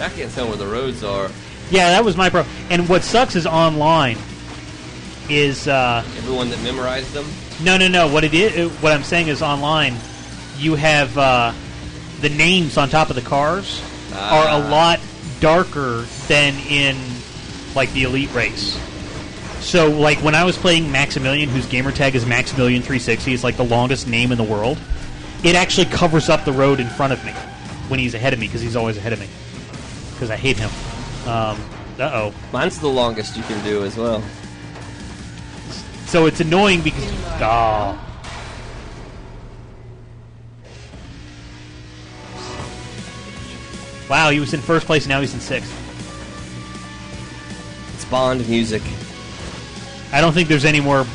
I 0.00 0.10
can't 0.10 0.30
tell 0.32 0.48
where 0.48 0.56
the 0.56 0.66
roads 0.66 1.02
are. 1.02 1.30
Yeah, 1.70 1.88
that 1.90 2.04
was 2.04 2.16
my 2.16 2.28
problem. 2.28 2.54
And 2.70 2.88
what 2.88 3.02
sucks 3.02 3.34
is 3.34 3.46
online. 3.46 4.18
Is 5.28 5.66
uh, 5.66 6.04
Everyone 6.18 6.50
that 6.50 6.62
memorized 6.62 7.12
them. 7.12 7.26
no, 7.64 7.76
no, 7.76 7.88
no. 7.88 8.06
What 8.06 8.22
it 8.22 8.32
is, 8.34 8.70
what 8.80 8.92
I'm 8.92 9.02
saying 9.02 9.26
is 9.28 9.42
online. 9.42 9.96
You 10.58 10.76
have 10.76 11.16
uh, 11.18 11.52
the 12.20 12.28
names 12.30 12.76
on 12.76 12.88
top 12.88 13.10
of 13.10 13.16
the 13.16 13.22
cars 13.22 13.82
are 14.14 14.46
a 14.48 14.62
Ah. 14.62 14.68
lot 14.70 15.00
darker 15.40 16.06
than 16.28 16.54
in 16.70 16.96
like 17.74 17.92
the 17.92 18.04
elite 18.04 18.32
race. 18.32 18.78
So, 19.60 19.90
like 19.90 20.18
when 20.18 20.34
I 20.34 20.44
was 20.44 20.56
playing 20.56 20.90
Maximilian, 20.92 21.48
whose 21.48 21.66
gamer 21.66 21.90
tag 21.92 22.14
is 22.14 22.24
Maximilian 22.24 22.82
360, 22.82 23.32
is 23.32 23.42
like 23.44 23.56
the 23.56 23.64
longest 23.64 24.06
name 24.06 24.30
in 24.32 24.38
the 24.38 24.44
world. 24.44 24.78
It 25.42 25.54
actually 25.56 25.86
covers 25.86 26.28
up 26.28 26.44
the 26.44 26.52
road 26.52 26.80
in 26.80 26.88
front 26.88 27.12
of 27.12 27.24
me 27.24 27.32
when 27.88 27.98
he's 28.00 28.14
ahead 28.14 28.32
of 28.32 28.38
me 28.38 28.46
because 28.46 28.60
he's 28.60 28.76
always 28.76 28.96
ahead 28.96 29.12
of 29.12 29.20
me. 29.20 29.28
Because 30.14 30.30
I 30.30 30.36
hate 30.36 30.56
him. 30.56 30.70
Um, 31.28 31.58
uh 31.98 32.10
oh. 32.12 32.34
Mine's 32.52 32.78
the 32.78 32.88
longest 32.88 33.36
you 33.36 33.42
can 33.42 33.62
do 33.64 33.84
as 33.84 33.96
well. 33.96 34.22
So 36.06 36.26
it's 36.26 36.40
annoying 36.40 36.80
because 36.82 37.04
oh. 37.42 37.98
Wow, 44.08 44.30
he 44.30 44.40
was 44.40 44.54
in 44.54 44.60
first 44.60 44.86
place. 44.86 45.04
And 45.04 45.10
now 45.10 45.20
he's 45.20 45.34
in 45.34 45.40
sixth. 45.40 45.72
It's 47.94 48.04
Bond 48.04 48.48
music. 48.48 48.82
I 50.12 50.20
don't 50.20 50.32
think 50.32 50.48
there's 50.48 50.64
any 50.64 50.80
more 50.80 51.06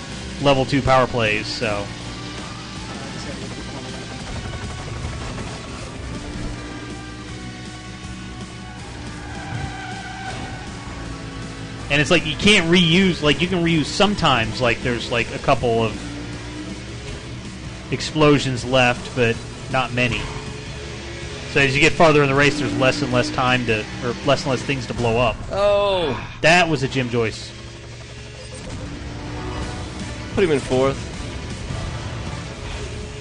level 0.41 0.65
two 0.65 0.81
power 0.81 1.07
plays. 1.07 1.47
So 1.47 1.85
and 11.91 11.99
it's 11.99 12.09
like 12.09 12.25
you 12.25 12.37
can't 12.37 12.71
reuse. 12.73 13.21
Like 13.21 13.41
you 13.41 13.47
can 13.47 13.63
reuse 13.63 13.85
sometimes. 13.85 14.61
Like 14.61 14.81
there's 14.81 15.11
like 15.11 15.33
a 15.35 15.39
couple 15.39 15.83
of 15.83 15.93
explosions 17.91 18.63
left, 18.63 19.13
but 19.13 19.35
not 19.71 19.93
many. 19.93 20.21
So 21.51 21.59
as 21.59 21.75
you 21.75 21.81
get 21.81 21.91
farther 21.91 22.23
in 22.23 22.29
the 22.29 22.35
race, 22.35 22.59
there's 22.59 22.73
less 22.77 23.01
and 23.01 23.11
less 23.11 23.29
time 23.29 23.65
to, 23.65 23.85
or 24.05 24.15
less 24.25 24.43
and 24.43 24.51
less 24.51 24.61
things 24.61 24.87
to 24.87 24.93
blow 24.93 25.17
up. 25.19 25.35
Oh, 25.51 26.15
That 26.41 26.69
was 26.69 26.81
a 26.83 26.87
Jim 26.87 27.09
Joyce. 27.09 27.51
put 30.33 30.45
him 30.45 30.51
in 30.51 30.59
fourth. 30.61 30.95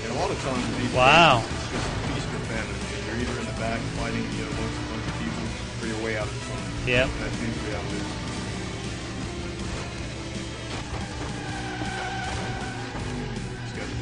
And 0.05 0.12
a 0.16 0.20
lot 0.20 0.31
of 0.31 0.40
times 0.44 0.62
these 0.78 0.93
Wow. 0.94 1.40
games, 1.40 1.51
it's 1.51 1.70
just 1.73 1.89
feast 2.07 2.28
or 2.31 2.39
famine. 2.47 2.78
You're 3.11 3.19
either 3.19 3.40
in 3.40 3.47
the 3.51 3.59
back 3.59 3.81
fighting, 3.98 4.23
you 4.39 4.44
know, 4.47 4.55
a 4.55 4.59
bunch 4.62 4.78
of 5.11 5.15
people, 5.19 5.44
or 5.82 5.86
you're 5.90 6.05
way 6.07 6.16
out 6.16 6.28
in 6.31 6.39
front. 6.47 6.86
Yep. 6.86 7.09
And 7.11 7.20
that's 7.27 7.40
usually 7.43 7.73
how 7.74 7.82
it 7.82 7.98
is. 7.98 8.07
Just 13.74 13.93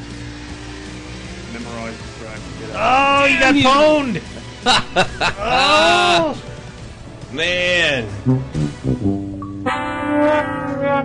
memorize 1.53 1.95
the 2.19 2.25
track 2.25 2.39
and 2.39 2.59
get 2.59 2.75
out. 2.75 3.21
Oh, 3.21 3.25
you 3.25 3.39
got 3.39 3.55
pwned! 3.55 4.21
oh! 5.39 6.43
Man. 7.33 8.07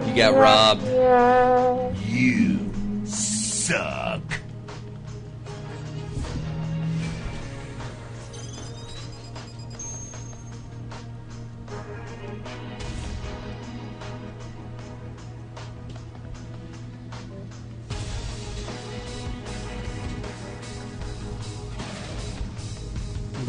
You 0.09 0.15
got 0.17 0.35
robbed. 0.35 0.87
You 2.07 2.71
suck. 3.07 4.14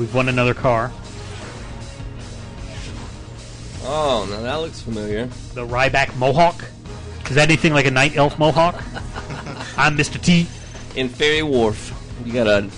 We've 0.06 0.14
won 0.14 0.30
another 0.30 0.54
car. 0.54 0.92
Oh, 3.82 4.28
now 4.30 4.42
that 4.42 4.54
looks 4.58 4.80
familiar. 4.80 5.26
The 5.56 5.66
Ryback 5.66 6.16
Mohawk. 6.18 6.64
Is 7.28 7.34
that 7.38 7.50
anything 7.50 7.74
like 7.74 7.88
a 7.88 7.92
Night 7.92 8.16
Elf 8.16 8.38
Mohawk? 8.38 8.76
I'm 9.78 9.98
Mr. 9.98 10.22
T. 10.22 10.46
In 10.96 11.10
Ferry 11.10 11.42
Wharf, 11.42 11.92
you 12.24 12.34
got 12.34 12.46
a 12.46 12.70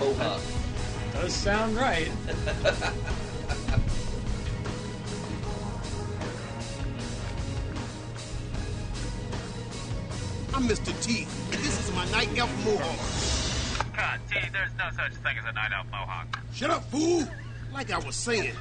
mohawk. 0.00 0.40
Does 1.12 1.34
sound 1.34 1.76
right. 1.76 2.08
I'm 10.52 10.66
Mr. 10.66 11.00
T. 11.00 11.28
and 11.52 11.62
This 11.62 11.88
is 11.88 11.94
my 11.94 12.10
night 12.10 12.36
elf 12.36 12.50
mohawk. 12.64 13.17
God, 13.98 14.20
T, 14.30 14.38
there's 14.52 14.70
no 14.78 14.88
such 14.94 15.12
thing 15.14 15.36
as 15.38 15.44
a 15.44 15.52
night 15.52 15.72
elf 15.76 15.86
mohawk. 15.90 16.38
Shut 16.54 16.70
up, 16.70 16.84
fool! 16.84 17.26
Like 17.72 17.90
I 17.90 17.98
was 17.98 18.14
saying, 18.14 18.54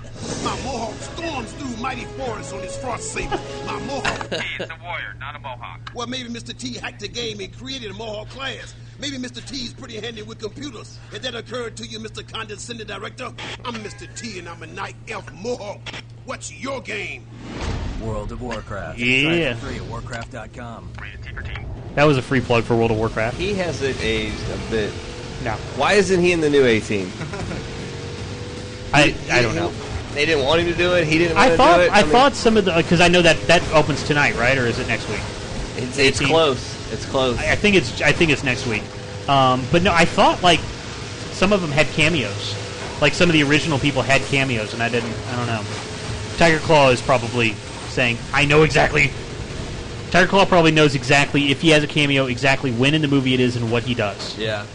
my 0.44 0.60
mohawk 0.64 0.96
storms 1.00 1.52
through 1.54 1.78
mighty 1.78 2.06
forests 2.06 2.52
on 2.54 2.62
his 2.64 2.76
frost 2.78 3.14
saber. 3.14 3.40
My 3.68 3.80
mohawk. 3.82 4.30
T, 4.32 4.38
it's 4.60 4.72
a 4.72 4.78
warrior, 4.84 5.14
not 5.20 5.36
a 5.36 5.40
mohawk. 5.40 5.92
Well, 5.94 6.08
maybe 6.08 6.28
Mr. 6.30 6.58
T 6.58 6.74
hacked 6.74 7.02
the 7.02 7.08
game 7.08 7.40
and 7.40 7.56
created 7.56 7.92
a 7.92 7.94
mohawk 7.94 8.30
class. 8.30 8.74
Maybe 9.00 9.18
Mr. 9.18 9.48
T's 9.48 9.74
pretty 9.74 10.00
handy 10.00 10.24
with 10.24 10.40
computers. 10.40 10.98
Has 11.12 11.22
that 11.22 11.36
occurred 11.36 11.78
to 11.78 11.86
you, 11.86 12.00
Mr. 12.00 12.28
Condescending 12.28 12.88
Director? 12.88 13.32
I'm 13.64 13.76
Mr. 13.76 14.14
T 14.20 14.40
and 14.40 14.50
I'm 14.50 14.64
a 14.64 14.68
night 14.68 14.96
elf 15.08 15.32
mohawk. 15.34 15.82
What's 16.26 16.52
your 16.52 16.82
game? 16.82 17.28
World 18.02 18.32
of 18.32 18.42
Warcraft. 18.42 18.98
Yeah. 18.98 19.54
Try 19.54 19.70
free 19.70 19.76
at 19.78 19.84
warcraft.com. 19.84 20.94
Rated 21.00 21.24
t-team 21.24 21.66
That 21.94 22.06
was 22.06 22.18
a 22.18 22.24
free 22.24 22.42
plug 22.42 22.64
for 22.64 22.76
World 22.76 22.90
of 22.90 22.98
Warcraft. 22.98 23.38
He 23.38 23.54
hasn't 23.54 24.04
aged 24.04 24.50
a 24.50 24.72
bit. 24.72 24.92
No. 25.44 25.54
Why 25.76 25.94
isn't 25.94 26.20
he 26.20 26.32
in 26.32 26.42
the 26.42 26.50
new 26.50 26.66
A-Team? 26.66 27.12
I, 28.94 29.16
I 29.32 29.42
don't 29.42 29.56
know. 29.56 29.72
They 30.14 30.26
didn't 30.26 30.46
want 30.46 30.62
him 30.62 30.68
to 30.68 30.78
do 30.78 30.94
it. 30.96 31.06
He 31.06 31.18
didn't 31.20 31.36
want 31.36 31.48
I 31.48 31.50
to 31.52 31.58
thought 31.58 31.78
do 31.78 31.84
it. 31.84 31.92
I, 31.92 32.02
mean, 32.02 32.12
thought 32.12 32.34
some 32.34 32.58
of 32.58 32.66
the 32.66 32.74
because 32.74 33.02
I 33.02 33.08
know 33.08 33.22
that 33.22 33.40
that 33.44 33.62
opens 33.72 34.04
tonight, 34.04 34.36
right? 34.36 34.58
Or 34.58 34.66
is 34.66 34.80
it 34.80 34.88
next 34.88 35.08
week? 35.10 35.22
it's, 35.78 35.98
it's 35.98 36.20
close. 36.20 36.92
It's 36.92 37.06
close. 37.06 37.38
I, 37.38 37.52
I 37.52 37.56
think 37.56 37.76
it's 37.76 38.02
I 38.02 38.12
think 38.12 38.32
it's 38.32 38.44
next 38.44 38.66
week. 38.66 38.84
Um, 39.30 39.64
but 39.72 39.84
no, 39.84 39.94
I 39.94 40.06
thought 40.06 40.42
like 40.42 40.60
some 41.32 41.54
of 41.54 41.62
them 41.62 41.70
had 41.70 41.86
cameos. 41.88 42.56
Like 43.00 43.14
some 43.14 43.30
of 43.30 43.34
the 43.34 43.44
original 43.44 43.78
people 43.78 44.02
had 44.02 44.22
cameos, 44.24 44.74
and 44.74 44.82
I 44.82 44.90
didn't. 44.90 45.14
I 45.30 45.36
don't 45.36 45.48
know. 45.48 45.64
Tiger 46.38 46.60
Claw 46.60 46.90
is 46.90 47.02
probably 47.02 47.54
saying, 47.90 48.18
"I 48.34 48.46
know 48.46 48.64
exactly." 48.64 49.12
Tiger 50.10 50.28
Claw 50.28 50.46
probably 50.46 50.72
knows 50.72 50.96
exactly 50.96 51.52
if 51.52 51.62
he 51.62 51.70
has 51.70 51.84
a 51.84 51.88
cameo, 51.88 52.26
exactly 52.26 52.72
when 52.72 52.94
in 52.94 53.02
the 53.02 53.08
movie 53.08 53.34
it 53.34 53.40
is 53.40 53.56
and 53.56 53.72
what 53.72 53.84
he 53.84 53.94
does. 53.94 54.38
yeah. 54.38 54.66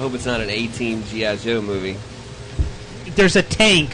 Hope 0.00 0.14
it's 0.14 0.24
not 0.24 0.40
an 0.40 0.48
A-Team 0.48 1.04
G.I. 1.04 1.36
Joe 1.36 1.60
movie. 1.60 1.94
There's 3.16 3.36
a 3.36 3.42
tank 3.42 3.90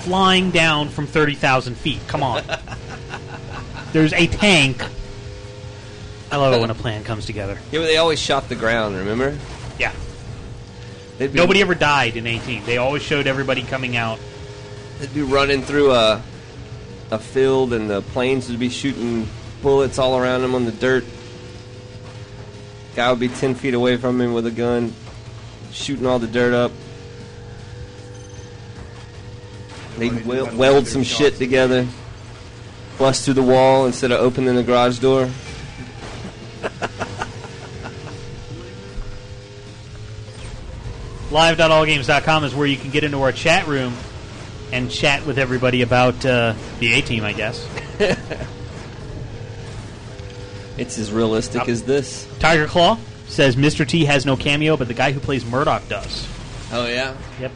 flying 0.00 0.50
down 0.50 0.88
from 0.88 1.06
thirty 1.06 1.36
thousand 1.36 1.76
feet. 1.76 2.00
Come 2.08 2.24
on. 2.24 2.42
There's 3.92 4.12
a 4.12 4.26
tank. 4.26 4.84
I 6.32 6.38
love 6.38 6.54
it 6.54 6.60
when 6.60 6.70
a 6.70 6.74
plan 6.74 7.04
comes 7.04 7.24
together. 7.24 7.56
Yeah, 7.70 7.78
but 7.78 7.86
they 7.86 7.98
always 7.98 8.18
shot 8.18 8.48
the 8.48 8.56
ground, 8.56 8.96
remember? 8.96 9.38
Yeah. 9.78 9.92
Nobody 11.20 11.60
ever 11.60 11.76
died 11.76 12.16
in 12.16 12.26
A-Team. 12.26 12.64
They 12.66 12.78
always 12.78 13.02
showed 13.02 13.28
everybody 13.28 13.62
coming 13.62 13.96
out. 13.96 14.18
They'd 14.98 15.14
be 15.14 15.22
running 15.22 15.62
through 15.62 15.92
a 15.92 16.20
a 17.12 17.18
field, 17.20 17.72
and 17.72 17.88
the 17.88 18.02
planes 18.02 18.48
would 18.48 18.58
be 18.58 18.70
shooting 18.70 19.28
bullets 19.62 20.00
all 20.00 20.18
around 20.18 20.42
them 20.42 20.56
on 20.56 20.64
the 20.64 20.72
dirt. 20.72 21.04
Guy 22.96 23.08
would 23.08 23.20
be 23.20 23.28
ten 23.28 23.54
feet 23.54 23.74
away 23.74 23.96
from 23.98 24.20
him 24.20 24.34
with 24.34 24.46
a 24.46 24.50
gun, 24.50 24.92
shooting 25.74 26.06
all 26.06 26.18
the 26.18 26.26
dirt 26.26 26.54
up. 26.54 26.72
They'd 29.98 30.10
Funny, 30.10 30.22
wel- 30.22 30.36
nobody 30.38 30.56
weld 30.56 30.86
some 30.88 31.02
shit 31.02 31.32
shots. 31.34 31.38
together, 31.38 31.86
bust 32.98 33.24
through 33.24 33.34
the 33.34 33.42
wall 33.42 33.86
instead 33.86 34.10
of 34.10 34.20
opening 34.20 34.54
the 34.54 34.62
garage 34.62 34.98
door. 34.98 35.28
Live.allgames.com 41.30 42.44
is 42.44 42.54
where 42.54 42.66
you 42.66 42.76
can 42.76 42.90
get 42.90 43.02
into 43.04 43.20
our 43.22 43.32
chat 43.32 43.66
room 43.66 43.94
and 44.72 44.90
chat 44.90 45.26
with 45.26 45.38
everybody 45.38 45.82
about 45.82 46.24
uh, 46.24 46.54
the 46.78 46.92
A 46.92 47.00
team, 47.02 47.24
I 47.24 47.32
guess. 47.32 47.66
It's 50.76 50.98
as 50.98 51.12
realistic 51.12 51.68
as 51.68 51.84
this. 51.84 52.26
Tiger 52.40 52.66
Claw 52.66 52.98
says 53.34 53.56
Mr. 53.56 53.86
T 53.86 54.04
has 54.04 54.24
no 54.24 54.36
cameo, 54.36 54.76
but 54.76 54.88
the 54.88 54.94
guy 54.94 55.12
who 55.12 55.20
plays 55.20 55.44
Murdock 55.44 55.86
does. 55.88 56.26
Oh 56.72 56.86
yeah. 56.86 57.14
Yep. 57.40 57.52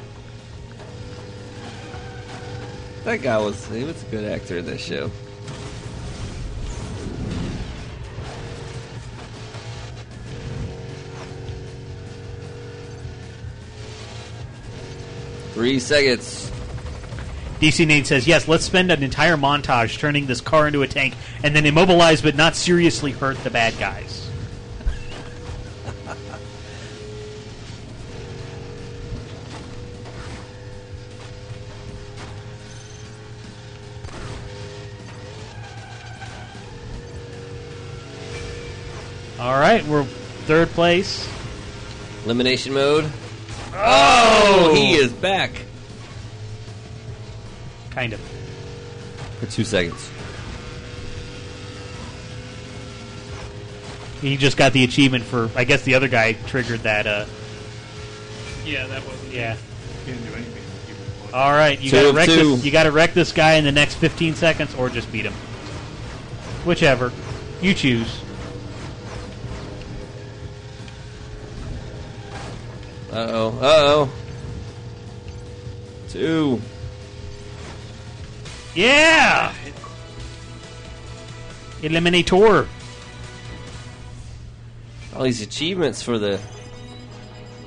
That 3.05 3.23
guy 3.23 3.39
was 3.39 3.67
he 3.69 3.85
was 3.85 4.03
a 4.03 4.07
good 4.07 4.25
actor 4.25 4.59
in 4.59 4.67
this 4.67 4.85
show. 4.85 5.11
Three 15.55 15.81
seconds. 15.81 16.51
DC 17.61 17.85
Nate 17.85 18.07
says, 18.07 18.29
yes, 18.29 18.47
let's 18.47 18.65
spend 18.65 18.93
an 18.93 19.03
entire 19.03 19.37
montage 19.37 19.99
turning 19.99 20.27
this 20.27 20.41
car 20.41 20.69
into 20.69 20.83
a 20.83 20.87
tank 20.87 21.15
and 21.43 21.57
then 21.57 21.67
immobilize 21.67 22.23
but 22.23 22.37
not 22.37 22.55
seriously 22.55 23.11
hurt 23.11 23.37
the 23.43 23.51
bad 23.51 23.77
guys. 23.79 24.18
All 39.49 39.59
right, 39.59 39.83
we're 39.87 40.05
third 40.05 40.69
place. 40.73 41.27
Elimination 42.27 42.75
mode. 42.75 43.11
Oh, 43.73 44.73
he 44.75 44.93
is 44.93 45.11
back 45.11 45.51
Kind 47.89 48.13
of. 48.13 48.21
for 49.41 49.47
two 49.47 49.65
seconds. 49.65 50.11
He 54.21 54.37
just 54.37 54.59
got 54.59 54.75
the 54.75 54.85
achievement 54.85 55.25
for. 55.25 55.49
I 55.57 55.65
guess 55.65 55.81
the 55.83 55.95
other 55.95 56.09
guy 56.09 56.35
triggered 56.35 56.81
that. 56.81 57.07
Uh, 57.07 57.25
Yeah, 58.67 58.87
that 58.89 59.03
wasn't. 59.07 59.33
yeah. 59.33 59.57
Didn't 60.05 60.27
do 60.27 60.35
anything. 60.35 60.63
All 61.33 61.53
right, 61.53 61.81
you 61.81 61.89
Two 61.91 61.97
got 61.97 62.03
to 62.03 62.09
of 62.11 62.15
wreck 62.17 62.27
two. 62.29 62.57
this. 62.57 62.65
You 62.67 62.71
got 62.71 62.83
to 62.83 62.93
wreck 62.93 63.15
this 63.15 63.33
guy 63.33 63.55
in 63.55 63.65
the 63.65 63.73
next 63.73 63.95
15 63.95 64.35
seconds, 64.35 64.75
or 64.75 64.91
just 64.91 65.11
beat 65.11 65.25
him. 65.25 65.33
Whichever 66.67 67.13
you 67.63 67.73
choose. 67.73 68.21
Uh 73.13 73.27
oh. 73.31 73.49
Uh 73.61 73.61
oh. 73.63 74.11
Two. 76.09 76.61
Yeah. 78.75 79.55
Eliminator. 81.81 82.67
All 85.17 85.23
these 85.25 85.41
achievements 85.43 86.03
for 86.03 86.19
the 86.19 86.39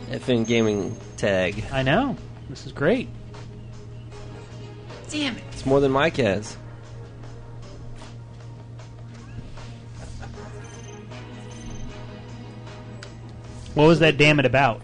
FN 0.09 0.45
Gaming 0.45 0.95
tag. 1.17 1.63
I 1.71 1.83
know. 1.83 2.17
This 2.49 2.65
is 2.65 2.71
great. 2.71 3.09
Damn 5.09 5.37
it. 5.37 5.43
It's 5.51 5.65
more 5.65 5.79
than 5.79 5.91
Mike 5.91 6.17
has. 6.17 6.55
What 13.73 13.87
was 13.87 13.99
that 13.99 14.17
damn 14.17 14.39
it 14.39 14.45
about? 14.45 14.81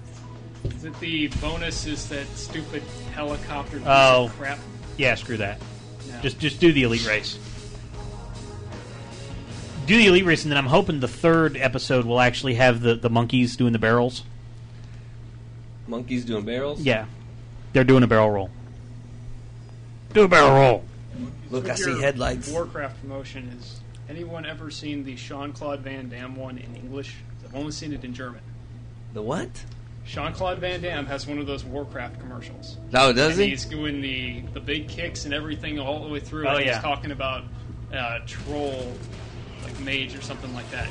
Is 0.87 0.93
it 0.93 0.99
the 1.01 1.27
bonus? 1.41 1.85
Is 1.85 2.07
that 2.09 2.27
stupid 2.37 2.81
helicopter? 3.13 3.77
piece 3.77 3.87
Oh. 3.87 4.25
of 4.25 4.37
crap. 4.37 4.57
Yeah, 4.95 5.15
screw 5.15 5.37
that. 5.37 5.59
No. 6.09 6.21
Just 6.21 6.39
just 6.39 6.59
do 6.61 6.71
the 6.71 6.83
elite 6.83 7.05
race. 7.05 7.37
Do 9.85 9.97
the 9.97 10.07
elite 10.07 10.25
race, 10.25 10.43
and 10.43 10.51
then 10.51 10.57
I'm 10.57 10.67
hoping 10.67 10.99
the 10.99 11.07
third 11.07 11.57
episode 11.57 12.05
will 12.05 12.19
actually 12.19 12.55
have 12.55 12.81
the, 12.81 12.95
the 12.95 13.09
monkeys 13.09 13.55
doing 13.55 13.73
the 13.73 13.79
barrels. 13.79 14.23
Monkeys 15.87 16.25
doing 16.25 16.45
barrels? 16.45 16.81
Yeah, 16.81 17.05
they're 17.73 17.83
doing 17.85 18.03
a 18.03 18.07
barrel 18.07 18.29
roll. 18.29 18.49
Do 20.13 20.23
a 20.23 20.27
barrel 20.27 20.51
roll. 20.51 20.83
Look, 21.49 21.69
I 21.69 21.75
see 21.75 22.01
headlights. 22.01 22.49
Warcraft 22.51 23.01
promotion 23.01 23.49
is. 23.59 23.79
Anyone 24.09 24.45
ever 24.45 24.71
seen 24.71 25.03
the 25.03 25.15
Jean-Claude 25.15 25.81
Van 25.81 26.07
Damme 26.09 26.35
one 26.37 26.57
in 26.57 26.75
English? 26.75 27.15
I've 27.45 27.55
only 27.55 27.71
seen 27.73 27.91
it 27.93 28.03
in 28.05 28.13
German. 28.13 28.41
The 29.13 29.21
what? 29.21 29.49
Jean-Claude 30.07 30.59
Van 30.59 30.81
Damme 30.81 31.05
has 31.05 31.27
one 31.27 31.37
of 31.37 31.45
those 31.47 31.65
Warcraft 31.65 32.21
commercials. 32.21 32.77
Oh, 32.93 33.11
does 33.11 33.33
and 33.33 33.43
he? 33.43 33.49
He's 33.49 33.65
doing 33.65 33.99
the 34.01 34.41
the 34.53 34.61
big 34.61 34.87
kicks 34.87 35.25
and 35.25 35.33
everything 35.33 35.79
all 35.79 36.01
the 36.01 36.07
way 36.07 36.21
through. 36.21 36.47
Oh, 36.47 36.55
and 36.55 36.65
yeah. 36.65 36.73
He's 36.75 36.81
talking 36.81 37.11
about 37.11 37.43
uh, 37.93 38.19
troll, 38.25 38.93
like 39.63 39.77
mage 39.81 40.15
or 40.15 40.21
something 40.21 40.53
like 40.53 40.69
that. 40.71 40.87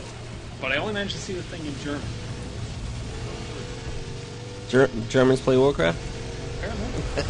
But 0.60 0.72
I 0.72 0.76
only 0.76 0.92
managed 0.92 1.14
to 1.14 1.20
see 1.20 1.32
the 1.32 1.42
thing 1.42 1.64
in 1.64 1.74
German. 1.82 2.02
Ger- 4.68 4.90
Germans 5.08 5.40
play 5.40 5.56
Warcraft? 5.56 5.98
Apparently. 6.58 7.22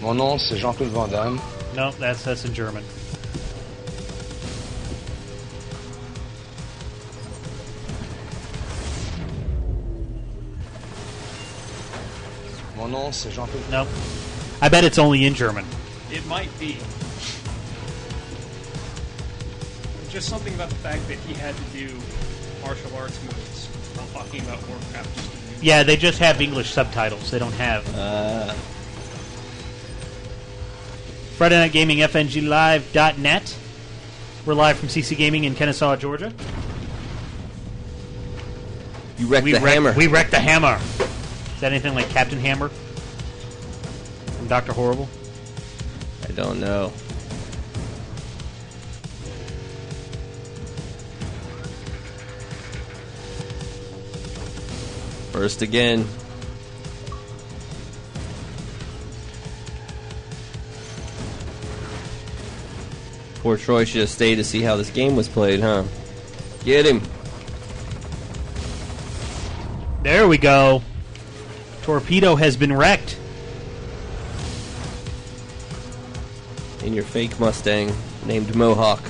Mon 0.00 0.14
nom, 0.14 0.38
c'est 0.38 0.56
Jean-Claude 0.56 0.88
Van 0.88 1.06
Damme. 1.08 1.38
No, 1.74 1.92
that's 1.92 2.24
that's 2.24 2.44
in 2.44 2.52
German. 2.52 2.84
Mon 12.76 12.88
nom, 12.88 13.12
c'est 13.12 13.30
Jean-Claude. 13.30 13.70
No, 13.70 13.86
I 14.60 14.68
bet 14.68 14.84
it's 14.84 14.98
only 14.98 15.24
in 15.24 15.34
German. 15.34 15.64
It 16.10 16.24
might 16.26 16.50
be. 16.58 16.76
Just 20.08 20.28
something 20.28 20.52
about 20.54 20.70
the 20.70 20.76
fact 20.76 21.06
that 21.06 21.18
he 21.18 21.34
had 21.34 21.54
to 21.54 21.62
do 21.72 21.94
martial 22.62 22.94
arts 22.96 23.22
moves 23.22 23.66
while 23.94 24.08
talking 24.08 24.40
about 24.42 24.66
Warcraft. 24.68 25.14
Just 25.14 25.30
to 25.30 25.36
do 25.36 25.66
Yeah, 25.66 25.82
they 25.84 25.96
just 25.96 26.18
have 26.18 26.40
English 26.40 26.70
subtitles. 26.70 27.30
They 27.30 27.38
don't 27.38 27.52
have. 27.52 27.86
Uh, 27.94 28.54
Friday 31.40 31.56
Night 31.56 31.72
Gaming, 31.72 31.98
FNGLive.net. 32.00 33.56
We're 34.44 34.52
live 34.52 34.76
from 34.76 34.90
CC 34.90 35.16
Gaming 35.16 35.44
in 35.44 35.54
Kennesaw, 35.54 35.96
Georgia. 35.96 36.34
you 39.16 39.26
wrecked 39.26 39.44
we 39.44 39.52
the 39.52 39.60
wrecked, 39.60 39.74
hammer. 39.74 39.94
We 39.94 40.06
wrecked 40.06 40.32
the 40.32 40.38
hammer. 40.38 40.78
Is 41.54 41.60
that 41.62 41.72
anything 41.72 41.94
like 41.94 42.10
Captain 42.10 42.38
Hammer 42.38 42.68
from 42.68 44.48
Doctor 44.48 44.74
Horrible? 44.74 45.08
I 46.28 46.32
don't 46.32 46.60
know. 46.60 46.90
First 55.32 55.62
again. 55.62 56.06
Poor 63.42 63.56
Troy 63.56 63.84
should 63.84 64.02
have 64.02 64.10
stayed 64.10 64.36
to 64.36 64.44
see 64.44 64.60
how 64.60 64.76
this 64.76 64.90
game 64.90 65.16
was 65.16 65.28
played, 65.28 65.60
huh? 65.60 65.84
Get 66.64 66.84
him. 66.84 67.00
There 70.02 70.28
we 70.28 70.36
go. 70.36 70.82
Torpedo 71.82 72.36
has 72.36 72.56
been 72.56 72.76
wrecked. 72.76 73.16
In 76.84 76.92
your 76.92 77.04
fake 77.04 77.38
Mustang 77.40 77.94
named 78.26 78.54
Mohawk. 78.54 79.02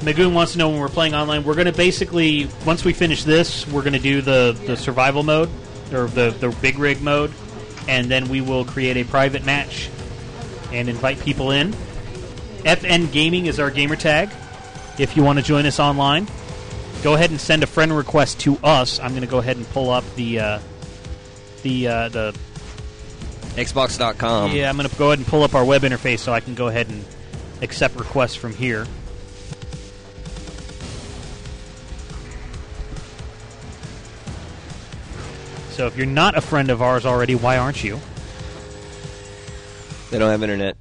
Magoon 0.00 0.32
wants 0.32 0.52
to 0.52 0.58
know 0.58 0.68
when 0.68 0.78
we're 0.78 0.88
playing 0.88 1.14
online. 1.14 1.42
We're 1.44 1.54
going 1.54 1.66
to 1.66 1.72
basically, 1.72 2.48
once 2.64 2.84
we 2.84 2.92
finish 2.92 3.24
this, 3.24 3.66
we're 3.66 3.82
going 3.82 3.92
to 3.92 3.98
do 3.98 4.22
the, 4.22 4.56
the 4.64 4.76
survival 4.76 5.22
mode, 5.22 5.50
or 5.92 6.06
the, 6.06 6.30
the 6.30 6.50
big 6.62 6.78
rig 6.78 7.02
mode, 7.02 7.32
and 7.88 8.10
then 8.10 8.28
we 8.28 8.40
will 8.40 8.64
create 8.64 8.96
a 8.96 9.04
private 9.04 9.44
match 9.44 9.88
and 10.72 10.88
invite 10.88 11.20
people 11.20 11.50
in. 11.50 11.72
FN 12.64 13.12
Gaming 13.12 13.46
is 13.46 13.60
our 13.60 13.70
gamer 13.70 13.96
tag. 13.96 14.30
If 14.98 15.16
you 15.16 15.22
want 15.22 15.38
to 15.38 15.44
join 15.44 15.66
us 15.66 15.78
online, 15.78 16.26
go 17.02 17.14
ahead 17.14 17.30
and 17.30 17.40
send 17.40 17.62
a 17.62 17.66
friend 17.66 17.96
request 17.96 18.40
to 18.40 18.58
us. 18.64 18.98
I'm 18.98 19.10
going 19.10 19.22
to 19.22 19.28
go 19.28 19.38
ahead 19.38 19.56
and 19.56 19.68
pull 19.70 19.90
up 19.90 20.04
the 20.16 20.40
uh, 20.40 20.58
the 21.62 21.88
uh, 21.88 22.08
the 22.08 22.36
Xbox.com. 23.56 24.52
yeah. 24.52 24.68
I'm 24.68 24.76
going 24.76 24.88
to 24.88 24.96
go 24.96 25.06
ahead 25.08 25.18
and 25.18 25.26
pull 25.26 25.42
up 25.42 25.54
our 25.54 25.64
web 25.64 25.82
interface 25.82 26.18
so 26.18 26.32
I 26.32 26.40
can 26.40 26.54
go 26.54 26.68
ahead 26.68 26.88
and 26.88 27.04
accept 27.62 27.96
requests 27.96 28.34
from 28.34 28.54
here. 28.54 28.86
So 35.76 35.86
if 35.86 35.94
you're 35.94 36.06
not 36.06 36.38
a 36.38 36.40
friend 36.40 36.70
of 36.70 36.80
ours 36.80 37.04
already, 37.04 37.34
why 37.34 37.58
aren't 37.58 37.84
you? 37.84 38.00
They 40.10 40.18
don't 40.18 40.30
have 40.30 40.42
internet. 40.42 40.74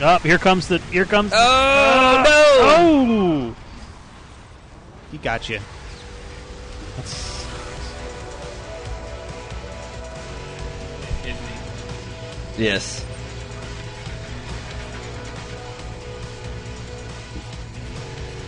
Up 0.00 0.22
here 0.22 0.38
comes 0.38 0.68
the 0.68 0.78
here 0.78 1.04
comes. 1.04 1.32
Oh, 1.34 1.36
ah, 1.36 2.22
no 2.24 2.36
Oh! 2.62 3.56
He 5.10 5.18
got 5.18 5.48
you. 5.48 5.58
That's, 6.94 7.44
Yes. 12.56 13.04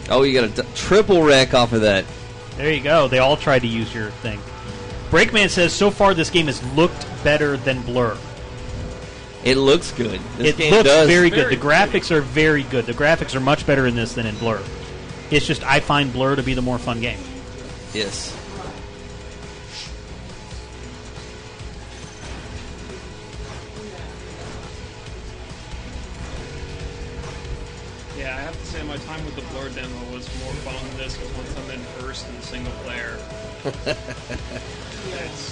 Oh, 0.08 0.22
you 0.22 0.32
got 0.40 0.44
a 0.44 0.62
d- 0.62 0.68
triple 0.76 1.24
wreck 1.24 1.54
off 1.54 1.72
of 1.72 1.80
that. 1.80 2.04
there 2.56 2.72
you 2.72 2.80
go. 2.80 3.08
They 3.08 3.18
all 3.18 3.36
tried 3.36 3.62
to 3.62 3.66
use 3.66 3.92
your 3.92 4.10
thing. 4.22 4.40
Breakman 5.10 5.48
says 5.48 5.72
so 5.72 5.90
far 5.90 6.12
this 6.14 6.30
game 6.30 6.46
has 6.46 6.62
looked 6.74 7.06
better 7.24 7.56
than 7.56 7.80
Blur. 7.82 8.16
It 9.44 9.56
looks 9.56 9.92
good. 9.92 10.20
This 10.36 10.48
it 10.48 10.56
game 10.58 10.72
looks 10.72 10.84
does. 10.84 11.08
very 11.08 11.30
good. 11.30 11.50
The 11.50 11.56
graphics 11.56 12.10
are 12.10 12.20
very 12.20 12.64
good. 12.64 12.86
The 12.86 12.92
graphics 12.92 13.34
are 13.34 13.40
much 13.40 13.66
better 13.66 13.86
in 13.86 13.94
this 13.94 14.14
than 14.14 14.26
in 14.26 14.36
Blur. 14.36 14.62
It's 15.30 15.46
just 15.46 15.62
I 15.64 15.80
find 15.80 16.12
Blur 16.12 16.36
to 16.36 16.42
be 16.42 16.54
the 16.54 16.62
more 16.62 16.78
fun 16.78 17.00
game. 17.00 17.18
Yes. 17.94 18.34
Yeah, 28.18 28.36
I 28.36 28.40
have 28.40 28.58
to 28.58 28.66
say 28.66 28.82
my 28.82 28.96
time 28.96 29.24
with 29.24 29.36
the 29.36 29.42
Blur 29.52 29.68
demo 29.68 30.12
was 30.12 30.28
more 30.42 30.52
fun 30.64 30.74
than 30.88 30.96
this 30.98 31.16
because 31.16 31.32
once 31.36 31.56
I'm 31.56 31.70
in 31.70 31.80
first 32.00 32.28
in 32.28 32.42
single 32.42 32.72
player. 32.82 33.18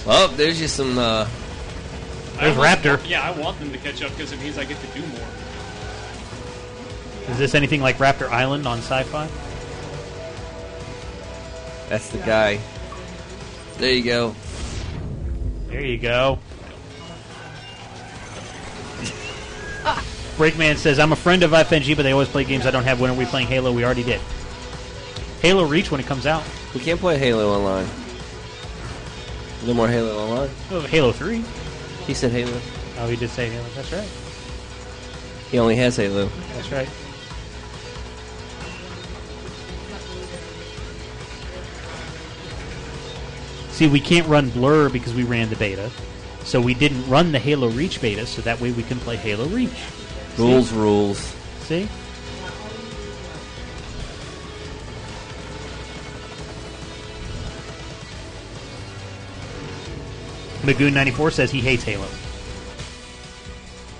it's, 0.07 0.33
Oh, 0.33 0.35
there's 0.35 0.57
just 0.59 0.75
some. 0.75 0.97
Uh, 0.97 1.27
I 2.37 2.45
There's 2.45 2.57
want- 2.57 2.79
Raptor. 2.81 3.09
Yeah, 3.09 3.21
I 3.21 3.31
want 3.31 3.59
them 3.59 3.71
to 3.71 3.77
catch 3.77 4.01
up 4.03 4.11
because 4.11 4.31
it 4.31 4.39
means 4.39 4.57
I 4.57 4.65
get 4.65 4.79
to 4.79 4.87
do 4.99 5.05
more. 5.07 5.27
Is 7.29 7.37
this 7.37 7.55
anything 7.55 7.81
like 7.81 7.97
Raptor 7.97 8.29
Island 8.29 8.65
on 8.67 8.77
Sci-Fi? 8.79 9.27
that's 11.89 12.09
the 12.09 12.17
guy. 12.19 12.59
There 13.77 13.91
you 13.93 14.03
go. 14.03 14.35
There 15.67 15.81
you 15.85 15.97
go. 15.97 16.39
Breakman 20.37 20.75
says, 20.77 20.99
I'm 20.99 21.11
a 21.13 21.15
friend 21.15 21.41
of 21.43 21.51
FNG, 21.51 21.95
but 21.95 22.03
they 22.03 22.11
always 22.11 22.27
play 22.27 22.43
games 22.43 22.65
I 22.67 22.71
don't 22.71 22.83
have. 22.83 22.99
When 23.01 23.09
are 23.09 23.13
we 23.15 23.25
playing 23.25 23.47
Halo? 23.47 23.71
We 23.73 23.83
already 23.83 24.03
did. 24.03 24.21
Halo 25.41 25.63
Reach 25.65 25.89
when 25.89 25.99
it 25.99 26.05
comes 26.05 26.25
out. 26.27 26.43
We 26.75 26.79
can't 26.79 26.99
play 26.99 27.17
Halo 27.17 27.53
online. 27.55 27.87
No 29.67 29.73
more 29.73 29.89
Halo 29.89 30.17
online. 30.17 30.49
Oh, 30.71 30.79
Halo 30.79 31.11
3. 31.11 31.43
He 32.07 32.13
said 32.13 32.31
Halo. 32.31 32.57
Oh, 32.99 33.07
he 33.07 33.17
did 33.17 33.29
say 33.29 33.49
Halo. 33.49 33.67
That's 33.75 33.91
right. 33.91 34.07
He 35.51 35.59
only 35.59 35.75
has 35.75 35.97
Halo. 35.97 36.29
That's 36.53 36.71
right. 36.71 36.87
See, 43.71 43.87
we 43.87 43.99
can't 43.99 44.25
run 44.27 44.49
Blur 44.51 44.87
because 44.87 45.13
we 45.13 45.23
ran 45.23 45.49
the 45.49 45.57
beta. 45.57 45.91
So 46.45 46.61
we 46.61 46.73
didn't 46.73 47.07
run 47.09 47.33
the 47.33 47.39
Halo 47.39 47.67
Reach 47.67 48.01
beta, 48.01 48.25
so 48.25 48.41
that 48.43 48.61
way 48.61 48.71
we 48.71 48.83
can 48.83 48.99
play 48.99 49.17
Halo 49.17 49.47
Reach. 49.47 49.69
Rules, 50.37 50.71
rules. 50.71 51.19
See? 51.63 51.89
Magoon94 60.67 61.31
says 61.31 61.49
he 61.49 61.61
hates 61.61 61.83
Halo. 61.83 62.05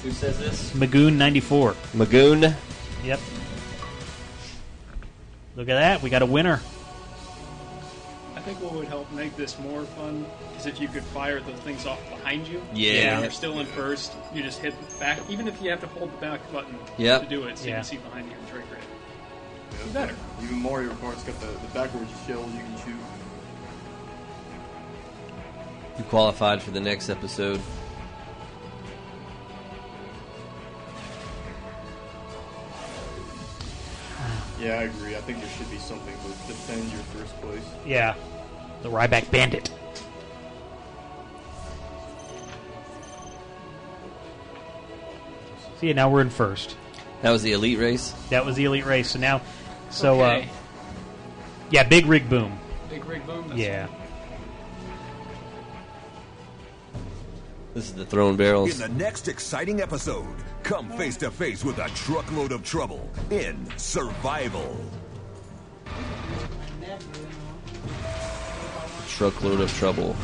Who 0.03 0.11
says 0.11 0.37
this? 0.37 0.71
Magoon94. 0.73 1.73
Magoon. 1.95 2.53
Yep. 3.05 3.19
Look 5.55 5.69
at 5.69 5.75
that. 5.75 6.01
We 6.03 6.09
got 6.09 6.21
a 6.23 6.25
winner. 6.25 6.61
I 8.35 8.41
think 8.41 8.61
what 8.61 8.73
would 8.73 8.87
help 8.89 9.09
make 9.13 9.35
this 9.37 9.57
more 9.59 9.83
fun 9.83 10.25
is 10.57 10.65
if 10.65 10.81
you 10.81 10.89
could 10.89 11.03
fire 11.03 11.39
the 11.39 11.53
things 11.53 11.85
off 11.85 12.01
behind 12.09 12.45
you. 12.47 12.61
Yeah. 12.73 13.13
When 13.15 13.23
you're 13.23 13.31
still 13.31 13.59
in 13.59 13.65
first, 13.67 14.13
you 14.33 14.43
just 14.43 14.59
hit 14.59 14.73
the 14.89 14.99
back, 14.99 15.19
even 15.29 15.47
if 15.47 15.61
you 15.61 15.69
have 15.69 15.79
to 15.81 15.87
hold 15.87 16.11
the 16.11 16.17
back 16.17 16.39
button 16.51 16.77
Yep. 16.97 17.23
to 17.23 17.29
do 17.29 17.43
it, 17.45 17.57
so 17.57 17.65
you 17.67 17.73
can 17.75 17.83
see 17.85 17.97
behind 17.97 18.27
you 18.29 18.35
and 18.37 18.47
trigger 18.49 18.65
it. 18.75 18.83
Yeah, 19.87 19.93
Better. 19.93 20.15
Even 20.43 20.57
Mario 20.61 20.93
Kart's 20.95 21.23
got 21.23 21.39
the, 21.39 21.47
the 21.47 21.67
backwards 21.73 22.11
shells 22.27 22.51
you 22.53 22.59
can 22.59 22.77
shoot. 22.77 22.95
You 25.97 26.03
qualified 26.05 26.61
for 26.61 26.71
the 26.71 26.79
next 26.79 27.09
episode. 27.09 27.59
Yeah, 34.59 34.79
I 34.79 34.83
agree. 34.83 35.15
I 35.15 35.19
think 35.21 35.39
there 35.39 35.49
should 35.49 35.69
be 35.69 35.77
something 35.77 36.13
to 36.13 36.27
defend 36.47 36.91
your 36.91 37.01
first 37.13 37.39
place. 37.41 37.63
Yeah. 37.85 38.15
The 38.81 38.89
Ryback 38.89 39.29
Bandit. 39.29 39.69
See, 45.79 45.93
now 45.93 46.09
we're 46.09 46.21
in 46.21 46.29
first. 46.29 46.75
That 47.21 47.31
was 47.31 47.43
the 47.43 47.53
elite 47.53 47.77
race. 47.77 48.13
That 48.29 48.45
was 48.45 48.55
the 48.55 48.65
elite 48.65 48.85
race. 48.85 49.11
So 49.11 49.19
now, 49.19 49.41
so 49.89 50.21
Okay. 50.21 50.43
uh, 50.43 50.47
yeah, 51.69 51.83
big 51.83 52.05
rig 52.05 52.29
boom. 52.29 52.57
Big 52.89 53.05
rig 53.05 53.25
boom. 53.25 53.47
That's 53.47 53.59
Yeah. 53.59 53.87
This 57.77 57.89
is 57.89 57.93
the 57.93 58.07
throwing 58.07 58.37
barrels. 58.37 58.71
In 58.71 58.91
the 58.91 58.97
next 58.97 59.27
exciting 59.27 59.81
episode, 59.81 60.25
come 60.63 60.89
face 60.93 61.15
to 61.17 61.29
face 61.29 61.63
with 61.63 61.77
a 61.77 61.87
truckload 61.89 62.51
of 62.51 62.63
trouble 62.63 63.07
in 63.29 63.69
Survival. 63.77 64.83
Truckload 69.07 69.61
of 69.61 69.71
trouble. 69.75 70.15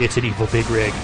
It's 0.00 0.16
an 0.16 0.24
evil 0.24 0.46
big 0.46 0.70
rig. 0.70 0.94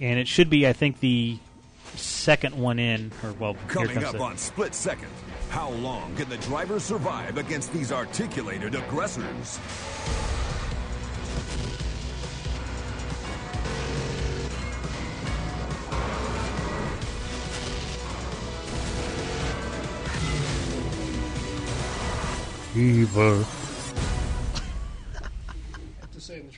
And 0.00 0.18
it 0.18 0.28
should 0.28 0.48
be, 0.48 0.66
I 0.66 0.72
think, 0.72 1.00
the 1.00 1.38
second 1.94 2.54
one 2.54 2.78
in, 2.78 3.10
or 3.22 3.32
well, 3.32 3.54
here 3.54 3.62
Coming 3.68 3.94
comes 3.94 4.06
up 4.06 4.12
the, 4.12 4.20
on 4.20 4.36
Split 4.36 4.74
Second, 4.74 5.10
how 5.50 5.70
long 5.70 6.14
can 6.14 6.28
the 6.28 6.36
driver 6.38 6.78
survive 6.78 7.38
against 7.38 7.72
these 7.72 7.90
articulated 7.90 8.74
aggressors? 8.74 9.58
evil. 22.78 23.44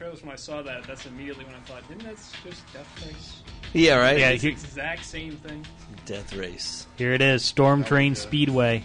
Trailers 0.01 0.23
when 0.23 0.33
I 0.33 0.37
saw 0.37 0.63
that, 0.63 0.85
that's 0.85 1.05
immediately 1.05 1.45
when 1.45 1.55
I 1.55 1.59
thought, 1.61 1.87
didn't 1.87 2.05
that 2.05 2.17
just 2.43 2.73
Death 2.73 3.07
Race? 3.07 3.43
Yeah, 3.75 3.97
right? 3.97 4.19
Yeah, 4.19 4.31
It's 4.31 4.43
the 4.43 4.49
exact 4.49 5.05
same 5.05 5.37
thing. 5.37 5.67
Death 6.07 6.33
race. 6.35 6.87
Here 6.97 7.13
it 7.13 7.21
is, 7.21 7.45
Storm 7.45 7.85
Train 7.85 8.15
Speedway. 8.15 8.83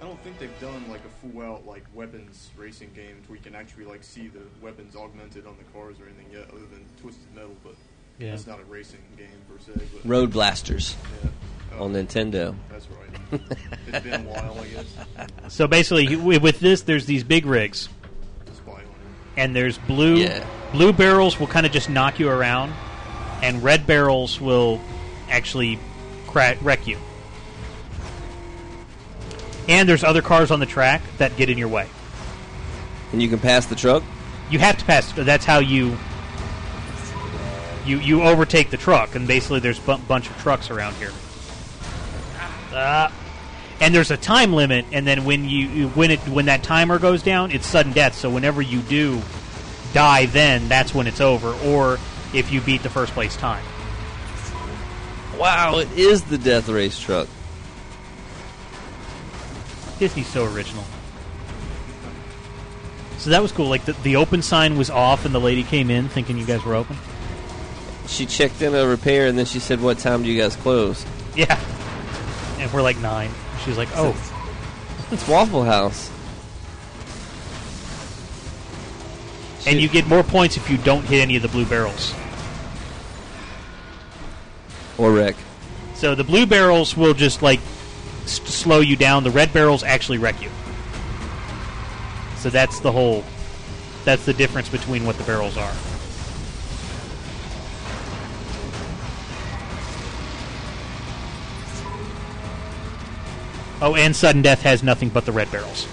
I 0.00 0.04
don't 0.06 0.20
think 0.22 0.38
they've 0.38 0.60
done 0.60 0.84
like 0.90 1.00
a 1.04 1.26
full 1.26 1.42
out 1.42 1.66
like 1.66 1.84
weapons 1.94 2.50
racing 2.56 2.90
game 2.94 3.22
where 3.26 3.36
you 3.38 3.42
can 3.42 3.54
actually 3.54 3.84
like 3.84 4.02
see 4.04 4.28
the 4.28 4.40
weapons 4.60 4.96
augmented 4.96 5.46
on 5.46 5.56
the 5.56 5.64
cars 5.78 5.96
or 6.00 6.04
anything 6.04 6.26
yet, 6.32 6.48
other 6.50 6.66
than 6.66 6.84
Twisted 7.00 7.32
Metal. 7.34 7.56
But 7.62 7.74
Yeah. 8.18 8.30
that's 8.30 8.46
not 8.46 8.60
a 8.60 8.64
racing 8.64 9.00
game 9.16 9.28
per 9.48 9.58
se. 9.58 9.72
But 9.94 10.08
Road 10.08 10.30
Blasters 10.32 10.94
Yeah. 11.22 11.30
On 11.78 11.92
Nintendo. 11.92 12.54
That's 12.70 12.86
right. 12.88 13.40
it's 13.88 14.00
been 14.04 14.26
a 14.26 14.28
while, 14.28 14.58
I 14.60 14.66
guess. 14.68 15.52
So 15.52 15.66
basically, 15.66 16.06
you- 16.06 16.20
with 16.40 16.60
this, 16.60 16.82
there's 16.82 17.06
these 17.06 17.24
big 17.24 17.46
rigs, 17.46 17.88
Spy 18.54 18.72
on 18.72 18.82
and 19.36 19.56
there's 19.56 19.78
blue. 19.78 20.16
Yeah. 20.16 20.44
Blue 20.72 20.92
barrels 20.92 21.38
will 21.38 21.46
kind 21.46 21.66
of 21.66 21.72
just 21.72 21.88
knock 21.90 22.18
you 22.18 22.28
around, 22.28 22.72
and 23.42 23.62
red 23.62 23.86
barrels 23.86 24.40
will 24.40 24.80
actually 25.30 25.78
cra- 26.26 26.56
wreck 26.62 26.86
you. 26.86 26.96
And 29.68 29.88
there's 29.88 30.04
other 30.04 30.22
cars 30.22 30.50
on 30.50 30.60
the 30.60 30.66
track 30.66 31.02
that 31.18 31.36
get 31.36 31.48
in 31.48 31.56
your 31.56 31.68
way. 31.68 31.88
And 33.12 33.22
you 33.22 33.28
can 33.28 33.38
pass 33.38 33.66
the 33.66 33.74
truck? 33.74 34.02
You 34.50 34.58
have 34.58 34.76
to 34.78 34.84
pass. 34.84 35.10
That's 35.12 35.44
how 35.44 35.60
you 35.60 35.96
you 37.86 37.98
you 37.98 38.22
overtake 38.22 38.70
the 38.70 38.76
truck, 38.76 39.14
and 39.14 39.26
basically 39.26 39.60
there's 39.60 39.78
a 39.88 39.96
bunch 39.98 40.28
of 40.28 40.36
trucks 40.38 40.70
around 40.70 40.94
here. 40.96 41.12
Ah. 42.74 43.12
and 43.80 43.94
there's 43.94 44.10
a 44.10 44.16
time 44.16 44.52
limit, 44.52 44.84
and 44.92 45.06
then 45.06 45.24
when 45.24 45.48
you 45.48 45.66
you- 45.68 45.88
when 45.88 46.10
it 46.10 46.20
when 46.28 46.46
that 46.46 46.62
timer 46.62 46.98
goes 46.98 47.22
down, 47.22 47.50
it's 47.50 47.66
sudden 47.66 47.92
death. 47.92 48.16
So 48.16 48.30
whenever 48.30 48.60
you 48.62 48.80
do 48.80 49.22
die, 49.92 50.26
then 50.26 50.68
that's 50.68 50.94
when 50.94 51.06
it's 51.06 51.20
over. 51.20 51.52
Or 51.64 51.98
if 52.32 52.50
you 52.52 52.60
beat 52.60 52.82
the 52.82 52.90
first 52.90 53.12
place 53.12 53.36
time. 53.36 53.64
Wow, 55.38 55.78
it 55.78 55.88
is 55.96 56.22
the 56.24 56.38
Death 56.38 56.68
Race 56.68 56.98
truck. 56.98 57.28
Disney's 59.98 60.26
so 60.28 60.44
original. 60.44 60.84
So 63.18 63.30
that 63.30 63.40
was 63.42 63.52
cool. 63.52 63.68
Like 63.68 63.84
the, 63.84 63.92
the 64.02 64.16
open 64.16 64.42
sign 64.42 64.76
was 64.76 64.90
off, 64.90 65.24
and 65.24 65.34
the 65.34 65.40
lady 65.40 65.62
came 65.62 65.90
in 65.90 66.08
thinking 66.08 66.36
you 66.36 66.44
guys 66.44 66.64
were 66.64 66.74
open. 66.74 66.96
She 68.06 68.26
checked 68.26 68.60
in 68.60 68.74
a 68.74 68.86
repair 68.86 69.28
and 69.28 69.38
then 69.38 69.46
she 69.46 69.58
said, 69.60 69.80
"What 69.80 69.98
time 69.98 70.22
do 70.22 70.28
you 70.28 70.40
guys 70.40 70.56
close?" 70.56 71.04
Yeah, 71.34 71.58
and 72.58 72.72
we're 72.72 72.82
like 72.82 72.98
nine. 72.98 73.30
She 73.62 73.70
was 73.70 73.78
like, 73.78 73.88
"Oh, 73.94 74.14
It's 75.10 75.26
Waffle 75.28 75.64
House. 75.64 76.10
and 79.66 79.80
you 79.80 79.88
get 79.88 80.06
more 80.06 80.22
points 80.22 80.56
if 80.56 80.68
you 80.70 80.76
don't 80.78 81.04
hit 81.04 81.20
any 81.20 81.36
of 81.36 81.42
the 81.42 81.48
blue 81.48 81.64
barrels." 81.66 82.14
Or 84.98 85.10
wreck. 85.12 85.34
So 85.94 86.14
the 86.14 86.24
blue 86.24 86.46
barrels 86.46 86.96
will 86.96 87.14
just 87.14 87.42
like 87.42 87.60
s- 88.24 88.40
slow 88.44 88.80
you 88.80 88.96
down. 88.96 89.24
The 89.24 89.30
red 89.30 89.52
barrels 89.52 89.82
actually 89.82 90.18
wreck 90.18 90.40
you. 90.42 90.50
So 92.38 92.50
that's 92.50 92.78
the 92.80 92.92
whole. 92.92 93.24
That's 94.04 94.24
the 94.26 94.34
difference 94.34 94.68
between 94.68 95.04
what 95.06 95.16
the 95.16 95.24
barrels 95.24 95.56
are. 95.56 95.72
Oh, 103.86 103.96
and 103.96 104.16
sudden 104.16 104.40
death 104.40 104.62
has 104.62 104.82
nothing 104.82 105.10
but 105.10 105.26
the 105.26 105.32
red 105.32 105.50
barrels. 105.52 105.86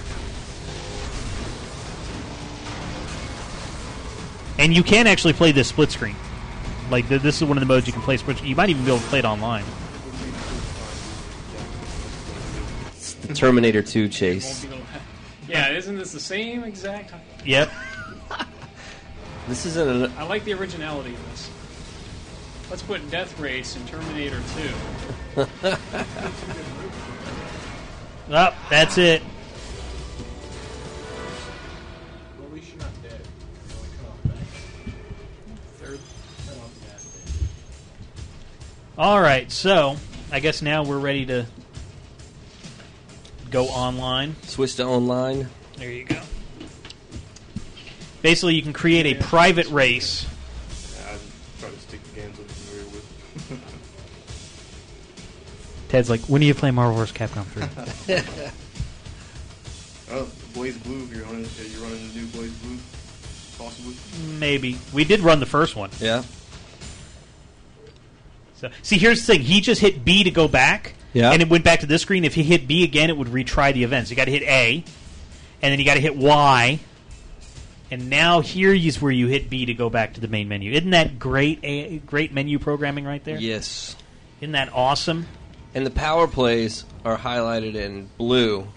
And 4.57 4.73
you 4.73 4.81
can 4.81 5.07
actually 5.07 5.33
play 5.33 5.51
this 5.51 5.67
split 5.67 5.91
screen. 5.91 6.15
Like 6.89 7.09
th- 7.09 7.21
this 7.21 7.41
is 7.41 7.43
one 7.43 7.57
of 7.57 7.59
the 7.59 7.65
modes 7.65 7.87
you 7.87 7.91
can 7.91 8.01
play 8.01 8.15
split. 8.15 8.41
You 8.45 8.55
might 8.55 8.69
even 8.69 8.85
be 8.85 8.91
able 8.91 9.01
to 9.01 9.07
play 9.07 9.19
it 9.19 9.25
online. 9.25 9.65
The 13.27 13.33
Terminator 13.33 13.81
2 13.81 14.07
chase. 14.07 14.65
Yeah, 15.49 15.71
isn't 15.71 15.97
this 15.97 16.13
the 16.13 16.19
same 16.21 16.63
exact? 16.63 17.13
Yep. 17.45 17.69
This 19.47 19.65
isn't 19.65 19.89
an. 19.89 20.13
I 20.17 20.23
like 20.23 20.45
the 20.45 20.53
originality 20.53 21.15
of 21.15 21.31
this. 21.31 21.49
Let's 22.69 22.83
put 22.83 23.09
Death 23.09 23.37
Race 23.39 23.75
in 23.75 23.85
Terminator 23.85 24.39
2. 25.35 25.45
Oh, 28.33 28.55
that's 28.69 28.97
it. 28.97 29.21
Well, 32.37 32.47
at 32.47 32.53
least 32.53 32.69
you're 32.69 32.79
not 32.79 33.03
dead. 33.03 33.19
You 33.67 33.75
only 33.75 33.89
cut 33.97 34.07
off 34.07 34.23
back. 34.23 34.35
Third, 35.79 35.99
cut 36.47 36.57
off 36.57 36.73
the 36.75 36.85
gas 36.87 37.01
station. 37.01 37.47
All 38.97 39.19
right, 39.19 39.51
so 39.51 39.97
I 40.31 40.39
guess 40.39 40.61
now 40.61 40.83
we're 40.83 40.97
ready 40.97 41.25
to 41.25 41.45
go 43.49 43.65
online. 43.65 44.37
Switch 44.43 44.77
to 44.77 44.85
online. 44.85 45.49
There 45.75 45.91
you 45.91 46.05
go. 46.05 46.21
Basically, 48.21 48.55
you 48.55 48.61
can 48.61 48.71
create 48.71 49.07
a 49.07 49.21
private 49.21 49.67
race. 49.67 50.25
Ted's 55.91 56.09
like, 56.09 56.21
when 56.21 56.39
do 56.39 56.47
you 56.47 56.53
play 56.53 56.71
Marvel 56.71 56.95
vs. 56.95 57.13
Capcom 57.13 57.43
3? 57.47 57.63
oh, 60.15 60.25
BlazBlue. 60.53 61.03
If 61.03 61.13
you're 61.13 61.25
running, 61.25 61.41
yeah, 61.41 61.67
you're 61.69 61.81
running 61.81 62.07
the 62.07 62.13
new 62.17 62.25
BlazBlue, 62.27 63.57
possibly. 63.57 63.95
Maybe. 64.39 64.77
We 64.93 65.03
did 65.03 65.19
run 65.19 65.41
the 65.41 65.45
first 65.45 65.75
one. 65.75 65.89
Yeah. 65.99 66.23
So, 68.55 68.69
see, 68.83 68.97
here's 68.97 69.19
the 69.25 69.33
thing. 69.33 69.41
He 69.41 69.59
just 69.59 69.81
hit 69.81 70.05
B 70.05 70.23
to 70.23 70.31
go 70.31 70.47
back, 70.47 70.93
Yeah. 71.11 71.31
and 71.31 71.41
it 71.41 71.49
went 71.49 71.65
back 71.65 71.81
to 71.81 71.87
this 71.87 72.03
screen. 72.03 72.23
If 72.23 72.35
he 72.35 72.43
hit 72.43 72.69
B 72.69 72.85
again, 72.85 73.09
it 73.09 73.17
would 73.17 73.27
retry 73.27 73.73
the 73.73 73.83
events. 73.83 74.09
You 74.09 74.15
got 74.15 74.25
to 74.25 74.31
hit 74.31 74.43
A, 74.43 74.85
and 75.61 75.71
then 75.73 75.77
you 75.77 75.83
got 75.83 75.95
to 75.95 75.99
hit 75.99 76.15
Y, 76.15 76.79
and 77.91 78.09
now 78.09 78.39
here 78.39 78.73
is 78.73 79.01
where 79.01 79.11
you 79.11 79.27
hit 79.27 79.49
B 79.49 79.65
to 79.65 79.73
go 79.73 79.89
back 79.89 80.13
to 80.13 80.21
the 80.21 80.29
main 80.29 80.47
menu. 80.47 80.71
Isn't 80.71 80.91
that 80.91 81.19
great? 81.19 81.59
A, 81.63 81.97
great 81.97 82.33
menu 82.33 82.59
programming 82.59 83.03
right 83.03 83.21
there. 83.25 83.37
Yes. 83.37 83.97
Isn't 84.39 84.53
that 84.53 84.71
awesome? 84.71 85.27
And 85.73 85.85
the 85.85 85.91
power 85.91 86.27
plays 86.27 86.85
are 87.05 87.17
highlighted 87.17 87.75
in 87.75 88.09
blue. 88.17 88.67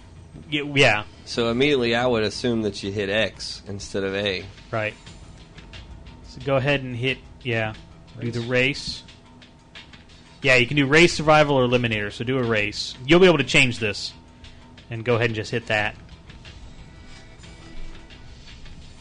Yeah. 0.51 0.63
yeah. 0.75 1.05
So 1.25 1.51
immediately 1.51 1.95
I 1.95 2.07
would 2.07 2.23
assume 2.23 2.63
that 2.63 2.83
you 2.83 2.93
hit 2.93 3.09
X 3.09 3.63
instead 3.67 4.05
of 4.05 4.15
A. 4.15 4.45
Right. 4.71 4.95
So 6.29 6.41
go 6.45 6.57
ahead 6.57 6.83
and 6.83 6.95
hit 6.95 7.19
yeah. 7.43 7.75
Do 8.21 8.31
the 8.31 8.41
race. 8.41 9.03
Yeah, 10.43 10.57
you 10.57 10.67
can 10.67 10.77
do 10.77 10.87
race, 10.87 11.15
survival, 11.15 11.57
or 11.57 11.67
eliminator. 11.67 12.13
So 12.13 12.25
do 12.25 12.39
a 12.39 12.43
race. 12.43 12.95
You'll 13.07 13.21
be 13.21 13.27
able 13.27 13.39
to 13.39 13.45
change 13.45 13.79
this, 13.79 14.13
and 14.91 15.05
go 15.05 15.17
ahead 15.17 15.27
and 15.27 15.35
just 15.35 15.51
hit 15.51 15.67
that. 15.67 15.97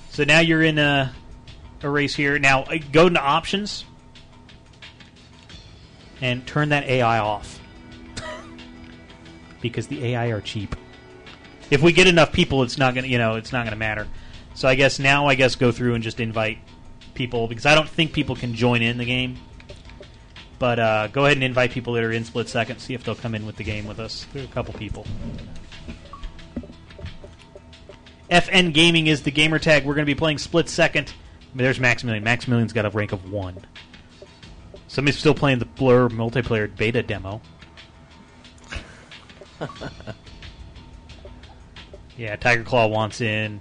So 0.09 0.23
now 0.23 0.39
you're 0.39 0.61
in 0.61 0.77
a, 0.77 1.13
a 1.81 1.89
race 1.89 2.15
here. 2.15 2.39
Now 2.39 2.63
uh, 2.63 2.77
go 2.91 3.07
into 3.07 3.21
options 3.21 3.85
and 6.21 6.45
turn 6.45 6.69
that 6.69 6.85
AI 6.85 7.19
off 7.19 7.59
because 9.63 9.87
the 9.87 10.05
AI 10.05 10.27
are 10.27 10.41
cheap. 10.41 10.75
If 11.71 11.81
we 11.81 11.91
get 11.91 12.05
enough 12.05 12.31
people, 12.31 12.61
it's 12.61 12.77
not 12.77 12.93
gonna 12.93 13.07
you 13.07 13.17
know 13.17 13.35
it's 13.37 13.51
not 13.51 13.63
gonna 13.65 13.75
matter. 13.75 14.07
So 14.53 14.67
I 14.67 14.75
guess 14.75 14.99
now 14.99 15.25
I 15.25 15.33
guess 15.33 15.55
go 15.55 15.71
through 15.71 15.95
and 15.95 16.03
just 16.03 16.19
invite 16.19 16.59
people 17.15 17.47
because 17.47 17.65
I 17.65 17.73
don't 17.73 17.89
think 17.89 18.13
people 18.13 18.35
can 18.35 18.53
join 18.53 18.83
in 18.83 18.99
the 18.99 19.05
game. 19.05 19.37
But 20.59 20.79
uh, 20.79 21.07
go 21.07 21.25
ahead 21.25 21.37
and 21.37 21.43
invite 21.43 21.71
people 21.71 21.93
that 21.93 22.03
are 22.03 22.11
in 22.11 22.23
split 22.23 22.47
second. 22.47 22.79
See 22.79 22.93
if 22.93 23.03
they'll 23.03 23.15
come 23.15 23.33
in 23.33 23.45
with 23.45 23.55
the 23.55 23.63
game 23.63 23.87
with 23.87 23.99
us. 23.99 24.27
There 24.31 24.43
are 24.43 24.45
a 24.45 24.49
couple 24.49 24.73
people. 24.75 25.05
FN 28.29 28.73
Gaming 28.73 29.07
is 29.07 29.23
the 29.23 29.31
gamer 29.31 29.59
tag. 29.59 29.85
We're 29.85 29.95
going 29.95 30.05
to 30.05 30.09
be 30.09 30.17
playing 30.17 30.37
split 30.37 30.69
second. 30.69 31.13
There's 31.53 31.79
Maximilian. 31.79 32.23
Maximilian's 32.23 32.73
got 32.73 32.85
a 32.85 32.89
rank 32.89 33.11
of 33.11 33.31
one. 33.31 33.57
Somebody's 34.87 35.19
still 35.19 35.35
playing 35.35 35.59
the 35.59 35.65
Blur 35.65 36.09
multiplayer 36.09 36.73
beta 36.75 37.03
demo. 37.03 37.41
yeah, 42.17 42.35
Tiger 42.35 42.63
Claw 42.63 42.87
wants 42.87 43.21
in. 43.21 43.59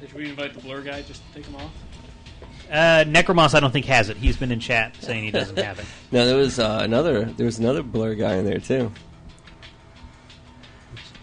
Should 0.00 0.12
we 0.14 0.28
invite 0.30 0.54
the 0.54 0.60
blur 0.60 0.80
guy 0.82 1.02
just 1.02 1.22
to 1.28 1.34
take 1.34 1.46
him 1.46 1.56
off? 1.56 1.72
Uh, 2.70 3.04
Necromos, 3.06 3.54
I 3.54 3.60
don't 3.60 3.70
think 3.70 3.86
has 3.86 4.08
it. 4.08 4.16
He's 4.16 4.36
been 4.36 4.50
in 4.52 4.60
chat 4.60 4.96
saying 5.00 5.24
he 5.24 5.30
doesn't 5.30 5.58
have 5.58 5.78
it. 5.78 5.86
No, 6.10 6.24
there 6.24 6.36
was 6.36 6.58
uh, 6.58 6.80
another. 6.82 7.24
There 7.26 7.44
was 7.44 7.58
another 7.58 7.82
blur 7.82 8.14
guy 8.14 8.36
in 8.36 8.46
there 8.46 8.60
too. 8.60 8.90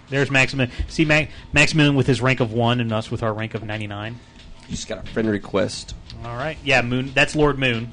There's 0.10 0.30
Maximilian. 0.30 0.72
See 0.88 1.06
Ma- 1.06 1.26
Maximilian 1.54 1.96
with 1.96 2.06
his 2.06 2.22
rank 2.22 2.40
of 2.40 2.54
one, 2.54 2.80
and 2.80 2.94
us 2.94 3.10
with 3.10 3.24
our 3.24 3.34
rank 3.34 3.56
of 3.56 3.64
ninety 3.64 3.88
nine. 3.88 4.20
You 4.68 4.76
just 4.76 4.88
got 4.88 5.04
a 5.04 5.10
friend 5.10 5.28
request. 5.28 5.96
All 6.24 6.36
right, 6.36 6.60
yeah, 6.64 6.84
Moon. 6.84 7.12
That's 7.16 7.36
Lord 7.36 7.58
Moon. 7.58 7.92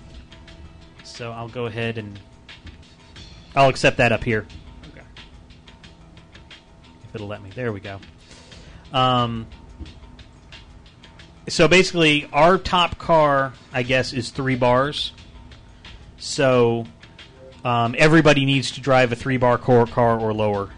So 1.12 1.30
I'll 1.30 1.48
go 1.48 1.66
ahead 1.66 1.98
and 1.98 2.18
I'll 3.54 3.68
accept 3.68 3.98
that 3.98 4.12
up 4.12 4.24
here. 4.24 4.46
Okay. 4.88 5.02
If 7.04 7.14
it'll 7.14 7.28
let 7.28 7.42
me. 7.42 7.50
There 7.54 7.70
we 7.70 7.80
go. 7.80 8.00
Um. 8.92 9.46
So 11.48 11.68
basically, 11.68 12.28
our 12.32 12.56
top 12.56 12.98
car, 12.98 13.52
I 13.72 13.82
guess, 13.82 14.14
is 14.14 14.30
three 14.30 14.54
bars. 14.56 15.12
So 16.16 16.86
um, 17.62 17.94
everybody 17.98 18.46
needs 18.46 18.70
to 18.72 18.80
drive 18.80 19.12
a 19.12 19.16
three 19.16 19.36
bar 19.36 19.58
core 19.58 19.86
car 19.86 20.18
or 20.18 20.32
lower. 20.32 20.70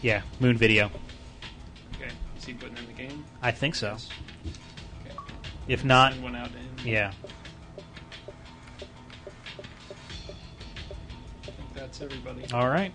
Yeah, 0.00 0.22
Moon 0.38 0.56
Video. 0.56 0.92
Okay. 1.96 2.12
Is 2.36 2.44
he 2.44 2.52
putting 2.54 2.76
in 2.76 2.86
the 2.86 2.92
game? 2.92 3.24
I 3.42 3.50
think 3.50 3.74
so. 3.74 3.96
Okay. 5.68 5.74
If 5.74 5.84
not, 5.84 6.18
one 6.20 6.34
out 6.34 6.50
to 6.50 6.56
him. 6.56 6.70
yeah. 6.82 7.12
I 11.42 11.50
think 11.50 11.74
that's 11.74 12.00
everybody. 12.00 12.50
All 12.54 12.70
right. 12.70 12.94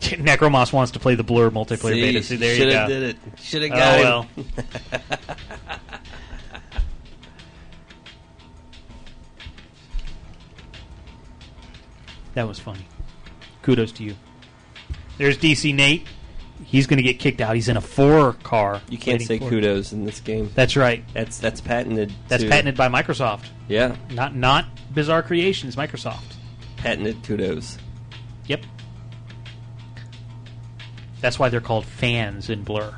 Necromos 0.00 0.72
wants 0.72 0.92
to 0.92 1.00
play 1.00 1.16
the 1.16 1.24
Blur 1.24 1.50
multiplayer 1.50 1.94
See, 1.94 2.00
beta. 2.00 2.22
See, 2.22 2.36
there 2.36 2.54
you 2.54 2.66
go. 2.66 2.70
shoulda 2.70 2.86
did 2.86 3.02
it. 3.02 3.16
Shoulda 3.40 3.66
oh, 3.66 3.70
got 3.70 3.98
him. 3.98 4.04
well. 4.04 4.26
that 12.34 12.46
was 12.46 12.60
funny. 12.60 12.86
Kudos 13.62 13.90
to 13.92 14.04
you. 14.04 14.14
There's 15.16 15.36
DC 15.36 15.74
Nate. 15.74 16.06
He's 16.64 16.86
going 16.86 16.98
to 16.98 17.02
get 17.02 17.18
kicked 17.18 17.40
out. 17.40 17.54
He's 17.54 17.68
in 17.68 17.76
a 17.76 17.80
four 17.80 18.34
car. 18.42 18.82
You 18.90 18.98
can't 18.98 19.22
say 19.22 19.38
for- 19.38 19.48
kudos 19.48 19.92
in 19.92 20.04
this 20.04 20.20
game. 20.20 20.50
That's 20.54 20.76
right. 20.76 21.02
That's 21.14 21.38
that's 21.38 21.60
patented. 21.60 22.12
That's 22.28 22.44
patented 22.44 22.76
by 22.76 22.88
Microsoft. 22.88 23.46
Yeah, 23.68 23.96
Not 24.10 24.34
not 24.36 24.66
Bizarre 24.94 25.22
Creations. 25.22 25.76
Microsoft. 25.76 26.36
patented 26.76 27.22
kudos. 27.24 27.78
Yep. 28.46 28.64
That's 31.20 31.38
why 31.38 31.48
they're 31.48 31.60
called 31.60 31.84
fans 31.84 32.48
in 32.50 32.62
Blur. 32.62 32.94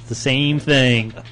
It's 0.00 0.08
the 0.08 0.14
same 0.14 0.58
thing. 0.58 1.12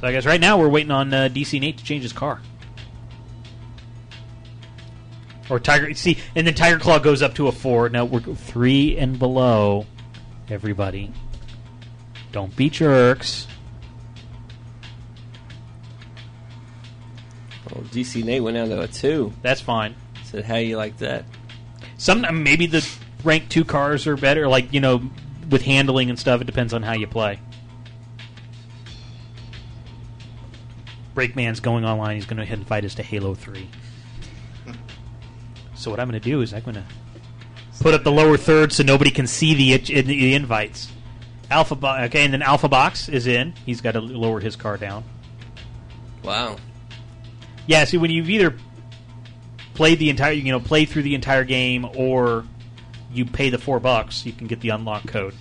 so 0.00 0.06
I 0.06 0.12
guess 0.12 0.26
right 0.26 0.40
now 0.40 0.58
we're 0.58 0.68
waiting 0.68 0.90
on 0.90 1.12
uh, 1.14 1.28
DC 1.32 1.60
Nate 1.60 1.78
to 1.78 1.84
change 1.84 2.02
his 2.02 2.12
car. 2.12 2.40
Or 5.50 5.60
Tiger, 5.60 5.92
see, 5.94 6.18
and 6.34 6.46
then 6.46 6.54
Tiger 6.54 6.78
Claw 6.78 6.98
goes 6.98 7.22
up 7.22 7.34
to 7.34 7.48
a 7.48 7.52
four. 7.52 7.88
Now 7.88 8.04
we're 8.04 8.20
three 8.20 8.96
and 8.96 9.18
below. 9.18 9.86
Everybody, 10.48 11.12
don't 12.32 12.54
be 12.56 12.70
jerks. 12.70 13.46
Oh, 17.70 17.80
DC 17.80 18.24
Nate 18.24 18.42
went 18.42 18.56
down 18.56 18.68
to 18.68 18.80
a 18.80 18.88
two. 18.88 19.32
That's 19.42 19.60
fine. 19.60 19.94
Said, 20.24 20.44
how 20.44 20.56
you 20.56 20.76
like 20.76 20.98
that? 20.98 21.24
Some 21.96 22.26
maybe 22.42 22.66
the 22.66 22.86
rank 23.22 23.48
two 23.48 23.64
cars 23.64 24.06
are 24.06 24.16
better, 24.16 24.48
like 24.48 24.72
you 24.72 24.80
know, 24.80 25.10
with 25.50 25.62
handling 25.62 26.10
and 26.10 26.18
stuff. 26.18 26.40
It 26.40 26.44
depends 26.44 26.72
on 26.72 26.82
how 26.82 26.92
you 26.92 27.06
play. 27.06 27.40
Breakman's 31.14 31.60
going 31.60 31.84
online. 31.84 32.16
He's 32.16 32.26
going 32.26 32.44
to 32.44 32.52
invite 32.52 32.84
us 32.84 32.96
to 32.96 33.02
Halo 33.02 33.34
Three. 33.34 33.68
So 35.84 35.90
what 35.90 36.00
I'm 36.00 36.08
going 36.08 36.18
to 36.18 36.28
do 36.30 36.40
is 36.40 36.54
I'm 36.54 36.62
going 36.62 36.76
to 36.76 36.84
put 37.80 37.92
up 37.92 38.04
the 38.04 38.10
lower 38.10 38.38
third 38.38 38.72
so 38.72 38.82
nobody 38.82 39.10
can 39.10 39.26
see 39.26 39.52
the 39.76 40.00
the 40.00 40.34
invites. 40.34 40.90
Alpha 41.50 41.74
Bo- 41.74 42.04
okay, 42.04 42.24
and 42.24 42.32
then 42.32 42.40
Alpha 42.40 42.70
Box 42.70 43.10
is 43.10 43.26
in. 43.26 43.52
He's 43.66 43.82
got 43.82 43.92
to 43.92 44.00
lower 44.00 44.40
his 44.40 44.56
car 44.56 44.78
down. 44.78 45.04
Wow. 46.22 46.56
Yeah, 47.66 47.84
see 47.84 47.98
when 47.98 48.10
you've 48.10 48.30
either 48.30 48.56
played 49.74 49.98
the 49.98 50.08
entire 50.08 50.32
you 50.32 50.52
know 50.52 50.60
played 50.60 50.88
through 50.88 51.02
the 51.02 51.14
entire 51.14 51.44
game 51.44 51.86
or 51.94 52.46
you 53.12 53.26
pay 53.26 53.50
the 53.50 53.58
four 53.58 53.78
bucks, 53.78 54.24
you 54.24 54.32
can 54.32 54.46
get 54.46 54.60
the 54.60 54.70
unlock 54.70 55.06
code. 55.06 55.34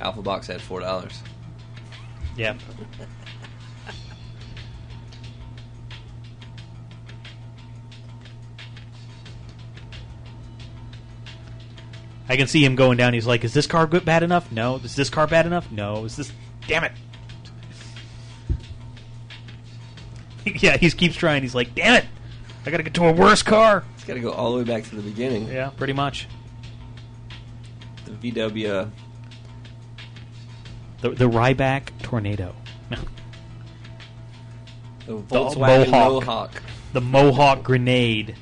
Alpha 0.00 0.22
Box 0.22 0.46
had 0.46 0.62
four 0.62 0.80
dollars. 0.80 1.22
Yeah. 2.34 2.56
I 12.30 12.36
can 12.36 12.46
see 12.46 12.64
him 12.64 12.76
going 12.76 12.96
down. 12.96 13.12
He's 13.12 13.26
like, 13.26 13.42
"Is 13.42 13.52
this 13.52 13.66
car 13.66 13.88
good 13.88 14.04
bad 14.04 14.22
enough? 14.22 14.52
No. 14.52 14.76
Is 14.76 14.94
this 14.94 15.10
car 15.10 15.26
bad 15.26 15.46
enough? 15.46 15.68
No. 15.72 16.04
Is 16.04 16.14
this? 16.14 16.30
Damn 16.68 16.84
it!" 16.84 16.92
yeah, 20.62 20.76
he 20.76 20.88
keeps 20.92 21.16
trying. 21.16 21.42
He's 21.42 21.56
like, 21.56 21.74
"Damn 21.74 21.94
it! 21.94 22.04
I 22.64 22.70
got 22.70 22.76
to 22.76 22.84
get 22.84 22.94
to 22.94 23.06
a 23.06 23.12
worse 23.12 23.42
car." 23.42 23.82
It's 23.96 24.04
got 24.04 24.14
to 24.14 24.20
go 24.20 24.30
all 24.30 24.52
the 24.52 24.58
way 24.58 24.64
back 24.64 24.84
to 24.84 24.94
the 24.94 25.02
beginning. 25.02 25.48
Yeah, 25.48 25.70
pretty 25.70 25.92
much. 25.92 26.28
The 28.04 28.12
VW. 28.12 28.70
Uh, 28.70 28.86
the 31.00 31.10
the 31.10 31.28
Ryback 31.28 31.88
Tornado. 32.00 32.54
The 35.06 35.16
Volkswagen 35.16 35.90
Mohawk. 35.90 36.12
Mohawk. 36.12 36.62
The 36.92 37.00
Mohawk 37.00 37.64
grenade. 37.64 38.36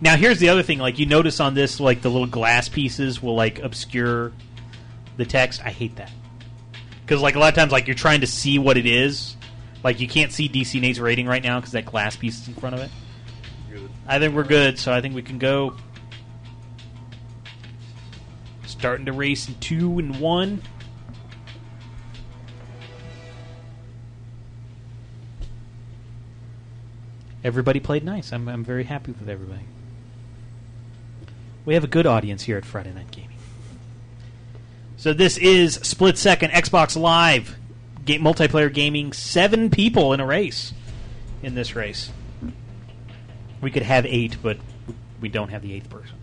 Now 0.00 0.16
here's 0.16 0.38
the 0.38 0.50
other 0.50 0.62
thing. 0.62 0.78
Like 0.78 0.98
you 0.98 1.06
notice 1.06 1.40
on 1.40 1.54
this, 1.54 1.80
like 1.80 2.02
the 2.02 2.10
little 2.10 2.26
glass 2.26 2.68
pieces 2.68 3.22
will 3.22 3.34
like 3.34 3.58
obscure 3.60 4.32
the 5.16 5.24
text. 5.24 5.62
I 5.64 5.70
hate 5.70 5.96
that 5.96 6.10
because 7.06 7.22
like 7.22 7.36
a 7.36 7.38
lot 7.38 7.48
of 7.48 7.54
times, 7.54 7.72
like 7.72 7.86
you're 7.86 7.94
trying 7.94 8.20
to 8.20 8.26
see 8.26 8.58
what 8.58 8.76
it 8.76 8.86
is. 8.86 9.36
Like 9.82 10.00
you 10.00 10.08
can't 10.08 10.32
see 10.32 10.48
DC 10.48 10.80
Nate's 10.80 10.98
rating 10.98 11.26
right 11.26 11.42
now 11.42 11.60
because 11.60 11.72
that 11.72 11.86
glass 11.86 12.16
piece 12.16 12.40
is 12.40 12.48
in 12.48 12.54
front 12.54 12.74
of 12.74 12.82
it. 12.82 12.90
Good. 13.70 13.88
I 14.06 14.18
think 14.18 14.34
we're 14.34 14.44
good, 14.44 14.78
so 14.78 14.92
I 14.92 15.00
think 15.00 15.14
we 15.14 15.22
can 15.22 15.38
go. 15.38 15.76
Starting 18.66 19.06
to 19.06 19.12
race 19.12 19.48
in 19.48 19.54
two 19.60 19.98
and 19.98 20.20
one. 20.20 20.60
Everybody 27.44 27.78
played 27.78 28.04
nice. 28.04 28.32
I'm, 28.32 28.48
I'm 28.48 28.64
very 28.64 28.84
happy 28.84 29.12
with 29.12 29.28
everybody. 29.28 29.62
We 31.66 31.74
have 31.74 31.82
a 31.82 31.88
good 31.88 32.06
audience 32.06 32.44
here 32.44 32.56
at 32.56 32.64
Friday 32.64 32.92
Night 32.92 33.10
Gaming. 33.10 33.36
So 34.96 35.12
this 35.12 35.36
is 35.36 35.74
split 35.74 36.16
second 36.16 36.52
Xbox 36.52 36.96
Live 36.96 37.56
multiplayer 38.06 38.72
gaming. 38.72 39.12
Seven 39.12 39.68
people 39.68 40.12
in 40.12 40.20
a 40.20 40.26
race 40.26 40.72
in 41.42 41.56
this 41.56 41.74
race. 41.74 42.10
We 43.60 43.72
could 43.72 43.82
have 43.82 44.06
eight, 44.06 44.36
but 44.42 44.58
we 45.20 45.28
don't 45.28 45.48
have 45.48 45.62
the 45.62 45.72
eighth 45.72 45.90
person. 45.90 46.16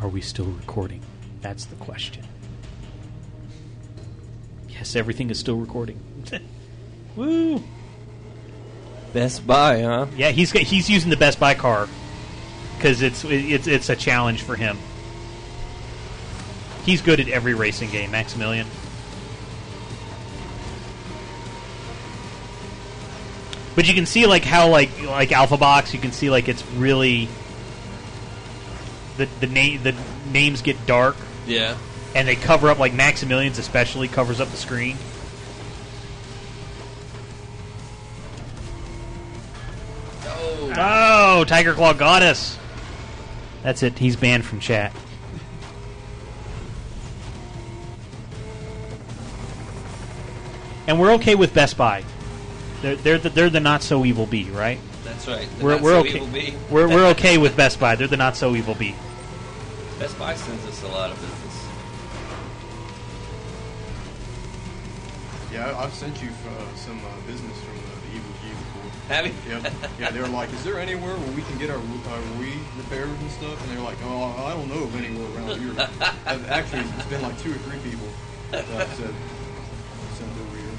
Are 0.00 0.08
we 0.08 0.20
still 0.20 0.46
recording? 0.46 1.00
That's 1.42 1.66
the 1.66 1.76
question. 1.76 2.26
Yes, 4.68 4.96
everything 4.96 5.30
is 5.30 5.38
still 5.38 5.56
recording. 5.56 6.00
Woo! 7.16 7.62
Best 9.12 9.46
Buy, 9.46 9.82
huh? 9.82 10.06
Yeah, 10.16 10.30
he's 10.30 10.50
he's 10.50 10.90
using 10.90 11.10
the 11.10 11.16
Best 11.16 11.38
Buy 11.38 11.54
car 11.54 11.88
because 12.76 13.02
it's 13.02 13.24
it's 13.24 13.66
it's 13.66 13.88
a 13.88 13.96
challenge 13.96 14.42
for 14.42 14.56
him. 14.56 14.76
He's 16.84 17.00
good 17.00 17.20
at 17.20 17.28
every 17.28 17.54
racing 17.54 17.90
game, 17.90 18.10
Maximilian. 18.10 18.66
But 23.74 23.88
you 23.88 23.94
can 23.94 24.06
see 24.06 24.26
like 24.26 24.44
how 24.44 24.68
like 24.68 25.02
like 25.02 25.32
Alpha 25.32 25.56
Box, 25.56 25.94
you 25.94 26.00
can 26.00 26.12
see 26.12 26.30
like 26.30 26.48
it's 26.48 26.64
really 26.72 27.28
the 29.16 29.28
the 29.40 29.46
name 29.46 29.82
the 29.82 29.94
names 30.32 30.62
get 30.62 30.86
dark 30.86 31.16
Yeah. 31.46 31.76
and 32.14 32.26
they 32.26 32.36
cover 32.36 32.68
up 32.70 32.78
like 32.78 32.92
Maximilian's 32.94 33.58
especially 33.58 34.08
covers 34.08 34.40
up 34.40 34.48
the 34.50 34.56
screen. 34.56 34.96
Oh, 41.36 41.42
Tiger 41.42 41.74
Claw 41.74 41.92
got 41.94 42.22
us. 42.22 42.56
That's 43.64 43.82
it. 43.82 43.98
He's 43.98 44.14
banned 44.14 44.44
from 44.44 44.60
chat. 44.60 44.92
And 50.86 51.00
we're 51.00 51.14
okay 51.14 51.34
with 51.34 51.52
Best 51.52 51.76
Buy. 51.76 52.04
They're 52.82 52.94
they're 52.94 53.18
the, 53.18 53.30
they're 53.30 53.50
the 53.50 53.58
not 53.58 53.82
so 53.82 54.04
evil 54.04 54.26
bee, 54.26 54.48
right? 54.50 54.78
That's 55.02 55.26
right. 55.26 55.48
The 55.58 55.64
we're 55.64 55.72
not 55.72 55.82
we're 55.82 55.94
so 55.94 56.00
okay. 56.02 56.14
evil 56.14 56.28
bee. 56.28 56.54
We're 56.70 56.86
we're 56.88 57.06
okay 57.06 57.36
with 57.36 57.56
Best 57.56 57.80
Buy. 57.80 57.96
They're 57.96 58.06
the 58.06 58.16
not 58.16 58.36
so 58.36 58.54
evil 58.54 58.76
bee. 58.76 58.94
Best 59.98 60.16
Buy 60.16 60.36
sends 60.36 60.64
us 60.66 60.84
a 60.84 60.88
lot 60.88 61.10
of 61.10 61.16
business. 61.20 61.66
Yeah, 65.52 65.66
I- 65.68 65.82
I've 65.82 65.94
sent 65.94 66.22
you 66.22 66.28
uh, 66.28 66.76
some 66.76 67.00
uh, 67.00 67.26
business 67.26 67.58
from 67.58 67.73
Have 69.08 69.26
you? 69.26 69.34
Yep. 69.48 69.72
Yeah, 70.00 70.10
they 70.10 70.20
were 70.20 70.28
like, 70.28 70.50
"Is 70.54 70.64
there 70.64 70.78
anywhere 70.80 71.14
where 71.16 71.32
we 71.36 71.42
can 71.42 71.58
get 71.58 71.68
our 71.70 71.76
our 71.76 72.22
Wii 72.40 72.56
repaired 72.78 73.08
and 73.10 73.30
stuff?" 73.30 73.60
And 73.62 73.70
they 73.70 73.76
were 73.76 73.84
like, 73.84 73.98
"Oh, 74.04 74.24
I 74.46 74.54
don't 74.54 74.68
know 74.68 74.84
of 74.84 74.96
anywhere 74.96 75.28
around 75.36 75.60
here." 75.60 75.74
I've- 76.26 76.46
Actually, 76.48 76.84
it's 76.96 77.06
been 77.06 77.20
like 77.22 77.38
two 77.42 77.50
or 77.52 77.60
three 77.68 77.78
people 77.80 78.08
that 78.50 78.64
I've 78.70 78.94
said 78.96 79.14
send 80.16 80.30
it 80.32 80.40
over 80.40 80.56
here. 80.56 80.76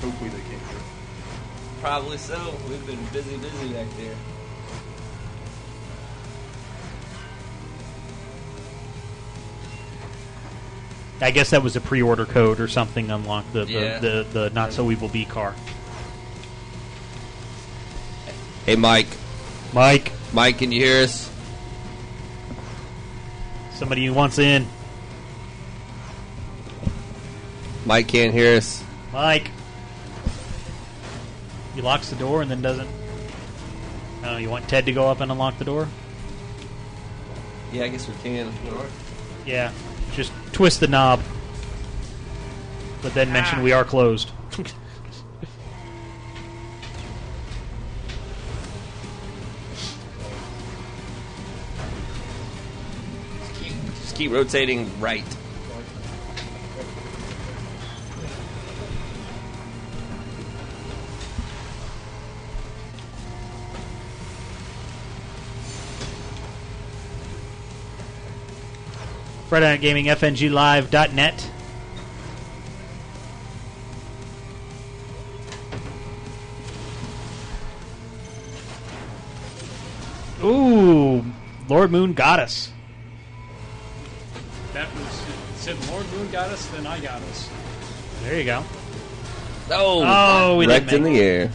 Hopefully, 0.00 0.30
they 0.30 0.40
came 0.48 0.60
here. 0.72 0.82
Probably 1.80 2.16
so. 2.18 2.54
We've 2.68 2.86
been 2.86 3.04
busy, 3.12 3.36
busy 3.36 3.68
back 3.74 3.86
there. 3.98 4.16
I 11.20 11.32
guess 11.32 11.50
that 11.50 11.62
was 11.62 11.74
a 11.74 11.80
pre-order 11.80 12.26
code 12.26 12.60
or 12.60 12.68
something. 12.68 13.10
Unlocked 13.10 13.52
the 13.52 13.64
the, 13.64 13.72
Yeah. 13.72 13.98
the, 13.98 14.26
the 14.32 14.50
not 14.50 14.72
so 14.72 14.90
evil 14.90 15.08
B 15.08 15.24
car. 15.24 15.54
Hey, 18.68 18.76
Mike. 18.76 19.06
Mike, 19.72 20.12
Mike, 20.34 20.58
can 20.58 20.70
you 20.70 20.78
hear 20.84 21.02
us? 21.02 21.30
somebody 23.72 24.04
who 24.04 24.12
wants 24.12 24.38
in. 24.38 24.66
Mike 27.86 28.08
can't 28.08 28.34
hear 28.34 28.58
us. 28.58 28.84
Mike. 29.10 29.50
He 31.74 31.80
locks 31.80 32.10
the 32.10 32.16
door 32.16 32.42
and 32.42 32.50
then 32.50 32.60
doesn't. 32.60 32.90
Oh, 34.24 34.36
you 34.36 34.50
want 34.50 34.68
Ted 34.68 34.84
to 34.84 34.92
go 34.92 35.08
up 35.08 35.22
and 35.22 35.32
unlock 35.32 35.56
the 35.56 35.64
door? 35.64 35.88
Yeah, 37.72 37.84
I 37.84 37.88
guess 37.88 38.06
we 38.06 38.12
can. 38.22 38.52
Yeah. 39.46 39.72
Just 40.12 40.30
twist 40.52 40.80
the 40.80 40.88
knob. 40.88 41.22
But 43.00 43.14
then 43.14 43.32
mention 43.32 43.62
we 43.62 43.72
are 43.72 43.84
closed. 43.84 44.30
keep 54.18 54.32
rotating 54.32 54.90
right. 55.00 55.22
Friday 69.48 69.66
Night 69.66 69.80
Gaming, 69.80 70.06
FNGLive.net. 70.06 71.50
Ooh, 80.42 81.24
Lord 81.68 81.92
Moon 81.92 82.14
us. 82.40 82.72
That 84.78 84.94
was 84.94 85.24
said 85.56 85.76
Lord 85.90 86.06
Moon 86.12 86.30
got 86.30 86.50
us, 86.50 86.64
then 86.68 86.86
I 86.86 87.00
got 87.00 87.20
us. 87.20 87.50
There 88.22 88.38
you 88.38 88.44
go. 88.44 88.62
Oh, 89.72 90.04
Oh, 90.06 90.56
we 90.56 90.66
didn't 90.66 90.86
wrecked 90.86 90.92
in 90.92 91.02
make 91.02 91.14
the 91.14 91.20
air. 91.20 91.50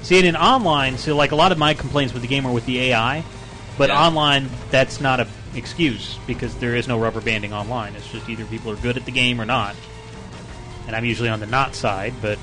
See, 0.00 0.16
and 0.16 0.26
in 0.26 0.34
online, 0.34 0.96
so 0.96 1.14
like 1.14 1.32
a 1.32 1.36
lot 1.36 1.52
of 1.52 1.58
my 1.58 1.74
complaints 1.74 2.14
with 2.14 2.22
the 2.22 2.28
game 2.28 2.46
are 2.46 2.52
with 2.52 2.64
the 2.64 2.80
AI, 2.90 3.22
but 3.76 3.90
Yeah. 3.90 4.02
online 4.06 4.48
that's 4.70 4.98
not 4.98 5.20
an 5.20 5.28
excuse 5.54 6.16
because 6.26 6.54
there 6.54 6.74
is 6.74 6.88
no 6.88 6.96
rubber 6.98 7.20
banding 7.20 7.52
online. 7.52 7.94
It's 7.96 8.08
just 8.10 8.30
either 8.30 8.46
people 8.46 8.70
are 8.70 8.76
good 8.76 8.96
at 8.96 9.04
the 9.04 9.12
game 9.12 9.38
or 9.38 9.44
not. 9.44 9.74
And 10.86 10.94
I'm 10.94 11.04
usually 11.04 11.28
on 11.28 11.40
the 11.40 11.46
not 11.46 11.74
side, 11.74 12.14
but 12.20 12.38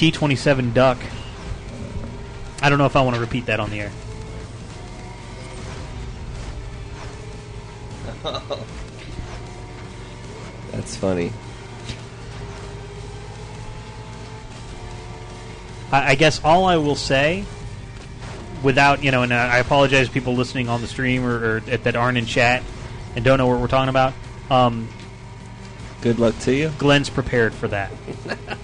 T27 0.00 0.72
duck. 0.72 0.96
I 2.62 2.70
don't 2.70 2.78
know 2.78 2.86
if 2.86 2.96
I 2.96 3.02
want 3.02 3.16
to 3.16 3.20
repeat 3.20 3.44
that 3.46 3.60
on 3.60 3.68
the 3.68 3.80
air. 3.80 3.92
That's 10.72 10.96
funny. 10.96 11.32
I, 15.92 16.12
I 16.12 16.14
guess 16.14 16.40
all 16.44 16.64
I 16.64 16.78
will 16.78 16.96
say, 16.96 17.44
without 18.62 19.02
you 19.02 19.10
know, 19.10 19.22
and 19.22 19.32
I 19.32 19.58
apologize 19.58 20.06
to 20.08 20.12
people 20.12 20.34
listening 20.34 20.68
on 20.68 20.80
the 20.80 20.86
stream 20.86 21.24
or, 21.24 21.56
or 21.56 21.60
that 21.60 21.96
aren't 21.96 22.18
in 22.18 22.26
chat 22.26 22.62
and 23.16 23.24
don't 23.24 23.38
know 23.38 23.46
what 23.46 23.60
we're 23.60 23.68
talking 23.68 23.88
about. 23.88 24.14
Um, 24.50 24.88
Good 26.00 26.18
luck 26.18 26.38
to 26.40 26.54
you. 26.54 26.72
Glenn's 26.78 27.10
prepared 27.10 27.52
for 27.52 27.68
that. 27.68 27.92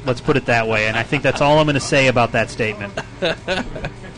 Let's 0.07 0.23
put 0.23 0.37
it 0.37 0.47
that 0.47 0.69
way, 0.69 0.87
and 0.89 0.97
I 0.97 1.03
think 1.03 1.23
that's 1.23 1.43
all 1.43 1.59
I'm 1.59 1.67
going 1.67 1.75
to 1.75 1.81
say 1.81 2.09
about 2.09 2.33
that 2.33 2.49
statement. 2.49 2.95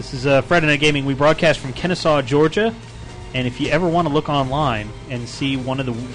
This 0.00 0.14
is 0.14 0.26
uh, 0.26 0.40
Friday 0.40 0.66
Night 0.66 0.80
Gaming. 0.80 1.04
We 1.04 1.12
broadcast 1.12 1.60
from 1.60 1.74
Kennesaw, 1.74 2.22
Georgia. 2.22 2.74
And 3.34 3.46
if 3.46 3.60
you 3.60 3.68
ever 3.68 3.86
want 3.86 4.08
to 4.08 4.14
look 4.14 4.30
online 4.30 4.88
and 5.10 5.28
see 5.28 5.58
one 5.58 5.78
of 5.78 5.84
the 5.84 5.92
w- 5.92 6.10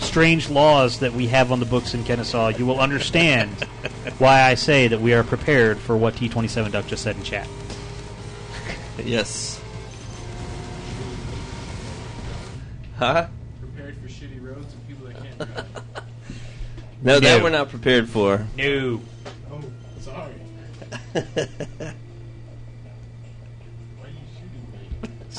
strange 0.00 0.50
laws 0.50 0.98
that 0.98 1.12
we 1.12 1.28
have 1.28 1.52
on 1.52 1.60
the 1.60 1.64
books 1.64 1.94
in 1.94 2.02
Kennesaw, 2.02 2.48
you 2.48 2.66
will 2.66 2.80
understand 2.80 3.50
why 4.18 4.42
I 4.42 4.56
say 4.56 4.88
that 4.88 5.00
we 5.00 5.14
are 5.14 5.22
prepared 5.22 5.78
for 5.78 5.96
what 5.96 6.14
T27 6.14 6.72
Duck 6.72 6.88
just 6.88 7.04
said 7.04 7.14
in 7.14 7.22
chat. 7.22 7.46
Yes. 9.04 9.60
Huh? 12.98 13.28
Prepared 13.60 13.96
for 13.98 14.08
shitty 14.08 14.42
roads 14.44 14.74
and 14.74 14.88
people 14.88 15.06
that 15.06 15.16
can't 15.22 15.38
drive. 15.38 15.66
No, 17.04 17.20
that 17.20 17.38
No. 17.38 17.44
we're 17.44 17.50
not 17.50 17.68
prepared 17.68 18.08
for. 18.08 18.44
No. 18.58 19.00
oh, 19.52 19.62
sorry. 20.00 20.34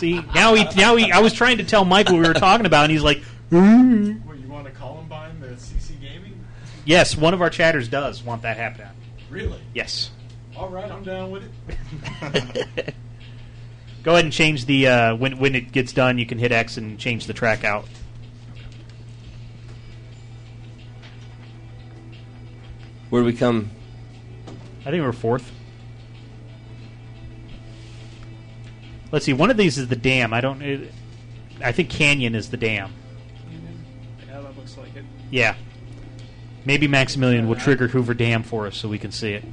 See, 0.01 0.19
now 0.33 0.55
he, 0.55 0.63
now 0.75 0.95
he, 0.95 1.11
I 1.11 1.19
was 1.19 1.31
trying 1.31 1.59
to 1.59 1.63
tell 1.63 1.85
Mike 1.85 2.07
what 2.07 2.19
we 2.19 2.27
were 2.27 2.33
talking 2.33 2.65
about, 2.65 2.85
and 2.85 2.91
he's 2.91 3.03
like, 3.03 3.21
"Mm." 3.51 4.19
What, 4.25 4.39
you 4.39 4.47
want 4.47 4.65
to 4.65 4.71
Columbine 4.71 5.39
the 5.39 5.49
CC 5.49 6.01
Gaming? 6.01 6.43
yes, 6.85 7.15
one 7.15 7.35
of 7.35 7.41
our 7.43 7.51
chatters 7.51 7.87
does 7.87 8.23
want 8.23 8.41
that 8.41 8.57
happen. 8.57 8.87
Really? 9.29 9.61
Yes. 9.75 10.09
All 10.57 10.69
right, 10.69 10.89
I'm 10.89 11.03
down 11.03 11.29
with 11.29 11.43
it. 11.43 12.95
Go 14.03 14.13
ahead 14.13 14.25
and 14.25 14.33
change 14.33 14.65
the 14.65 14.87
uh, 14.87 15.15
when 15.17 15.37
when 15.37 15.53
it 15.53 15.71
gets 15.71 15.93
done. 15.93 16.17
You 16.17 16.25
can 16.25 16.39
hit 16.39 16.51
X 16.51 16.77
and 16.77 16.97
change 16.97 17.27
the 17.27 17.33
track 17.33 17.63
out. 17.63 17.85
Where 23.11 23.21
do 23.21 23.27
we 23.27 23.33
come? 23.33 23.69
I 24.83 24.89
think 24.89 25.03
we're 25.03 25.11
fourth. 25.11 25.51
Let's 29.11 29.25
see. 29.25 29.33
One 29.33 29.51
of 29.51 29.57
these 29.57 29.77
is 29.77 29.87
the 29.87 29.95
dam. 29.95 30.33
I 30.33 30.41
don't. 30.41 30.61
It, 30.61 30.93
I 31.63 31.71
think 31.71 31.89
Canyon 31.89 32.33
is 32.33 32.49
the 32.49 32.57
dam. 32.57 32.93
Yeah, 34.27 34.41
that 34.41 34.57
looks 34.57 34.77
like 34.77 34.95
it. 34.95 35.03
Yeah. 35.29 35.55
Maybe 36.63 36.87
Maximilian 36.87 37.47
will 37.47 37.55
trigger 37.55 37.87
Hoover 37.87 38.13
Dam 38.13 38.43
for 38.43 38.67
us 38.67 38.77
so 38.77 38.87
we 38.87 38.99
can 38.99 39.11
see 39.11 39.33
it. 39.33 39.43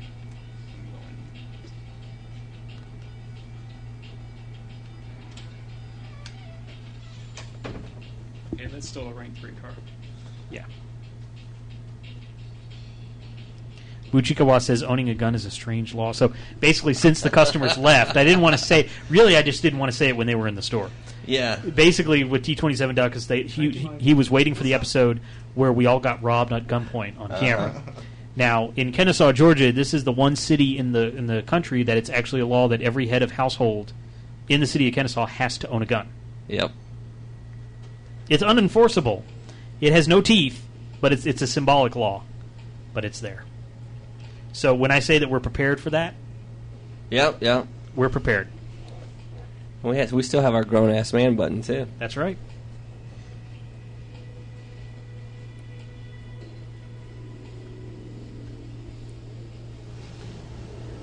Okay, 8.54 8.66
that's 8.66 8.88
still 8.88 9.08
a 9.08 9.12
rank 9.12 9.36
three 9.38 9.52
car. 9.62 9.70
Yeah. 10.50 10.64
Buchikawa 14.10 14.60
says 14.60 14.82
owning 14.82 15.08
a 15.08 15.14
gun 15.14 15.34
is 15.34 15.44
a 15.44 15.50
strange 15.50 15.94
law. 15.94 16.12
So 16.12 16.32
basically, 16.60 16.94
since 16.94 17.20
the 17.20 17.30
customers 17.30 17.76
left, 17.78 18.16
I 18.16 18.24
didn't 18.24 18.40
want 18.40 18.58
to 18.58 18.62
say. 18.62 18.88
Really, 19.10 19.36
I 19.36 19.42
just 19.42 19.62
didn't 19.62 19.78
want 19.78 19.92
to 19.92 19.96
say 19.96 20.08
it 20.08 20.16
when 20.16 20.26
they 20.26 20.34
were 20.34 20.48
in 20.48 20.54
the 20.54 20.62
store. 20.62 20.90
Yeah. 21.26 21.56
Basically, 21.56 22.24
with 22.24 22.44
T27 22.44 22.94
Duck, 22.94 23.14
is 23.14 23.26
they, 23.26 23.42
he, 23.42 23.70
he 23.98 24.14
was 24.14 24.30
waiting 24.30 24.54
for 24.54 24.64
the 24.64 24.74
episode 24.74 25.20
where 25.54 25.72
we 25.72 25.86
all 25.86 26.00
got 26.00 26.22
robbed 26.22 26.52
at 26.52 26.66
gunpoint 26.66 27.20
on 27.20 27.30
uh-huh. 27.30 27.40
camera. 27.40 27.82
Now, 28.34 28.72
in 28.76 28.92
Kennesaw, 28.92 29.32
Georgia, 29.32 29.72
this 29.72 29.92
is 29.92 30.04
the 30.04 30.12
one 30.12 30.36
city 30.36 30.78
in 30.78 30.92
the 30.92 31.14
in 31.16 31.26
the 31.26 31.42
country 31.42 31.82
that 31.82 31.96
it's 31.96 32.08
actually 32.08 32.40
a 32.40 32.46
law 32.46 32.68
that 32.68 32.80
every 32.80 33.08
head 33.08 33.22
of 33.22 33.32
household 33.32 33.92
in 34.48 34.60
the 34.60 34.66
city 34.66 34.88
of 34.88 34.94
Kennesaw 34.94 35.26
has 35.26 35.58
to 35.58 35.68
own 35.68 35.82
a 35.82 35.86
gun. 35.86 36.08
Yep. 36.46 36.70
It's 38.28 38.42
unenforceable. 38.42 39.22
It 39.80 39.92
has 39.92 40.06
no 40.06 40.20
teeth, 40.20 40.64
but 41.00 41.12
it's 41.12 41.26
it's 41.26 41.42
a 41.42 41.48
symbolic 41.48 41.96
law, 41.96 42.22
but 42.94 43.04
it's 43.04 43.18
there. 43.18 43.44
So 44.58 44.74
when 44.74 44.90
I 44.90 44.98
say 44.98 45.18
that 45.20 45.30
we're 45.30 45.38
prepared 45.38 45.80
for 45.80 45.90
that, 45.90 46.14
Yep. 47.10 47.36
Yep. 47.42 47.68
we're 47.94 48.08
prepared. 48.08 48.48
We 49.84 49.98
have, 49.98 50.12
we 50.12 50.24
still 50.24 50.42
have 50.42 50.52
our 50.52 50.64
grown 50.64 50.90
ass 50.90 51.12
man 51.12 51.36
button 51.36 51.62
too. 51.62 51.86
That's 52.00 52.16
right. 52.16 52.36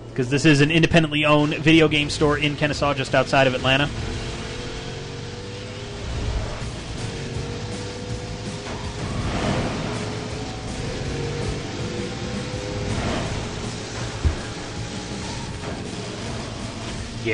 Because 0.10 0.30
this 0.30 0.46
is 0.46 0.60
an 0.60 0.70
independently 0.72 1.24
owned 1.24 1.56
video 1.56 1.88
game 1.88 2.10
store 2.10 2.38
in 2.38 2.56
Kennesaw, 2.56 2.94
just 2.94 3.16
outside 3.16 3.48
of 3.48 3.54
Atlanta. 3.54 3.90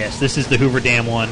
Yes, 0.02 0.20
this 0.20 0.36
is 0.36 0.48
the 0.48 0.58
Hoover 0.58 0.80
Dam 0.80 1.06
one. 1.06 1.30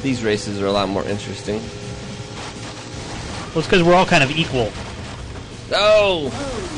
These 0.00 0.22
races 0.22 0.62
are 0.62 0.66
a 0.66 0.70
lot 0.70 0.88
more 0.88 1.04
interesting. 1.04 1.56
Well, 3.48 3.58
it's 3.58 3.66
because 3.66 3.82
we're 3.82 3.96
all 3.96 4.06
kind 4.06 4.22
of 4.22 4.30
equal. 4.30 4.70
Oh! 5.72 6.30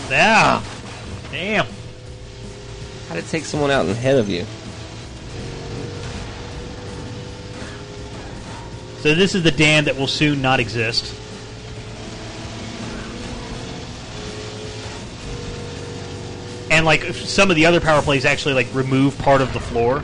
Yeah. 0.09 0.63
Damn. 1.31 1.67
How 3.11 3.17
to 3.17 3.23
take 3.29 3.45
someone 3.45 3.71
out 3.71 3.85
ahead 3.85 4.17
of 4.17 4.31
you? 4.31 4.47
So 9.03 9.15
this 9.15 9.35
is 9.35 9.43
the 9.43 9.51
dam 9.51 9.85
that 9.85 9.99
will 9.99 10.07
soon 10.07 10.41
not 10.41 10.61
exist. 10.61 11.15
And 16.81 16.87
like 16.87 17.05
some 17.13 17.51
of 17.51 17.57
the 17.57 17.67
other 17.67 17.79
power 17.79 18.01
plays 18.01 18.25
actually 18.25 18.55
like 18.55 18.67
remove 18.73 19.19
part 19.19 19.43
of 19.43 19.53
the 19.53 19.61
floor. 19.61 20.03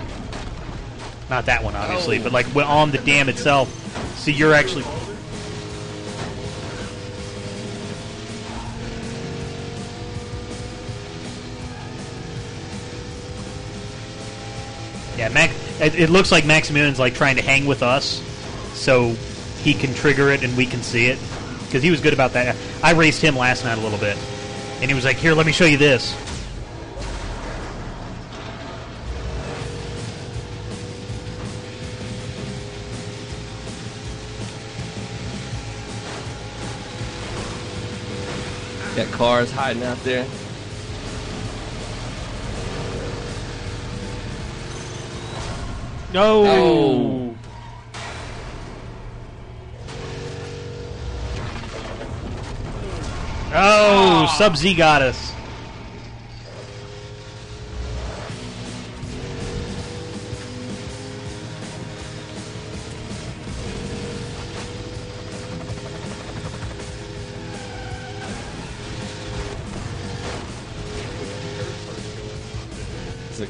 Not 1.30 1.46
that 1.46 1.64
one, 1.64 1.74
obviously, 1.74 2.18
Oh. 2.18 2.24
but 2.24 2.32
like 2.32 2.54
on 2.54 2.90
the 2.90 2.98
dam 2.98 3.30
itself. 3.30 3.70
So 4.18 4.30
you're 4.30 4.52
actually. 4.52 4.84
Yeah, 15.16 15.30
Mac. 15.30 15.50
It, 15.80 15.94
it 15.98 16.10
looks 16.10 16.30
like 16.30 16.44
Maximilian's 16.44 16.98
like 16.98 17.14
trying 17.14 17.36
to 17.36 17.42
hang 17.42 17.64
with 17.64 17.82
us, 17.82 18.20
so 18.74 19.14
he 19.62 19.72
can 19.72 19.94
trigger 19.94 20.28
it 20.30 20.44
and 20.44 20.54
we 20.58 20.66
can 20.66 20.82
see 20.82 21.06
it. 21.06 21.18
Because 21.64 21.82
he 21.82 21.90
was 21.90 22.02
good 22.02 22.12
about 22.12 22.34
that. 22.34 22.54
I 22.82 22.92
raced 22.92 23.22
him 23.22 23.34
last 23.34 23.64
night 23.64 23.78
a 23.78 23.80
little 23.80 23.98
bit, 23.98 24.18
and 24.82 24.90
he 24.90 24.94
was 24.94 25.06
like, 25.06 25.16
"Here, 25.16 25.32
let 25.32 25.46
me 25.46 25.52
show 25.52 25.64
you 25.64 25.78
this." 25.78 26.14
Got 38.96 39.12
cars 39.12 39.50
hiding 39.50 39.82
out 39.82 40.02
there. 40.04 40.26
No. 46.14 46.46
Oh. 46.46 47.36
Oh, 53.52 54.34
Sub 54.38 54.56
Z 54.56 54.74
got 54.76 55.02
us. 55.02 55.35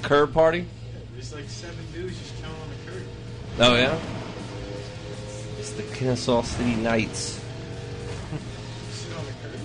Curb 0.07 0.33
party? 0.33 0.65
There's 1.15 1.33
like 1.35 1.49
seven 1.49 1.85
dudes 1.93 2.19
just 2.19 2.37
chilling 2.41 2.55
on 2.55 2.69
the 2.71 2.91
curb. 2.91 3.03
Oh 3.59 3.75
yeah. 3.75 3.99
It's 5.59 5.71
the 5.73 5.83
Kennesaw 5.83 6.43
City 6.43 6.77
Knights. 6.77 7.41
Sit 8.91 9.17
on 9.17 9.25
the 9.27 9.33
curb. 9.43 9.61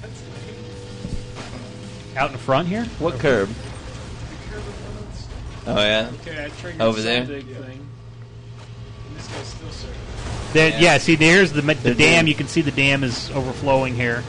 That's. 0.00 0.22
Out 2.16 2.30
in 2.32 2.38
front 2.38 2.68
here? 2.68 2.84
What 2.98 3.18
curb? 3.18 3.48
The 3.48 4.50
curb 4.50 4.62
of. 4.66 5.68
Oh 5.68 5.76
yeah. 5.80 6.10
Okay, 6.22 6.44
I 6.44 6.48
triggered 6.48 6.80
Over 6.80 7.02
there? 7.02 7.24
big 7.24 7.44
thing. 7.46 7.56
And 9.08 9.16
this 9.16 9.26
guy's 9.26 9.46
still 9.46 9.70
circling. 9.70 9.96
There, 10.52 10.70
yeah. 10.70 10.80
Yeah. 10.80 10.98
see, 10.98 11.16
there's 11.16 11.52
the 11.52 11.60
the, 11.60 11.74
The 11.74 11.94
dam. 11.94 11.96
dam. 11.96 12.26
You 12.28 12.34
can 12.34 12.46
see 12.48 12.62
the 12.62 12.70
dam 12.70 13.02
is 13.04 13.30
overflowing 13.32 13.94
here. 13.96 14.22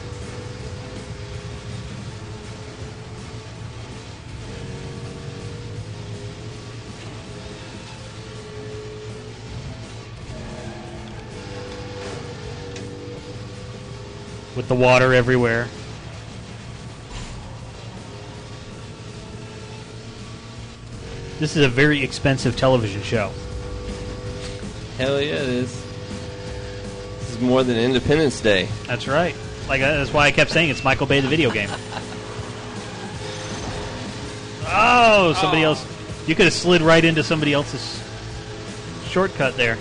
With 14.58 14.66
the 14.66 14.74
water 14.74 15.14
everywhere. 15.14 15.68
This 21.38 21.56
is 21.56 21.64
a 21.64 21.68
very 21.68 22.02
expensive 22.02 22.56
television 22.56 23.00
show. 23.02 23.30
Hell 24.96 25.20
yeah, 25.20 25.34
it 25.34 25.48
is. 25.48 25.84
This 27.20 27.30
is 27.36 27.40
more 27.40 27.62
than 27.62 27.76
Independence 27.76 28.40
Day. 28.40 28.68
That's 28.88 29.06
right. 29.06 29.36
Like 29.68 29.80
uh, 29.80 29.94
that's 29.98 30.12
why 30.12 30.26
I 30.26 30.32
kept 30.32 30.50
saying 30.50 30.70
it's 30.70 30.82
Michael 30.82 31.06
Bay 31.06 31.20
the 31.20 31.28
video 31.28 31.52
game. 31.52 31.70
Oh, 34.66 35.34
somebody 35.34 35.62
else. 35.62 35.86
You 36.26 36.34
could 36.34 36.46
have 36.46 36.52
slid 36.52 36.82
right 36.82 37.04
into 37.04 37.22
somebody 37.22 37.52
else's 37.52 38.02
shortcut 39.06 39.56
there. 39.56 39.78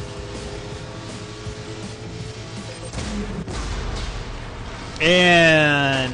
And 5.02 6.14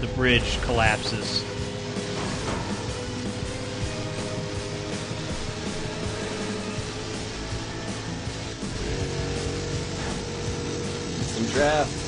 the 0.00 0.08
bridge 0.08 0.60
collapses. 0.62 1.44
Some 11.26 11.46
draft. 11.46 12.02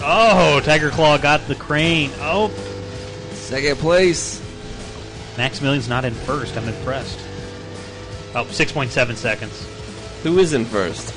Oh, 0.00 0.60
Tiger 0.64 0.90
Claw 0.90 1.18
got 1.18 1.46
the 1.48 1.54
crane. 1.54 2.10
Oh, 2.20 2.50
Second 3.48 3.78
place. 3.78 4.42
Maximilian's 5.38 5.88
not 5.88 6.04
in 6.04 6.12
first. 6.12 6.54
I'm 6.54 6.68
impressed. 6.68 7.18
Oh, 8.34 8.44
6.7 8.44 9.16
seconds. 9.16 9.66
Who 10.22 10.38
is 10.38 10.52
in 10.52 10.66
first? 10.66 11.14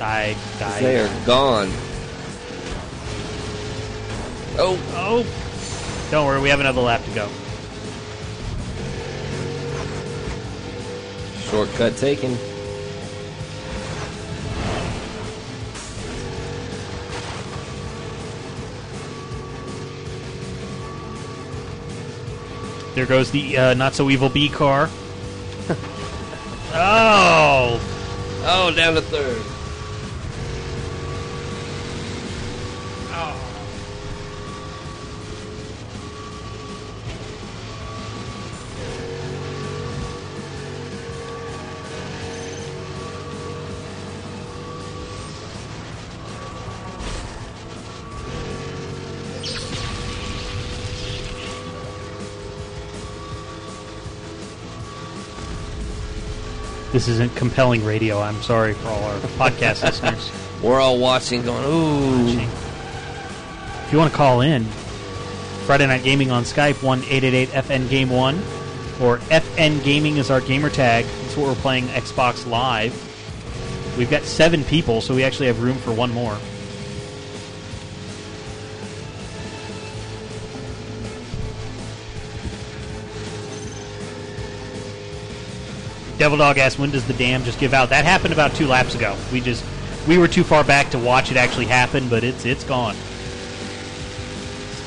I 0.00 0.36
died. 0.58 0.82
They 0.82 1.00
are 1.00 1.26
gone. 1.26 1.68
Oh, 4.58 4.78
Oh, 4.94 6.08
don't 6.10 6.26
worry. 6.26 6.40
We 6.40 6.48
have 6.48 6.60
another 6.60 6.80
lap 6.80 7.04
to 7.04 7.10
go. 7.10 7.28
shortcut 11.50 11.96
taken. 11.96 12.36
There 22.94 23.06
goes 23.06 23.30
the 23.30 23.58
uh, 23.58 23.74
not 23.74 23.94
so 23.94 24.08
evil 24.10 24.30
B 24.30 24.48
car. 24.48 24.88
oh, 26.74 27.80
Oh, 28.48 28.72
down 28.74 28.94
to 28.94 29.02
third. 29.02 29.55
This 56.92 57.08
isn't 57.08 57.34
compelling 57.36 57.84
radio. 57.84 58.20
I'm 58.20 58.40
sorry 58.42 58.74
for 58.74 58.88
all 58.88 59.02
our 59.04 59.18
podcast 59.20 59.82
listeners. 59.84 60.30
We're 60.62 60.80
all 60.80 60.98
watching, 60.98 61.42
going, 61.42 61.64
ooh. 61.64 62.40
If 62.40 63.92
you 63.92 63.98
want 63.98 64.10
to 64.10 64.16
call 64.16 64.40
in, 64.40 64.64
Friday 65.66 65.86
Night 65.86 66.02
Gaming 66.02 66.30
on 66.30 66.44
Skype, 66.44 66.82
1 66.82 66.98
888 67.00 67.48
FN 67.50 67.88
Game 67.90 68.10
1, 68.10 68.36
or 69.00 69.18
FN 69.18 69.82
Gaming 69.84 70.16
is 70.16 70.30
our 70.30 70.40
gamer 70.40 70.70
tag. 70.70 71.04
That's 71.04 71.36
what 71.36 71.46
we're 71.46 71.54
playing 71.56 71.86
Xbox 71.88 72.46
Live. 72.46 72.94
We've 73.98 74.10
got 74.10 74.22
seven 74.22 74.64
people, 74.64 75.00
so 75.00 75.14
we 75.14 75.24
actually 75.24 75.46
have 75.46 75.62
room 75.62 75.76
for 75.76 75.92
one 75.92 76.10
more. 76.12 76.38
Devil 86.18 86.38
Dog 86.38 86.56
asked, 86.56 86.78
when 86.78 86.90
does 86.90 87.06
the 87.06 87.12
dam 87.14 87.44
just 87.44 87.58
give 87.58 87.74
out? 87.74 87.90
That 87.90 88.04
happened 88.04 88.32
about 88.32 88.54
two 88.54 88.66
laps 88.66 88.94
ago. 88.94 89.16
We 89.32 89.40
just 89.40 89.64
we 90.08 90.18
were 90.18 90.28
too 90.28 90.44
far 90.44 90.64
back 90.64 90.90
to 90.90 90.98
watch 90.98 91.30
it 91.30 91.36
actually 91.36 91.66
happen, 91.66 92.08
but 92.08 92.24
it's 92.24 92.44
it's 92.44 92.64
gone. 92.64 92.94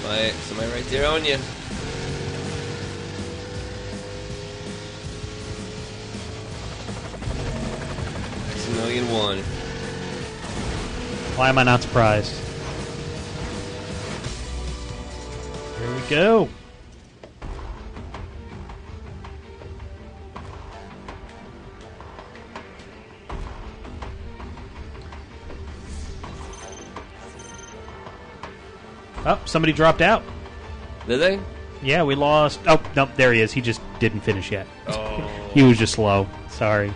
Somebody, 0.01 0.31
somebody 0.31 0.71
right 0.71 0.85
there 0.85 1.07
on 1.07 1.23
you. 1.25 1.37
Maximilian 8.47 9.11
one. 9.11 9.39
Why 11.37 11.49
am 11.49 11.57
I 11.57 11.63
not 11.63 11.81
surprised? 11.81 12.33
Here 15.79 15.95
we 15.95 16.01
go. 16.09 16.49
Oh, 29.25 29.39
somebody 29.45 29.73
dropped 29.73 30.01
out. 30.01 30.23
Did 31.07 31.19
they? 31.19 31.39
Yeah, 31.81 32.03
we 32.03 32.15
lost. 32.15 32.59
Oh, 32.67 32.81
nope, 32.95 33.09
there 33.15 33.33
he 33.33 33.41
is. 33.41 33.51
He 33.51 33.61
just 33.61 33.81
didn't 33.99 34.21
finish 34.21 34.51
yet. 34.51 34.67
Oh. 34.87 35.49
he 35.53 35.63
was 35.63 35.77
just 35.77 35.93
slow. 35.93 36.27
Sorry. 36.49 36.93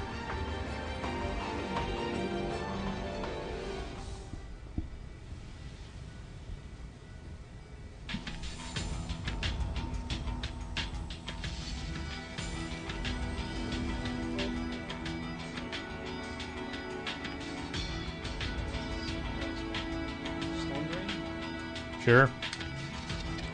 Sure. 22.03 22.29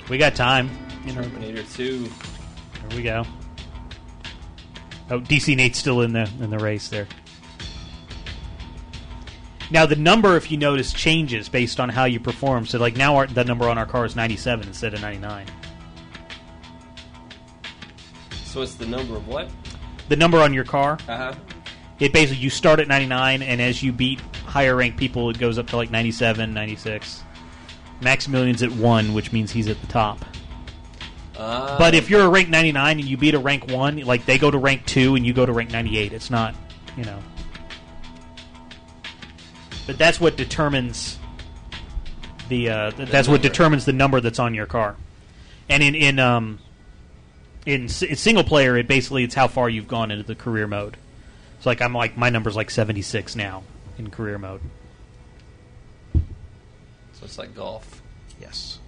We 0.09 0.17
got 0.17 0.35
time. 0.35 0.69
You 1.05 1.13
know, 1.13 1.21
Terminator 1.23 1.63
2. 1.63 2.03
There 2.89 2.97
we 2.97 3.03
go. 3.03 3.23
Oh, 5.11 5.19
DC 5.19 5.55
Nate's 5.55 5.79
still 5.79 6.01
in 6.01 6.13
the 6.13 6.29
in 6.39 6.49
the 6.49 6.59
race 6.59 6.87
there. 6.89 7.07
Now 9.71 9.85
the 9.85 9.95
number, 9.95 10.35
if 10.35 10.49
you 10.51 10.57
notice, 10.57 10.93
changes 10.93 11.47
based 11.49 11.79
on 11.79 11.89
how 11.89 12.05
you 12.05 12.19
perform. 12.19 12.65
So, 12.65 12.79
like 12.79 12.95
now, 12.95 13.15
our, 13.15 13.27
the 13.27 13.43
number 13.43 13.69
on 13.69 13.77
our 13.77 13.85
car 13.85 14.05
is 14.05 14.15
ninety-seven 14.15 14.67
instead 14.67 14.93
of 14.93 15.01
ninety-nine. 15.01 15.45
So 18.45 18.61
it's 18.63 18.75
the 18.75 18.85
number 18.87 19.15
of 19.15 19.27
what? 19.27 19.49
The 20.09 20.15
number 20.15 20.39
on 20.39 20.53
your 20.55 20.63
car, 20.63 20.97
Uh 21.07 21.17
huh. 21.17 21.33
it 21.99 22.13
basically 22.13 22.41
you 22.43 22.49
start 22.49 22.79
at 22.79 22.87
ninety-nine, 22.87 23.43
and 23.43 23.61
as 23.61 23.83
you 23.83 23.91
beat 23.91 24.19
higher 24.45 24.75
ranked 24.75 24.97
people, 24.97 25.29
it 25.29 25.37
goes 25.37 25.59
up 25.59 25.67
to 25.67 25.75
like 25.77 25.91
97, 25.91 26.51
96. 26.51 27.23
Maximilian's 28.01 28.63
at 28.63 28.71
one, 28.71 29.13
which 29.13 29.31
means 29.31 29.51
he's 29.51 29.67
at 29.67 29.79
the 29.81 29.87
top. 29.87 30.23
Uh, 31.37 31.77
But 31.77 31.93
if 31.95 32.09
you're 32.09 32.21
a 32.21 32.29
rank 32.29 32.49
99 32.49 32.99
and 32.99 33.07
you 33.07 33.17
beat 33.17 33.33
a 33.33 33.39
rank 33.39 33.69
1, 33.71 33.99
like 34.05 34.25
they 34.25 34.37
go 34.37 34.49
to 34.51 34.57
rank 34.57 34.85
2 34.85 35.15
and 35.15 35.25
you 35.25 35.33
go 35.33 35.45
to 35.45 35.51
rank 35.53 35.71
98. 35.71 36.11
It's 36.13 36.29
not, 36.29 36.55
you 36.97 37.03
know. 37.05 37.19
But 39.87 39.97
that's 39.97 40.19
what 40.19 40.37
determines 40.37 41.17
the 42.47 42.69
uh, 42.69 42.91
th- 42.91 43.09
that's 43.09 43.27
what 43.27 43.35
number. 43.41 43.47
determines 43.49 43.85
the 43.85 43.93
number 43.93 44.21
that's 44.21 44.39
on 44.39 44.53
your 44.53 44.65
car. 44.65 44.95
And 45.67 45.81
in 45.81 45.95
in 45.95 46.19
um 46.19 46.59
in, 47.65 47.85
s- 47.85 48.01
in 48.03 48.15
single 48.15 48.43
player 48.43 48.77
it 48.77 48.87
basically 48.87 49.23
it's 49.23 49.35
how 49.35 49.47
far 49.47 49.69
you've 49.69 49.87
gone 49.87 50.11
into 50.11 50.23
the 50.23 50.35
career 50.35 50.67
mode. 50.67 50.97
So 51.61 51.69
like 51.69 51.81
I'm 51.81 51.93
like 51.93 52.17
my 52.17 52.29
number's 52.29 52.55
like 52.55 52.69
76 52.69 53.35
now 53.35 53.63
in 53.97 54.09
career 54.11 54.37
mode. 54.37 54.61
So 57.19 57.25
it's 57.25 57.37
like 57.37 57.53
golf. 57.55 58.01
Yes. 58.39 58.79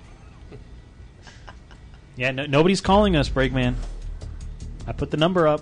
Yeah, 2.17 2.31
no, 2.31 2.45
nobody's 2.45 2.81
calling 2.81 3.15
us, 3.15 3.29
Breakman. 3.29 3.73
I 4.85 4.91
put 4.91 5.11
the 5.11 5.17
number 5.17 5.47
up. 5.47 5.61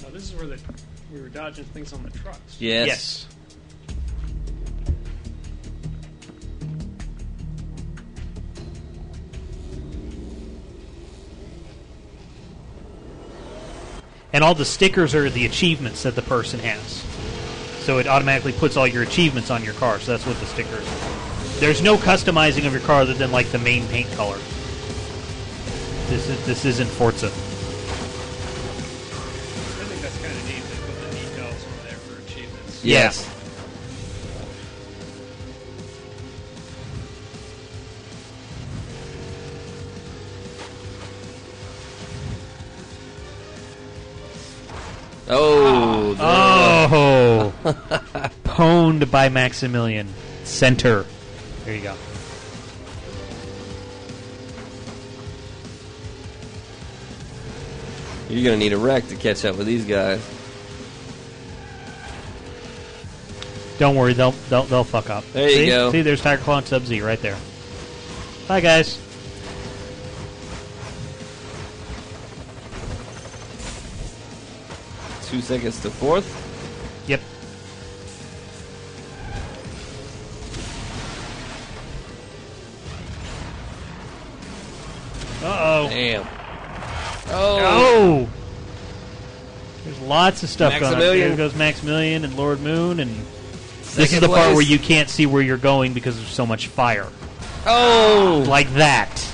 Now, 0.00 0.10
this 0.10 0.22
is 0.22 0.34
where 0.36 0.46
the 0.46 0.60
we 1.12 1.20
were 1.20 1.28
dodging 1.28 1.64
things 1.64 1.92
on 1.92 2.04
the 2.04 2.10
trucks. 2.10 2.56
Yes. 2.60 2.86
Yes. 2.86 3.26
And 14.32 14.44
all 14.44 14.54
the 14.54 14.64
stickers 14.64 15.12
are 15.14 15.28
the 15.28 15.44
achievements 15.46 16.04
that 16.04 16.14
the 16.14 16.22
person 16.22 16.60
has. 16.60 17.04
So 17.84 17.98
it 17.98 18.06
automatically 18.06 18.52
puts 18.52 18.76
all 18.76 18.86
your 18.86 19.02
achievements 19.02 19.50
on 19.50 19.64
your 19.64 19.74
car. 19.74 19.98
So 19.98 20.12
that's 20.12 20.24
what 20.26 20.38
the 20.38 20.46
stickers 20.46 20.86
are. 20.86 21.60
There's 21.60 21.82
no 21.82 21.96
customizing 21.96 22.64
of 22.66 22.72
your 22.72 22.82
car 22.82 23.00
other 23.02 23.14
than 23.14 23.32
like 23.32 23.48
the 23.48 23.58
main 23.58 23.88
paint 23.88 24.08
color. 24.12 24.38
This 26.08 26.28
is 26.28 26.46
this 26.46 26.64
isn't 26.64 26.88
Forza. 26.88 27.26
I 27.26 27.28
think 27.28 30.00
that's 30.00 30.16
kind 30.18 30.32
of 30.32 30.46
neat. 30.46 30.62
They 30.62 30.76
put 30.86 31.00
the 31.00 31.10
details 31.16 31.54
over 31.54 31.82
there 31.88 31.98
for 31.98 32.20
achievements. 32.22 32.84
Yes. 32.84 33.26
Oh. 45.32 46.16
Oh, 46.18 47.54
pwned 48.44 49.10
by 49.10 49.28
Maximilian. 49.28 50.08
Center. 50.44 51.06
There 51.64 51.74
you 51.76 51.82
go. 51.82 51.94
You're 58.28 58.44
gonna 58.44 58.56
need 58.56 58.72
a 58.72 58.78
wreck 58.78 59.06
to 59.08 59.16
catch 59.16 59.44
up 59.44 59.56
with 59.56 59.66
these 59.66 59.84
guys. 59.84 60.20
Don't 63.78 63.96
worry, 63.96 64.12
they'll 64.12 64.32
they'll, 64.48 64.64
they'll 64.64 64.84
fuck 64.84 65.10
up. 65.10 65.24
There 65.32 65.48
you 65.48 65.56
See? 65.56 65.66
go. 65.66 65.90
See, 65.92 66.02
there's 66.02 66.20
Tiger 66.20 66.42
Claw 66.42 66.58
and 66.58 66.66
Sub 66.66 66.84
Z 66.84 67.00
right 67.00 67.20
there. 67.20 67.36
Bye, 68.46 68.60
guys. 68.60 68.98
Two 75.30 75.40
seconds 75.40 75.80
to 75.82 75.90
fourth. 75.90 76.26
Yep. 77.06 77.20
Uh 85.40 85.58
oh. 85.60 85.88
Damn. 85.88 86.26
Oh. 87.28 87.58
Oh. 87.62 88.28
There's 89.84 90.00
lots 90.00 90.42
of 90.42 90.48
stuff 90.48 90.80
going 90.80 90.94
on. 90.94 90.98
There 90.98 91.36
goes 91.36 91.54
Maximilian 91.54 92.24
and 92.24 92.36
Lord 92.36 92.60
Moon, 92.60 92.98
and 92.98 93.10
this 93.10 93.98
is 93.98 94.10
Second 94.10 94.22
the 94.22 94.34
part 94.34 94.54
where 94.54 94.64
you 94.64 94.80
can't 94.80 95.08
see 95.08 95.26
where 95.26 95.42
you're 95.42 95.56
going 95.56 95.92
because 95.92 96.16
there's 96.16 96.28
so 96.28 96.44
much 96.44 96.66
fire. 96.66 97.06
Oh. 97.66 98.44
Like 98.48 98.68
that. 98.74 99.32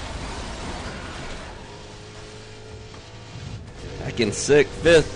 Back 4.00 4.20
in 4.20 4.30
sixth, 4.30 4.74
fifth. 4.82 5.15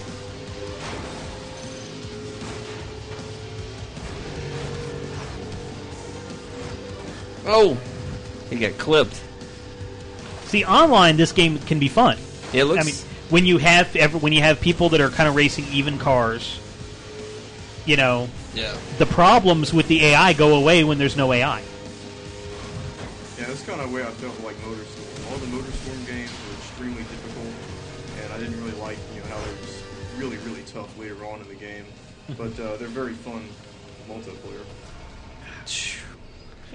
Oh. 7.46 7.78
He 8.48 8.56
got 8.56 8.76
clipped. 8.78 9.20
See, 10.44 10.64
online 10.64 11.16
this 11.16 11.32
game 11.32 11.58
can 11.60 11.78
be 11.78 11.88
fun. 11.88 12.18
It 12.52 12.64
looks. 12.64 12.80
I 12.80 12.84
mean, 12.84 12.94
when 13.30 13.46
you 13.46 13.58
have 13.58 13.94
ever, 13.94 14.18
when 14.18 14.32
you 14.32 14.40
have 14.40 14.60
people 14.60 14.88
that 14.90 15.00
are 15.00 15.10
kind 15.10 15.28
of 15.28 15.36
racing 15.36 15.64
even 15.70 15.98
cars, 15.98 16.58
you 17.86 17.96
know, 17.96 18.28
yeah. 18.54 18.76
the 18.98 19.06
problems 19.06 19.72
with 19.72 19.86
the 19.86 20.04
AI 20.06 20.32
go 20.32 20.56
away 20.56 20.82
when 20.82 20.98
there's 20.98 21.16
no 21.16 21.32
AI. 21.32 21.60
Yeah, 23.38 23.46
that's 23.46 23.62
kind 23.62 23.80
of 23.80 23.88
the 23.88 23.94
way 23.94 24.02
I 24.02 24.10
felt 24.10 24.38
like 24.44 24.56
Motorstorm. 24.56 25.32
All 25.32 25.38
the 25.38 25.46
Motorstorm 25.46 26.06
games 26.06 26.30
were 26.48 26.54
extremely 26.58 27.02
difficult, 27.02 27.54
and 28.24 28.32
I 28.32 28.38
didn't 28.38 28.58
really 28.62 28.78
like 28.80 28.98
you 29.14 29.20
know 29.20 29.28
how 29.28 29.40
they 29.40 29.52
was 29.60 29.82
really 30.18 30.36
really 30.38 30.62
tough 30.64 30.98
later 30.98 31.24
on 31.24 31.40
in 31.40 31.48
the 31.48 31.54
game. 31.54 31.84
but 32.36 32.58
uh, 32.58 32.76
they're 32.76 32.88
very 32.88 33.14
fun 33.14 33.44
multiplayer. 34.08 34.64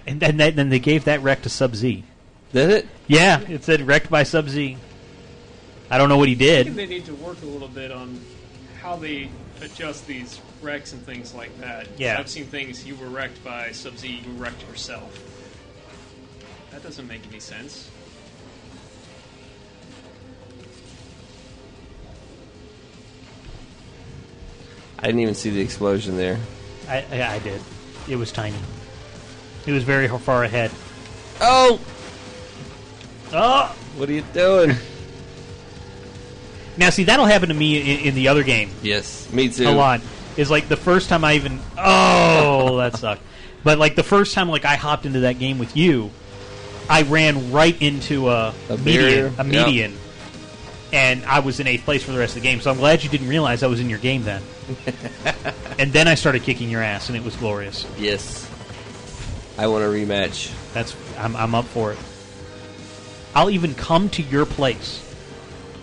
And 0.08 0.20
then 0.20 0.38
they, 0.38 0.52
then 0.52 0.70
they 0.70 0.80
gave 0.80 1.06
that 1.06 1.22
wreck 1.22 1.42
to 1.44 1.50
Sub 1.50 1.76
Z. 1.76 2.04
Did 2.54 2.70
it? 2.70 2.88
Yeah, 3.08 3.42
it 3.42 3.64
said 3.64 3.82
wrecked 3.82 4.10
by 4.10 4.24
Sub 4.24 4.50
Z. 4.50 4.78
I 5.90 5.98
don't 5.98 6.10
know 6.10 6.18
what 6.18 6.28
he 6.30 6.36
I 6.36 6.38
think 6.64 6.66
did. 6.68 6.76
they 6.76 6.86
need 6.88 7.06
to 7.06 7.16
work 7.16 7.42
a 7.42 7.46
little 7.46 7.68
bit 7.68 7.92
on 7.92 8.20
how 8.82 8.96
they 8.96 9.30
adjust 9.62 10.08
these 10.08 10.40
wrecks 10.62 10.94
and 10.94 11.02
things 11.06 11.34
like 11.34 11.56
that. 11.60 11.88
Yeah. 11.98 12.18
I've 12.20 12.30
seen 12.30 12.46
things 12.46 12.86
you 12.86 12.96
were 12.96 13.08
wrecked 13.08 13.44
by 13.44 13.72
Sub 13.72 13.98
Z, 13.98 14.08
you 14.08 14.32
wrecked 14.34 14.62
yourself. 14.68 15.20
That 16.72 16.84
doesn't 16.84 17.08
make 17.08 17.22
any 17.30 17.40
sense. 17.40 17.90
I 25.00 25.08
didn't 25.08 25.22
even 25.22 25.36
see 25.36 25.50
the 25.50 25.62
explosion 25.62 26.18
there. 26.18 26.40
I, 26.88 27.06
I, 27.12 27.24
I 27.36 27.40
did. 27.40 27.62
It 28.08 28.16
was 28.16 28.32
tiny. 28.32 28.56
It 29.66 29.72
was 29.72 29.84
very 29.84 30.08
far 30.08 30.44
ahead. 30.44 30.72
Oh. 31.42 31.80
Oh. 33.34 33.76
What 33.98 34.10
are 34.10 34.14
you 34.14 34.24
doing? 34.34 34.76
Now, 36.78 36.90
see, 36.90 37.06
that'll 37.06 37.26
happen 37.26 37.50
to 37.50 37.56
me 37.56 37.80
in, 37.80 38.08
in 38.08 38.16
the 38.16 38.28
other 38.28 38.44
game 38.44 38.70
Yes, 38.82 39.32
me 39.32 39.48
too. 39.50 39.68
a 39.68 39.72
lot. 39.72 40.02
Is 40.36 40.52
like 40.52 40.68
the 40.68 40.76
first 40.76 41.08
time 41.08 41.24
I 41.24 41.36
even. 41.36 41.60
Oh, 41.78 42.78
that 42.80 42.98
sucked. 42.98 43.22
But 43.64 43.78
like 43.80 43.96
the 43.96 44.04
first 44.04 44.34
time, 44.34 44.50
like 44.50 44.66
I 44.66 44.76
hopped 44.76 45.06
into 45.06 45.22
that 45.22 45.40
game 45.40 45.58
with 45.58 45.78
you, 45.78 46.12
I 46.90 47.04
ran 47.04 47.52
right 47.54 47.82
into 47.82 48.30
a, 48.30 48.54
A 48.70 48.78
median, 48.78 49.34
a 49.38 49.44
median, 49.46 49.96
and 50.92 51.24
I 51.26 51.40
was 51.40 51.62
in 51.62 51.68
eighth 51.68 51.86
place 51.86 52.04
for 52.04 52.12
the 52.12 52.20
rest 52.20 52.36
of 52.36 52.42
the 52.44 52.48
game. 52.48 52.60
So 52.60 52.70
I'm 52.70 52.78
glad 52.78 53.04
you 53.04 53.10
didn't 53.10 53.30
realize 53.30 53.64
I 53.64 53.68
was 53.68 53.80
in 53.80 53.90
your 53.90 54.00
game 54.00 54.24
then. 54.24 54.44
and 55.80 55.94
then 55.94 56.08
I 56.10 56.16
started 56.16 56.44
kicking 56.44 56.70
your 56.70 56.82
ass, 56.84 57.08
and 57.08 57.18
it 57.18 57.24
was 57.24 57.36
glorious. 57.38 57.88
Yes. 57.98 58.45
I 59.58 59.68
want 59.68 59.84
a 59.84 59.88
rematch. 59.88 60.52
That's 60.74 60.96
I'm, 61.18 61.36
I'm 61.36 61.56
up 61.56 61.66
for 61.66 61.94
it. 61.94 62.00
I'll 63.34 63.50
even 63.50 63.74
come 63.76 64.10
to 64.12 64.22
your 64.22 64.46
place, 64.46 65.02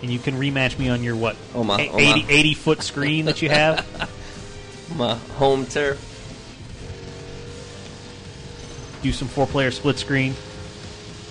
and 0.01 0.11
you 0.11 0.19
can 0.19 0.35
rematch 0.35 0.77
me 0.79 0.89
on 0.89 1.03
your 1.03 1.15
what? 1.15 1.35
Oh 1.55 1.63
my- 1.63 1.81
a- 1.81 1.89
oh 1.89 1.93
my. 1.93 2.01
80, 2.01 2.25
80 2.29 2.53
foot 2.53 2.81
screen 2.83 3.25
that 3.25 3.41
you 3.41 3.49
have. 3.49 3.85
My 4.97 5.15
home 5.15 5.65
turf. 5.65 5.97
Do 9.01 9.11
some 9.11 9.27
four 9.27 9.47
player 9.47 9.71
split 9.71 9.97
screen 9.97 10.35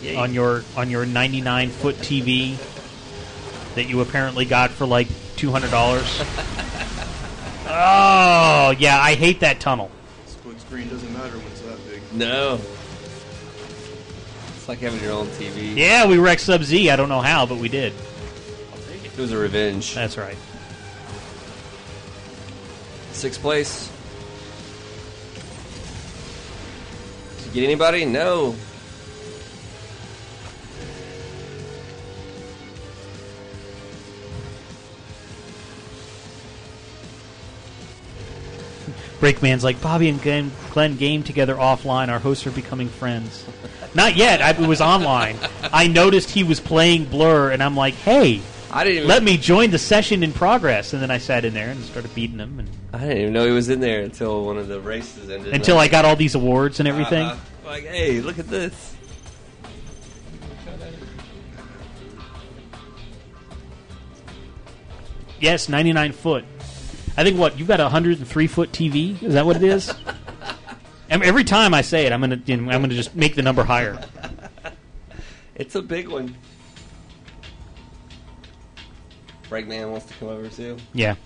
Yay. 0.02 0.16
on 0.16 0.34
your 0.34 0.64
on 0.76 0.90
your 0.90 1.06
99 1.06 1.70
foot 1.70 1.94
TV 1.96 2.56
that 3.76 3.84
you 3.84 4.00
apparently 4.00 4.44
got 4.46 4.70
for 4.70 4.84
like 4.86 5.06
two 5.36 5.50
hundred 5.52 5.70
dollars. 5.70 6.04
oh 7.68 8.74
yeah, 8.78 8.98
I 9.00 9.14
hate 9.14 9.40
that 9.40 9.60
tunnel. 9.60 9.90
Split 10.26 10.60
screen 10.60 10.88
doesn't 10.88 11.12
matter 11.12 11.36
when 11.38 11.46
it's 11.46 11.51
that 11.51 11.51
big. 11.51 11.51
No. 12.14 12.60
It's 14.56 14.68
like 14.68 14.78
having 14.78 15.00
your 15.02 15.12
own 15.12 15.26
TV. 15.28 15.76
Yeah, 15.76 16.06
we 16.06 16.18
wrecked 16.18 16.42
Sub 16.42 16.62
Z. 16.62 16.90
I 16.90 16.96
don't 16.96 17.08
know 17.08 17.20
how, 17.20 17.46
but 17.46 17.58
we 17.58 17.68
did. 17.68 17.92
It 19.04 19.18
was 19.18 19.32
a 19.32 19.36
revenge. 19.36 19.94
That's 19.94 20.16
right. 20.16 20.36
Sixth 23.12 23.40
place. 23.40 23.90
Did 27.38 27.46
you 27.46 27.52
get 27.52 27.64
anybody? 27.64 28.04
No. 28.04 28.54
Breakman's 39.20 39.62
like 39.62 39.80
Bobby 39.80 40.08
and 40.08 40.20
Glenn, 40.20 40.50
Glenn 40.72 40.96
game 40.96 41.22
together 41.22 41.54
offline. 41.54 42.08
Our 42.08 42.18
hosts 42.18 42.46
are 42.46 42.50
becoming 42.50 42.88
friends. 42.88 43.44
Not 43.94 44.16
yet. 44.16 44.40
I, 44.40 44.50
it 44.50 44.66
was 44.66 44.80
online. 44.80 45.36
I 45.62 45.86
noticed 45.86 46.30
he 46.30 46.44
was 46.44 46.60
playing 46.60 47.04
Blur, 47.04 47.50
and 47.50 47.62
I'm 47.62 47.76
like, 47.76 47.92
"Hey, 47.92 48.40
I 48.70 48.82
didn't 48.82 48.96
even, 48.96 49.08
let 49.08 49.22
me 49.22 49.36
join 49.36 49.70
the 49.70 49.78
session 49.78 50.22
in 50.22 50.32
progress." 50.32 50.94
And 50.94 51.02
then 51.02 51.10
I 51.10 51.18
sat 51.18 51.44
in 51.44 51.52
there 51.52 51.68
and 51.68 51.84
started 51.84 52.14
beating 52.14 52.38
him, 52.38 52.58
and 52.58 52.70
I 52.94 53.00
didn't 53.00 53.18
even 53.18 53.32
know 53.34 53.44
he 53.44 53.52
was 53.52 53.68
in 53.68 53.80
there 53.80 54.00
until 54.00 54.46
one 54.46 54.56
of 54.56 54.66
the 54.68 54.80
races 54.80 55.28
ended. 55.28 55.52
until 55.52 55.76
I 55.76 55.88
got 55.88 56.06
all 56.06 56.16
these 56.16 56.34
awards 56.34 56.80
and 56.80 56.88
everything. 56.88 57.26
Uh, 57.26 57.36
like, 57.66 57.84
hey, 57.84 58.22
look 58.22 58.38
at 58.38 58.48
this. 58.48 58.96
Yes, 65.38 65.68
99 65.68 66.12
foot. 66.12 66.44
I 67.16 67.24
think 67.24 67.38
what 67.38 67.58
you've 67.58 67.68
got 67.68 67.80
a 67.80 67.84
103 67.84 68.46
foot 68.46 68.72
TV. 68.72 69.22
Is 69.22 69.34
that 69.34 69.44
what 69.44 69.56
it 69.56 69.64
is? 69.64 69.92
Every 71.20 71.44
time 71.44 71.74
I 71.74 71.82
say 71.82 72.06
it, 72.06 72.12
I'm 72.12 72.20
gonna 72.20 72.40
I'm 72.46 72.66
gonna 72.66 72.88
just 72.88 73.14
make 73.14 73.34
the 73.34 73.42
number 73.42 73.64
higher. 73.64 74.02
It's 75.54 75.74
a 75.74 75.82
big 75.82 76.08
one. 76.08 76.34
Breakman 79.50 79.90
wants 79.90 80.06
to 80.06 80.14
come 80.14 80.28
over 80.28 80.48
too. 80.48 80.78
Yeah. 80.94 81.16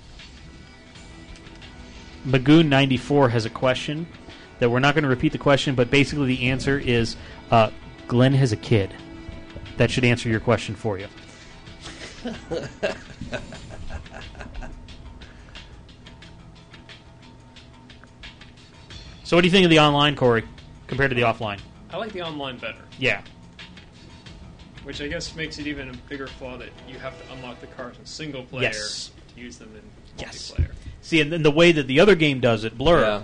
Magoon 2.26 2.66
94 2.68 3.28
has 3.28 3.44
a 3.44 3.50
question 3.50 4.08
that 4.58 4.68
we're 4.68 4.80
not 4.80 4.94
going 4.94 5.04
to 5.04 5.08
repeat 5.08 5.30
the 5.30 5.38
question, 5.38 5.76
but 5.76 5.90
basically 5.90 6.26
the 6.26 6.50
answer 6.50 6.76
is 6.78 7.16
uh, 7.52 7.70
Glenn 8.08 8.34
has 8.34 8.50
a 8.50 8.56
kid. 8.56 8.92
That 9.76 9.90
should 9.90 10.04
answer 10.04 10.28
your 10.28 10.40
question 10.40 10.74
for 10.74 10.98
you. 10.98 11.06
So, 19.27 19.36
what 19.36 19.40
do 19.43 19.48
you 19.48 19.51
think 19.51 19.65
of 19.65 19.70
the 19.70 19.81
online, 19.81 20.15
Corey, 20.15 20.44
compared 20.86 21.11
to 21.11 21.16
the 21.16 21.23
offline? 21.23 21.59
I 21.90 21.97
like 21.97 22.12
the 22.12 22.23
online 22.23 22.59
better, 22.59 22.78
Yeah. 22.97 23.23
which 24.85 25.01
I 25.01 25.09
guess 25.09 25.35
makes 25.35 25.59
it 25.59 25.66
even 25.66 25.90
a 25.90 25.94
bigger 26.09 26.28
flaw 26.28 26.57
that 26.59 26.69
you 26.89 26.97
have 27.01 27.12
to 27.27 27.32
unlock 27.32 27.61
the 27.61 27.66
cars 27.66 27.97
in 27.98 28.07
single 28.07 28.44
player 28.44 28.70
Yes. 28.73 29.11
to 29.35 29.40
use 29.40 29.57
them 29.57 29.70
in 29.74 29.82
Yes. 30.16 30.53
multiplayer. 30.53 30.70
See, 31.03 31.20
and 31.20 31.32
then 31.32 31.43
the 31.43 31.51
way 31.51 31.73
that 31.73 31.89
the 31.89 31.98
other 31.98 32.15
game 32.15 32.39
does 32.39 32.62
it, 32.62 32.78
Blur, 32.78 33.01
Yeah. 33.01 33.23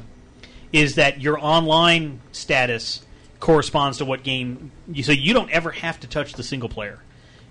is 0.73 0.97
that 0.97 1.21
your 1.21 1.39
online 1.39 2.21
status 2.33 3.03
corresponds 3.39 3.99
to 3.99 4.05
what 4.05 4.25
game. 4.25 4.73
You, 4.93 5.05
so 5.05 5.13
you 5.13 5.33
don't 5.33 5.51
ever 5.53 5.71
have 5.71 6.01
to 6.01 6.09
touch 6.09 6.33
the 6.33 6.43
single 6.43 6.69
player 6.69 6.99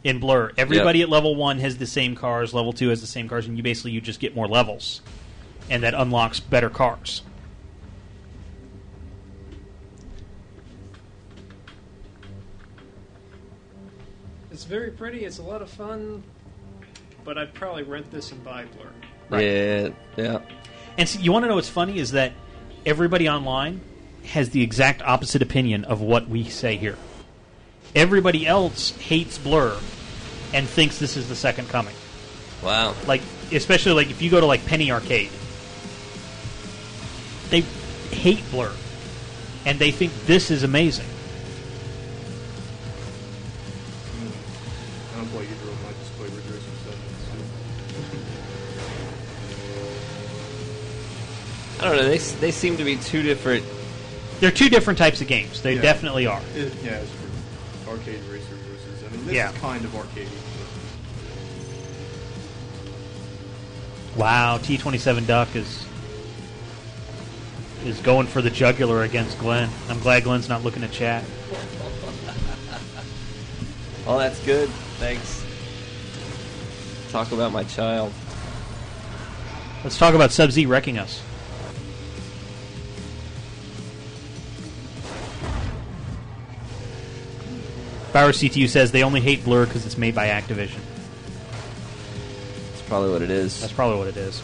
in 0.03 0.19
Blur. 0.19 0.51
Everybody 0.57 1.01
at 1.01 1.07
level 1.07 1.35
one 1.35 1.59
has 1.59 1.77
the 1.77 1.87
same 1.87 2.15
cars. 2.15 2.53
Level 2.53 2.73
two 2.73 2.89
has 2.89 2.99
the 2.99 3.07
same 3.07 3.29
cars, 3.29 3.45
and 3.47 3.55
you 3.55 3.63
basically 3.63 3.91
you 3.91 4.01
just 4.01 4.19
get 4.19 4.35
more 4.35 4.49
levels, 4.49 4.99
and 5.69 5.83
that 5.83 5.93
unlocks 5.93 6.41
better 6.41 6.69
cars. 6.69 7.21
It's 14.61 14.69
very 14.69 14.91
pretty. 14.91 15.25
It's 15.25 15.39
a 15.39 15.41
lot 15.41 15.63
of 15.63 15.71
fun, 15.71 16.21
but 17.23 17.35
I'd 17.35 17.51
probably 17.51 17.81
rent 17.81 18.11
this 18.11 18.31
and 18.31 18.43
buy 18.43 18.65
Blur. 18.65 18.91
Right. 19.27 19.43
Yeah, 19.43 19.89
yeah. 20.15 20.41
And 20.99 21.09
see, 21.09 21.19
you 21.19 21.31
want 21.31 21.45
to 21.45 21.49
know 21.49 21.55
what's 21.55 21.67
funny 21.67 21.97
is 21.97 22.11
that 22.11 22.33
everybody 22.85 23.27
online 23.27 23.81
has 24.25 24.51
the 24.51 24.61
exact 24.61 25.01
opposite 25.01 25.41
opinion 25.41 25.83
of 25.85 25.99
what 25.99 26.29
we 26.29 26.43
say 26.43 26.77
here. 26.77 26.95
Everybody 27.95 28.45
else 28.45 28.91
hates 28.97 29.39
Blur 29.39 29.75
and 30.53 30.67
thinks 30.67 30.99
this 30.99 31.17
is 31.17 31.27
the 31.27 31.35
second 31.35 31.67
coming. 31.69 31.95
Wow. 32.63 32.93
Like, 33.07 33.23
especially 33.51 33.93
like 33.93 34.11
if 34.11 34.21
you 34.21 34.29
go 34.29 34.39
to 34.39 34.45
like 34.45 34.63
Penny 34.67 34.91
Arcade, 34.91 35.31
they 37.49 37.61
hate 38.15 38.43
Blur, 38.51 38.71
and 39.65 39.79
they 39.79 39.89
think 39.89 40.13
this 40.27 40.51
is 40.51 40.61
amazing. 40.61 41.07
I 51.81 51.85
don't 51.85 51.95
know. 51.97 52.03
They 52.09 52.17
they 52.17 52.51
seem 52.51 52.77
to 52.77 52.83
be 52.83 52.95
two 52.97 53.21
different. 53.23 53.65
They're 54.39 54.51
two 54.51 54.69
different 54.69 54.99
types 54.99 55.21
of 55.21 55.27
games. 55.27 55.61
They 55.61 55.75
Yeah. 55.75 55.81
definitely 55.81 56.27
are. 56.27 56.41
It, 56.55 56.73
yeah, 56.83 56.91
it's 56.99 57.11
for 57.83 57.91
arcade 57.91 58.19
racer 58.31 58.55
versus. 58.69 59.03
I 59.07 59.15
mean, 59.15 59.25
this 59.25 59.35
Yeah. 59.35 59.51
is 59.51 59.57
kind 59.57 59.83
of 59.83 59.91
arcadey. 59.91 60.27
Wow, 64.15 64.57
T 64.57 64.77
twenty 64.77 64.97
seven 64.97 65.25
Duck 65.25 65.55
is 65.55 65.85
is 67.85 67.99
going 68.01 68.27
for 68.27 68.41
the 68.43 68.49
jugular 68.51 69.03
against 69.03 69.39
Glenn. 69.39 69.69
I'm 69.89 69.99
glad 69.99 70.23
Glenn's 70.23 70.49
not 70.49 70.63
looking 70.63 70.83
at 70.83 70.91
chat. 70.91 71.23
Oh, 74.07 74.17
that's 74.17 74.39
good. 74.43 74.67
Thanks. 74.97 75.45
Talk 77.11 77.31
about 77.31 77.51
my 77.51 77.63
child. 77.65 78.11
Let's 79.83 79.95
talk 79.99 80.15
about 80.15 80.31
Sub 80.31 80.49
Z 80.51 80.65
wrecking 80.65 80.97
us. 80.97 81.21
Bauer 88.13 88.31
CTU 88.31 88.67
says 88.67 88.91
they 88.91 89.03
only 89.03 89.21
hate 89.21 89.43
Blur 89.43 89.65
because 89.65 89.85
it's 89.85 89.97
made 89.97 90.13
by 90.13 90.27
Activision. 90.27 90.79
That's 92.71 92.81
probably 92.87 93.11
what 93.11 93.21
it 93.21 93.29
is. 93.31 93.59
That's 93.61 93.71
probably 93.73 93.97
what 93.97 94.07
it 94.07 94.17
is. 94.17 94.41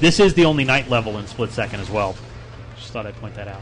This 0.00 0.20
is 0.20 0.34
the 0.34 0.44
only 0.44 0.64
night 0.64 0.90
level 0.90 1.18
in 1.18 1.26
Split 1.26 1.50
Second 1.52 1.80
as 1.80 1.88
well. 1.90 2.14
Just 2.76 2.92
thought 2.92 3.06
I'd 3.06 3.16
point 3.16 3.34
that 3.36 3.48
out. 3.48 3.60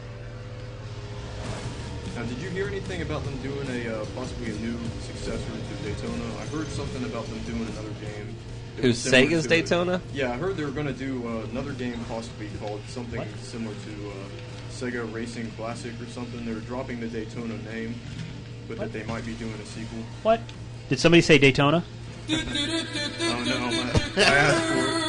Now, 2.16 2.22
did 2.24 2.38
you 2.38 2.50
hear 2.50 2.66
anything 2.66 3.02
about 3.02 3.24
them 3.24 3.36
doing 3.38 3.68
a 3.70 4.00
uh, 4.00 4.04
possibly 4.16 4.50
a 4.50 4.54
new 4.56 4.76
successor 5.02 5.38
to 5.38 5.84
Daytona? 5.84 6.24
I 6.40 6.46
heard 6.46 6.66
something 6.68 7.04
about 7.04 7.26
them 7.26 7.38
doing 7.40 7.62
another 7.68 7.90
game. 8.00 8.34
that 8.76 8.82
Who's 8.82 9.04
was 9.04 9.12
Sega's 9.14 9.46
to 9.46 9.54
it. 9.54 9.60
Daytona? 9.62 10.02
Yeah, 10.12 10.32
I 10.32 10.36
heard 10.36 10.56
they 10.56 10.64
were 10.64 10.70
going 10.72 10.86
to 10.88 10.92
do 10.92 11.26
uh, 11.26 11.46
another 11.52 11.72
game 11.72 11.98
possibly 12.08 12.48
called 12.58 12.80
something 12.88 13.22
similar 13.42 13.74
to 13.74 14.10
uh, 14.10 14.14
Sega 14.70 15.10
Racing 15.14 15.50
Classic 15.52 15.92
or 16.00 16.06
something. 16.06 16.44
They 16.44 16.52
were 16.52 16.60
dropping 16.60 17.00
the 17.00 17.06
Daytona 17.06 17.56
name, 17.72 17.94
but 18.70 18.78
that 18.78 18.92
they 18.92 19.02
might 19.04 19.26
be 19.26 19.34
doing 19.34 19.52
a 19.54 19.66
sequel. 19.66 19.98
What? 20.22 20.40
Did 20.88 21.00
somebody 21.00 21.20
say 21.22 21.38
Daytona? 21.38 21.82
I 22.28 22.32
don't. 22.32 23.74
I, 24.16 24.20
I 24.20 24.22
asked 24.22 24.64
for 24.64 24.78
it. 24.78 25.00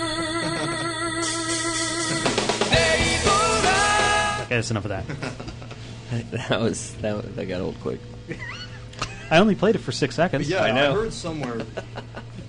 Okay, 4.46 4.56
that's 4.56 4.72
enough 4.72 4.86
of 4.86 4.90
that. 4.90 5.06
that 6.50 6.60
was 6.60 6.94
that, 6.96 7.16
was- 7.16 7.36
that 7.36 7.46
got 7.46 7.62
old 7.62 7.80
quick. 7.82 8.00
I 9.30 9.38
only 9.38 9.56
played 9.56 9.76
it 9.76 9.80
for 9.80 9.92
six 9.92 10.16
seconds. 10.16 10.50
But 10.50 10.54
yeah, 10.56 10.64
I 10.64 10.72
know. 10.72 10.94
heard 10.94 11.14
somewhere. 11.14 11.62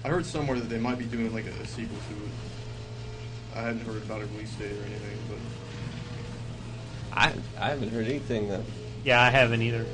I 0.04 0.08
heard 0.08 0.26
somewhere 0.26 0.58
that 0.58 0.68
they 0.68 0.78
might 0.78 0.98
be 0.98 1.04
doing 1.04 1.32
like 1.32 1.46
a, 1.46 1.50
a 1.50 1.66
sequel 1.66 1.96
to 2.08 2.14
it. 2.14 2.30
I 3.54 3.60
hadn't 3.60 3.80
heard 3.84 3.98
about 4.02 4.22
a 4.22 4.26
release 4.26 4.52
date 4.54 4.72
or 4.72 4.84
anything, 4.86 5.18
but 5.28 5.38
I 7.16 7.34
I 7.60 7.68
haven't 7.68 7.90
heard 7.90 8.06
anything 8.06 8.48
though. 8.48 8.64
Yeah, 9.04 9.22
I 9.22 9.30
haven't 9.30 9.60
either. 9.62 9.84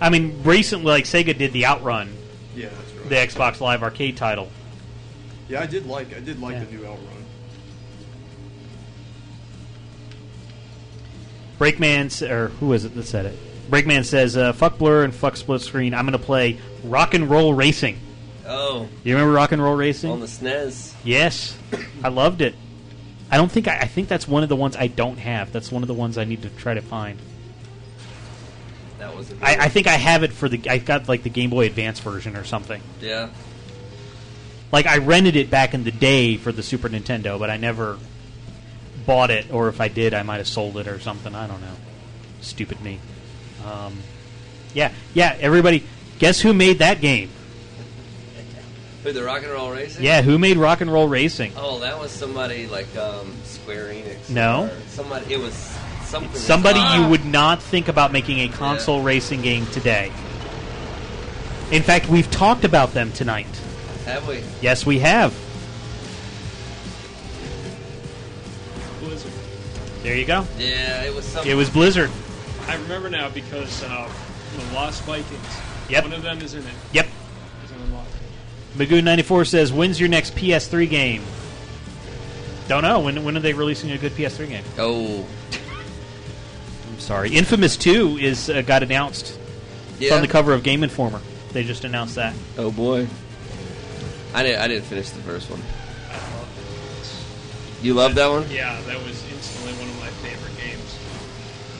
I 0.00 0.10
mean, 0.10 0.42
recently, 0.44 0.86
like 0.86 1.04
Sega 1.04 1.36
did 1.36 1.52
the 1.52 1.66
Outrun, 1.66 2.12
yeah, 2.56 2.68
that's 2.68 2.92
right. 2.92 3.08
the 3.08 3.14
Xbox 3.16 3.60
Live 3.60 3.82
Arcade 3.82 4.16
title. 4.16 4.48
Yeah, 5.48 5.60
I 5.60 5.66
did 5.66 5.86
like 5.86 6.14
I 6.16 6.20
did 6.20 6.40
like 6.40 6.54
Yeah. 6.54 6.64
the 6.64 6.72
new 6.76 6.84
Outrun. 6.84 7.08
Breakman 11.58 12.06
s- 12.06 12.22
or 12.22 12.48
who 12.60 12.72
is 12.72 12.84
it 12.84 12.94
that 12.94 13.04
said 13.06 13.26
it? 13.26 13.38
Breakman 13.70 14.04
says, 14.04 14.36
uh, 14.36 14.52
"Fuck 14.52 14.78
Blur 14.78 15.04
and 15.04 15.14
fuck 15.14 15.36
split 15.36 15.60
screen. 15.60 15.94
I'm 15.94 16.04
going 16.04 16.12
to 16.12 16.24
play 16.24 16.58
Rock 16.82 17.14
and 17.14 17.30
Roll 17.30 17.54
Racing." 17.54 17.98
Oh, 18.46 18.88
You 19.04 19.14
remember 19.14 19.32
Rock 19.32 19.52
and 19.52 19.62
Roll 19.62 19.74
Racing? 19.74 20.10
on 20.10 20.20
the 20.20 20.26
SNES. 20.26 20.92
Yes, 21.02 21.56
I 22.02 22.08
loved 22.08 22.42
it. 22.42 22.54
I 23.30 23.38
don't 23.38 23.50
think 23.50 23.68
I, 23.68 23.78
I 23.80 23.86
think 23.86 24.08
that's 24.08 24.28
one 24.28 24.42
of 24.42 24.48
the 24.50 24.56
ones 24.56 24.76
I 24.76 24.86
don't 24.88 25.18
have. 25.18 25.50
That's 25.50 25.72
one 25.72 25.82
of 25.82 25.86
the 25.88 25.94
ones 25.94 26.18
I 26.18 26.24
need 26.24 26.42
to 26.42 26.50
try 26.50 26.74
to 26.74 26.82
find. 26.82 27.18
That 29.14 29.18
was 29.18 29.32
a 29.32 29.44
I, 29.44 29.64
I 29.64 29.68
think 29.68 29.86
I 29.86 29.94
have 29.94 30.22
it 30.22 30.32
for 30.32 30.48
the. 30.48 30.68
I 30.68 30.78
got 30.78 31.08
like 31.08 31.22
the 31.22 31.30
Game 31.30 31.50
Boy 31.50 31.66
Advance 31.66 32.00
version 32.00 32.36
or 32.36 32.44
something. 32.44 32.82
Yeah. 33.00 33.30
Like 34.72 34.86
I 34.86 34.98
rented 34.98 35.36
it 35.36 35.50
back 35.50 35.74
in 35.74 35.84
the 35.84 35.92
day 35.92 36.36
for 36.36 36.50
the 36.50 36.62
Super 36.62 36.88
Nintendo, 36.88 37.38
but 37.38 37.48
I 37.48 37.56
never 37.56 37.98
bought 39.06 39.30
it, 39.30 39.52
or 39.52 39.68
if 39.68 39.80
I 39.80 39.88
did, 39.88 40.14
I 40.14 40.22
might 40.22 40.38
have 40.38 40.48
sold 40.48 40.76
it 40.78 40.88
or 40.88 40.98
something. 40.98 41.34
I 41.34 41.46
don't 41.46 41.60
know. 41.60 41.76
Stupid 42.40 42.80
me. 42.80 42.98
Um, 43.64 43.98
yeah, 44.74 44.92
yeah. 45.14 45.36
Everybody, 45.38 45.84
guess 46.18 46.40
who 46.40 46.52
made 46.52 46.80
that 46.80 47.00
game? 47.00 47.30
Who, 49.04 49.12
the 49.12 49.22
Rock 49.22 49.42
and 49.42 49.52
Roll 49.52 49.70
Racing? 49.70 50.02
Yeah, 50.02 50.22
who 50.22 50.38
made 50.38 50.56
Rock 50.56 50.80
and 50.80 50.90
Roll 50.90 51.06
Racing? 51.06 51.52
Oh, 51.56 51.78
that 51.80 51.98
was 51.98 52.10
somebody 52.10 52.66
like 52.66 52.94
um, 52.96 53.34
Square 53.44 53.92
Enix. 53.92 54.30
No. 54.30 54.70
Somebody. 54.88 55.34
It 55.34 55.38
was 55.38 55.73
something. 56.04 56.34
Somebody 56.40 56.80
Ah! 56.80 56.96
you 57.02 57.08
would 57.08 57.24
not 57.24 57.62
think 57.62 57.88
about 57.88 58.12
making 58.12 58.38
a 58.40 58.48
console 58.48 59.02
racing 59.02 59.42
game 59.42 59.66
today. 59.66 60.12
In 61.70 61.82
fact, 61.82 62.08
we've 62.08 62.30
talked 62.30 62.64
about 62.64 62.92
them 62.92 63.10
tonight. 63.12 63.46
Have 64.04 64.28
we? 64.28 64.42
Yes, 64.60 64.84
we 64.84 64.98
have. 65.00 65.32
Blizzard. 69.00 69.32
There 70.02 70.16
you 70.16 70.24
go. 70.26 70.46
Yeah, 70.58 71.02
it 71.04 71.14
was 71.14 71.24
something. 71.24 71.50
It 71.50 71.54
was 71.54 71.70
Blizzard. 71.70 72.10
I 72.68 72.76
remember 72.76 73.10
now 73.10 73.28
because 73.30 73.82
uh, 73.84 74.10
the 74.56 74.74
Lost 74.74 75.02
Vikings. 75.04 75.40
Yep. 75.88 76.04
One 76.04 76.12
of 76.12 76.22
them 76.22 76.40
is 76.40 76.54
in 76.54 76.62
it. 76.66 76.74
Yep. 76.92 77.06
Is 77.64 77.70
in 77.72 77.90
the 77.90 77.96
Lost. 77.96 78.10
Magoo94 78.76 79.46
says, 79.48 79.72
When's 79.72 80.00
your 80.00 80.08
next 80.08 80.34
PS3 80.34 80.88
game? 80.88 81.22
Don't 82.68 82.82
know. 82.82 83.00
When, 83.00 83.22
when 83.24 83.36
are 83.36 83.40
they 83.40 83.52
releasing 83.52 83.90
a 83.90 83.98
good 83.98 84.12
PS3 84.12 84.48
game? 84.48 84.64
Oh. 84.78 85.26
I'm 87.04 87.08
sorry. 87.08 87.36
Infamous 87.36 87.76
2 87.76 88.16
is 88.16 88.48
uh, 88.48 88.62
got 88.62 88.82
announced. 88.82 89.38
It's 90.00 90.10
on 90.10 90.22
the 90.22 90.28
cover 90.28 90.54
of 90.54 90.62
Game 90.62 90.82
Informer. 90.82 91.20
They 91.52 91.62
just 91.62 91.84
announced 91.84 92.14
that. 92.14 92.34
Oh 92.56 92.70
boy. 92.70 93.06
I 94.32 94.42
didn't. 94.42 94.62
I 94.62 94.68
didn't 94.68 94.86
finish 94.86 95.10
the 95.10 95.20
first 95.20 95.50
one. 95.50 95.60
You 97.82 97.92
love 97.92 98.14
that 98.14 98.28
one? 98.28 98.50
Yeah, 98.50 98.80
that 98.86 98.96
was 99.04 99.22
instantly 99.30 99.72
one 99.74 99.90
of 99.90 100.00
my 100.00 100.08
favorite 100.26 100.56
games. 100.56 100.98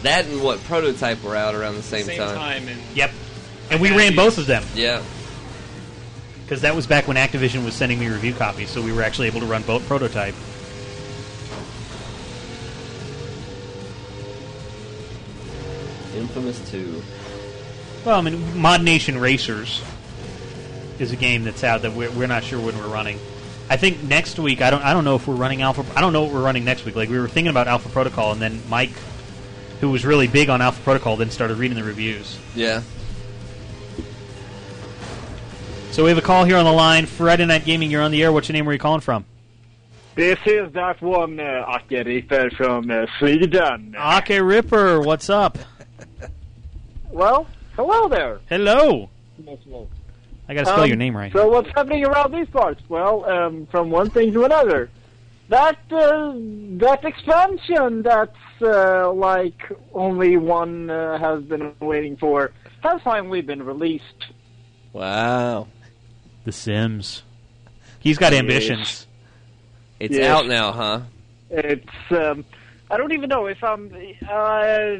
That 0.02 0.26
and 0.26 0.42
what 0.42 0.62
prototype 0.64 1.22
were 1.22 1.34
out 1.34 1.54
around 1.54 1.76
the 1.76 1.82
same, 1.82 2.04
Same 2.04 2.18
time, 2.18 2.68
and 2.68 2.78
Yep. 2.94 3.10
And 3.70 3.80
we 3.80 3.88
ran 3.92 4.12
had 4.12 4.16
both 4.16 4.36
of 4.36 4.44
them. 4.46 4.62
Yeah. 4.74 5.02
Because 6.44 6.60
that 6.60 6.74
was 6.74 6.86
back 6.86 7.08
when 7.08 7.16
Activision 7.16 7.64
was 7.64 7.72
sending 7.72 7.98
me 7.98 8.08
review 8.08 8.34
copies, 8.34 8.68
so 8.68 8.82
we 8.82 8.92
were 8.92 9.00
actually 9.00 9.28
able 9.28 9.40
to 9.40 9.46
run 9.46 9.62
both 9.62 9.86
prototype. 9.86 10.34
Infamous 16.24 16.70
Two. 16.70 17.02
Well, 18.04 18.18
I 18.18 18.22
mean, 18.22 18.58
Mod 18.58 18.82
Nation 18.82 19.18
Racers 19.18 19.82
is 20.98 21.12
a 21.12 21.16
game 21.16 21.44
that's 21.44 21.62
out 21.62 21.82
that 21.82 21.92
we're, 21.92 22.10
we're 22.10 22.26
not 22.26 22.44
sure 22.44 22.58
when 22.58 22.76
we're 22.78 22.88
running. 22.88 23.18
I 23.68 23.76
think 23.76 24.02
next 24.02 24.38
week. 24.38 24.62
I 24.62 24.70
don't. 24.70 24.82
I 24.82 24.92
don't 24.92 25.04
know 25.04 25.16
if 25.16 25.26
we're 25.26 25.34
running 25.34 25.62
Alpha. 25.62 25.84
I 25.96 26.00
don't 26.00 26.12
know 26.12 26.22
what 26.22 26.32
we're 26.32 26.42
running 26.42 26.64
next 26.64 26.84
week. 26.84 26.96
Like 26.96 27.08
we 27.08 27.18
were 27.18 27.28
thinking 27.28 27.50
about 27.50 27.68
Alpha 27.68 27.88
Protocol, 27.88 28.32
and 28.32 28.40
then 28.40 28.60
Mike, 28.68 28.92
who 29.80 29.90
was 29.90 30.04
really 30.04 30.26
big 30.26 30.48
on 30.48 30.60
Alpha 30.62 30.82
Protocol, 30.82 31.16
then 31.16 31.30
started 31.30 31.58
reading 31.58 31.76
the 31.76 31.84
reviews. 31.84 32.38
Yeah. 32.54 32.82
So 35.90 36.02
we 36.04 36.08
have 36.08 36.18
a 36.18 36.22
call 36.22 36.44
here 36.44 36.56
on 36.56 36.64
the 36.64 36.72
line. 36.72 37.06
Friday 37.06 37.46
Night 37.46 37.64
Gaming, 37.64 37.90
you're 37.90 38.02
on 38.02 38.10
the 38.10 38.22
air. 38.22 38.32
What's 38.32 38.48
your 38.48 38.54
name? 38.54 38.64
Where 38.64 38.72
are 38.72 38.74
you 38.74 38.80
calling 38.80 39.00
from? 39.00 39.24
This 40.16 40.38
is 40.46 40.72
that 40.74 41.02
one 41.02 41.40
uh, 41.40 41.78
Ake 41.90 42.06
Ripper 42.06 42.50
from 42.50 42.90
uh, 42.90 43.06
Sweden. 43.18 43.96
Ake 43.98 44.40
Ripper, 44.40 45.00
what's 45.00 45.28
up? 45.28 45.58
Well, 47.14 47.46
hello 47.76 48.08
there. 48.08 48.40
Hello. 48.48 49.08
I 50.48 50.52
got 50.54 50.60
to 50.62 50.66
spell 50.66 50.80
Um, 50.82 50.88
your 50.88 50.96
name 50.96 51.16
right. 51.16 51.32
So 51.32 51.48
what's 51.48 51.68
happening 51.68 52.04
around 52.04 52.32
these 52.34 52.48
parts? 52.48 52.82
Well, 52.88 53.24
um, 53.24 53.66
from 53.70 53.88
one 53.90 54.10
thing 54.10 54.32
to 54.32 54.44
another. 54.44 54.90
That 55.48 55.78
uh, 55.92 56.32
that 56.78 57.04
expansion 57.04 58.02
that's 58.02 58.36
uh, 58.60 59.12
like 59.12 59.62
only 59.92 60.36
one 60.38 60.90
uh, 60.90 61.18
has 61.18 61.44
been 61.44 61.72
waiting 61.80 62.16
for 62.16 62.50
has 62.82 63.00
finally 63.02 63.42
been 63.42 63.62
released. 63.62 64.32
Wow. 64.92 65.68
The 66.44 66.50
Sims. 66.52 67.22
He's 68.00 68.18
got 68.18 68.32
Yes. 68.32 68.40
ambitions. 68.40 69.06
It's 70.00 70.16
Yes. 70.16 70.26
out 70.26 70.46
now, 70.46 70.72
huh? 70.72 71.00
It's 71.50 72.10
um, 72.10 72.44
I 72.90 72.96
don't 72.96 73.12
even 73.12 73.28
know 73.28 73.46
if 73.46 73.62
I'm. 73.62 73.94
Uh, 74.28 74.96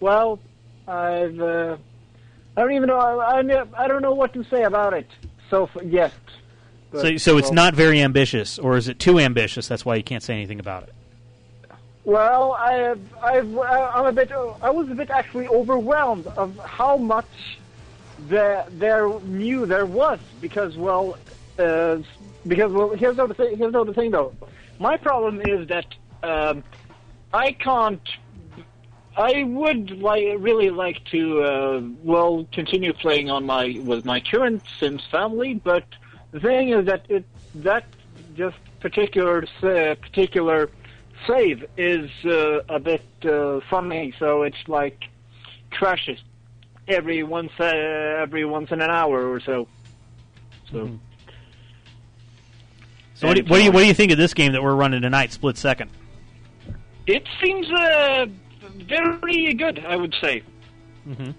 well, 0.00 0.40
I've. 0.86 1.40
Uh, 1.40 1.76
I 2.56 2.60
don't 2.60 2.72
even 2.72 2.88
know. 2.88 2.98
I, 2.98 3.40
I, 3.40 3.84
I 3.84 3.88
don't 3.88 4.02
know 4.02 4.14
what 4.14 4.32
to 4.34 4.44
say 4.44 4.62
about 4.62 4.94
it 4.94 5.08
so 5.50 5.64
f- 5.64 5.82
yet. 5.84 6.12
But, 6.90 7.00
So, 7.02 7.16
so 7.16 7.38
it's 7.38 7.46
well- 7.46 7.54
not 7.54 7.74
very 7.74 8.00
ambitious, 8.00 8.58
or 8.58 8.76
is 8.76 8.88
it 8.88 8.98
too 8.98 9.18
ambitious? 9.18 9.66
That's 9.66 9.84
why 9.84 9.96
you 9.96 10.04
can't 10.04 10.22
say 10.22 10.34
anything 10.34 10.60
about 10.60 10.84
it. 10.84 10.94
Well, 12.04 12.52
I, 12.52 12.94
I've, 13.22 13.58
I'm 13.58 14.06
a 14.06 14.12
bit. 14.12 14.30
I 14.30 14.68
was 14.70 14.90
a 14.90 14.94
bit 14.94 15.08
actually 15.10 15.48
overwhelmed 15.48 16.26
of 16.26 16.56
how 16.58 16.98
much 16.98 17.26
there 18.28 18.66
there 18.72 19.08
knew 19.20 19.64
there 19.64 19.86
was 19.86 20.18
because 20.40 20.76
well, 20.76 21.16
uh, 21.58 21.98
because 22.46 22.72
well, 22.72 22.90
here's 22.90 23.14
another 23.14 23.32
thing. 23.32 23.56
Here's 23.56 23.72
the 23.72 23.94
thing 23.94 24.10
though. 24.10 24.34
My 24.78 24.98
problem 24.98 25.40
is 25.46 25.66
that 25.68 25.86
um, 26.22 26.62
I 27.32 27.52
can't. 27.52 28.06
I 29.16 29.44
would 29.44 29.90
like 30.02 30.24
really 30.38 30.70
like 30.70 31.04
to 31.06 31.42
uh, 31.42 31.82
well 32.02 32.46
continue 32.52 32.92
playing 32.92 33.30
on 33.30 33.46
my 33.46 33.80
with 33.84 34.04
my 34.04 34.20
current 34.20 34.62
Sims 34.80 35.04
family, 35.10 35.54
but 35.54 35.84
the 36.32 36.40
thing 36.40 36.70
is 36.70 36.86
that 36.86 37.06
it 37.08 37.24
that 37.56 37.84
just 38.34 38.56
particular 38.80 39.44
uh, 39.62 39.94
particular 39.94 40.68
save 41.28 41.64
is 41.76 42.10
uh, 42.24 42.60
a 42.68 42.80
bit 42.80 43.04
uh, 43.24 43.60
funny, 43.70 44.12
so 44.18 44.42
it's 44.42 44.68
like 44.68 45.04
crashes 45.70 46.18
every 46.88 47.22
once 47.22 47.52
uh, 47.60 47.64
every 47.64 48.44
once 48.44 48.72
in 48.72 48.80
an 48.80 48.90
hour 48.90 49.30
or 49.30 49.40
so. 49.40 49.68
So. 50.70 50.98
So 53.16 53.28
what 53.28 53.36
do, 53.36 53.44
what 53.44 53.58
do 53.58 53.62
you 53.62 53.70
what 53.70 53.80
do 53.80 53.86
you 53.86 53.94
think 53.94 54.10
of 54.10 54.18
this 54.18 54.34
game 54.34 54.52
that 54.52 54.62
we're 54.62 54.74
running 54.74 55.02
tonight, 55.02 55.30
Split 55.30 55.56
Second? 55.56 55.88
It 57.06 57.22
seems 57.40 57.70
uh, 57.70 58.26
very 58.74 59.54
good, 59.54 59.84
I 59.84 59.96
would 59.96 60.14
say. 60.20 60.42
Mm-hmm. 61.08 61.30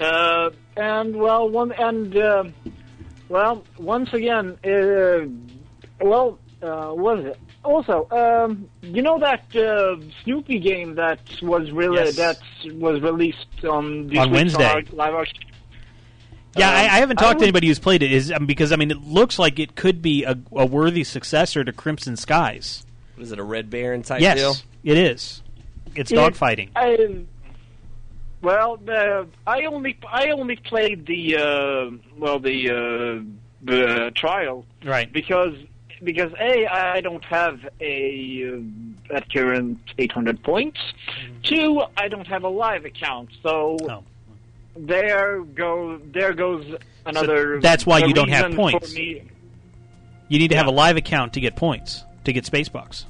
Uh, 0.00 0.50
and 0.76 1.16
well, 1.16 1.48
one 1.48 1.72
and 1.72 2.16
uh, 2.16 2.44
well, 3.28 3.64
once 3.78 4.12
again, 4.12 4.58
uh, 4.64 5.26
well, 6.04 6.38
uh, 6.62 6.88
what 6.88 7.18
is 7.20 7.26
it? 7.26 7.38
Also, 7.62 8.08
um, 8.10 8.68
you 8.80 9.02
know 9.02 9.18
that 9.18 9.54
uh, 9.54 9.96
Snoopy 10.24 10.58
game 10.60 10.94
that 10.94 11.20
was 11.42 11.70
really 11.72 11.96
Yes. 11.96 12.16
that 12.16 12.38
was 12.74 13.02
released 13.02 13.64
on 13.64 14.06
this 14.06 14.18
On 14.18 14.30
Wednesday. 14.30 14.64
Ar- 14.64 14.82
live 14.92 15.14
action. 15.14 15.38
Yeah, 16.56 16.68
Um, 16.70 16.74
I, 16.74 16.80
I 16.80 16.98
haven't 17.00 17.20
I 17.20 17.26
talked 17.26 17.38
to 17.40 17.44
anybody 17.44 17.66
who's 17.68 17.78
played 17.78 18.02
it. 18.02 18.10
Is 18.10 18.32
um, 18.32 18.46
because 18.46 18.72
I 18.72 18.76
mean, 18.76 18.90
it 18.90 19.02
looks 19.02 19.38
like 19.38 19.58
it 19.58 19.76
could 19.76 20.00
be 20.00 20.24
a, 20.24 20.38
a 20.52 20.64
worthy 20.64 21.04
successor 21.04 21.62
to 21.62 21.72
Crimson 21.72 22.16
Skies. 22.16 22.86
Was 23.18 23.30
it 23.32 23.38
a 23.38 23.44
Red 23.44 23.68
Baron 23.68 24.02
type 24.02 24.22
yes, 24.22 24.38
deal? 24.38 24.54
it 24.82 24.96
is. 24.96 25.42
It's 25.94 26.10
It- 26.12 26.16
dogfighting. 26.16 26.70
I, 26.76 27.24
well, 28.42 28.78
uh, 28.88 29.24
I 29.46 29.64
only 29.64 29.98
I 30.08 30.30
only 30.30 30.56
played 30.56 31.06
the 31.06 31.36
uh, 31.36 31.90
well 32.16 32.38
the 32.38 32.70
uh, 32.70 33.24
the 33.62 34.10
trial 34.14 34.64
Right. 34.84 35.12
because 35.12 35.54
because 36.02 36.32
a 36.40 36.66
I 36.66 37.00
don't 37.02 37.24
have 37.26 37.60
a 37.80 38.44
uh, 39.12 39.14
at 39.16 39.30
current 39.30 39.78
800 39.98 40.42
points. 40.42 40.80
Two, 41.42 41.82
I 41.96 42.08
don't 42.08 42.26
have 42.26 42.44
a 42.44 42.48
live 42.48 42.86
account, 42.86 43.28
so 43.42 43.76
there 44.76 45.42
go 45.42 45.98
there 46.12 46.32
goes 46.32 46.64
another. 47.04 47.60
that's 47.60 47.84
why 47.84 47.98
you 47.98 48.14
don't 48.14 48.30
have 48.30 48.52
points. 48.54 48.96
You 48.96 50.38
need 50.38 50.48
to 50.48 50.56
have 50.56 50.68
a 50.68 50.70
live 50.70 50.96
account 50.96 51.34
to 51.34 51.40
get 51.40 51.56
points 51.56 52.04
to 52.24 52.32
get 52.32 52.46
space 52.46 52.68
bucks. 52.70 53.04
Yeah. 53.04 53.09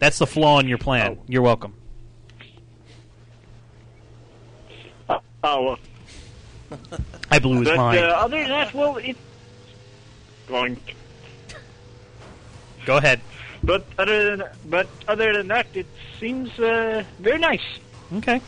That's 0.00 0.18
the 0.18 0.26
flaw 0.26 0.58
in 0.58 0.66
your 0.66 0.78
plan. 0.78 1.18
You're 1.28 1.42
welcome. 1.42 1.74
Oh, 5.42 5.62
well. 5.62 5.78
I 7.30 7.38
blew 7.38 7.60
his 7.60 7.68
but 7.68 7.76
mind. 7.76 7.98
Uh, 7.98 8.08
other 8.08 8.38
than 8.38 8.48
that, 8.48 8.74
well, 8.74 8.96
it 8.96 9.16
going. 10.46 10.78
Go 12.86 12.96
ahead. 12.96 13.20
but 13.62 13.84
other 13.98 14.36
than 14.36 14.48
but 14.66 14.88
other 15.06 15.32
than 15.34 15.48
that, 15.48 15.66
it 15.74 15.86
seems 16.18 16.58
uh, 16.58 17.04
very 17.18 17.38
nice. 17.38 17.64
Okay. 18.14 18.40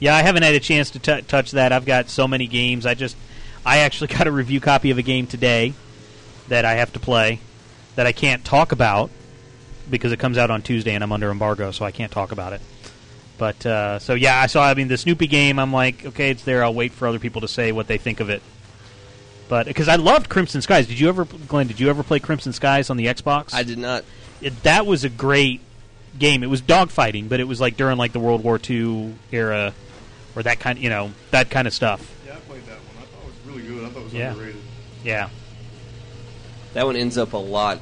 Yeah, 0.00 0.16
I 0.16 0.22
haven't 0.22 0.42
had 0.42 0.54
a 0.54 0.60
chance 0.60 0.90
to 0.90 0.98
t- 0.98 1.22
touch 1.22 1.52
that. 1.52 1.72
I've 1.72 1.86
got 1.86 2.08
so 2.08 2.26
many 2.26 2.46
games. 2.46 2.86
I 2.86 2.94
just, 2.94 3.16
I 3.64 3.78
actually 3.78 4.08
got 4.14 4.26
a 4.26 4.32
review 4.32 4.60
copy 4.60 4.90
of 4.90 4.98
a 4.98 5.02
game 5.02 5.26
today 5.26 5.74
that 6.48 6.64
I 6.64 6.74
have 6.74 6.92
to 6.94 7.00
play 7.00 7.40
that 7.96 8.06
I 8.06 8.12
can't 8.12 8.44
talk 8.44 8.72
about 8.72 9.10
because 9.90 10.12
it 10.12 10.18
comes 10.18 10.38
out 10.38 10.50
on 10.50 10.62
Tuesday 10.62 10.94
and 10.94 11.02
I'm 11.04 11.12
under 11.12 11.30
embargo, 11.30 11.70
so 11.72 11.84
I 11.84 11.90
can't 11.90 12.12
talk 12.12 12.32
about 12.32 12.52
it. 12.52 12.60
But 13.38 13.64
uh, 13.66 13.98
so 13.98 14.14
yeah, 14.14 14.38
I 14.40 14.46
saw. 14.46 14.64
I 14.64 14.74
mean, 14.74 14.88
the 14.88 14.98
Snoopy 14.98 15.26
game. 15.26 15.58
I'm 15.58 15.72
like, 15.72 16.04
okay, 16.06 16.30
it's 16.30 16.44
there. 16.44 16.62
I'll 16.62 16.74
wait 16.74 16.92
for 16.92 17.08
other 17.08 17.18
people 17.18 17.40
to 17.40 17.48
say 17.48 17.72
what 17.72 17.86
they 17.86 17.96
think 17.98 18.20
of 18.20 18.28
it. 18.30 18.42
But 19.48 19.66
because 19.66 19.88
I 19.88 19.96
loved 19.96 20.28
Crimson 20.28 20.60
Skies. 20.62 20.86
Did 20.86 21.00
you 21.00 21.08
ever, 21.08 21.24
Glenn? 21.24 21.66
Did 21.66 21.80
you 21.80 21.88
ever 21.90 22.02
play 22.02 22.20
Crimson 22.20 22.52
Skies 22.52 22.90
on 22.90 22.96
the 22.96 23.06
Xbox? 23.06 23.52
I 23.54 23.62
did 23.62 23.78
not. 23.78 24.04
It, 24.40 24.62
that 24.62 24.86
was 24.86 25.04
a 25.04 25.08
great 25.08 25.60
game. 26.18 26.42
It 26.42 26.46
was 26.48 26.60
dogfighting, 26.62 27.28
but 27.28 27.40
it 27.40 27.44
was 27.48 27.60
like 27.60 27.76
during 27.76 27.96
like 27.96 28.12
the 28.12 28.20
World 28.20 28.44
War 28.44 28.60
II 28.68 29.14
era, 29.32 29.72
or 30.36 30.42
that 30.44 30.60
kind, 30.60 30.78
you 30.78 30.88
know, 30.90 31.10
that 31.30 31.50
kind 31.50 31.66
of 31.66 31.72
stuff. 31.74 32.14
Yeah, 32.26 32.34
I 32.34 32.40
played 32.40 32.62
that 32.66 32.76
one. 32.78 32.96
I 32.98 33.06
thought 33.06 33.22
it 33.22 33.26
was 33.26 33.54
really 33.56 33.62
good. 33.68 33.84
I 33.84 33.88
thought 33.90 34.00
it 34.00 34.04
was 34.04 34.12
Yeah. 34.14 34.30
underrated. 34.32 34.60
Yeah. 35.02 35.28
That 36.74 36.86
one 36.86 36.96
ends 36.96 37.18
up 37.18 37.32
a 37.32 37.36
lot 37.38 37.80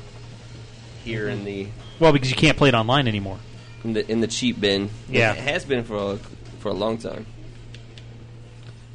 here 1.04 1.26
Mm-hmm. 1.26 1.38
in 1.38 1.44
the 1.44 1.66
Well, 2.00 2.12
because 2.12 2.30
you 2.30 2.36
can't 2.36 2.56
play 2.56 2.68
it 2.68 2.74
online 2.74 3.08
anymore. 3.08 3.38
in 3.84 3.92
the 3.92 4.10
in 4.10 4.20
the 4.20 4.26
cheap 4.26 4.60
bin. 4.60 4.90
Yeah. 5.08 5.32
it 5.32 5.38
has 5.38 5.64
been 5.64 5.84
for 5.84 6.14
a, 6.14 6.16
for 6.58 6.68
a 6.68 6.74
long 6.74 6.98
time. 6.98 7.26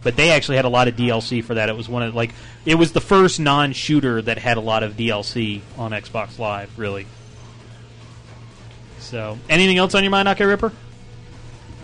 But 0.02 0.18
they 0.18 0.32
actually 0.32 0.58
had 0.58 0.66
a 0.66 0.70
lot 0.70 0.88
of 0.88 0.96
DLC 0.96 1.44
for 1.44 1.54
that. 1.54 1.70
It 1.70 1.78
was 1.78 1.88
one 1.88 2.04
of 2.04 2.16
like 2.16 2.34
it 2.66 2.76
was 2.76 2.92
the 2.92 3.02
first 3.02 3.40
non-shooter 3.40 4.22
that 4.24 4.38
had 4.38 4.58
a 4.58 4.62
lot 4.62 4.84
of 4.84 4.94
DLC 4.94 5.62
on 5.78 5.92
Xbox 5.92 6.40
Live. 6.40 6.78
Really. 6.78 7.08
So, 9.00 9.38
anything 9.50 9.78
else 9.78 9.96
on 9.96 10.04
your 10.04 10.12
mind, 10.12 10.28
Aka 10.28 10.46
Ripper? 10.46 10.72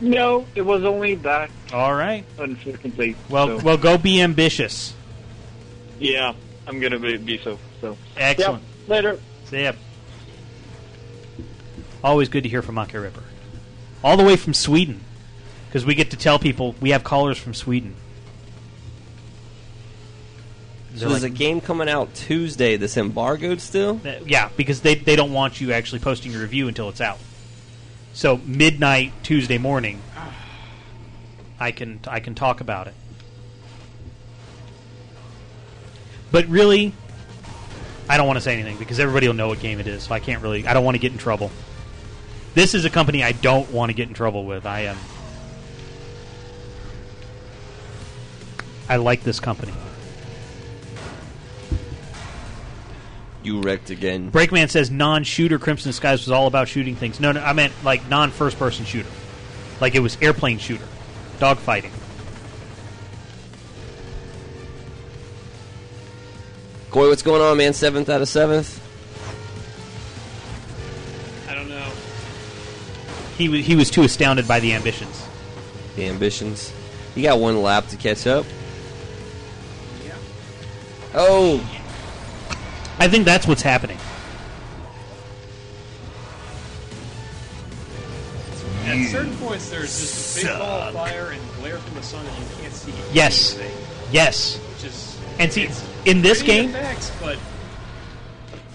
No, 0.01 0.45
it 0.55 0.61
was 0.61 0.85
only 0.85 1.15
that. 1.15 1.49
All 1.73 1.93
right. 1.93 2.23
Unfortunately. 2.37 3.15
Well, 3.29 3.59
so. 3.59 3.65
well, 3.65 3.77
go 3.77 3.97
be 3.97 4.21
ambitious. 4.21 4.93
yeah, 5.99 6.33
I'm 6.67 6.79
gonna 6.79 6.99
be, 6.99 7.17
be 7.17 7.37
so. 7.37 7.59
So 7.81 7.97
Excellent. 8.17 8.63
Yep, 8.63 8.89
later. 8.89 9.19
See 9.45 9.63
ya. 9.63 9.73
Always 12.03 12.29
good 12.29 12.43
to 12.43 12.49
hear 12.49 12.61
from 12.61 12.77
Aka 12.77 12.99
Ripper, 13.01 13.23
all 14.03 14.15
the 14.17 14.23
way 14.23 14.35
from 14.37 14.53
Sweden, 14.53 15.01
because 15.67 15.85
we 15.85 15.95
get 15.95 16.11
to 16.11 16.17
tell 16.17 16.39
people 16.39 16.75
we 16.79 16.91
have 16.91 17.03
callers 17.03 17.37
from 17.37 17.53
Sweden. 17.53 17.95
So 20.93 20.99
They're 21.01 21.09
there's 21.09 21.23
like- 21.23 21.31
a 21.33 21.35
game 21.35 21.61
coming 21.61 21.89
out 21.89 22.13
Tuesday 22.15 22.77
that's 22.77 22.97
embargoed 22.97 23.59
still. 23.61 23.99
Uh, 24.05 24.13
Yeah, 24.25 24.49
because 24.57 24.81
they 24.81 24.95
they 24.95 25.15
don't 25.15 25.33
want 25.33 25.59
you 25.61 25.71
actually 25.73 25.99
posting 25.99 26.31
your 26.31 26.41
review 26.41 26.67
until 26.67 26.89
it's 26.89 27.01
out. 27.01 27.19
So 28.13 28.37
midnight 28.45 29.11
Tuesday 29.23 29.57
morning, 29.57 30.01
I 31.59 31.71
can 31.71 31.99
I 32.07 32.21
can 32.21 32.33
talk 32.33 32.61
about 32.61 32.87
it. 32.87 32.93
But 36.31 36.47
really, 36.47 36.93
I 38.07 38.17
don't 38.17 38.27
want 38.27 38.37
to 38.37 38.41
say 38.41 38.53
anything 38.53 38.77
because 38.77 38.99
everybody 38.99 39.27
will 39.27 39.35
know 39.35 39.47
what 39.49 39.59
game 39.59 39.79
it 39.79 39.87
is. 39.87 40.03
So 40.03 40.15
I 40.15 40.19
can't 40.19 40.41
really. 40.41 40.65
I 40.65 40.73
don't 40.73 40.83
want 40.85 40.95
to 40.95 40.99
get 40.99 41.11
in 41.11 41.17
trouble. 41.17 41.51
This 42.59 42.75
is 42.75 42.83
a 42.83 42.89
company 42.89 43.23
I 43.23 43.31
don't 43.31 43.71
want 43.71 43.89
to 43.89 43.93
get 43.93 44.09
in 44.09 44.13
trouble 44.13 44.43
with. 44.43 44.65
I 44.65 44.81
am. 44.81 44.97
I 48.89 48.97
like 48.97 49.23
this 49.23 49.39
company. 49.39 49.71
You 53.43 53.61
wrecked 53.61 53.91
again. 53.91 54.29
Breakman 54.29 54.69
says 54.69 54.91
non-shooter 54.91 55.57
Crimson 55.57 55.93
Skies 55.93 56.25
was 56.25 56.31
all 56.31 56.47
about 56.47 56.67
shooting 56.67 56.97
things. 56.97 57.21
No, 57.21 57.31
no, 57.31 57.39
I 57.39 57.53
meant 57.53 57.71
like 57.85 58.09
non-first-person 58.09 58.83
shooter, 58.83 59.09
like 59.79 59.95
it 59.95 60.01
was 60.01 60.17
airplane 60.21 60.57
shooter, 60.57 60.83
dogfighting. 61.37 61.91
Coy, 66.91 67.07
what's 67.07 67.23
going 67.23 67.41
on, 67.41 67.55
man? 67.55 67.71
Seventh 67.71 68.09
out 68.09 68.21
of 68.21 68.27
seventh. 68.27 68.88
He 73.39 73.47
was 73.47 73.65
he 73.65 73.77
was 73.77 73.89
too 73.89 74.03
astounded 74.03 74.49
by 74.49 74.59
the 74.59 74.73
ambitions. 74.73 75.25
The 75.95 76.07
ambitions. 76.07 76.73
You 77.15 77.23
got 77.23 77.39
one 77.39 77.61
lap 77.63 77.87
to 77.87 77.95
catch 77.95 78.27
up. 78.27 78.45
Yeah. 80.05 80.13
Oh, 81.15 81.57
I 82.99 83.07
think 83.07 83.23
that's 83.23 83.47
what's 83.47 83.61
happening. 83.61 83.97
At 88.83 89.07
certain 89.07 89.37
points, 89.37 89.69
there's 89.69 89.83
just 89.83 90.37
a 90.37 90.47
big 90.47 90.59
ball 90.59 90.81
of 90.81 90.93
fire 90.93 91.29
and 91.31 91.41
glare 91.61 91.77
from 91.77 91.95
the 91.95 92.03
sun 92.03 92.25
that 92.25 92.37
you 92.37 92.45
can't 92.59 92.73
see. 92.73 92.93
Yes, 93.13 93.57
anything, 93.57 93.77
yes. 94.11 94.57
Which 94.57 94.83
is 94.83 95.17
And 95.39 95.53
see, 95.53 95.63
it's 95.63 95.87
in 96.03 96.21
this 96.21 96.43
pretty 96.43 96.67
game, 96.67 96.69
effects, 96.71 97.09
but 97.21 97.37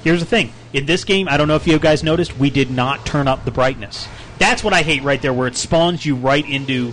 here's 0.04 0.20
the 0.20 0.26
thing: 0.26 0.54
in 0.72 0.86
this 0.86 1.04
game, 1.04 1.28
I 1.28 1.36
don't 1.36 1.48
know 1.48 1.56
if 1.56 1.66
you 1.66 1.78
guys 1.78 2.02
noticed, 2.02 2.38
we 2.38 2.48
did 2.48 2.70
not 2.70 3.04
turn 3.04 3.28
up 3.28 3.44
the 3.44 3.50
brightness. 3.50 4.08
That's 4.38 4.64
what 4.64 4.72
I 4.72 4.82
hate 4.82 5.02
right 5.02 5.20
there, 5.20 5.32
where 5.32 5.46
it 5.46 5.56
spawns 5.56 6.04
you 6.04 6.16
right 6.16 6.48
into 6.48 6.92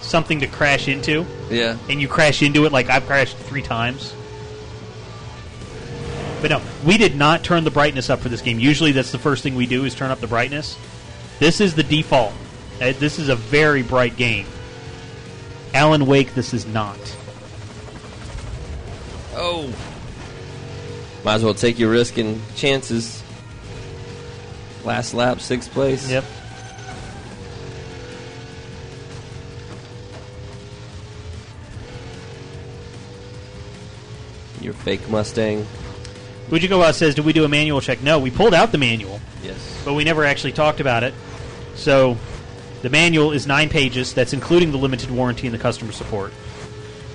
something 0.00 0.40
to 0.40 0.46
crash 0.46 0.88
into. 0.88 1.26
Yeah. 1.50 1.76
And 1.88 2.00
you 2.00 2.08
crash 2.08 2.42
into 2.42 2.64
it 2.66 2.72
like 2.72 2.90
I've 2.90 3.06
crashed 3.06 3.36
three 3.36 3.62
times. 3.62 4.14
But 6.40 6.50
no, 6.50 6.60
we 6.84 6.98
did 6.98 7.16
not 7.16 7.42
turn 7.42 7.64
the 7.64 7.70
brightness 7.70 8.10
up 8.10 8.20
for 8.20 8.28
this 8.28 8.42
game. 8.42 8.58
Usually, 8.58 8.92
that's 8.92 9.12
the 9.12 9.18
first 9.18 9.42
thing 9.42 9.54
we 9.54 9.66
do 9.66 9.84
is 9.84 9.94
turn 9.94 10.10
up 10.10 10.20
the 10.20 10.26
brightness. 10.26 10.78
This 11.38 11.60
is 11.60 11.74
the 11.74 11.82
default. 11.82 12.32
Uh, 12.80 12.92
this 12.98 13.18
is 13.18 13.28
a 13.28 13.36
very 13.36 13.82
bright 13.82 14.16
game. 14.16 14.46
Alan 15.72 16.06
Wake, 16.06 16.34
this 16.34 16.52
is 16.52 16.66
not. 16.66 16.98
oh. 19.34 19.72
Might 21.24 21.36
as 21.36 21.44
well 21.44 21.54
take 21.54 21.78
your 21.78 21.90
risk 21.90 22.18
and 22.18 22.40
chances. 22.54 23.22
Last 24.84 25.14
lap, 25.14 25.40
sixth 25.40 25.70
place. 25.72 26.10
Your 34.64 34.74
fake 34.74 35.08
Mustang. 35.08 35.66
Ujikawa 36.50 36.92
says, 36.94 37.14
"Did 37.14 37.24
we 37.24 37.32
do 37.32 37.44
a 37.44 37.48
manual 37.48 37.80
check?" 37.80 38.02
No, 38.02 38.18
we 38.18 38.30
pulled 38.30 38.54
out 38.54 38.72
the 38.72 38.78
manual. 38.78 39.20
Yes. 39.42 39.56
but 39.84 39.92
we 39.92 40.04
never 40.04 40.24
actually 40.24 40.52
talked 40.52 40.80
about 40.80 41.04
it. 41.04 41.12
So, 41.74 42.16
the 42.80 42.88
manual 42.88 43.32
is 43.32 43.46
nine 43.46 43.68
pages. 43.68 44.14
That's 44.14 44.32
including 44.32 44.72
the 44.72 44.78
limited 44.78 45.10
warranty 45.10 45.46
and 45.46 45.52
the 45.54 45.58
customer 45.58 45.92
support. 45.92 46.32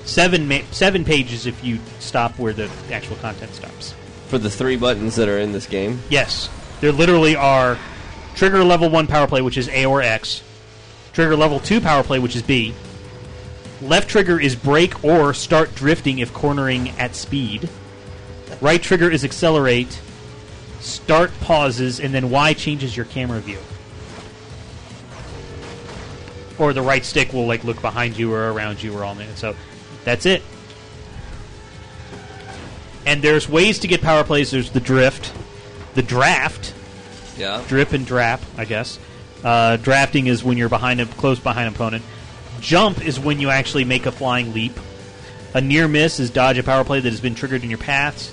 Seven 0.05 0.47
ma- 0.47 0.61
seven 0.71 1.03
pages 1.03 1.45
if 1.47 1.63
you 1.63 1.79
stop 1.99 2.37
where 2.37 2.53
the 2.53 2.69
actual 2.91 3.15
content 3.17 3.53
stops. 3.55 3.93
For 4.27 4.37
the 4.37 4.49
three 4.49 4.75
buttons 4.75 5.15
that 5.15 5.27
are 5.27 5.39
in 5.39 5.51
this 5.51 5.65
game. 5.65 6.01
Yes, 6.09 6.49
there 6.81 6.91
literally 6.91 7.35
are 7.35 7.77
trigger 8.35 8.63
level 8.63 8.89
one 8.89 9.07
power 9.07 9.25
play, 9.27 9.41
which 9.41 9.57
is 9.57 9.67
A 9.69 9.85
or 9.85 10.01
X. 10.03 10.43
Trigger 11.13 11.35
level 11.35 11.59
two 11.59 11.81
power 11.81 12.03
play, 12.03 12.19
which 12.19 12.35
is 12.35 12.43
B. 12.43 12.73
Left 13.81 14.09
trigger 14.09 14.39
is 14.39 14.55
brake 14.55 15.03
or 15.03 15.33
start 15.33 15.73
drifting 15.73 16.19
if 16.19 16.33
cornering 16.33 16.89
at 16.99 17.15
speed. 17.15 17.69
Right 18.59 18.81
trigger 18.81 19.09
is 19.09 19.23
accelerate. 19.23 20.01
Start 20.81 21.31
pauses, 21.41 21.99
and 21.99 22.13
then 22.13 22.29
Y 22.29 22.53
changes 22.53 22.95
your 22.95 23.05
camera 23.05 23.39
view. 23.39 23.59
Or 26.57 26.73
the 26.73 26.81
right 26.81 27.05
stick 27.05 27.31
will 27.31 27.47
like 27.47 27.63
look 27.63 27.81
behind 27.81 28.17
you 28.17 28.33
or 28.33 28.51
around 28.51 28.83
you 28.83 28.97
or 28.97 29.05
all 29.05 29.15
that. 29.15 29.37
So 29.37 29.55
that's 30.03 30.25
it. 30.25 30.41
And 33.05 33.21
there's 33.21 33.47
ways 33.47 33.79
to 33.79 33.87
get 33.87 34.01
power 34.01 34.23
plays. 34.25 34.51
There's 34.51 34.71
the 34.71 34.81
drift, 34.81 35.33
the 35.95 36.01
draft, 36.03 36.73
Yeah. 37.37 37.61
drip 37.67 37.93
and 37.93 38.05
drap, 38.05 38.41
I 38.57 38.65
guess. 38.65 38.99
Uh, 39.41 39.77
drafting 39.77 40.27
is 40.27 40.43
when 40.43 40.57
you're 40.57 40.67
behind 40.69 40.99
a 40.99 41.05
close 41.05 41.39
behind 41.39 41.73
opponent. 41.73 42.03
Jump 42.59 43.05
is 43.05 43.19
when 43.19 43.39
you 43.39 43.49
actually 43.49 43.85
make 43.85 44.05
a 44.05 44.11
flying 44.11 44.53
leap. 44.53 44.73
A 45.53 45.61
near 45.61 45.87
miss 45.87 46.19
is 46.19 46.29
dodge 46.29 46.57
a 46.57 46.63
power 46.63 46.83
play 46.83 46.99
that 46.99 47.09
has 47.09 47.21
been 47.21 47.35
triggered 47.35 47.63
in 47.63 47.69
your 47.69 47.79
paths. 47.79 48.31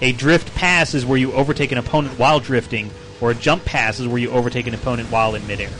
A 0.00 0.12
drift 0.12 0.54
pass 0.54 0.94
is 0.94 1.04
where 1.04 1.18
you 1.18 1.32
overtake 1.32 1.72
an 1.72 1.78
opponent 1.78 2.18
while 2.18 2.40
drifting, 2.40 2.90
or 3.20 3.30
a 3.30 3.34
jump 3.34 3.64
pass 3.64 3.98
is 4.00 4.06
where 4.06 4.18
you 4.18 4.30
overtake 4.30 4.66
an 4.66 4.74
opponent 4.74 5.10
while 5.10 5.34
in 5.34 5.46
midair. 5.46 5.70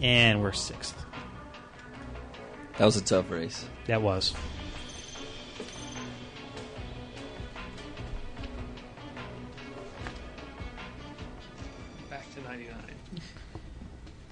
And 0.00 0.42
we're 0.42 0.52
sixth. 0.52 0.94
That 2.78 2.84
was 2.84 2.96
a 2.96 3.02
tough 3.02 3.30
race. 3.30 3.64
That 3.86 4.02
was. 4.02 4.34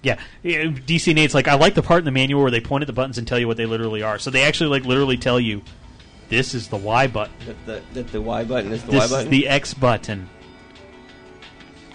Yeah, 0.05 0.21
DC 0.45 1.15
Nate's 1.15 1.35
like 1.35 1.49
I 1.49 1.55
like 1.55 1.75
the 1.75 1.83
part 1.83 1.99
in 2.01 2.05
the 2.05 2.11
manual 2.13 2.43
where 2.43 2.51
they 2.51 2.61
point 2.61 2.83
at 2.83 2.87
the 2.87 2.93
buttons 2.93 3.19
and 3.19 3.27
tell 3.27 3.39
you 3.39 3.49
what 3.49 3.57
they 3.57 3.67
literally 3.67 4.03
are. 4.03 4.19
So 4.19 4.31
they 4.31 4.43
actually 4.43 4.71
like 4.71 4.85
literally 4.85 5.17
tell 5.17 5.41
you 5.41 5.63
This 6.29 6.55
is 6.55 6.69
the 6.69 6.77
Y 6.77 7.07
button. 7.07 7.35
That 7.47 7.67
the, 7.67 7.83
that 7.95 8.13
the 8.13 8.21
Y 8.21 8.45
button 8.45 8.73
is 8.73 8.83
the 8.85 8.93
this 8.93 9.11
Y 9.11 9.17
button. 9.17 9.27
is 9.27 9.31
the 9.31 9.49
X 9.49 9.75
button. 9.75 10.29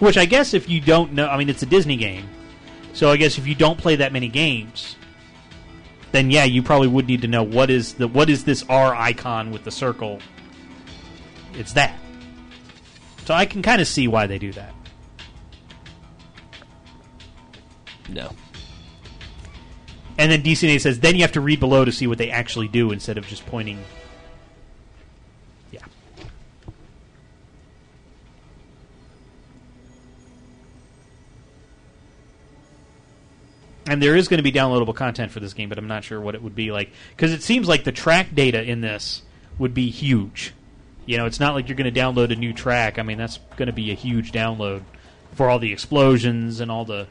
Which 0.00 0.16
I 0.16 0.24
guess 0.24 0.54
if 0.54 0.68
you 0.68 0.80
don't 0.80 1.12
know, 1.12 1.28
I 1.28 1.36
mean, 1.36 1.48
it's 1.48 1.62
a 1.62 1.66
Disney 1.66 1.96
game, 1.96 2.28
so 2.94 3.10
I 3.10 3.16
guess 3.16 3.38
if 3.38 3.46
you 3.46 3.54
don't 3.54 3.78
play 3.78 3.96
that 3.96 4.12
many 4.12 4.28
games, 4.28 4.96
then 6.12 6.30
yeah, 6.30 6.44
you 6.44 6.62
probably 6.62 6.88
would 6.88 7.06
need 7.06 7.22
to 7.22 7.28
know 7.28 7.42
what 7.42 7.70
is 7.70 7.94
the 7.94 8.08
what 8.08 8.30
is 8.30 8.44
this 8.44 8.64
R 8.68 8.94
icon 8.94 9.50
with 9.50 9.62
the 9.64 9.70
circle. 9.70 10.18
It's 11.54 11.74
that. 11.74 11.98
So 13.26 13.34
I 13.34 13.44
can 13.46 13.62
kind 13.62 13.80
of 13.80 13.86
see 13.86 14.08
why 14.08 14.26
they 14.26 14.38
do 14.38 14.52
that. 14.54 14.74
No. 18.10 18.32
And 20.18 20.30
then 20.30 20.42
DC 20.42 20.64
Nate 20.64 20.82
says, 20.82 21.00
then 21.00 21.14
you 21.14 21.22
have 21.22 21.32
to 21.32 21.40
read 21.40 21.60
below 21.60 21.84
to 21.84 21.92
see 21.92 22.06
what 22.06 22.18
they 22.18 22.30
actually 22.30 22.68
do 22.68 22.92
instead 22.92 23.16
of 23.16 23.26
just 23.26 23.46
pointing. 23.46 23.82
Yeah. 25.72 25.80
And 33.86 34.02
there 34.02 34.14
is 34.14 34.28
going 34.28 34.38
to 34.38 34.42
be 34.42 34.52
downloadable 34.52 34.94
content 34.94 35.32
for 35.32 35.40
this 35.40 35.54
game, 35.54 35.70
but 35.70 35.78
I'm 35.78 35.88
not 35.88 36.04
sure 36.04 36.20
what 36.20 36.34
it 36.34 36.42
would 36.42 36.54
be 36.54 36.70
like. 36.70 36.90
Because 37.16 37.32
it 37.32 37.42
seems 37.42 37.66
like 37.66 37.84
the 37.84 37.92
track 37.92 38.34
data 38.34 38.62
in 38.62 38.82
this 38.82 39.22
would 39.58 39.72
be 39.72 39.88
huge. 39.88 40.52
You 41.06 41.16
know, 41.16 41.24
it's 41.24 41.40
not 41.40 41.54
like 41.54 41.68
you're 41.68 41.76
going 41.76 41.92
to 41.92 41.98
download 41.98 42.30
a 42.30 42.36
new 42.36 42.52
track. 42.52 42.98
I 42.98 43.02
mean, 43.02 43.16
that's 43.16 43.38
going 43.56 43.68
to 43.68 43.72
be 43.72 43.90
a 43.90 43.94
huge 43.94 44.32
download 44.32 44.82
for 45.32 45.48
all 45.48 45.58
the 45.58 45.72
explosions 45.72 46.60
and 46.60 46.70
all 46.70 46.84
the 46.84 47.06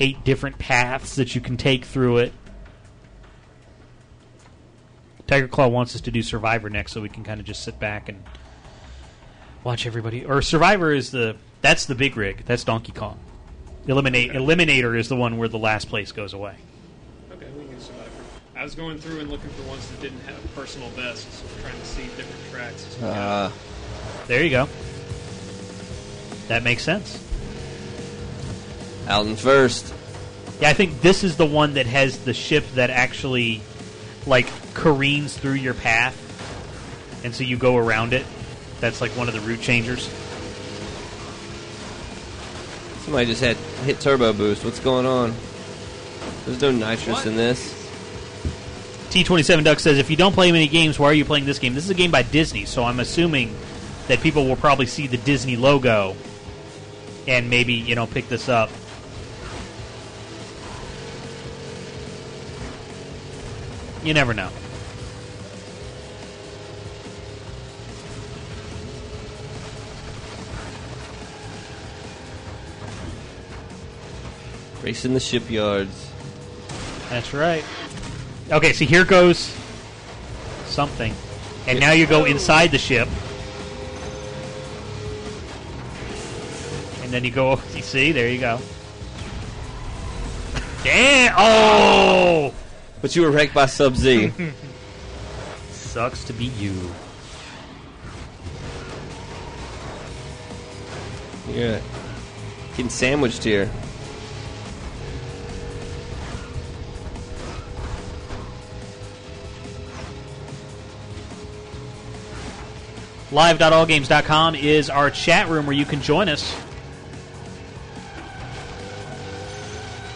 eight 0.00 0.24
different 0.24 0.58
paths 0.58 1.16
that 1.16 1.34
you 1.34 1.40
can 1.40 1.56
take 1.56 1.84
through 1.84 2.18
it. 2.18 2.32
Tiger 5.26 5.48
Claw 5.48 5.68
wants 5.68 5.94
us 5.94 6.00
to 6.02 6.10
do 6.10 6.22
Survivor 6.22 6.70
next, 6.70 6.92
so 6.92 7.02
we 7.02 7.08
can 7.08 7.22
kind 7.22 7.38
of 7.38 7.46
just 7.46 7.62
sit 7.62 7.78
back 7.78 8.08
and 8.08 8.22
watch 9.62 9.86
everybody. 9.86 10.24
Or 10.24 10.40
Survivor 10.40 10.92
is 10.92 11.10
the 11.10 11.36
that's 11.60 11.86
the 11.86 11.94
big 11.94 12.16
rig. 12.16 12.44
That's 12.46 12.64
Donkey 12.64 12.92
Kong. 12.92 13.18
Eliminate 13.86 14.32
Eliminator 14.32 14.98
is 14.98 15.08
the 15.08 15.16
one 15.16 15.36
where 15.38 15.48
the 15.48 15.58
last 15.58 15.88
place 15.88 16.12
goes 16.12 16.32
away. 16.32 16.54
Okay, 17.32 17.46
we 17.58 17.66
can 17.66 17.80
Survivor. 17.80 18.10
I 18.56 18.62
was 18.62 18.74
going 18.74 18.98
through 18.98 19.20
and 19.20 19.30
looking 19.30 19.50
for 19.50 19.68
ones 19.68 19.86
that 19.90 20.00
didn't 20.00 20.20
have 20.20 20.54
personal 20.54 20.88
bests, 20.90 21.42
trying 21.60 21.78
to 21.78 21.86
see 21.86 22.04
different 22.16 22.50
tracks. 22.50 23.02
Uh, 23.02 23.50
There 24.26 24.42
you 24.42 24.50
go. 24.50 24.68
That 26.48 26.62
makes 26.62 26.82
sense. 26.82 27.27
Alton 29.08 29.36
first. 29.36 29.94
Yeah, 30.60 30.70
I 30.70 30.74
think 30.74 31.00
this 31.00 31.24
is 31.24 31.36
the 31.36 31.46
one 31.46 31.74
that 31.74 31.86
has 31.86 32.18
the 32.18 32.34
ship 32.34 32.64
that 32.74 32.90
actually 32.90 33.62
like 34.26 34.48
careens 34.74 35.36
through 35.36 35.54
your 35.54 35.74
path, 35.74 36.16
and 37.24 37.34
so 37.34 37.44
you 37.44 37.56
go 37.56 37.76
around 37.76 38.12
it. 38.12 38.26
That's 38.80 39.00
like 39.00 39.12
one 39.12 39.28
of 39.28 39.34
the 39.34 39.40
route 39.40 39.60
changers. 39.60 40.08
Somebody 43.02 43.26
just 43.26 43.40
had 43.40 43.56
hit 43.86 44.00
turbo 44.00 44.32
boost. 44.32 44.64
What's 44.64 44.80
going 44.80 45.06
on? 45.06 45.34
There's 46.44 46.60
no 46.60 46.70
nitrous 46.70 47.24
in 47.24 47.36
this. 47.36 47.74
T27 49.10 49.64
Duck 49.64 49.80
says, 49.80 49.96
if 49.96 50.10
you 50.10 50.16
don't 50.16 50.34
play 50.34 50.52
many 50.52 50.68
games, 50.68 50.98
why 50.98 51.06
are 51.06 51.14
you 51.14 51.24
playing 51.24 51.46
this 51.46 51.58
game? 51.58 51.72
This 51.72 51.84
is 51.84 51.90
a 51.90 51.94
game 51.94 52.10
by 52.10 52.22
Disney, 52.22 52.66
so 52.66 52.84
I'm 52.84 53.00
assuming 53.00 53.56
that 54.08 54.20
people 54.20 54.44
will 54.44 54.56
probably 54.56 54.84
see 54.84 55.06
the 55.06 55.16
Disney 55.16 55.56
logo 55.56 56.14
and 57.26 57.48
maybe, 57.48 57.72
you 57.72 57.94
know, 57.94 58.06
pick 58.06 58.28
this 58.28 58.50
up. 58.50 58.70
You 64.02 64.14
never 64.14 64.32
know. 64.32 64.50
Racing 74.82 75.14
the 75.14 75.20
shipyards. 75.20 76.10
That's 77.10 77.34
right. 77.34 77.64
Okay, 78.50 78.72
so 78.72 78.84
here 78.84 79.04
goes 79.04 79.54
something. 80.66 81.14
And 81.66 81.80
now 81.80 81.92
you 81.92 82.06
go 82.06 82.24
inside 82.24 82.70
the 82.70 82.78
ship. 82.78 83.08
And 87.02 87.12
then 87.12 87.24
you 87.24 87.30
go, 87.30 87.60
you 87.74 87.82
see, 87.82 88.12
there 88.12 88.28
you 88.28 88.38
go. 88.38 88.60
Damn! 90.84 91.34
Oh! 91.36 92.54
But 93.00 93.14
you 93.14 93.22
were 93.22 93.30
wrecked 93.30 93.54
by 93.54 93.66
Sub 93.66 93.96
Z. 93.96 94.32
Sucks 95.70 96.24
to 96.24 96.32
be 96.32 96.46
you. 96.46 96.90
You're 101.50 101.80
getting 102.70 102.90
sandwiched 102.90 103.44
here. 103.44 103.70
Live.allgames.com 113.30 114.54
is 114.54 114.88
our 114.88 115.10
chat 115.10 115.48
room 115.48 115.66
where 115.66 115.76
you 115.76 115.84
can 115.84 116.00
join 116.00 116.28
us. 116.28 116.58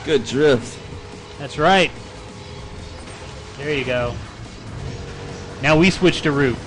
Good 0.05 0.25
drift. 0.25 0.79
That's 1.39 1.59
right. 1.59 1.91
There 3.63 3.79
you 3.79 3.85
go. 3.85 4.13
Now 5.63 5.79
we 5.79 5.91
switch 5.91 6.23
to 6.23 6.33
route. 6.33 6.59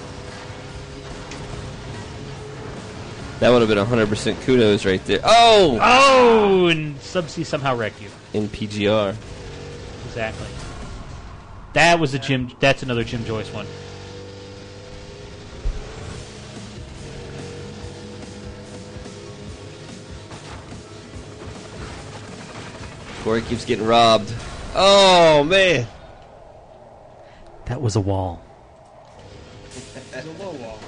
That 3.42 3.50
would 3.50 3.60
have 3.60 3.68
been 3.68 3.78
100% 3.78 4.42
kudos 4.44 4.86
right 4.86 5.04
there. 5.06 5.20
Oh! 5.26 5.78
Oh, 5.82 6.68
and 6.68 6.98
Subsea 7.00 7.46
somehow 7.46 7.76
wrecked 7.76 8.02
you. 8.02 8.08
In 8.32 8.48
PGR. 8.48 9.14
Exactly. 10.06 10.48
That 11.74 12.00
was 12.00 12.14
a 12.14 12.20
Jim. 12.20 12.50
That's 12.62 12.82
another 12.82 13.04
Jim 13.04 13.26
Joyce 13.26 13.52
one. 13.52 13.68
Corey 23.22 23.42
keeps 23.42 23.66
getting 23.66 23.86
robbed. 23.86 24.34
Oh, 24.74 25.44
man. 25.44 25.88
That 27.66 27.82
was 27.82 27.96
a 27.96 28.00
wall. 28.00 28.42
It's 29.76 30.14
a 30.14 30.44
low 30.44 30.52
wall. 30.52 30.80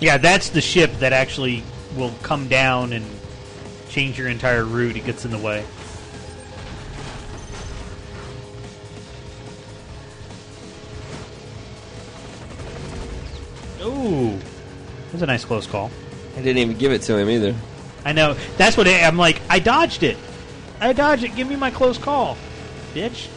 Yeah, 0.00 0.18
that's 0.18 0.48
the 0.48 0.60
ship 0.60 0.92
that 0.98 1.12
actually 1.12 1.62
will 1.96 2.12
come 2.22 2.48
down 2.48 2.92
and 2.92 3.06
change 3.88 4.18
your 4.18 4.28
entire 4.28 4.64
route. 4.64 4.96
It 4.96 5.04
gets 5.04 5.24
in 5.24 5.30
the 5.30 5.38
way. 5.38 5.64
Ooh, 13.82 14.36
that 14.36 15.12
was 15.12 15.22
a 15.22 15.26
nice 15.26 15.44
close 15.44 15.66
call. 15.68 15.90
I 16.36 16.42
didn't 16.42 16.58
even 16.58 16.76
give 16.76 16.90
it 16.90 17.02
to 17.02 17.16
him 17.16 17.30
either. 17.30 17.54
I 18.04 18.12
know. 18.12 18.34
That's 18.56 18.76
what 18.76 18.88
I, 18.88 19.02
I'm 19.02 19.16
like. 19.16 19.40
I 19.48 19.60
dodged 19.60 20.02
it. 20.02 20.16
I 20.82 20.92
dodged 20.92 21.22
it. 21.22 21.36
Give 21.36 21.48
me 21.48 21.54
my 21.54 21.70
close 21.70 21.96
call, 21.96 22.36
bitch. 22.92 23.28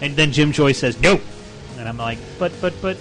And 0.00 0.16
then 0.16 0.32
Jim 0.32 0.50
Joyce 0.50 0.78
says 0.78 1.00
no, 1.00 1.20
and 1.78 1.88
I'm 1.88 1.96
like, 1.96 2.18
but 2.36 2.52
but 2.60 2.74
but. 2.82 2.96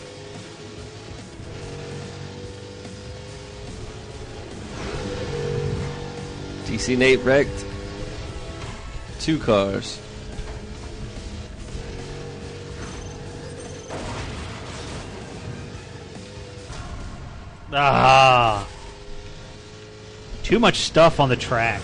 DC 6.65 6.95
Nate 6.95 7.19
wrecked. 7.21 7.65
Two 9.19 9.39
cars. 9.39 9.99
Ah. 17.73 18.67
Too 20.43 20.59
much 20.59 20.77
stuff 20.77 21.19
on 21.19 21.29
the 21.29 21.35
track. 21.35 21.81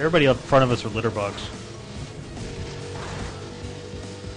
Everybody 0.00 0.26
up 0.28 0.38
front 0.38 0.64
of 0.64 0.70
us 0.70 0.82
are 0.86 0.88
litter 0.88 1.10
bugs. 1.10 1.46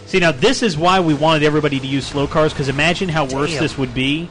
See, 0.08 0.20
now 0.20 0.34
this 0.34 0.62
is 0.62 0.78
why 0.78 1.00
we 1.00 1.14
wanted 1.14 1.44
everybody 1.44 1.80
to 1.80 1.88
use 1.88 2.06
slow 2.06 2.28
cars, 2.28 2.52
because 2.52 2.68
imagine 2.68 3.08
how 3.08 3.24
worse 3.24 3.58
this 3.58 3.78
would 3.78 3.94
be 3.94 4.30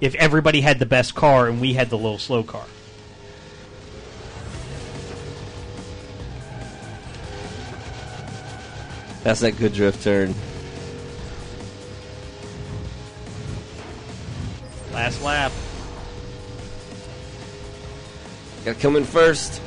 if 0.00 0.14
everybody 0.14 0.60
had 0.60 0.78
the 0.78 0.86
best 0.86 1.16
car 1.16 1.48
and 1.48 1.60
we 1.60 1.74
had 1.74 1.90
the 1.90 1.98
little 1.98 2.20
slow 2.20 2.44
car. 2.44 2.64
That's 9.24 9.40
that 9.40 9.58
good 9.58 9.72
drift 9.72 10.04
turn. 10.04 10.36
Last 14.92 15.20
lap. 15.20 15.50
Gotta 18.64 18.78
come 18.78 18.94
in 18.94 19.02
first 19.02 19.60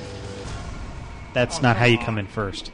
that's 1.34 1.62
not 1.62 1.78
how 1.78 1.86
you 1.86 1.98
come 1.98 2.18
in 2.18 2.28
first. 2.28 2.72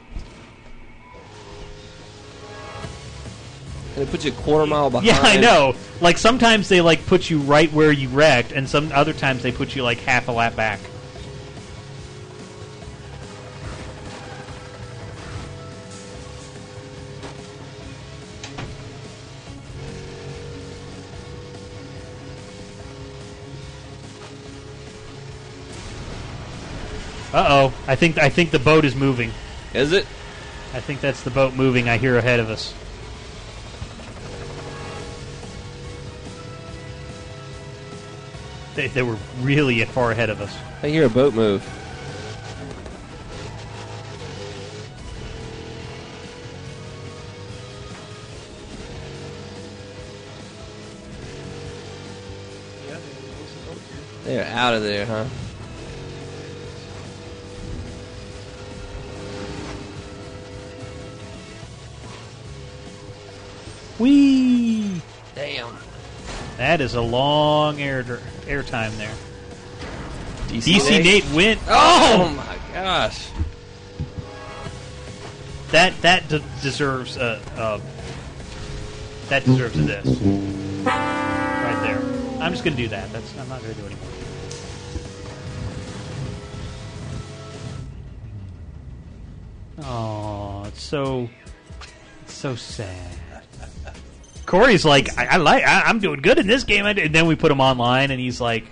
And 3.94 4.04
it 4.04 4.10
puts 4.10 4.24
you 4.24 4.32
a 4.32 4.34
quarter 4.34 4.66
mile 4.66 4.90
behind. 4.90 5.06
Yeah, 5.06 5.20
I 5.20 5.36
know. 5.38 5.74
Like 6.00 6.16
sometimes 6.16 6.68
they 6.68 6.80
like 6.80 7.04
put 7.06 7.28
you 7.28 7.38
right 7.40 7.72
where 7.72 7.92
you 7.92 8.08
wrecked, 8.08 8.52
and 8.52 8.68
some 8.68 8.92
other 8.92 9.12
times 9.12 9.42
they 9.42 9.52
put 9.52 9.74
you 9.74 9.82
like 9.82 9.98
half 9.98 10.28
a 10.28 10.32
lap 10.32 10.56
back. 10.56 10.80
Uh 27.32 27.46
oh! 27.48 27.74
I 27.86 27.94
think 27.94 28.18
I 28.18 28.28
think 28.28 28.50
the 28.50 28.58
boat 28.58 28.84
is 28.84 28.96
moving. 28.96 29.30
Is 29.72 29.92
it? 29.92 30.04
I 30.74 30.80
think 30.80 31.00
that's 31.00 31.22
the 31.22 31.30
boat 31.30 31.54
moving. 31.54 31.88
I 31.88 31.96
hear 31.96 32.16
ahead 32.16 32.40
of 32.40 32.50
us. 32.50 32.74
They, 38.74 38.86
they 38.88 39.02
were 39.02 39.16
really 39.40 39.84
far 39.84 40.12
ahead 40.12 40.30
of 40.30 40.40
us. 40.40 40.56
I 40.82 40.88
hear 40.88 41.06
a 41.06 41.10
boat 41.10 41.34
move. 41.34 41.62
They're 54.24 54.46
out 54.46 54.74
of 54.74 54.82
there, 54.82 55.06
huh? 55.06 55.24
Whee! 64.00 65.02
Damn. 65.34 65.76
That 66.56 66.80
is 66.80 66.94
a 66.94 67.02
long 67.02 67.80
air 67.80 68.04
air 68.46 68.62
time 68.62 68.96
there. 68.96 69.14
DC, 70.48 70.74
DC 70.74 71.04
Nate 71.04 71.30
went. 71.32 71.60
Oh, 71.68 72.26
oh, 72.26 72.28
my 72.30 72.56
gosh. 72.72 73.28
That 75.70 76.00
that 76.00 76.28
de- 76.28 76.42
deserves 76.62 77.18
a, 77.18 77.40
a 77.56 77.80
that 79.28 79.44
deserves 79.44 79.78
a 79.78 79.82
this 79.82 80.06
right 80.86 81.80
there. 81.82 82.00
I'm 82.42 82.52
just 82.52 82.64
gonna 82.64 82.76
do 82.76 82.88
that. 82.88 83.12
That's 83.12 83.38
I'm 83.38 83.48
not 83.50 83.60
gonna 83.60 83.74
do 83.74 83.84
anymore. 83.84 84.08
Oh, 89.82 90.64
it's 90.66 90.82
so 90.82 91.28
it's 92.22 92.34
so 92.34 92.56
sad. 92.56 93.16
Corey's 94.50 94.84
like, 94.84 95.16
I, 95.16 95.26
I 95.26 95.36
like, 95.36 95.62
I, 95.62 95.82
I'm 95.82 96.00
doing 96.00 96.20
good 96.22 96.36
in 96.36 96.48
this 96.48 96.64
game, 96.64 96.84
and 96.84 97.14
then 97.14 97.26
we 97.26 97.36
put 97.36 97.52
him 97.52 97.60
online, 97.60 98.10
and 98.10 98.18
he's 98.18 98.40
like, 98.40 98.66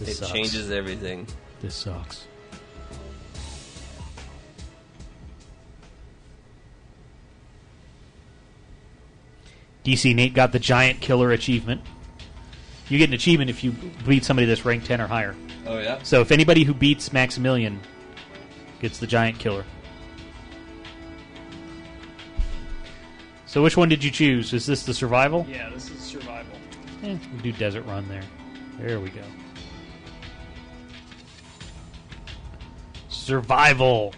this 0.00 0.08
It 0.08 0.14
sucks. 0.16 0.32
changes 0.32 0.72
everything. 0.72 1.28
This 1.60 1.76
sucks. 1.76 2.26
DC 9.84 10.16
Nate 10.16 10.34
got 10.34 10.50
the 10.50 10.58
giant 10.58 11.00
killer 11.00 11.30
achievement. 11.30 11.80
You 12.88 12.98
get 12.98 13.08
an 13.08 13.14
achievement 13.14 13.50
if 13.50 13.62
you 13.62 13.70
beat 14.04 14.24
somebody 14.24 14.46
that's 14.46 14.64
ranked 14.64 14.86
10 14.86 15.00
or 15.00 15.06
higher. 15.06 15.36
Oh, 15.64 15.78
yeah? 15.78 16.00
So 16.02 16.22
if 16.22 16.32
anybody 16.32 16.64
who 16.64 16.74
beats 16.74 17.12
Maximilian 17.12 17.78
gets 18.80 18.98
the 18.98 19.06
giant 19.06 19.38
killer. 19.38 19.64
So 23.52 23.62
which 23.62 23.76
one 23.76 23.90
did 23.90 24.02
you 24.02 24.10
choose? 24.10 24.54
Is 24.54 24.64
this 24.64 24.84
the 24.84 24.94
survival? 24.94 25.44
Yeah, 25.46 25.68
this 25.68 25.90
is 25.90 26.00
survival. 26.00 26.56
Eh, 27.02 27.18
we'll 27.34 27.42
do 27.42 27.52
desert 27.52 27.82
run 27.82 28.08
there. 28.08 28.22
There 28.78 28.98
we 28.98 29.10
go. 29.10 29.20
Survival. 33.10 34.14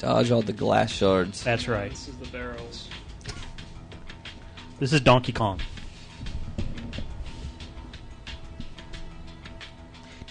Dodge 0.00 0.32
all 0.32 0.42
the 0.42 0.52
glass 0.52 0.90
shards. 0.90 1.44
That's 1.44 1.68
right. 1.68 1.90
This 1.90 2.08
is 2.08 2.16
the 2.16 2.26
barrels. 2.26 2.88
This 4.80 4.92
is 4.92 5.00
Donkey 5.00 5.30
Kong. 5.30 5.60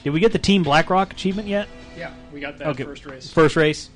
Did 0.03 0.09
we 0.09 0.19
get 0.19 0.33
the 0.33 0.39
Team 0.39 0.63
BlackRock 0.63 1.13
achievement 1.13 1.47
yet? 1.47 1.69
Yeah, 1.97 2.13
we 2.33 2.41
got 2.41 2.57
that 2.57 2.75
first 2.75 3.05
race. 3.05 3.31
First 3.31 3.55
race. 3.55 3.89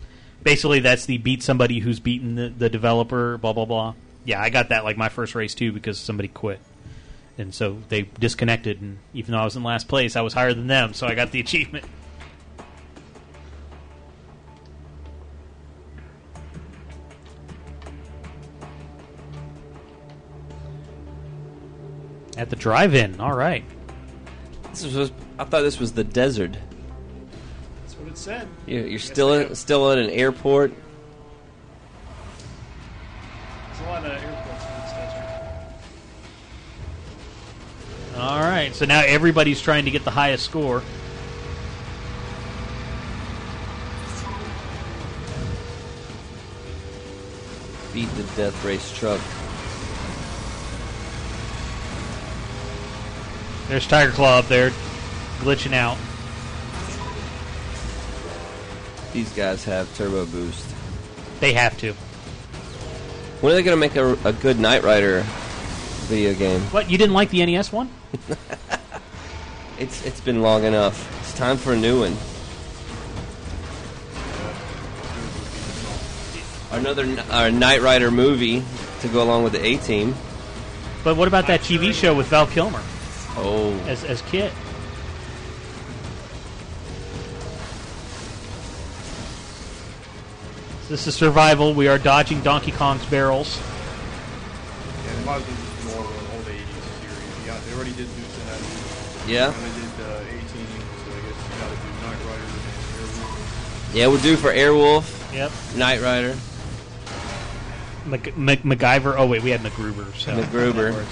Basically, 0.44 0.80
that's 0.80 1.06
the 1.06 1.18
beat 1.18 1.44
somebody 1.44 1.80
who's 1.80 1.99
beaten 1.99 2.36
the, 2.36 2.49
the 2.49 2.70
developer. 2.70 3.38
Blah 3.38 3.53
blah 3.53 3.66
blah. 3.66 3.94
Yeah, 4.24 4.41
I 4.41 4.49
got 4.49 4.70
that 4.70 4.84
like 4.84 4.98
my 4.98 5.10
first 5.10 5.36
race 5.36 5.53
too 5.53 5.72
because 5.72 5.99
somebody 5.99 6.30
quit, 6.30 6.60
and 7.38 7.53
so 7.53 7.78
they 7.90 8.03
disconnected. 8.03 8.82
And 8.82 8.99
even 9.14 9.34
though 9.34 9.40
I 9.40 9.45
was 9.45 9.56
in 9.56 9.64
last 9.64 9.88
place, 9.88 10.16
I 10.16 10.22
was 10.22 10.34
higher 10.34 10.53
than 10.53 10.68
them, 10.68 10.94
so 10.94 11.07
I 11.07 11.16
got 11.16 11.32
the 11.32 11.40
achievement. 11.41 11.86
At 22.38 22.49
the 22.49 22.56
drive-in. 22.56 23.20
All 23.20 23.36
right. 23.36 23.66
This 24.70 24.86
was. 24.86 25.11
I 25.38 25.44
thought 25.44 25.61
this 25.61 25.80
was 25.80 25.91
the 25.91 26.06
desert. 26.06 26.56
That's 28.00 28.08
what 28.08 28.12
it 28.12 28.18
said. 28.18 28.48
You're, 28.66 28.88
you're 28.88 29.00
still 29.00 29.34
in, 29.34 29.54
still 29.56 29.92
in 29.92 30.00
an 30.00 30.10
airport. 30.10 30.72
There's 33.68 33.80
a 33.82 33.84
lot 33.84 34.06
of 34.06 34.12
airports 34.12 34.66
in 34.66 34.72
this 34.82 34.92
desert. 38.14 38.22
All 38.22 38.40
right. 38.40 38.74
So 38.74 38.86
now 38.86 39.02
everybody's 39.02 39.62
trying 39.62 39.84
to 39.86 39.92
get 39.92 40.06
the 40.06 40.12
highest 40.12 40.46
score. 40.46 40.82
Beat 47.94 48.10
the 48.16 48.24
death 48.38 48.64
race 48.64 48.98
truck. 48.98 49.20
There's 53.68 53.86
Tiger 53.86 54.12
Claw 54.12 54.40
up 54.40 54.48
there, 54.48 54.72
glitching 55.42 55.74
out. 55.74 55.98
These 59.14 59.31
guys 59.34 59.64
have 59.65 59.94
turbo 59.98 60.26
boost. 60.26 60.65
They 61.40 61.53
have 61.53 61.77
to. 61.80 61.94
When 63.41 63.53
are 63.53 63.56
they 63.56 63.64
going 63.64 63.76
to 63.76 63.80
make 63.80 63.95
a, 63.95 64.27
a 64.27 64.34
good 64.34 64.60
Knight 64.60 64.84
Rider 64.84 65.23
video 66.07 66.34
game? 66.34 66.61
What? 66.72 66.90
You 66.90 66.98
didn't 66.98 67.14
like 67.14 67.30
the 67.30 67.45
NES 67.45 67.72
one? 67.72 67.90
It's 69.80 70.06
it's 70.06 70.19
been 70.19 70.41
long 70.41 70.65
enough. 70.65 71.07
It's 71.22 71.34
time 71.38 71.56
for 71.56 71.72
a 71.72 71.77
new 71.77 72.02
one. 72.02 72.18
Another 76.72 77.06
Kn- 77.06 77.19
uh, 77.31 77.49
Knight 77.49 77.81
Rider 77.81 78.11
movie 78.11 78.61
to 78.99 79.07
go 79.07 79.23
along 79.23 79.44
with 79.44 79.53
the 79.53 79.65
A-Team. 79.65 80.15
But 81.06 81.15
what 81.15 81.30
about 81.30 81.48
that 81.48 81.61
TV 81.61 81.94
show 81.94 82.14
with 82.14 82.27
Val 82.27 82.45
Kilmer 82.45 82.81
Oh, 83.38 83.72
as 83.88 84.03
as 84.03 84.22
Kit? 84.23 84.52
This 90.90 91.06
is 91.06 91.16
survival. 91.16 91.74
We 91.74 91.88
are 91.88 91.99
dodging 91.99 92.41
Donkey 92.41 92.72
Kong's 92.72 93.06
barrels. 93.06 93.60
Yeah, 95.06 95.14
they 95.14 95.26
might 95.26 95.36
as 95.36 95.45
well 95.45 95.56
just 95.56 95.82
do 95.84 95.90
more 95.95 96.03
of 96.03 96.10
an 96.10 96.36
old 96.36 96.45
80s 96.45 96.84
series. 96.99 97.45
Yeah, 97.45 97.60
they 97.68 97.76
already 97.76 97.91
did 97.91 98.07
do 98.16 98.22
that. 98.48 98.60
Yeah. 99.28 99.53
And 99.53 99.56
they 99.56 99.82
did 99.82 99.94
uh, 100.02 100.22
A-Team, 100.26 100.66
so 101.06 101.11
I 101.11 101.22
guess 101.22 101.38
you 101.38 101.61
gotta 101.61 101.76
do 101.76 101.90
Knight 102.02 102.26
Rider 102.26 102.41
and 102.41 102.66
Airwolf. 103.06 103.94
yeah, 103.94 104.07
we'll 104.07 104.20
do 104.22 104.36
for 104.36 104.52
Airwolf. 104.52 105.34
Yep. 105.34 105.52
Knight 105.76 106.02
Rider. 106.02 106.36
Mac- 108.07 108.36
Mac- 108.36 108.64
MacGyver. 108.64 109.14
Oh 109.16 109.28
wait, 109.28 109.44
we 109.44 109.52
had 109.52 109.61
MacGruber. 109.61 110.16
So 110.16 110.32
MacGruber. 110.41 111.06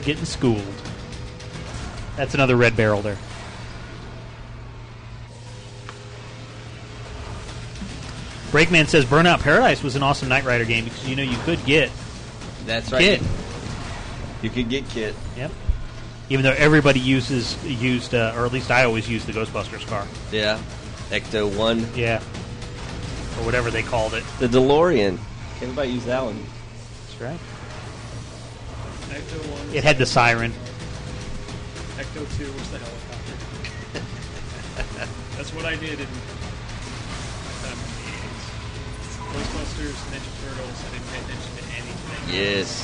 Getting 0.00 0.24
schooled. 0.24 0.62
That's 2.16 2.34
another 2.34 2.56
red 2.56 2.76
barrel 2.76 3.02
there. 3.02 3.18
Breakman 8.50 8.86
says 8.86 9.04
Burnout 9.04 9.40
Paradise 9.40 9.82
was 9.82 9.94
an 9.94 10.02
awesome 10.02 10.28
Knight 10.28 10.44
Rider 10.44 10.64
game 10.64 10.84
because 10.84 11.06
you 11.06 11.14
know 11.14 11.22
you 11.22 11.36
could 11.38 11.62
get 11.66 11.90
That's 12.64 12.90
right. 12.90 13.00
Kit. 13.00 13.22
You 14.40 14.48
could 14.48 14.70
get 14.70 14.88
Kit. 14.88 15.14
Yep. 15.36 15.50
Even 16.30 16.42
though 16.44 16.54
everybody 16.56 17.00
uses 17.00 17.62
used, 17.64 18.14
uh, 18.14 18.34
or 18.36 18.46
at 18.46 18.52
least 18.52 18.70
I 18.70 18.84
always 18.84 19.08
use 19.08 19.24
the 19.24 19.32
Ghostbusters 19.32 19.86
car. 19.86 20.06
Yeah. 20.30 20.60
Ecto 21.10 21.54
1. 21.56 21.88
Yeah. 21.94 22.18
Or 22.18 23.44
whatever 23.44 23.70
they 23.70 23.82
called 23.82 24.14
it. 24.14 24.24
The 24.38 24.46
DeLorean. 24.46 25.18
Everybody 25.62 25.90
use 25.90 26.04
that 26.04 26.24
one. 26.24 26.44
That's 27.06 27.20
right. 27.20 27.40
Ecto 29.18 29.66
1. 29.68 29.76
It 29.76 29.84
had 29.84 29.98
the 29.98 30.06
siren. 30.06 30.52
Ecto 31.96 32.22
2 32.38 32.52
was 32.52 32.70
the 32.70 32.78
helicopter. 32.78 33.34
That's 35.36 35.52
what 35.54 35.64
I 35.64 35.74
did 35.76 35.98
in 36.00 36.06
um, 37.66 37.78
Ghostbusters, 39.32 39.98
Ninja 40.10 40.32
Turtles. 40.44 40.84
I 40.86 40.90
didn't 40.92 41.08
pay 41.10 41.18
attention 41.18 41.52
to 41.56 41.62
anything. 41.74 42.34
Yes. 42.34 42.82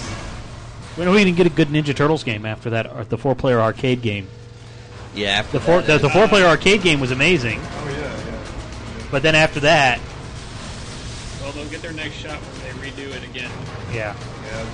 When 0.96 1.10
we 1.10 1.24
didn't 1.24 1.36
get 1.36 1.46
a 1.46 1.50
good 1.50 1.68
Ninja 1.68 1.94
Turtles 1.94 2.22
game 2.24 2.44
after 2.46 2.70
that, 2.70 2.86
or 2.92 3.04
the 3.04 3.18
four-player 3.18 3.60
arcade 3.60 4.02
game. 4.02 4.28
Yeah, 5.14 5.30
after 5.30 5.58
The 5.58 5.64
four, 5.64 5.80
that, 5.82 5.86
the, 6.00 6.08
the 6.08 6.10
four-player 6.10 6.44
arcade 6.46 6.82
game 6.82 6.98
was 7.00 7.10
amazing, 7.12 7.60
Oh 7.62 7.88
yeah, 7.88 7.98
yeah. 8.00 9.06
but 9.12 9.22
then 9.22 9.34
after 9.36 9.60
that, 9.60 10.00
Well, 11.40 11.52
they'll 11.52 11.68
get 11.70 11.82
their 11.82 11.92
next 11.92 12.14
shot 12.14 12.36
when 12.38 12.60
they 12.82 12.90
redo 12.90 13.14
it 13.16 13.22
again. 13.24 13.50
yeah. 13.92 14.14
Yeah, 14.44 14.66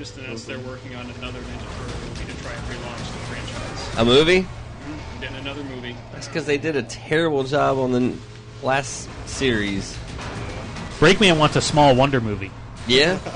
just 0.00 0.16
announced 0.16 0.46
they're 0.46 0.58
working 0.60 0.94
on 0.94 1.04
another 1.18 1.40
Ninja 1.40 1.76
Turtle 1.76 2.00
movie 2.08 2.24
to 2.32 2.42
try 2.42 2.52
and 2.54 2.62
relaunch 2.62 2.96
the 2.96 3.18
franchise. 3.28 3.98
A 3.98 4.04
movie? 4.06 4.40
Mm-hmm. 4.40 5.20
Getting 5.20 5.36
another 5.36 5.62
movie. 5.62 5.94
That's 6.12 6.26
because 6.26 6.46
they 6.46 6.56
did 6.56 6.74
a 6.74 6.82
terrible 6.84 7.44
job 7.44 7.76
on 7.76 7.92
the 7.92 8.14
last 8.62 9.10
series. 9.28 9.94
Breakman 11.00 11.38
wants 11.38 11.56
a 11.56 11.60
small 11.60 11.94
Wonder 11.94 12.22
movie. 12.22 12.50
Yeah? 12.86 13.18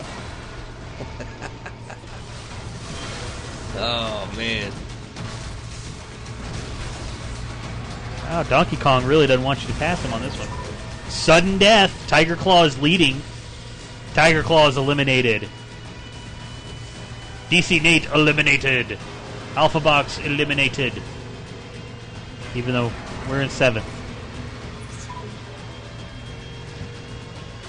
oh, 3.76 4.32
man. 4.34 4.72
Wow, 8.22 8.42
Donkey 8.44 8.76
Kong 8.76 9.04
really 9.04 9.26
doesn't 9.26 9.44
want 9.44 9.60
you 9.60 9.68
to 9.68 9.74
pass 9.74 10.02
him 10.02 10.14
on 10.14 10.22
this 10.22 10.34
one. 10.38 10.48
Sudden 11.10 11.58
death. 11.58 11.92
Tiger 12.08 12.36
Claw 12.36 12.64
is 12.64 12.80
leading. 12.80 13.20
Tiger 14.14 14.42
Claw 14.42 14.68
is 14.68 14.78
eliminated. 14.78 15.46
DC 17.54 17.80
Nate 17.80 18.06
eliminated. 18.06 18.98
Alpha 19.54 19.78
Box 19.78 20.18
eliminated. 20.18 20.92
Even 22.56 22.72
though 22.74 22.90
we're 23.30 23.42
in 23.42 23.48
seventh. 23.48 23.86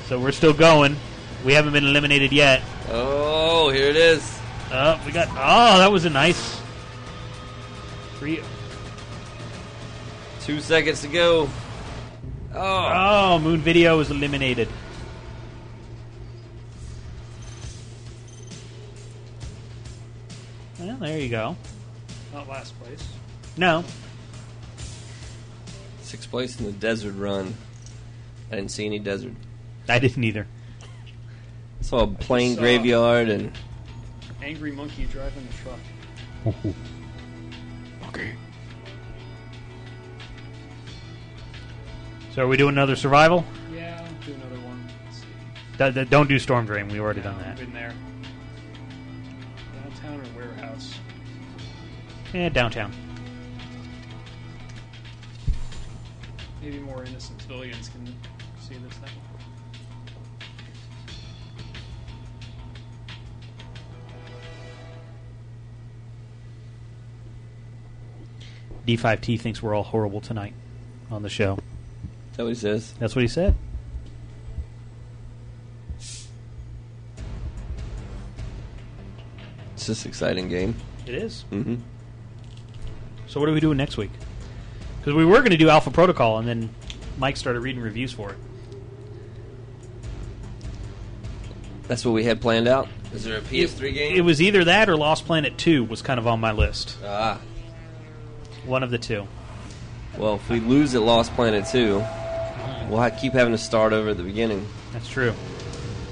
So 0.08 0.20
we're 0.20 0.32
still 0.32 0.54
going. 0.54 0.96
We 1.44 1.54
haven't 1.54 1.74
been 1.74 1.86
eliminated 1.86 2.34
yet. 2.34 2.64
Oh, 2.90 3.70
here 3.70 3.90
it 3.90 3.96
is. 3.96 4.40
Uh, 4.72 5.00
we 5.06 5.12
got. 5.12 5.28
Oh, 5.30 5.78
that 5.78 5.92
was 5.92 6.06
a 6.06 6.10
nice. 6.10 6.60
Three. 8.18 8.42
Two 10.42 10.62
seconds 10.62 11.02
to 11.02 11.08
go. 11.10 11.48
Oh. 12.56 12.92
Oh, 12.96 13.40
Moon 13.40 13.60
Video 13.60 14.00
is 14.00 14.10
eliminated. 14.10 14.68
Well, 20.80 20.98
there 20.98 21.20
you 21.20 21.30
go. 21.30 21.56
Not 22.34 22.48
last 22.50 22.78
place. 22.82 23.08
No. 23.58 23.84
Sixth 26.02 26.30
place 26.30 26.60
in 26.60 26.66
the 26.66 26.72
desert 26.72 27.14
run. 27.14 27.56
I 28.52 28.56
didn't 28.56 28.72
see 28.72 28.86
any 28.86 29.00
desert. 29.00 29.34
I 29.88 30.00
didn't 30.00 30.24
either. 30.24 30.48
Saw 31.82 32.00
a 32.04 32.08
plain 32.08 32.56
saw- 32.56 32.62
graveyard 32.62 33.30
and 33.30 33.52
Angry 34.44 34.72
monkey 34.72 35.06
driving 35.06 35.48
the 35.48 35.54
truck. 36.54 36.66
Okay. 38.10 38.34
So 42.34 42.44
are 42.44 42.48
we 42.48 42.58
doing 42.58 42.74
another 42.74 42.96
survival? 42.96 43.44
Yeah, 43.74 44.00
I'll 44.06 44.26
do 44.28 44.34
another 44.34 44.62
one. 44.68 44.88
Let's 45.06 45.18
see. 45.20 45.26
D- 45.78 45.92
d- 46.04 46.10
don't 46.10 46.28
do 46.28 46.38
Storm 46.38 46.66
Drain. 46.66 46.90
We've 46.90 47.02
already 47.02 47.22
done 47.22 47.38
that. 47.40 47.58
Been 47.58 47.74
there. 47.74 47.94
Yeah, 52.36 52.50
downtown. 52.50 52.92
Maybe 56.62 56.80
more 56.80 57.06
innocent 57.06 57.42
civilians 57.42 57.88
can 57.88 58.06
see 58.60 58.76
this 58.76 58.94
thing. 58.96 59.10
D5T 68.86 69.40
thinks 69.40 69.64
we're 69.64 69.74
all 69.74 69.84
horrible 69.84 70.20
tonight 70.20 70.54
on 71.10 71.24
the 71.24 71.30
show. 71.30 71.58
that 72.36 72.44
what 72.44 72.50
he 72.50 72.56
says? 72.56 72.94
That's 73.00 73.16
what 73.16 73.22
he 73.22 73.30
said. 73.30 73.56
It's 76.00 76.28
this 79.88 80.06
exciting 80.06 80.50
game. 80.50 80.76
It 81.06 81.16
is. 81.16 81.46
Mm-hmm. 81.50 81.76
So 83.36 83.42
what 83.42 83.50
are 83.50 83.52
we 83.52 83.60
doing 83.60 83.76
next 83.76 83.98
week? 83.98 84.12
Because 84.98 85.14
we 85.14 85.26
were 85.26 85.40
going 85.40 85.52
to 85.52 85.58
do 85.58 85.68
Alpha 85.68 85.92
Protocol, 85.92 86.38
and 86.38 86.48
then 86.48 86.70
Mike 87.18 87.36
started 87.36 87.60
reading 87.60 87.82
reviews 87.82 88.14
for 88.14 88.30
it. 88.30 88.38
That's 91.90 92.06
what 92.06 92.14
we 92.14 92.24
had 92.24 92.40
planned 92.40 92.70
out. 92.70 92.88
Is 93.14 93.26
there 93.26 93.38
a 93.38 93.42
PS3 93.42 93.94
game? 93.94 94.16
It 94.16 94.22
was 94.22 94.42
either 94.42 94.64
that 94.64 94.88
or 94.88 94.96
Lost 94.96 95.26
Planet 95.26 95.58
2 95.58 95.84
was 95.84 96.02
kind 96.02 96.18
of 96.18 96.28
on 96.28 96.40
my 96.40 96.54
list. 96.54 96.96
Ah. 97.04 97.42
One 98.66 98.84
of 98.84 98.90
the 98.90 98.98
two. 98.98 99.28
Well, 100.18 100.36
if 100.36 100.50
we 100.50 100.62
lose 100.62 100.96
at 100.96 101.02
Lost 101.02 101.34
Planet 101.34 101.66
2, 101.70 101.96
we'll 102.88 103.00
ha- 103.02 103.10
keep 103.10 103.34
having 103.34 103.52
to 103.52 103.58
start 103.58 103.92
over 103.92 104.12
at 104.12 104.18
the 104.18 104.24
beginning. 104.24 104.66
That's 104.94 105.10
true. 105.10 105.34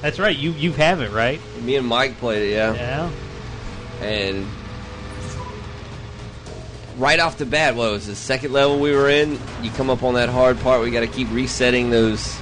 That's 0.02 0.19
right. 0.19 0.35
You 0.38 0.52
you 0.52 0.74
have 0.74 1.00
it 1.00 1.11
right. 1.11 1.40
Me 1.61 1.77
and 1.77 1.88
Mike 1.88 2.18
played 2.18 2.50
it, 2.50 2.52
yeah. 2.52 2.74
Yeah. 2.74 3.11
And 4.06 4.45
right 6.98 7.20
off 7.20 7.38
the 7.38 7.46
bat, 7.46 7.76
what 7.76 7.92
was 7.92 8.08
the 8.08 8.16
second 8.16 8.52
level 8.52 8.80
we 8.80 8.92
were 8.96 9.10
in? 9.10 9.40
You 9.62 9.72
come 9.72 9.90
up 9.90 10.04
on 10.04 10.16
that 10.16 10.30
hard 10.30 10.60
part. 10.60 10.82
We 10.82 10.92
got 10.92 11.02
to 11.02 11.08
keep 11.08 11.30
resetting 11.32 11.90
those 11.90 12.38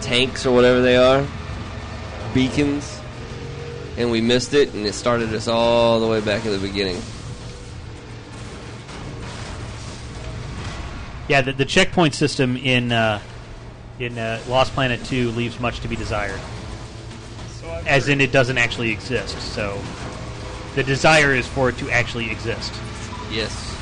tanks 0.00 0.46
or 0.46 0.54
whatever 0.54 0.80
they 0.80 0.96
are, 0.96 1.26
beacons, 2.34 3.00
and 3.96 4.10
we 4.10 4.20
missed 4.20 4.54
it, 4.54 4.74
and 4.74 4.86
it 4.86 4.94
started 4.94 5.34
us 5.34 5.48
all 5.48 6.00
the 6.00 6.06
way 6.06 6.20
back 6.20 6.46
at 6.46 6.50
the 6.50 6.58
beginning. 6.58 7.00
Yeah. 11.28 11.42
The, 11.42 11.52
the 11.52 11.64
checkpoint 11.64 12.14
system 12.14 12.56
in 12.56 12.90
uh, 12.90 13.20
in 13.98 14.16
uh, 14.16 14.40
Lost 14.48 14.72
Planet 14.72 15.04
2 15.04 15.30
leaves 15.32 15.60
much 15.60 15.80
to 15.80 15.88
be 15.88 15.96
desired. 15.96 16.40
So 17.60 17.68
As 17.86 18.08
in, 18.08 18.20
it 18.20 18.32
doesn't 18.32 18.56
actually 18.56 18.90
exist. 18.92 19.40
So 19.52 19.78
the 20.74 20.82
desire 20.82 21.34
is 21.34 21.46
for 21.46 21.68
it 21.68 21.76
to 21.78 21.90
actually 21.90 22.30
exist. 22.30 22.72
Yes. 23.30 23.76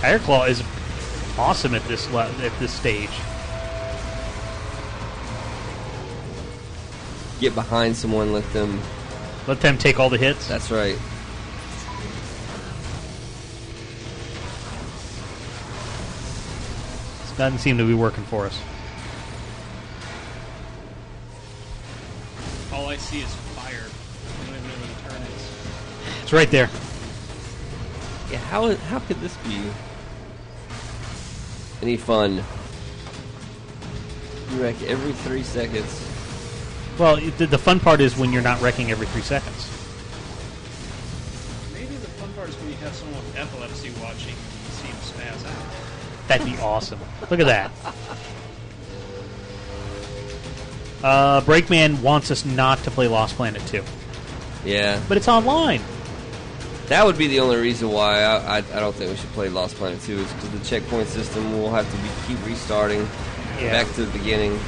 Tiger 0.00 0.18
Claw 0.18 0.44
is 0.44 0.62
awesome 1.38 1.74
at 1.74 1.84
this 1.84 2.10
le- 2.10 2.30
at 2.42 2.58
this 2.58 2.72
stage. 2.72 3.10
Get 7.40 7.54
behind 7.54 7.96
someone, 7.96 8.32
let 8.32 8.50
them. 8.52 8.80
Let 9.46 9.60
them 9.60 9.78
take 9.78 9.98
all 9.98 10.10
the 10.10 10.18
hits. 10.18 10.48
That's 10.48 10.70
right. 10.70 10.98
This 17.22 17.38
doesn't 17.38 17.58
seem 17.58 17.78
to 17.78 17.84
be 17.84 17.94
working 17.94 18.24
for 18.24 18.46
us. 18.46 18.58
all 22.72 22.88
I 22.88 22.96
see 22.96 23.20
is 23.20 23.34
fire. 23.54 23.84
I 23.84 24.46
don't 24.46 24.56
even 24.56 24.68
know 24.68 24.74
where 24.74 24.88
the 24.88 25.14
turn 25.14 25.22
is. 25.22 25.42
It's 26.32 26.38
right 26.38 26.50
there. 26.50 26.70
Yeah, 28.30 28.38
how 28.48 28.74
how 28.74 29.00
could 29.00 29.20
this 29.20 29.36
be 29.44 29.60
any 31.82 31.98
fun? 31.98 32.42
You 34.50 34.62
wreck 34.62 34.82
every 34.84 35.12
three 35.12 35.42
seconds. 35.42 36.08
Well, 36.98 37.16
the, 37.16 37.44
the 37.44 37.58
fun 37.58 37.80
part 37.80 38.00
is 38.00 38.16
when 38.16 38.32
you're 38.32 38.40
not 38.40 38.62
wrecking 38.62 38.90
every 38.90 39.06
three 39.08 39.20
seconds. 39.20 39.68
Maybe 41.74 41.96
the 41.96 42.08
fun 42.08 42.32
part 42.32 42.48
is 42.48 42.54
when 42.56 42.70
you 42.70 42.76
have 42.76 42.94
someone 42.94 43.22
with 43.26 43.36
epilepsy 43.36 43.90
watching 44.00 44.32
and 44.32 44.64
you 44.64 44.72
see 44.72 44.86
him 44.86 44.96
spaz 44.96 45.46
out. 45.46 46.28
That'd 46.28 46.46
be 46.46 46.56
awesome. 46.62 47.00
Look 47.30 47.40
at 47.40 47.46
that. 47.46 47.70
Uh, 51.02 51.42
Breakman 51.42 52.00
wants 52.00 52.30
us 52.30 52.46
not 52.46 52.78
to 52.84 52.90
play 52.90 53.06
Lost 53.06 53.34
Planet 53.36 53.60
2, 53.66 53.82
Yeah, 54.64 55.02
but 55.08 55.18
it's 55.18 55.28
online. 55.28 55.82
That 56.88 57.04
would 57.06 57.16
be 57.16 57.26
the 57.28 57.40
only 57.40 57.56
reason 57.56 57.90
why 57.90 58.22
I, 58.22 58.36
I, 58.36 58.56
I 58.58 58.80
don't 58.80 58.94
think 58.94 59.10
we 59.10 59.16
should 59.16 59.30
play 59.32 59.48
Lost 59.48 59.76
Planet 59.76 60.00
2 60.02 60.18
is 60.18 60.32
because 60.32 60.50
the 60.50 60.64
checkpoint 60.64 61.08
system 61.08 61.52
will 61.58 61.70
have 61.70 61.88
to 61.90 61.96
be, 61.98 62.08
keep 62.26 62.44
restarting 62.46 63.08
Yeah. 63.60 63.70
back 63.72 63.92
to 63.94 64.04
the 64.04 64.18
beginning. 64.18 64.58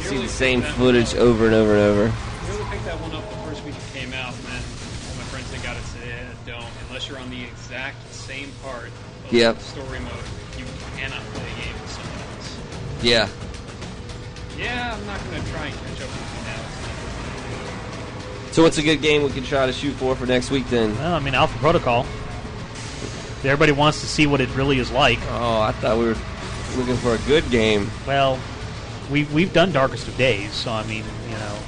see 0.00 0.18
the 0.20 0.28
same 0.28 0.62
footage 0.62 1.14
over 1.14 1.46
and 1.46 1.54
over 1.54 1.72
and 1.72 1.80
over. 1.80 2.02
You 2.04 2.58
really 2.58 2.70
picked 2.70 2.84
that 2.84 3.00
one 3.00 3.12
up 3.12 3.28
the 3.30 3.36
first 3.48 3.64
week 3.64 3.74
it 3.74 3.98
came 3.98 4.12
out, 4.12 4.34
and 4.34 4.44
then 4.44 4.62
all 5.08 5.16
my 5.16 5.26
friends 5.32 5.50
that 5.50 5.62
got 5.62 5.76
it 5.76 5.82
said, 5.84 6.02
eh, 6.06 6.34
don't. 6.46 6.66
Unless 6.88 7.08
you're 7.08 7.18
on 7.18 7.30
the 7.30 7.42
exact 7.44 7.96
same 8.12 8.50
part 8.62 8.86
of 8.88 9.32
Yep. 9.32 9.60
story 9.60 9.98
mode, 10.00 10.12
you 10.58 10.64
cannot 10.96 11.22
play 11.34 11.42
a 11.42 11.64
game 11.64 11.74
with 11.82 11.90
someone 11.90 12.18
else. 12.36 12.56
Yeah. 13.02 13.28
Yeah, 14.58 14.94
I'm 14.96 15.06
not 15.06 15.18
going 15.30 15.42
to 15.42 15.50
try 15.50 15.66
and 15.66 15.74
catch 15.74 16.00
up 16.02 16.08
with 16.08 16.16
you 16.16 16.22
now. 16.22 16.25
So 18.56 18.62
what's 18.62 18.78
a 18.78 18.82
good 18.82 19.02
game 19.02 19.22
we 19.22 19.28
can 19.28 19.44
try 19.44 19.66
to 19.66 19.72
shoot 19.74 19.92
for 19.96 20.16
for 20.16 20.24
next 20.24 20.50
week 20.50 20.66
then? 20.70 20.96
Well, 20.96 21.12
I 21.12 21.18
mean, 21.18 21.34
Alpha 21.34 21.58
Protocol. 21.58 22.06
Everybody 23.44 23.72
wants 23.72 24.00
to 24.00 24.06
see 24.06 24.26
what 24.26 24.40
it 24.40 24.48
really 24.56 24.78
is 24.78 24.90
like. 24.90 25.18
Oh, 25.28 25.60
I 25.60 25.72
thought 25.72 25.98
we 25.98 26.06
were 26.06 26.16
looking 26.78 26.96
for 26.96 27.14
a 27.14 27.18
good 27.28 27.50
game. 27.50 27.90
Well, 28.06 28.40
we 29.10 29.24
we've 29.24 29.52
done 29.52 29.72
Darkest 29.72 30.08
of 30.08 30.16
Days, 30.16 30.52
so 30.52 30.72
I 30.72 30.84
mean, 30.84 31.04
you 31.28 31.34
know. 31.34 31.58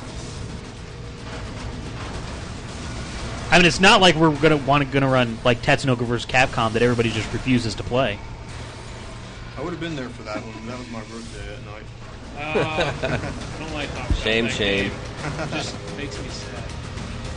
I 3.50 3.58
mean, 3.58 3.66
it's 3.66 3.80
not 3.80 4.00
like 4.00 4.14
we're 4.14 4.34
gonna 4.40 4.56
want 4.56 4.82
to 4.82 4.90
gonna 4.90 5.12
run 5.12 5.36
like 5.44 5.60
Tatsunoko 5.60 6.06
versus 6.06 6.24
Capcom 6.24 6.72
that 6.72 6.80
everybody 6.80 7.10
just 7.10 7.30
refuses 7.34 7.74
to 7.74 7.82
play. 7.82 8.18
I 9.58 9.60
would 9.62 9.74
have 9.74 9.80
been 9.80 9.94
there 9.94 10.08
for 10.08 10.22
that 10.22 10.38
one. 10.38 10.66
That 10.66 10.78
was 10.78 10.90
my 10.90 11.00
birthday 11.00 11.54
that 11.54 11.66
night. 11.66 11.84
Uh, 12.38 12.92
I 13.02 13.58
don't 13.58 13.74
like 13.74 13.94
talking 13.94 14.16
Shame, 14.16 14.48
shame. 14.48 14.88
game. 14.88 15.50
Just 15.50 15.76
makes 15.98 16.18
me 16.22 16.28
sad. 16.30 16.57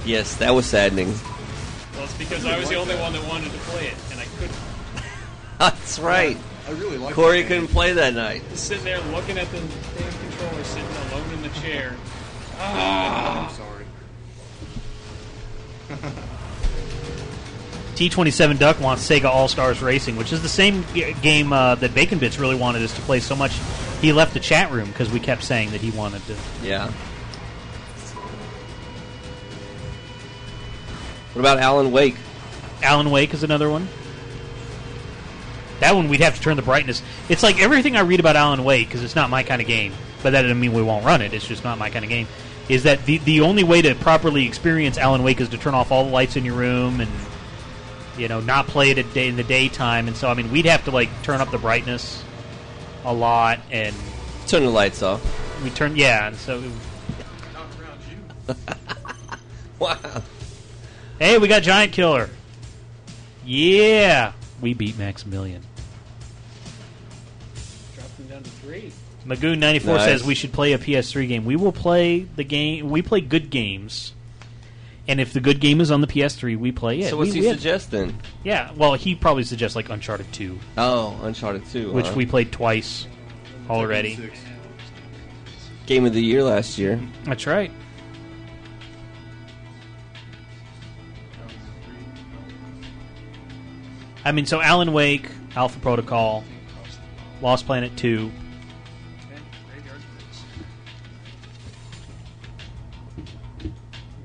Yes, 0.06 0.36
that 0.38 0.54
was 0.54 0.66
saddening. 0.66 1.14
Well, 1.94 2.04
it's 2.04 2.18
because 2.18 2.46
I 2.46 2.58
was 2.58 2.70
the 2.70 2.76
only 2.76 2.96
one 2.96 3.14
that 3.14 3.28
wanted 3.28 3.52
to 3.52 3.58
play 3.60 3.88
it, 3.88 3.96
and 4.12 4.20
I 4.20 4.26
couldn't. 4.40 4.56
That's 5.60 6.00
right. 6.00 6.38
I 6.68 6.72
really 6.72 6.98
like 6.98 7.14
Corey 7.16 7.42
that 7.42 7.48
couldn't 7.48 7.68
play 7.68 7.94
that 7.94 8.14
night. 8.14 8.44
Just 8.50 8.68
sitting 8.68 8.84
there 8.84 9.00
looking 9.12 9.38
at 9.38 9.50
the 9.52 9.60
damn 9.60 10.12
controller, 10.30 10.64
sitting 10.64 10.86
alone 11.12 11.34
in 11.34 11.42
the 11.42 11.50
chair. 11.60 11.96
Ah. 12.58 13.50
I'm 13.50 13.56
sorry. 13.56 13.86
T27 17.96 18.58
Duck 18.58 18.80
wants 18.80 19.08
Sega 19.08 19.26
All 19.26 19.48
Stars 19.48 19.82
Racing, 19.82 20.16
which 20.16 20.34
is 20.34 20.42
the 20.42 20.50
same 20.50 20.84
g- 20.94 21.14
game 21.22 21.54
uh, 21.54 21.76
that 21.76 21.94
Bacon 21.94 22.18
Bits 22.18 22.40
really 22.40 22.56
wanted 22.56 22.82
us 22.82 22.96
to 22.96 23.02
play 23.02 23.20
so 23.20 23.36
much. 23.36 23.52
He 24.02 24.12
left 24.12 24.34
the 24.34 24.40
chat 24.40 24.72
room 24.72 24.88
because 24.88 25.12
we 25.12 25.20
kept 25.20 25.44
saying 25.44 25.72
that 25.72 25.82
he 25.82 25.92
wanted 25.92 26.26
to. 26.26 26.36
Yeah. 26.64 26.92
What 31.34 31.40
about 31.42 31.60
Alan 31.60 31.92
Wake? 31.92 32.16
Alan 32.84 33.10
Wake 33.12 33.34
is 33.34 33.44
another 33.44 33.70
one. 33.70 33.88
That 35.80 35.96
one 35.96 36.10
we'd 36.10 36.22
have 36.22 36.36
to 36.36 36.42
turn 36.42 36.58
the 36.58 36.62
brightness. 36.62 37.02
It's 37.30 37.42
like 37.42 37.60
everything 37.60 37.96
I 37.96 38.02
read 38.02 38.20
about 38.20 38.36
Alan 38.36 38.64
Wake 38.64 38.88
because 38.88 39.04
it's 39.04 39.16
not 39.16 39.30
my 39.30 39.42
kind 39.44 39.62
of 39.62 39.68
game. 39.68 39.94
But 40.22 40.32
that 40.32 40.44
doesn't 40.44 40.60
mean 40.60 40.74
we 40.74 40.84
won't 40.84 41.04
run 41.06 41.22
it. 41.22 41.34
It's 41.34 41.48
just 41.48 41.64
not 41.64 41.80
my 41.80 41.90
kind 41.90 42.06
of 42.06 42.10
game. 42.10 42.28
Is 42.70 42.84
that 42.84 43.06
the 43.06 43.18
the 43.20 43.42
only 43.42 43.64
way 43.64 43.82
to 43.82 43.96
properly 43.96 44.46
experience 44.46 44.98
Alan 45.00 45.24
Wake 45.24 45.42
is 45.42 45.50
to 45.50 45.58
turn 45.58 45.74
off 45.74 45.92
all 45.92 46.06
the 46.06 46.12
lights 46.12 46.36
in 46.36 46.46
your 46.46 46.54
room 46.56 47.02
and 47.02 47.10
you 48.18 48.28
know 48.28 48.40
not 48.40 48.68
play 48.68 48.92
it 48.92 49.00
at 49.00 49.12
day, 49.14 49.28
in 49.28 49.36
the 49.36 49.44
daytime. 49.44 50.08
And 50.08 50.16
so 50.16 50.30
I 50.30 50.36
mean 50.36 50.52
we'd 50.52 50.66
have 50.68 50.86
to 50.86 50.92
like 50.92 51.10
turn 51.24 51.42
up 51.42 51.50
the 51.50 51.58
brightness 51.58 52.24
a 53.04 53.14
lot 53.14 53.60
and 53.72 53.96
Turn 54.48 54.64
the 54.64 54.70
lights 54.70 55.02
off. 55.02 55.22
we 55.64 55.70
turn 55.72 55.96
yeah. 55.96 56.28
And 56.28 56.36
so 56.36 56.62
Oh, 57.56 57.66
around 57.82 58.00
you. 58.10 58.56
Wow. 59.80 60.22
Hey, 61.22 61.38
we 61.38 61.48
got 61.48 61.64
Giant 61.64 61.92
Killer. 61.94 62.30
Yeah, 63.46 64.34
we 64.62 64.74
beat 64.74 64.98
Maximilian. 64.98 65.62
dropped 67.96 68.18
them 68.18 68.28
down 68.28 68.44
to 68.44 68.50
three. 68.50 68.92
Magoon 69.26 69.60
ninety 69.60 69.80
four 69.80 69.96
Nice. 69.96 70.06
says 70.06 70.24
we 70.24 70.34
should 70.36 70.52
play 70.52 70.74
a 70.74 70.78
PS3 70.80 71.28
game. 71.28 71.46
We 71.46 71.56
will 71.56 71.72
play 71.72 72.22
the 72.36 72.44
game. 72.44 72.90
We 72.90 73.02
play 73.02 73.22
good 73.22 73.50
games, 73.52 74.14
and 75.08 75.20
if 75.22 75.32
the 75.34 75.40
good 75.40 75.60
game 75.60 75.80
is 75.80 75.92
on 75.92 76.02
the 76.02 76.08
PS3, 76.08 76.58
we 76.58 76.72
play 76.72 77.02
it. 77.02 77.10
So 77.10 77.18
what's 77.18 77.30
we, 77.30 77.36
he 77.36 77.42
we 77.42 77.48
have- 77.48 77.58
suggesting? 77.58 78.18
Yeah, 78.44 78.72
well, 78.76 78.94
he 78.96 79.14
probably 79.16 79.44
suggests 79.44 79.76
like 79.76 79.90
Uncharted 79.90 80.32
two, 80.34 80.60
Oh, 80.78 81.20
Uncharted 81.24 81.66
2. 81.68 81.92
which 81.92 82.08
huh? 82.08 82.14
we 82.16 82.26
played 82.26 82.52
twice 82.52 83.06
already. 83.70 84.18
Game 85.86 86.06
of 86.06 86.14
the 86.14 86.22
year 86.24 86.42
last 86.44 86.78
year. 86.78 87.00
That's 87.26 87.46
right. 87.46 87.72
I 94.24 94.32
mean, 94.32 94.46
so 94.46 94.62
Alan 94.62 94.94
Wake, 94.94 95.30
Alpha 95.56 95.80
Protocol, 95.80 96.44
Lost 97.42 97.66
Planet 97.66 97.96
two. 97.98 98.32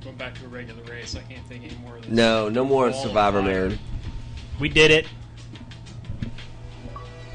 Going 0.03 0.17
back 0.17 0.35
to 0.39 0.45
a 0.45 0.49
regular 0.49 0.83
race, 0.85 1.17
I 1.17 1.21
can't 1.33 1.45
think 1.47 1.65
any 1.65 1.75
more 1.77 1.97
of 1.97 2.03
this. 2.03 2.13
No, 2.13 2.49
no 2.49 2.65
more 2.65 2.89
All 2.89 2.93
Survivor 2.93 3.43
fire. 3.43 3.71
Man. 3.71 3.79
We 4.61 4.69
did 4.69 4.91
it. 4.91 5.07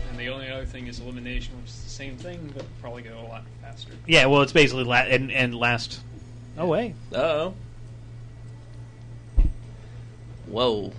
And 0.09 0.19
the 0.19 0.29
only 0.29 0.49
other 0.49 0.65
thing 0.65 0.87
is 0.87 0.99
elimination, 0.99 1.55
which 1.61 1.69
is 1.69 1.83
the 1.83 1.89
same 1.89 2.17
thing, 2.17 2.51
but 2.55 2.65
probably 2.81 3.01
go 3.01 3.19
a 3.19 3.27
lot 3.27 3.43
faster. 3.61 3.91
Yeah, 4.07 4.25
well, 4.27 4.41
it's 4.41 4.53
basically 4.53 4.83
la- 4.83 4.95
and 4.97 5.31
and 5.31 5.55
last. 5.55 6.01
Oh 6.57 6.67
wait, 6.67 6.95
Uh-oh. 7.13 7.53
Whoa. 10.47 10.91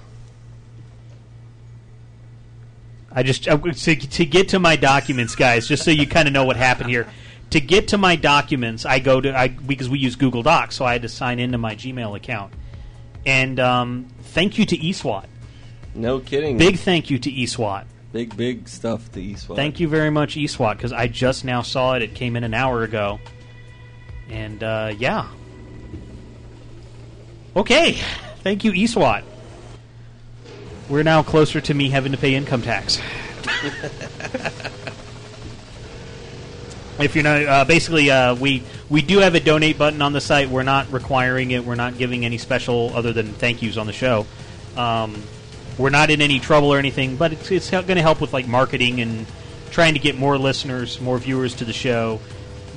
I 3.14 3.22
just 3.22 3.46
uh, 3.48 3.58
to, 3.58 3.96
to 3.96 4.24
get 4.24 4.48
to 4.50 4.58
my 4.58 4.76
documents, 4.76 5.34
guys. 5.34 5.68
Just 5.68 5.84
so 5.84 5.90
you 5.90 6.06
kind 6.06 6.26
of 6.28 6.34
know 6.34 6.44
what 6.44 6.56
happened 6.56 6.90
here. 6.90 7.06
To 7.50 7.60
get 7.60 7.88
to 7.88 7.98
my 7.98 8.16
documents, 8.16 8.86
I 8.86 8.98
go 8.98 9.20
to 9.20 9.36
I 9.36 9.48
because 9.48 9.88
we 9.88 9.98
use 9.98 10.16
Google 10.16 10.42
Docs, 10.42 10.76
so 10.76 10.84
I 10.84 10.94
had 10.94 11.02
to 11.02 11.08
sign 11.08 11.38
into 11.38 11.58
my 11.58 11.74
Gmail 11.74 12.16
account. 12.16 12.54
And 13.26 13.60
um, 13.60 14.08
thank 14.20 14.58
you 14.58 14.64
to 14.66 14.76
eSWAT. 14.76 15.26
No 15.94 16.20
kidding. 16.20 16.56
Big 16.56 16.78
thank 16.78 17.10
you 17.10 17.18
to 17.18 17.30
eSWAT. 17.30 17.84
big, 18.12 18.36
big 18.36 18.68
stuff 18.68 19.12
to 19.12 19.20
eSWAT. 19.20 19.56
Thank 19.56 19.80
you 19.80 19.88
very 19.88 20.10
much, 20.10 20.36
eSWAT, 20.36 20.76
because 20.76 20.92
I 20.92 21.06
just 21.06 21.44
now 21.44 21.62
saw 21.62 21.94
it. 21.94 22.02
It 22.02 22.14
came 22.14 22.36
in 22.36 22.44
an 22.44 22.54
hour 22.54 22.82
ago. 22.82 23.20
And 24.30 24.62
uh, 24.62 24.94
yeah. 24.96 25.28
Okay. 27.54 27.98
Thank 28.42 28.64
you, 28.64 28.72
eSWAT. 28.72 29.24
We're 30.92 31.02
now 31.04 31.22
closer 31.22 31.58
to 31.58 31.72
me 31.72 31.88
having 31.88 32.12
to 32.12 32.18
pay 32.18 32.34
income 32.34 32.60
tax. 32.60 32.98
if 36.98 37.14
you're 37.14 37.24
not, 37.24 37.42
uh, 37.46 37.64
basically, 37.64 38.10
uh, 38.10 38.34
we 38.34 38.62
we 38.90 39.00
do 39.00 39.20
have 39.20 39.34
a 39.34 39.40
donate 39.40 39.78
button 39.78 40.02
on 40.02 40.12
the 40.12 40.20
site. 40.20 40.50
We're 40.50 40.64
not 40.64 40.92
requiring 40.92 41.52
it. 41.52 41.64
We're 41.64 41.76
not 41.76 41.96
giving 41.96 42.26
any 42.26 42.36
special 42.36 42.94
other 42.94 43.14
than 43.14 43.32
thank 43.32 43.62
yous 43.62 43.78
on 43.78 43.86
the 43.86 43.94
show. 43.94 44.26
Um, 44.76 45.22
we're 45.78 45.88
not 45.88 46.10
in 46.10 46.20
any 46.20 46.38
trouble 46.38 46.74
or 46.74 46.78
anything, 46.78 47.16
but 47.16 47.32
it's, 47.32 47.50
it's 47.50 47.70
going 47.70 47.86
to 47.86 48.02
help 48.02 48.20
with 48.20 48.34
like 48.34 48.46
marketing 48.46 49.00
and 49.00 49.24
trying 49.70 49.94
to 49.94 49.98
get 49.98 50.18
more 50.18 50.36
listeners, 50.36 51.00
more 51.00 51.16
viewers 51.16 51.54
to 51.54 51.64
the 51.64 51.72
show, 51.72 52.20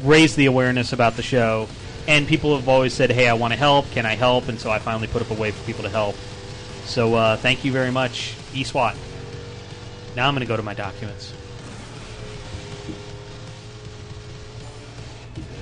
raise 0.05 0.37
the 0.37 0.45
awareness 0.45 0.93
about 0.93 1.17
the 1.17 1.21
show. 1.21 1.67
And 2.07 2.25
people 2.29 2.55
have 2.55 2.69
always 2.69 2.93
said, 2.93 3.11
"Hey, 3.11 3.27
I 3.27 3.33
want 3.33 3.51
to 3.51 3.59
help. 3.59 3.91
Can 3.91 4.05
I 4.05 4.15
help?" 4.15 4.47
And 4.47 4.57
so 4.57 4.71
I 4.71 4.79
finally 4.79 5.07
put 5.07 5.21
up 5.21 5.31
a 5.31 5.33
way 5.33 5.51
for 5.51 5.65
people 5.65 5.83
to 5.83 5.89
help. 5.89 6.15
So 6.85 7.15
uh, 7.15 7.38
thank 7.38 7.65
you 7.65 7.72
very 7.72 7.91
much, 7.91 8.35
eSWAT. 8.53 8.95
Now 10.15 10.27
I'm 10.27 10.33
going 10.33 10.41
to 10.41 10.47
go 10.47 10.55
to 10.55 10.64
my 10.64 10.73
documents. 10.73 11.33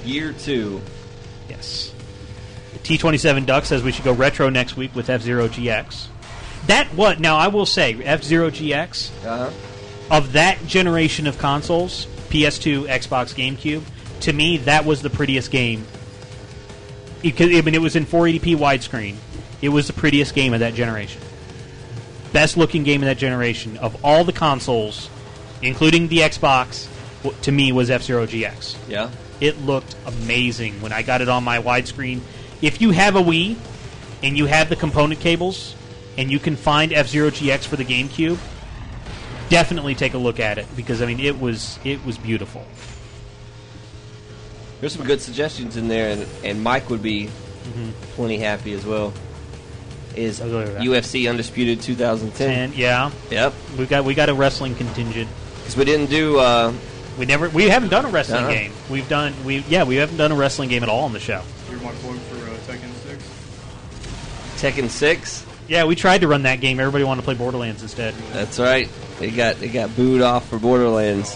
Year 0.05 0.33
two. 0.33 0.81
Yes. 1.49 1.93
T27 2.83 3.45
Duck 3.45 3.63
says 3.65 3.83
we 3.83 3.91
should 3.91 4.03
go 4.03 4.11
retro 4.13 4.49
next 4.49 4.75
week 4.75 4.93
with 4.95 5.09
F 5.09 5.21
Zero 5.21 5.47
GX. 5.47 6.07
That 6.67 6.87
what? 6.87 7.19
Now 7.19 7.37
I 7.37 7.47
will 7.47 7.65
say 7.65 7.93
F 8.03 8.23
Zero 8.23 8.49
GX 8.49 9.09
Uh-huh. 9.25 9.49
of 10.11 10.33
that 10.33 10.65
generation 10.67 11.25
of 11.27 11.37
consoles, 11.37 12.05
PS2, 12.29 12.87
Xbox, 12.87 13.33
GameCube. 13.33 13.83
To 14.21 14.33
me, 14.33 14.57
that 14.57 14.85
was 14.85 15.01
the 15.01 15.09
prettiest 15.09 15.51
game. 15.51 15.85
Because 17.21 17.55
I 17.55 17.61
mean, 17.61 17.73
it 17.75 17.81
was 17.81 17.95
in 17.95 18.05
480p 18.05 18.55
widescreen. 18.57 19.15
It 19.63 19.69
was 19.69 19.87
the 19.87 19.93
prettiest 19.93 20.35
game 20.35 20.53
of 20.53 20.59
that 20.59 20.73
generation. 20.73 21.21
Best 22.33 22.57
looking 22.57 22.83
game 22.83 23.01
of 23.01 23.05
that 23.05 23.17
generation 23.17 23.77
of 23.77 24.03
all 24.03 24.25
the 24.25 24.33
consoles, 24.33 25.09
including 25.61 26.09
the 26.09 26.17
Xbox. 26.17 26.89
To 27.43 27.51
me, 27.53 27.71
was 27.71 27.89
F 27.89 28.03
Zero 28.03 28.27
GX. 28.27 28.75
Yeah. 28.89 29.09
It 29.39 29.61
looked 29.61 29.95
amazing 30.05 30.81
when 30.81 30.91
I 30.91 31.01
got 31.01 31.21
it 31.21 31.29
on 31.29 31.45
my 31.45 31.59
widescreen. 31.59 32.19
If 32.61 32.81
you 32.81 32.91
have 32.91 33.15
a 33.15 33.21
Wii 33.21 33.55
and 34.21 34.37
you 34.37 34.47
have 34.47 34.67
the 34.67 34.75
component 34.75 35.21
cables 35.21 35.77
and 36.17 36.29
you 36.29 36.39
can 36.39 36.57
find 36.57 36.91
F 36.91 37.07
Zero 37.07 37.29
GX 37.29 37.65
for 37.65 37.77
the 37.77 37.85
GameCube, 37.85 38.37
definitely 39.47 39.95
take 39.95 40.13
a 40.13 40.17
look 40.17 40.41
at 40.41 40.57
it 40.57 40.67
because 40.75 41.01
I 41.01 41.05
mean 41.05 41.21
it 41.21 41.39
was 41.39 41.79
it 41.85 42.03
was 42.03 42.17
beautiful. 42.17 42.65
There's 44.81 44.91
some 44.91 45.05
good 45.05 45.21
suggestions 45.21 45.77
in 45.77 45.87
there, 45.87 46.09
and, 46.09 46.27
and 46.43 46.61
Mike 46.61 46.89
would 46.89 47.01
be 47.01 47.27
mm-hmm. 47.27 47.91
plenty 48.15 48.39
happy 48.39 48.73
as 48.73 48.85
well. 48.85 49.13
Is 50.15 50.39
I'll 50.41 50.49
go 50.49 50.59
with 50.59 50.73
that. 50.75 50.83
UFC 50.83 51.29
Undisputed 51.29 51.81
2010? 51.81 52.49
And 52.49 52.75
yeah, 52.75 53.11
Yep. 53.31 53.53
we 53.77 53.85
got 53.85 54.03
we 54.05 54.13
got 54.13 54.29
a 54.29 54.33
wrestling 54.33 54.75
contingent. 54.75 55.29
Because 55.57 55.75
we 55.77 55.85
didn't 55.85 56.07
do 56.09 56.39
uh, 56.39 56.73
We 57.17 57.25
never. 57.25 57.49
We 57.49 57.69
haven't 57.69 57.89
done 57.89 58.05
a 58.05 58.09
wrestling 58.09 58.45
Uh-uh. 58.45 58.51
game. 58.53 58.73
We've 58.89 59.07
done. 59.09 59.33
We 59.45 59.59
yeah. 59.69 59.83
We 59.83 59.95
haven't 59.95 60.17
done 60.17 60.31
a 60.31 60.35
wrestling 60.35 60.69
game 60.69 60.83
at 60.83 60.89
all 60.89 61.05
on 61.05 61.13
the 61.13 61.19
show. 61.19 61.41
You're 61.71 61.79
my 61.79 61.91
plug 61.93 62.17
for 62.17 62.35
uh, 62.35 62.57
Tekken 62.67 62.93
6. 63.03 64.61
Tekken 64.61 64.89
Six. 64.89 65.45
Yeah, 65.67 65.85
we 65.85 65.95
tried 65.95 66.21
to 66.21 66.27
run 66.27 66.43
that 66.43 66.59
game. 66.59 66.79
Everybody 66.79 67.05
wanted 67.05 67.21
to 67.21 67.25
play 67.25 67.35
Borderlands 67.35 67.81
instead. 67.81 68.13
That's 68.33 68.59
right. 68.59 68.89
They 69.19 69.31
got 69.31 69.61
it 69.63 69.69
got 69.69 69.95
booed 69.95 70.21
off 70.21 70.47
for 70.49 70.59
Borderlands. 70.59 71.35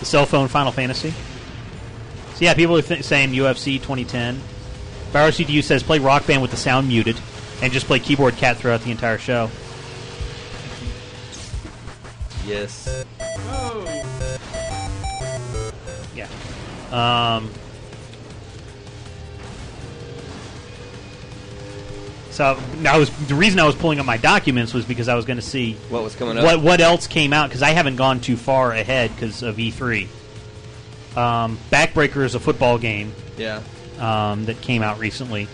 The 0.00 0.04
cell 0.04 0.26
phone 0.26 0.48
Final 0.48 0.70
Fantasy. 0.72 1.10
So 2.34 2.44
yeah, 2.44 2.54
people 2.54 2.76
are 2.76 2.82
th- 2.82 3.02
saying 3.02 3.30
UFC 3.30 3.76
2010. 3.78 4.40
Barrow 5.12 5.30
CDU 5.30 5.62
says 5.62 5.82
play 5.82 5.98
Rock 5.98 6.26
Band 6.26 6.42
with 6.42 6.50
the 6.50 6.56
sound 6.56 6.88
muted, 6.88 7.18
and 7.62 7.72
just 7.72 7.86
play 7.86 7.98
Keyboard 7.98 8.36
Cat 8.36 8.56
throughout 8.56 8.82
the 8.82 8.90
entire 8.90 9.18
show. 9.18 9.50
Yes. 12.46 13.04
Oh. 13.20 13.84
Yeah. 16.16 16.28
Um, 16.90 17.50
so 22.30 22.58
I 22.86 22.96
was 22.98 23.10
the 23.26 23.34
reason 23.34 23.58
I 23.58 23.66
was 23.66 23.74
pulling 23.74 23.98
up 23.98 24.06
my 24.06 24.16
documents 24.16 24.72
was 24.72 24.84
because 24.84 25.08
I 25.08 25.14
was 25.14 25.24
going 25.24 25.36
to 25.38 25.42
see 25.42 25.74
What 25.90 26.02
was 26.04 26.14
coming 26.14 26.38
up? 26.38 26.44
what 26.44 26.60
what 26.62 26.80
else 26.80 27.06
came 27.06 27.32
out 27.32 27.48
because 27.48 27.62
I 27.62 27.70
haven't 27.70 27.96
gone 27.96 28.20
too 28.20 28.36
far 28.36 28.72
ahead 28.72 29.10
because 29.14 29.42
of 29.42 29.56
E3. 29.56 30.06
Um, 31.16 31.58
Backbreaker 31.70 32.24
is 32.24 32.34
a 32.34 32.40
football 32.40 32.78
game 32.78 33.12
Yeah. 33.36 33.60
Um, 33.98 34.44
that 34.46 34.60
came 34.60 34.82
out 34.82 34.98
recently. 34.98 35.48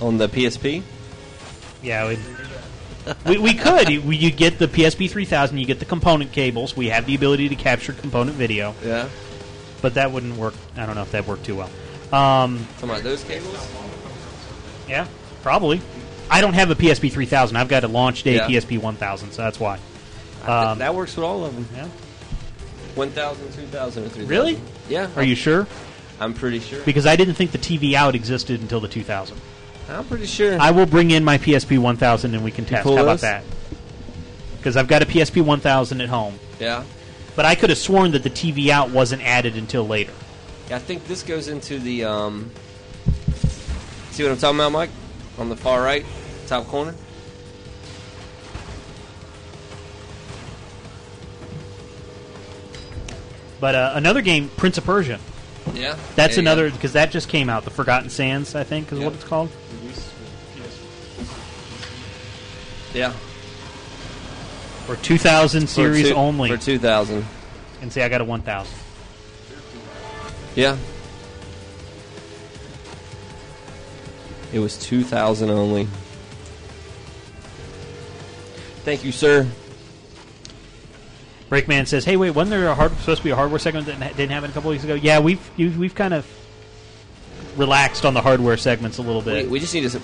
On 0.00 0.18
the 0.18 0.28
PSP. 0.28 0.82
Yeah, 1.82 2.08
we, 2.08 2.18
we, 3.26 3.38
we 3.38 3.54
could. 3.54 3.88
You 3.88 4.00
you 4.10 4.30
get 4.30 4.58
the 4.58 4.66
PSP 4.66 5.08
3000, 5.10 5.58
you 5.58 5.66
get 5.66 5.78
the 5.78 5.84
component 5.84 6.32
cables. 6.32 6.76
We 6.76 6.88
have 6.88 7.06
the 7.06 7.14
ability 7.14 7.48
to 7.50 7.54
capture 7.56 7.92
component 7.92 8.36
video. 8.36 8.74
Yeah. 8.84 9.08
But 9.80 9.94
that 9.94 10.12
wouldn't 10.12 10.36
work. 10.36 10.54
I 10.76 10.86
don't 10.86 10.94
know 10.94 11.02
if 11.02 11.12
that 11.12 11.26
worked 11.26 11.44
too 11.44 11.56
well. 11.56 11.70
Um, 12.12 12.66
Talking 12.74 12.90
about 12.90 13.02
those 13.02 13.24
cables. 13.24 13.68
yeah, 14.88 15.06
probably. 15.42 15.80
I 16.30 16.40
don't 16.40 16.54
have 16.54 16.70
a 16.70 16.74
PSP 16.74 17.10
3000. 17.12 17.56
I've 17.56 17.68
got 17.68 17.84
a 17.84 17.88
launch 17.88 18.22
day 18.22 18.36
Yeah. 18.36 18.48
PSP 18.48 18.80
1000, 18.80 19.32
so 19.32 19.42
that's 19.42 19.58
why. 19.60 19.78
Um, 20.46 20.78
that 20.78 20.94
works 20.94 21.16
with 21.16 21.24
all 21.24 21.44
of 21.44 21.54
them. 21.54 21.66
Yeah. 21.74 21.88
1,000, 22.94 23.52
2,000, 23.52 24.04
or 24.04 24.08
3,000. 24.08 24.28
Really? 24.28 24.60
Yeah. 24.88 25.08
Are 25.16 25.22
you 25.22 25.34
sure? 25.34 25.66
I'm 26.20 26.34
pretty 26.34 26.60
sure. 26.60 26.82
Because 26.84 27.06
I 27.06 27.16
didn't 27.16 27.34
think 27.34 27.52
the 27.52 27.58
TV 27.58 27.94
out 27.94 28.14
existed 28.14 28.60
until 28.60 28.80
the 28.80 28.88
2000. 28.88 29.40
I'm 29.88 30.04
pretty 30.04 30.26
sure. 30.26 30.58
I 30.60 30.70
will 30.70 30.86
bring 30.86 31.10
in 31.10 31.24
my 31.24 31.38
PSP 31.38 31.78
1000 31.78 32.34
and 32.34 32.44
we 32.44 32.50
can 32.50 32.64
test. 32.64 32.84
How 32.84 32.92
about 32.92 33.04
those? 33.04 33.20
that? 33.22 33.44
Because 34.56 34.76
I've 34.76 34.88
got 34.88 35.02
a 35.02 35.06
PSP 35.06 35.44
1000 35.44 36.00
at 36.00 36.08
home. 36.08 36.38
Yeah. 36.60 36.84
But 37.34 37.46
I 37.46 37.54
could 37.54 37.70
have 37.70 37.78
sworn 37.78 38.12
that 38.12 38.22
the 38.22 38.30
TV 38.30 38.68
out 38.68 38.90
wasn't 38.90 39.22
added 39.22 39.56
until 39.56 39.86
later. 39.86 40.12
Yeah, 40.68 40.76
I 40.76 40.78
think 40.78 41.06
this 41.06 41.22
goes 41.22 41.48
into 41.48 41.78
the. 41.78 42.04
Um, 42.04 42.50
see 44.10 44.22
what 44.22 44.32
I'm 44.32 44.38
talking 44.38 44.58
about, 44.58 44.72
Mike? 44.72 44.90
On 45.38 45.48
the 45.48 45.56
far 45.56 45.82
right, 45.82 46.04
top 46.46 46.66
corner. 46.66 46.94
But 53.62 53.76
uh, 53.76 53.92
another 53.94 54.22
game, 54.22 54.48
Prince 54.56 54.76
of 54.76 54.84
Persia. 54.84 55.20
Yeah. 55.72 55.96
That's 56.16 56.36
you 56.36 56.40
another 56.40 56.68
because 56.68 56.94
that 56.94 57.12
just 57.12 57.28
came 57.28 57.48
out. 57.48 57.62
The 57.62 57.70
Forgotten 57.70 58.10
Sands, 58.10 58.56
I 58.56 58.64
think, 58.64 58.90
is 58.90 58.98
Yeah. 58.98 59.04
what 59.04 59.14
it's 59.14 59.22
called. 59.22 59.50
Yeah. 62.92 63.10
For 64.86 64.96
2000 64.96 65.60
For 65.60 65.66
series 65.68 66.08
two- 66.08 66.14
only. 66.16 66.50
For 66.50 66.56
2,000. 66.56 67.24
And 67.80 67.92
see, 67.92 68.02
I 68.02 68.08
got 68.08 68.20
a 68.20 68.24
1000. 68.24 68.74
Yeah. 70.56 70.76
It 74.52 74.58
was 74.58 74.76
2,000 74.76 75.50
only. 75.50 75.86
Thank 78.84 79.04
you, 79.04 79.12
sir. 79.12 79.46
Breakman 81.52 81.86
says, 81.86 82.06
"Hey, 82.06 82.16
wait, 82.16 82.30
wasn't 82.30 82.58
there 82.58 82.66
a 82.68 82.74
hard, 82.74 82.96
supposed 82.96 83.18
to 83.18 83.24
be 83.24 83.30
a 83.30 83.36
hardware 83.36 83.58
segment 83.58 83.86
that 83.86 84.16
didn't 84.16 84.30
happen 84.30 84.48
a 84.50 84.54
couple 84.54 84.70
weeks 84.70 84.84
ago? 84.84 84.94
Yeah, 84.94 85.18
we've 85.18 85.38
we've 85.58 85.94
kind 85.94 86.14
of 86.14 86.26
relaxed 87.56 88.06
on 88.06 88.14
the 88.14 88.22
hardware 88.22 88.56
segments 88.56 88.96
a 88.96 89.02
little 89.02 89.20
bit. 89.20 89.50
we 89.50 89.60
just 89.60 89.74
need 89.74 89.86
to 89.90 90.00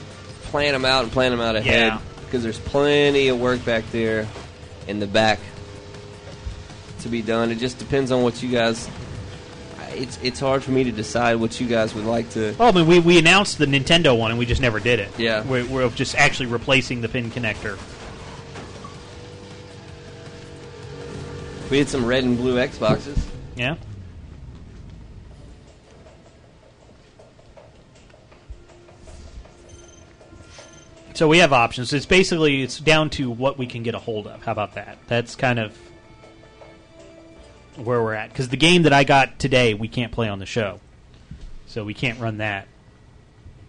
plan 0.51 0.75
them 0.75 0.85
out 0.85 1.05
and 1.05 1.13
plan 1.13 1.31
them 1.31 1.41
out 1.41 1.57
ahead. 1.57 1.87
Yeah. 1.87 2.01
Because 2.27 2.43
there's 2.43 2.59
plenty 2.59 3.29
of 3.29 3.41
work 3.41 3.65
back 3.65 3.91
there 3.93 4.29
in 4.87 5.01
the 5.01 5.07
back 5.07 5.39
to 7.01 7.09
be 7.09 7.23
done. 7.23 7.51
It 7.51 7.57
just 7.57 7.79
depends 7.79 8.13
on 8.13 8.23
what 8.23 8.43
you 8.43 8.51
guys. 8.51 8.87
It's 9.93 10.19
it's 10.23 10.41
hard 10.41 10.63
for 10.63 10.71
me 10.71 10.85
to 10.85 10.93
decide 10.93 11.37
what 11.37 11.59
you 11.59 11.67
guys 11.67 11.95
would 11.95 12.05
like 12.05 12.29
to. 12.31 12.55
Well, 12.59 12.69
I 12.69 12.73
mean, 12.73 12.87
we, 12.87 12.99
we 12.99 13.19
announced 13.19 13.57
the 13.57 13.65
Nintendo 13.65 14.19
one 14.19 14.31
and 14.31 14.39
we 14.39 14.45
just 14.45 14.61
never 14.61 14.81
did 14.81 14.99
it. 14.99 15.09
Yeah. 15.17 15.45
we're, 15.45 15.65
we're 15.65 15.89
just 15.89 16.15
actually 16.15 16.47
replacing 16.47 17.01
the 17.01 17.09
pin 17.09 17.31
connector. 17.31 17.79
We 21.71 21.79
had 21.79 21.89
some 21.89 22.07
red 22.07 22.25
and 22.25 22.37
blue 22.37 22.57
Xboxes. 22.57 23.23
Yeah. 23.57 23.77
So 31.15 31.27
we 31.27 31.39
have 31.39 31.53
options. 31.53 31.93
It's 31.93 32.07
basically 32.07 32.63
it's 32.63 32.79
down 32.79 33.11
to 33.11 33.29
what 33.29 33.59
we 33.59 33.67
can 33.67 33.83
get 33.83 33.97
a 33.97 33.99
hold 33.99 34.29
of. 34.29 34.43
How 34.45 34.53
about 34.53 34.75
that? 34.75 34.99
That's 35.09 35.35
kind 35.35 35.59
of 35.59 35.77
where 37.75 38.01
we're 38.03 38.15
at. 38.15 38.31
Because 38.31 38.49
the 38.49 38.57
game 38.57 38.85
that 38.85 38.93
I 38.93 39.05
got 39.05 39.39
today, 39.39 39.75
we 39.75 39.89
can't 39.89 40.13
play 40.13 40.29
on 40.29 40.39
the 40.39 40.47
show, 40.47 40.81
so 41.67 41.85
we 41.85 41.93
can't 41.93 42.21
run 42.21 42.39
that. 42.39 42.69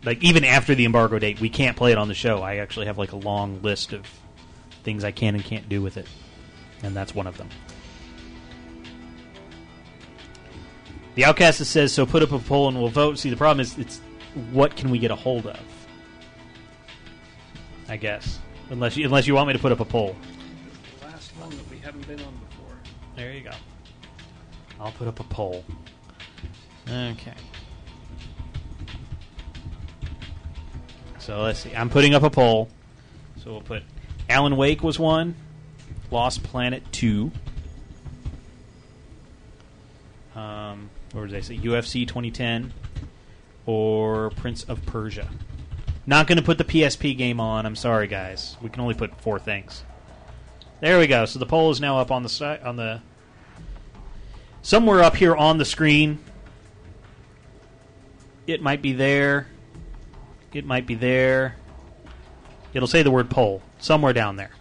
Like 0.03 0.24
even 0.24 0.45
after 0.45 0.76
the 0.76 0.86
embargo 0.86 1.18
date, 1.19 1.42
we 1.42 1.50
can't 1.50 1.76
play 1.76 1.92
it 1.92 1.98
on 1.98 2.08
the 2.08 2.14
show. 2.14 2.42
I 2.44 2.58
actually 2.58 2.86
have 2.86 2.98
like 2.98 3.11
a 3.11 3.18
long 3.18 3.61
list 3.61 3.94
of 3.94 4.06
things 4.84 5.03
I 5.03 5.11
can 5.11 5.36
and 5.36 5.44
can't 5.44 5.68
do 5.68 5.82
with 5.82 5.98
it, 5.98 6.06
and 6.84 6.95
that's 6.95 7.14
one 7.14 7.28
of 7.28 7.38
them. 7.38 7.50
The 11.15 11.25
Outcast 11.25 11.65
says 11.65 11.91
so. 11.91 12.05
Put 12.05 12.23
up 12.23 12.31
a 12.31 12.39
poll 12.39 12.69
and 12.69 12.79
we'll 12.79 12.89
vote. 12.89 13.19
See, 13.19 13.29
the 13.29 13.35
problem 13.35 13.59
is, 13.59 13.77
it's 13.77 13.99
what 14.51 14.75
can 14.75 14.89
we 14.89 14.99
get 14.99 15.11
a 15.11 15.15
hold 15.15 15.47
of? 15.47 15.59
I 17.89 17.97
guess, 17.97 18.39
unless 18.69 18.95
you, 18.95 19.05
unless 19.05 19.25
you 19.27 19.33
want 19.33 19.47
me 19.47 19.53
to 19.53 19.59
put 19.59 19.71
up 19.71 19.79
a 19.79 19.85
poll. 19.85 20.15
Last 21.01 21.31
one 21.38 21.49
that 21.49 21.69
we 21.69 21.77
haven't 21.79 22.07
been 22.07 22.19
on 22.21 22.33
before. 22.49 22.77
There 23.15 23.33
you 23.33 23.41
go. 23.41 23.51
I'll 24.79 24.91
put 24.91 25.07
up 25.07 25.19
a 25.19 25.23
poll. 25.23 25.65
Okay. 26.88 27.33
So 31.17 31.41
let's 31.41 31.59
see. 31.59 31.75
I'm 31.75 31.89
putting 31.89 32.13
up 32.13 32.23
a 32.23 32.29
poll. 32.29 32.69
So 33.43 33.51
we'll 33.51 33.61
put 33.61 33.83
Alan 34.29 34.55
Wake 34.55 34.83
was 34.83 34.99
one, 34.99 35.35
Lost 36.11 36.43
Planet 36.43 36.83
two. 36.91 37.31
Um, 40.35 40.89
what 41.11 41.27
did 41.27 41.35
I 41.35 41.41
say? 41.41 41.57
UFC 41.57 42.07
2010 42.07 42.73
or 43.65 44.29
Prince 44.31 44.63
of 44.63 44.85
Persia. 44.85 45.27
Not 46.05 46.27
going 46.27 46.38
to 46.38 46.43
put 46.43 46.57
the 46.57 46.63
PSP 46.63 47.17
game 47.17 47.39
on. 47.39 47.65
I'm 47.65 47.75
sorry, 47.75 48.07
guys. 48.07 48.57
We 48.61 48.69
can 48.69 48.81
only 48.81 48.95
put 48.95 49.19
four 49.21 49.38
things. 49.39 49.83
There 50.81 50.97
we 50.97 51.07
go. 51.07 51.25
So 51.25 51.39
the 51.39 51.45
poll 51.45 51.71
is 51.71 51.81
now 51.81 51.99
up 51.99 52.09
on 52.09 52.23
the 52.23 52.59
on 52.63 52.77
the 52.77 53.01
somewhere 54.61 55.01
up 55.01 55.15
here 55.15 55.35
on 55.35 55.57
the 55.57 55.65
screen. 55.65 56.19
It 58.47 58.61
might 58.61 58.81
be 58.81 58.93
there. 58.93 59.47
It 60.53 60.65
might 60.65 60.88
be 60.88 60.95
there. 60.95 61.55
It'll 62.73 62.88
say 62.88 63.03
the 63.03 63.11
word 63.11 63.29
poll 63.29 63.61
somewhere 63.77 64.13
down 64.13 64.35
there. 64.38 64.51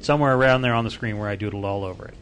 Somewhere 0.00 0.36
around 0.36 0.62
there 0.62 0.74
on 0.74 0.84
the 0.84 0.90
screen 0.90 1.18
where 1.18 1.28
I 1.28 1.36
doodled 1.36 1.64
all 1.64 1.84
over 1.84 2.06
it. 2.06 2.14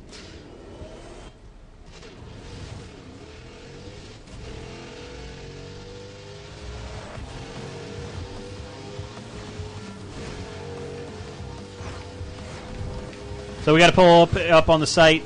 So 13.65 13.73
we 13.74 13.78
got 13.81 13.89
to 13.89 13.92
pull 13.92 14.23
up, 14.23 14.34
up 14.36 14.68
on 14.68 14.81
the 14.81 14.86
site, 14.86 15.23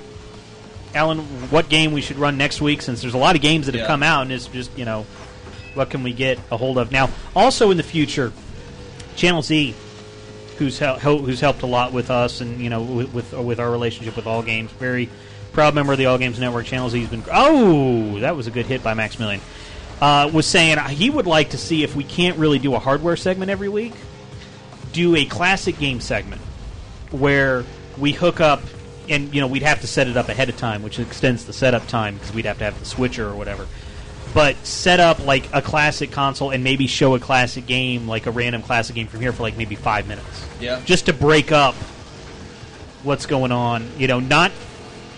Alan, 0.94 1.18
what 1.50 1.68
game 1.68 1.92
we 1.92 2.00
should 2.00 2.16
run 2.18 2.36
next 2.36 2.60
week 2.60 2.82
since 2.82 3.00
there's 3.00 3.14
a 3.14 3.18
lot 3.18 3.34
of 3.36 3.42
games 3.42 3.66
that 3.66 3.74
have 3.74 3.82
Yeah. 3.82 3.86
come 3.86 4.02
out 4.02 4.22
and 4.22 4.32
it's 4.32 4.46
just, 4.46 4.76
you 4.78 4.84
know, 4.84 5.04
what 5.74 5.90
can 5.90 6.02
we 6.02 6.12
get 6.12 6.38
a 6.50 6.56
hold 6.56 6.78
of. 6.78 6.90
Now, 6.92 7.10
also 7.34 7.70
in 7.70 7.76
the 7.76 7.82
future, 7.82 8.32
Channel 9.14 9.42
Z, 9.42 9.74
who's, 10.58 10.78
hel- 10.78 10.98
who's 10.98 11.40
helped 11.40 11.62
a 11.62 11.66
lot 11.66 11.92
with 11.92 12.10
us 12.10 12.40
and, 12.40 12.60
you 12.60 12.70
know, 12.70 12.82
with, 12.82 13.12
with, 13.14 13.32
with 13.32 13.60
our 13.60 13.70
relationship 13.70 14.16
with 14.16 14.26
All 14.26 14.42
Games, 14.42 14.70
very 14.72 15.08
proud 15.52 15.74
member 15.74 15.92
of 15.92 15.98
the 15.98 16.06
All 16.06 16.18
Games 16.18 16.38
Network. 16.38 16.66
Channel 16.66 16.90
Z 16.90 17.00
has 17.00 17.08
been. 17.10 17.22
Oh, 17.32 18.20
that 18.20 18.36
was 18.36 18.46
a 18.46 18.50
good 18.50 18.66
hit 18.66 18.82
by 18.82 18.94
Maximilian. 18.94 19.40
Uh, 20.00 20.30
was 20.32 20.46
saying 20.46 20.78
he 20.90 21.08
would 21.08 21.26
like 21.26 21.50
to 21.50 21.58
see 21.58 21.82
if 21.82 21.96
we 21.96 22.04
can't 22.04 22.36
really 22.38 22.58
do 22.58 22.74
a 22.74 22.78
hardware 22.78 23.16
segment 23.16 23.50
every 23.50 23.70
week 23.70 23.94
do 24.92 25.14
a 25.16 25.24
classic 25.24 25.78
game 25.78 26.00
segment 26.00 26.40
where 27.10 27.64
we 27.98 28.12
hook 28.12 28.40
up, 28.40 28.62
and 29.08 29.34
you 29.34 29.40
know 29.40 29.46
we'd 29.46 29.62
have 29.62 29.80
to 29.80 29.86
set 29.86 30.08
it 30.08 30.16
up 30.16 30.28
ahead 30.28 30.48
of 30.48 30.56
time, 30.56 30.82
which 30.82 30.98
extends 30.98 31.44
the 31.44 31.52
setup 31.52 31.86
time 31.88 32.14
because 32.14 32.32
we'd 32.32 32.44
have 32.46 32.58
to 32.58 32.64
have 32.64 32.78
the 32.78 32.84
switcher 32.86 33.28
or 33.28 33.34
whatever. 33.34 33.66
But 34.34 34.56
set 34.66 35.00
up 35.00 35.24
like 35.24 35.48
a 35.54 35.62
classic 35.62 36.10
console 36.10 36.50
and 36.50 36.62
maybe 36.62 36.86
show 36.86 37.14
a 37.14 37.18
classic 37.20 37.66
game, 37.66 38.06
like 38.06 38.26
a 38.26 38.30
random 38.30 38.60
classic 38.62 38.94
game 38.94 39.06
from 39.06 39.20
here 39.20 39.32
for 39.32 39.42
like 39.42 39.56
maybe 39.56 39.76
five 39.76 40.06
minutes. 40.06 40.46
Yeah. 40.60 40.80
Just 40.84 41.06
to 41.06 41.12
break 41.14 41.52
up 41.52 41.74
what's 43.02 43.26
going 43.26 43.52
on. 43.52 43.88
You 43.98 44.08
know, 44.08 44.20
not 44.20 44.52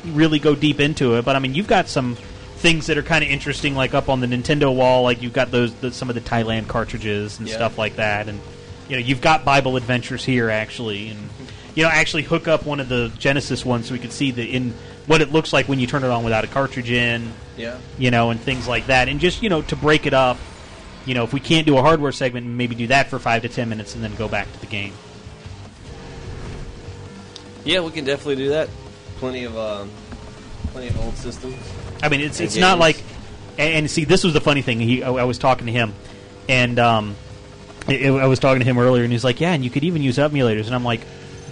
really 0.05 0.39
go 0.39 0.55
deep 0.55 0.79
into 0.79 1.17
it, 1.17 1.25
but 1.25 1.35
I 1.37 1.39
mean, 1.41 1.55
you've 1.55 1.67
got 1.67 1.89
some 1.89 2.17
things 2.57 2.87
that 2.87 2.99
are 2.99 3.03
kind 3.03 3.25
of 3.25 3.31
interesting, 3.31 3.75
like 3.75 3.95
up 3.95 4.09
on 4.09 4.21
the 4.21 4.27
Nintendo 4.27 4.73
wall. 4.75 5.03
Like 5.03 5.23
you've 5.23 5.33
got 5.33 5.51
those 5.51 5.75
the, 5.75 5.91
some 5.91 6.09
of 6.09 6.15
the 6.15 6.21
Thailand 6.21 6.69
cartridges 6.69 7.39
and 7.39 7.49
Yeah. 7.49 7.55
stuff 7.57 7.79
like 7.79 7.97
that, 7.97 8.29
and 8.29 8.39
you 8.89 8.97
know, 8.97 9.01
you've 9.03 9.21
got 9.21 9.45
Bible 9.45 9.77
Adventures 9.77 10.25
here 10.25 10.49
actually, 10.51 11.09
and 11.09 11.19
you 11.79 11.85
know, 11.85 11.91
actually 11.91 12.25
hook 12.25 12.49
up 12.49 12.67
one 12.67 12.81
of 12.81 12.89
the 12.89 13.13
Genesis 13.21 13.65
ones 13.65 13.87
so 13.87 13.93
we 13.93 14.01
could 14.01 14.11
see 14.11 14.33
the 14.33 14.43
in 14.43 14.75
what 15.07 15.21
it 15.21 15.31
looks 15.31 15.53
like 15.53 15.69
when 15.69 15.79
you 15.79 15.87
turn 15.87 16.03
it 16.03 16.11
on 16.11 16.25
without 16.25 16.43
a 16.43 16.49
cartridge 16.49 16.91
in. 16.91 17.33
Yeah. 17.57 17.79
You 17.99 18.11
know, 18.11 18.31
and 18.31 18.41
things 18.41 18.67
like 18.67 18.89
that, 18.89 19.09
and 19.09 19.21
just 19.21 19.45
you 19.45 19.49
know 19.49 19.63
to 19.63 19.77
break 19.77 20.05
it 20.05 20.13
up. 20.13 20.39
You 21.07 21.15
know, 21.15 21.23
if 21.23 21.33
we 21.33 21.39
can't 21.39 21.69
do 21.69 21.79
a 21.79 21.81
hardware 21.81 22.11
segment, 22.11 22.49
maybe 22.49 22.75
do 22.75 22.89
that 22.89 23.07
for 23.07 23.21
five 23.21 23.43
to 23.43 23.49
ten 23.49 23.69
minutes 23.69 23.95
and 23.95 24.03
then 24.03 24.13
go 24.17 24.27
back 24.27 24.53
to 24.53 24.59
the 24.59 24.67
game. 24.67 24.93
Yeah, 27.65 27.79
we 27.79 27.93
can 27.93 28.05
definitely 28.05 28.37
do 28.37 28.49
that. 28.49 28.69
Plenty 29.19 29.45
of 29.45 29.57
um, 29.57 29.89
plenty 30.73 30.89
of 30.89 31.01
old 31.01 31.17
systems. 31.17 31.55
I 32.03 32.09
mean, 32.09 32.23
it's 32.23 32.41
it's 32.41 32.57
not 32.57 32.81
like, 32.81 33.01
and, 33.57 33.89
see, 33.89 34.05
this 34.05 34.25
was 34.25 34.33
the 34.33 34.41
funny 34.41 34.63
thing. 34.63 34.81
He, 34.81 35.05
I, 35.05 35.13
I 35.13 35.25
was 35.25 35.39
talking 35.39 35.67
to 35.67 35.73
him, 35.73 35.95
and 36.49 36.81
um, 36.81 37.15
I, 37.87 38.09
I 38.09 38.27
was 38.27 38.41
talking 38.41 38.59
to 38.59 38.67
him 38.67 38.79
earlier, 38.79 39.05
and 39.05 39.13
he's 39.13 39.23
like, 39.23 39.41
"Yeah, 39.41 39.53
and 39.53 39.63
you 39.63 39.71
could 39.71 39.85
even 39.85 40.03
use 40.03 40.19
emulators." 40.19 40.67
And 40.67 40.75
I'm 40.75 40.85
like, 40.85 41.03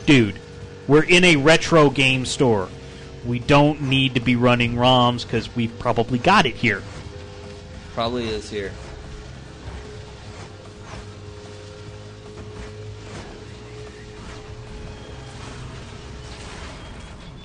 "Dude, 0.07 0.39
we're 0.87 1.03
in 1.03 1.25
a 1.25 1.37
retro 1.37 1.91
game 1.91 2.25
store. 2.25 2.69
We 3.25 3.41
don't 3.41 3.83
need 3.83 4.15
to 4.15 4.21
be 4.21 4.37
running 4.37 4.77
ROMs 4.77 5.25
because 5.25 5.55
we've 5.55 5.77
probably 5.79 6.19
got 6.19 6.47
it 6.47 6.55
here." 6.55 6.83
probably 7.97 8.29
is 8.29 8.51
here. 8.51 8.71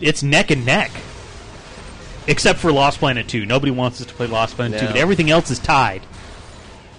It's 0.01 0.21
neck 0.21 0.51
and 0.51 0.65
neck, 0.65 0.91
except 2.27 2.59
for 2.59 2.73
Lost 2.73 2.99
Planet 2.99 3.29
Two. 3.29 3.45
Nobody 3.45 3.71
wants 3.71 4.01
us 4.01 4.07
to 4.07 4.13
play 4.13 4.27
Lost 4.27 4.57
Planet 4.57 4.77
Two, 4.81 4.87
but 4.87 4.97
everything 4.97 5.29
else 5.29 5.49
is 5.49 5.59
tied. 5.59 6.01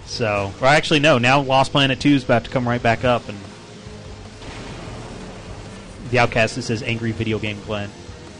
So, 0.07 0.51
or 0.59 0.67
actually, 0.67 0.99
no. 0.99 1.19
Now 1.19 1.41
Lost 1.41 1.71
Planet 1.71 1.99
Two 1.99 2.15
is 2.15 2.23
about 2.23 2.45
to 2.45 2.49
come 2.49 2.67
right 2.67 2.81
back 2.81 3.03
up, 3.03 3.29
and 3.29 3.37
the 6.13 6.19
Outcast 6.19 6.55
that 6.55 6.61
says 6.61 6.81
"Angry 6.83 7.11
Video 7.11 7.39
Game 7.39 7.59
Glenn." 7.65 7.89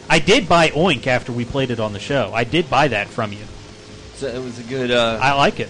I 0.09 0.19
did 0.19 0.47
buy 0.47 0.69
Oink 0.69 1.07
after 1.07 1.31
we 1.31 1.43
played 1.43 1.71
it 1.71 1.79
on 1.79 1.91
the 1.91 1.99
show. 1.99 2.31
I 2.33 2.43
did 2.43 2.69
buy 2.69 2.87
that 2.89 3.07
from 3.07 3.33
you. 3.33 3.43
So 4.15 4.27
it 4.27 4.41
was 4.41 4.59
a 4.59 4.63
good. 4.63 4.91
Uh, 4.91 5.19
I 5.21 5.33
like 5.33 5.59
it. 5.59 5.69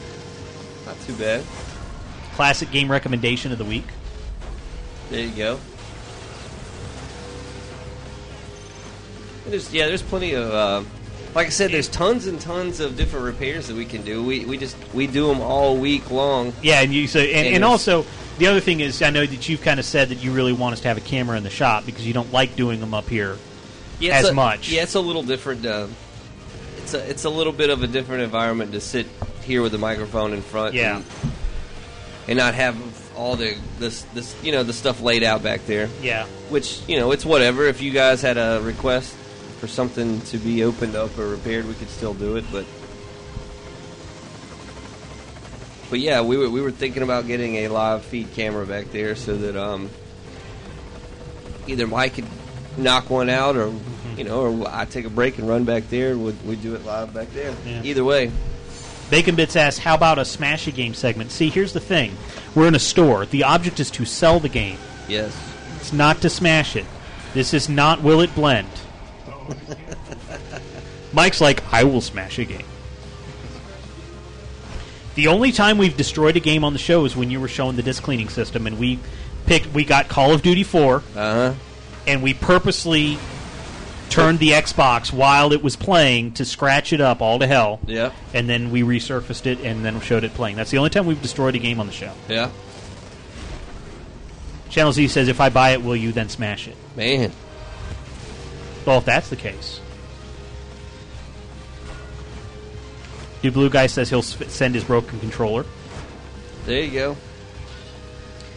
not 0.85 0.99
too 1.01 1.15
bad. 1.15 1.43
Classic 2.35 2.69
game 2.71 2.91
recommendation 2.91 3.51
of 3.51 3.57
the 3.57 3.65
week. 3.65 3.85
There 5.09 5.21
you 5.21 5.35
go. 5.35 5.59
There's, 9.45 9.73
yeah, 9.73 9.87
there's 9.87 10.01
plenty 10.01 10.33
of. 10.33 10.51
Uh, 10.51 10.83
like 11.35 11.47
I 11.47 11.51
said, 11.51 11.71
there's 11.71 11.87
tons 11.87 12.27
and 12.27 12.39
tons 12.39 12.79
of 12.79 12.95
different 12.97 13.25
repairs 13.25 13.67
that 13.67 13.75
we 13.75 13.85
can 13.85 14.03
do. 14.03 14.23
We 14.23 14.45
we 14.45 14.57
just 14.57 14.75
we 14.93 15.07
do 15.07 15.27
them 15.27 15.41
all 15.41 15.77
week 15.77 16.11
long. 16.11 16.53
Yeah, 16.61 16.81
and 16.81 16.93
you 16.93 17.07
say, 17.07 17.33
and, 17.33 17.47
And 17.47 17.55
and 17.55 17.63
also 17.63 18.05
the 18.37 18.47
other 18.47 18.59
thing 18.59 18.79
is, 18.79 19.01
I 19.01 19.09
know 19.09 19.25
that 19.25 19.47
you've 19.49 19.61
kind 19.61 19.79
of 19.79 19.85
said 19.85 20.09
that 20.09 20.23
you 20.23 20.31
really 20.31 20.53
want 20.53 20.73
us 20.73 20.81
to 20.81 20.87
have 20.87 20.97
a 20.97 21.01
camera 21.01 21.37
in 21.37 21.43
the 21.43 21.49
shop 21.49 21.85
because 21.85 22.05
you 22.05 22.13
don't 22.13 22.31
like 22.31 22.55
doing 22.55 22.79
them 22.79 22.93
up 22.93 23.07
here 23.07 23.37
Yeah, 23.99 24.17
as 24.17 24.29
a- 24.29 24.33
much. 24.33 24.69
Yeah, 24.69 24.83
it's 24.83 24.95
a 24.95 24.99
little 24.99 25.23
different. 25.23 25.65
Uh, 25.65 25.87
it's 26.77 26.93
a 26.93 27.09
it's 27.09 27.23
a 27.25 27.29
little 27.29 27.53
bit 27.53 27.69
of 27.69 27.81
a 27.83 27.87
different 27.87 28.23
environment 28.23 28.71
to 28.73 28.81
sit 28.81 29.07
here 29.43 29.61
with 29.61 29.73
a 29.73 29.77
microphone 29.77 30.33
in 30.33 30.41
front. 30.41 30.73
Yeah. 30.75 30.97
and, 30.97 31.05
and 32.27 32.37
not 32.37 32.53
have 32.55 32.75
all 33.15 33.35
the 33.35 33.55
this 33.79 34.03
this 34.13 34.35
you 34.43 34.51
know 34.51 34.63
the 34.63 34.73
stuff 34.73 35.01
laid 35.01 35.23
out 35.23 35.43
back 35.43 35.65
there. 35.65 35.89
Yeah. 36.01 36.25
Which 36.49 36.81
you 36.87 36.97
know 36.97 37.11
it's 37.11 37.25
whatever. 37.25 37.65
If 37.67 37.81
you 37.81 37.91
guys 37.91 38.21
had 38.21 38.37
a 38.37 38.59
request 38.63 39.13
for 39.59 39.67
something 39.67 40.19
to 40.21 40.37
be 40.37 40.63
opened 40.63 40.95
up 40.95 41.17
or 41.17 41.27
repaired, 41.27 41.65
we 41.67 41.73
could 41.75 41.89
still 41.89 42.13
do 42.13 42.35
it. 42.35 42.43
But 42.51 42.65
but 45.89 45.99
yeah, 45.99 46.21
we 46.21 46.37
were 46.37 46.49
we 46.49 46.61
were 46.61 46.71
thinking 46.71 47.03
about 47.03 47.27
getting 47.27 47.55
a 47.57 47.67
live 47.67 48.03
feed 48.03 48.31
camera 48.33 48.65
back 48.65 48.91
there 48.91 49.15
so 49.15 49.35
that 49.37 49.55
um 49.55 49.89
either 51.67 51.87
Mike 51.87 52.15
could 52.15 52.25
knock 52.77 53.09
one 53.09 53.29
out 53.29 53.55
or 53.55 53.73
you 54.17 54.23
know 54.23 54.41
or 54.41 54.67
I 54.67 54.85
take 54.85 55.05
a 55.05 55.09
break 55.09 55.37
and 55.37 55.47
run 55.47 55.63
back 55.63 55.89
there. 55.89 56.17
We 56.17 56.31
we 56.45 56.55
do 56.55 56.75
it 56.75 56.85
live 56.85 57.13
back 57.13 57.31
there. 57.31 57.53
Yeah. 57.65 57.81
Either 57.83 58.03
way. 58.03 58.31
Bacon 59.09 59.35
Bits 59.35 59.55
asks, 59.55 59.79
"How 59.79 59.95
about 59.95 60.17
a 60.17 60.25
Smash 60.25 60.67
a 60.67 60.71
Game 60.71 60.93
segment?" 60.93 61.31
See, 61.31 61.49
here's 61.49 61.73
the 61.73 61.79
thing: 61.79 62.15
we're 62.55 62.67
in 62.67 62.75
a 62.75 62.79
store. 62.79 63.25
The 63.25 63.43
object 63.43 63.79
is 63.79 63.91
to 63.91 64.05
sell 64.05 64.39
the 64.39 64.49
game. 64.49 64.77
Yes. 65.07 65.37
It's 65.77 65.93
not 65.93 66.21
to 66.21 66.29
smash 66.29 66.75
it. 66.75 66.85
This 67.33 67.53
is 67.53 67.67
not 67.67 68.01
will 68.01 68.21
it 68.21 68.33
blend. 68.33 68.69
Mike's 71.13 71.41
like, 71.41 71.61
I 71.73 71.83
will 71.83 72.01
smash 72.01 72.39
a 72.39 72.45
game. 72.45 72.65
The 75.15 75.27
only 75.27 75.51
time 75.51 75.77
we've 75.77 75.95
destroyed 75.95 76.37
a 76.37 76.39
game 76.39 76.63
on 76.63 76.73
the 76.73 76.79
show 76.79 77.05
is 77.05 77.15
when 77.15 77.29
you 77.29 77.39
were 77.39 77.47
showing 77.47 77.75
the 77.75 77.83
disc 77.83 78.01
cleaning 78.01 78.29
system, 78.29 78.65
and 78.65 78.79
we 78.79 78.99
picked. 79.45 79.67
We 79.73 79.85
got 79.85 80.07
Call 80.07 80.33
of 80.33 80.41
Duty 80.41 80.63
Four, 80.63 80.97
uh-huh. 81.15 81.53
and 82.07 82.23
we 82.23 82.33
purposely 82.33 83.17
turned 84.09 84.39
the 84.39 84.49
Xbox 84.49 85.11
while 85.11 85.53
it 85.53 85.63
was 85.63 85.75
playing 85.75 86.33
to 86.33 86.45
scratch 86.45 86.93
it 86.93 87.01
up 87.01 87.21
all 87.21 87.39
to 87.39 87.47
hell. 87.47 87.79
Yeah. 87.85 88.11
And 88.33 88.47
then 88.47 88.69
we 88.69 88.83
resurfaced 88.83 89.45
it 89.47 89.59
and 89.61 89.83
then 89.83 89.99
showed 90.01 90.23
it 90.23 90.33
playing. 90.33 90.55
That's 90.55 90.69
the 90.71 90.77
only 90.77 90.91
time 90.91 91.05
we've 91.05 91.21
destroyed 91.21 91.55
a 91.55 91.59
game 91.59 91.79
on 91.79 91.87
the 91.87 91.93
show. 91.93 92.13
Yeah. 92.29 92.51
Channel 94.69 94.93
Z 94.93 95.07
says, 95.09 95.27
"If 95.27 95.39
I 95.39 95.49
buy 95.49 95.71
it, 95.71 95.83
will 95.83 95.95
you 95.95 96.11
then 96.11 96.29
smash 96.29 96.67
it?" 96.67 96.75
Man. 96.95 97.31
Well, 98.85 98.97
if 98.97 99.05
that's 99.05 99.29
the 99.29 99.35
case, 99.35 99.79
Dude 103.43 103.53
Blue 103.53 103.69
Guy 103.69 103.85
says 103.87 104.09
he'll 104.09 104.19
s- 104.19 104.37
send 104.47 104.73
his 104.73 104.83
broken 104.85 105.19
controller. 105.19 105.65
There 106.65 106.81
you 106.81 106.91
go. 106.91 107.17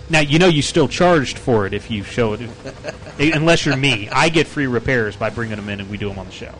Now 0.08 0.20
you 0.20 0.38
know 0.38 0.46
you 0.46 0.62
still 0.62 0.86
charged 0.86 1.36
for 1.38 1.66
it 1.66 1.74
if 1.74 1.90
you 1.90 2.04
show 2.04 2.34
it, 2.34 2.48
unless 3.18 3.66
you're 3.66 3.76
me. 3.76 4.08
I 4.10 4.28
get 4.28 4.46
free 4.46 4.68
repairs 4.68 5.16
by 5.16 5.30
bringing 5.30 5.56
them 5.56 5.68
in 5.68 5.80
and 5.80 5.90
we 5.90 5.96
do 5.98 6.08
them 6.08 6.18
on 6.20 6.26
the 6.26 6.32
show. 6.32 6.54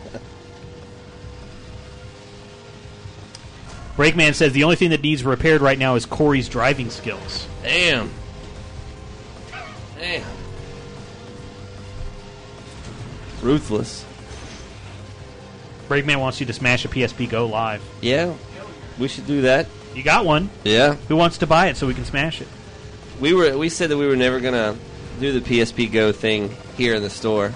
Breakman 3.97 4.35
says 4.35 4.53
the 4.53 4.65
only 4.65 4.77
thing 4.77 4.91
that 4.91 5.03
needs 5.03 5.23
repaired 5.25 5.61
right 5.63 5.79
now 5.79 5.95
is 5.95 6.05
Corey's 6.05 6.49
driving 6.49 6.91
skills. 6.91 7.47
Damn. 7.63 8.11
Damn. 9.99 10.25
Ruthless. 13.41 14.05
Breakman 15.89 16.21
wants 16.21 16.41
you 16.41 16.47
to 16.47 16.53
smash 16.53 16.85
a 16.85 16.89
PSP 16.89 17.29
Go 17.29 17.47
live. 17.47 17.83
Yeah. 18.01 18.35
We 18.99 19.09
should 19.09 19.27
do 19.27 19.43
that. 19.43 19.67
You 19.95 20.03
got 20.03 20.25
one. 20.25 20.51
Yeah. 20.65 20.95
Who 21.09 21.17
wants 21.17 21.39
to 21.39 21.47
buy 21.47 21.69
it 21.69 21.77
so 21.77 21.87
we 21.87 21.95
can 21.95 22.05
smash 22.05 22.41
it? 22.41 22.49
We 23.21 23.33
were 23.33 23.57
we 23.57 23.69
said 23.69 23.91
that 23.91 23.97
we 23.97 24.07
were 24.07 24.17
never 24.17 24.41
gonna 24.41 24.77
do 25.21 25.39
the 25.39 25.41
PSP 25.41 25.91
Go 25.91 26.13
thing 26.13 26.55
here 26.77 26.95
in 26.95 27.03
the 27.03 27.09
store, 27.11 27.53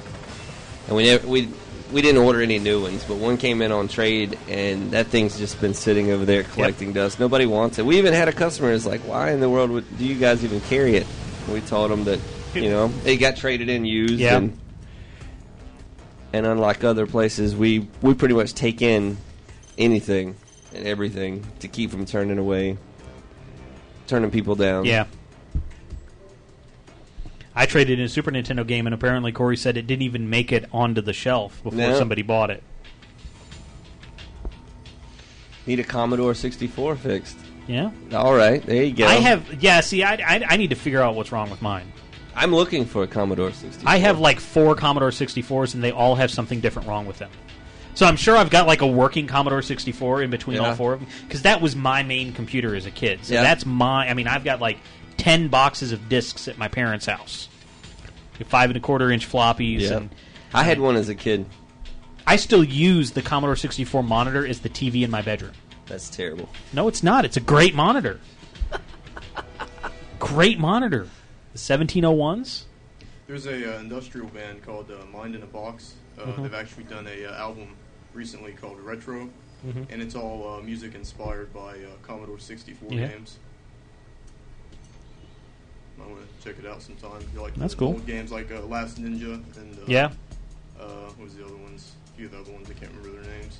and 0.86 0.96
we 0.96 1.04
never, 1.04 1.26
we 1.26 1.48
we 1.92 2.00
didn't 2.02 2.22
order 2.22 2.40
any 2.40 2.58
new 2.58 2.80
ones. 2.82 3.04
But 3.04 3.16
one 3.16 3.36
came 3.36 3.60
in 3.60 3.72
on 3.72 3.88
trade, 3.88 4.38
and 4.48 4.92
that 4.92 5.08
thing's 5.08 5.36
just 5.36 5.60
been 5.60 5.74
sitting 5.74 6.10
over 6.10 6.24
there 6.24 6.44
collecting 6.44 6.92
dust. 6.94 7.20
Nobody 7.20 7.44
wants 7.46 7.78
it. 7.78 7.84
We 7.84 7.98
even 7.98 8.14
had 8.14 8.28
a 8.28 8.32
customer 8.32 8.70
who's 8.70 8.86
like, 8.86 9.02
"Why 9.02 9.32
in 9.32 9.40
the 9.40 9.50
world 9.50 9.70
would 9.70 9.98
do 9.98 10.04
you 10.06 10.14
guys 10.14 10.42
even 10.44 10.60
carry 10.62 10.96
it?" 10.96 11.06
And 11.44 11.54
we 11.54 11.60
told 11.60 11.90
them 11.90 12.04
that 12.04 12.20
you 12.54 12.70
know 12.70 12.90
it 13.04 13.16
got 13.16 13.36
traded 13.36 13.68
in 13.68 13.84
used, 13.84 14.14
Yeah. 14.14 14.36
and 14.36 14.58
and 16.32 16.46
unlike 16.46 16.84
other 16.84 17.06
places, 17.06 17.54
we 17.56 17.88
we 18.02 18.14
pretty 18.14 18.34
much 18.34 18.54
take 18.54 18.82
in 18.82 19.16
anything 19.78 20.36
and 20.74 20.86
everything 20.86 21.44
to 21.60 21.68
keep 21.68 21.90
from 21.90 22.04
turning 22.04 22.38
away, 22.38 22.76
turning 24.06 24.30
people 24.30 24.54
down. 24.54 24.84
Yeah. 24.84 25.06
I 27.54 27.66
traded 27.66 27.98
in 27.98 28.04
a 28.04 28.08
Super 28.08 28.30
Nintendo 28.30 28.66
game, 28.66 28.86
and 28.86 28.94
apparently 28.94 29.32
Corey 29.32 29.56
said 29.56 29.76
it 29.76 29.86
didn't 29.86 30.02
even 30.02 30.30
make 30.30 30.52
it 30.52 30.66
onto 30.72 31.00
the 31.00 31.12
shelf 31.12 31.60
before 31.62 31.76
No. 31.78 31.98
somebody 31.98 32.22
bought 32.22 32.50
it. 32.50 32.62
Need 35.66 35.80
a 35.80 35.84
Commodore 35.84 36.34
64 36.34 36.96
fixed. 36.96 37.36
Yeah. 37.66 37.90
All 38.14 38.34
right, 38.34 38.64
there 38.64 38.82
you 38.84 38.94
go. 38.94 39.06
I 39.06 39.14
have, 39.14 39.62
yeah. 39.62 39.80
See, 39.80 40.02
I, 40.02 40.14
I, 40.14 40.44
I 40.50 40.56
need 40.56 40.70
to 40.70 40.76
figure 40.76 41.02
out 41.02 41.14
what's 41.16 41.32
wrong 41.32 41.50
with 41.50 41.60
mine. 41.60 41.92
I'm 42.34 42.54
looking 42.54 42.84
for 42.84 43.02
a 43.02 43.06
Commodore 43.06 43.52
64. 43.52 43.88
I 43.90 43.96
have 43.98 44.18
like 44.20 44.40
four 44.40 44.74
Commodore 44.74 45.10
64s, 45.10 45.74
and 45.74 45.82
they 45.82 45.90
all 45.90 46.14
have 46.14 46.30
something 46.30 46.60
different 46.60 46.88
wrong 46.88 47.06
with 47.06 47.18
them. 47.18 47.30
So 47.94 48.06
I'm 48.06 48.16
sure 48.16 48.36
I've 48.36 48.50
got 48.50 48.66
like 48.66 48.80
a 48.82 48.86
working 48.86 49.26
Commodore 49.26 49.62
64 49.62 50.22
in 50.22 50.30
between 50.30 50.58
all 50.58 50.74
four 50.74 50.92
of 50.94 51.00
them, 51.00 51.08
because 51.26 51.42
that 51.42 51.60
was 51.60 51.74
my 51.74 52.02
main 52.02 52.32
computer 52.32 52.74
as 52.74 52.86
a 52.86 52.90
kid. 52.90 53.24
So 53.24 53.34
Yeah. 53.34 53.42
that's 53.42 53.66
my. 53.66 54.08
I 54.08 54.14
mean, 54.14 54.28
I've 54.28 54.44
got 54.44 54.60
like 54.60 54.78
ten 55.16 55.48
boxes 55.48 55.92
of 55.92 56.08
discs 56.08 56.48
at 56.48 56.56
my 56.56 56.68
parents' 56.68 57.06
house. 57.06 57.48
Five 58.46 58.70
and 58.70 58.76
a 58.76 58.80
quarter 58.80 59.10
inch 59.10 59.28
floppies. 59.30 59.80
Yep. 59.80 59.92
And 59.92 60.10
I 60.54 60.62
had 60.62 60.80
one 60.80 60.96
as 60.96 61.08
a 61.10 61.14
kid. 61.14 61.44
I 62.26 62.36
still 62.36 62.64
use 62.64 63.10
the 63.10 63.20
Commodore 63.22 63.56
64 63.56 64.02
monitor 64.02 64.46
as 64.46 64.60
the 64.60 64.68
TV 64.70 65.02
in 65.02 65.10
my 65.10 65.20
bedroom. 65.20 65.52
That's 65.86 66.08
terrible. 66.08 66.48
No, 66.72 66.86
it's 66.88 67.02
not. 67.02 67.24
It's 67.24 67.36
a 67.36 67.40
great 67.40 67.74
monitor. 67.74 68.20
great 70.18 70.58
monitor. 70.58 71.08
The 71.52 71.58
1701s. 71.58 72.64
There's 73.26 73.46
a 73.46 73.76
uh, 73.76 73.80
industrial 73.80 74.28
band 74.28 74.62
called 74.64 74.90
uh, 74.90 75.04
Mind 75.06 75.34
in 75.34 75.42
a 75.42 75.46
Box. 75.46 75.94
Uh, 76.18 76.22
Mhm. 76.26 76.42
They've 76.42 76.54
actually 76.54 76.84
done 76.84 77.06
a 77.06 77.26
uh, 77.26 77.34
album 77.34 77.76
recently 78.14 78.52
called 78.52 78.80
Retro, 78.80 79.30
Mhm. 79.66 79.86
and 79.90 80.02
it's 80.02 80.14
all 80.14 80.56
uh, 80.56 80.60
music 80.62 80.94
inspired 80.94 81.52
by 81.52 81.78
uh, 81.78 81.88
Commodore 82.02 82.38
64 82.38 82.92
Yeah. 82.92 83.08
games. 83.08 83.38
I 86.02 86.06
want 86.06 86.20
to 86.38 86.44
check 86.44 86.58
it 86.58 86.66
out 86.66 86.80
sometime. 86.82 87.20
You 87.34 87.42
like 87.42 87.54
That's 87.56 87.74
cool. 87.74 87.88
Old 87.88 88.06
games 88.06 88.32
like 88.32 88.50
uh, 88.50 88.60
Last 88.62 88.96
Ninja 89.00 89.34
and 89.56 89.78
uh, 89.78 89.82
Yeah. 89.86 90.10
Uh, 90.80 90.84
what 91.16 91.18
was 91.24 91.34
the 91.36 91.44
other 91.44 91.56
ones? 91.56 91.92
A 92.12 92.16
few 92.16 92.26
of 92.26 92.32
the 92.32 92.38
other 92.40 92.52
ones 92.52 92.70
I 92.70 92.72
can't 92.74 92.90
remember 92.94 93.20
their 93.22 93.30
names. 93.38 93.58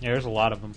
Yeah, 0.00 0.12
there's 0.12 0.24
a 0.24 0.30
lot 0.30 0.52
of 0.52 0.60
them. 0.60 0.74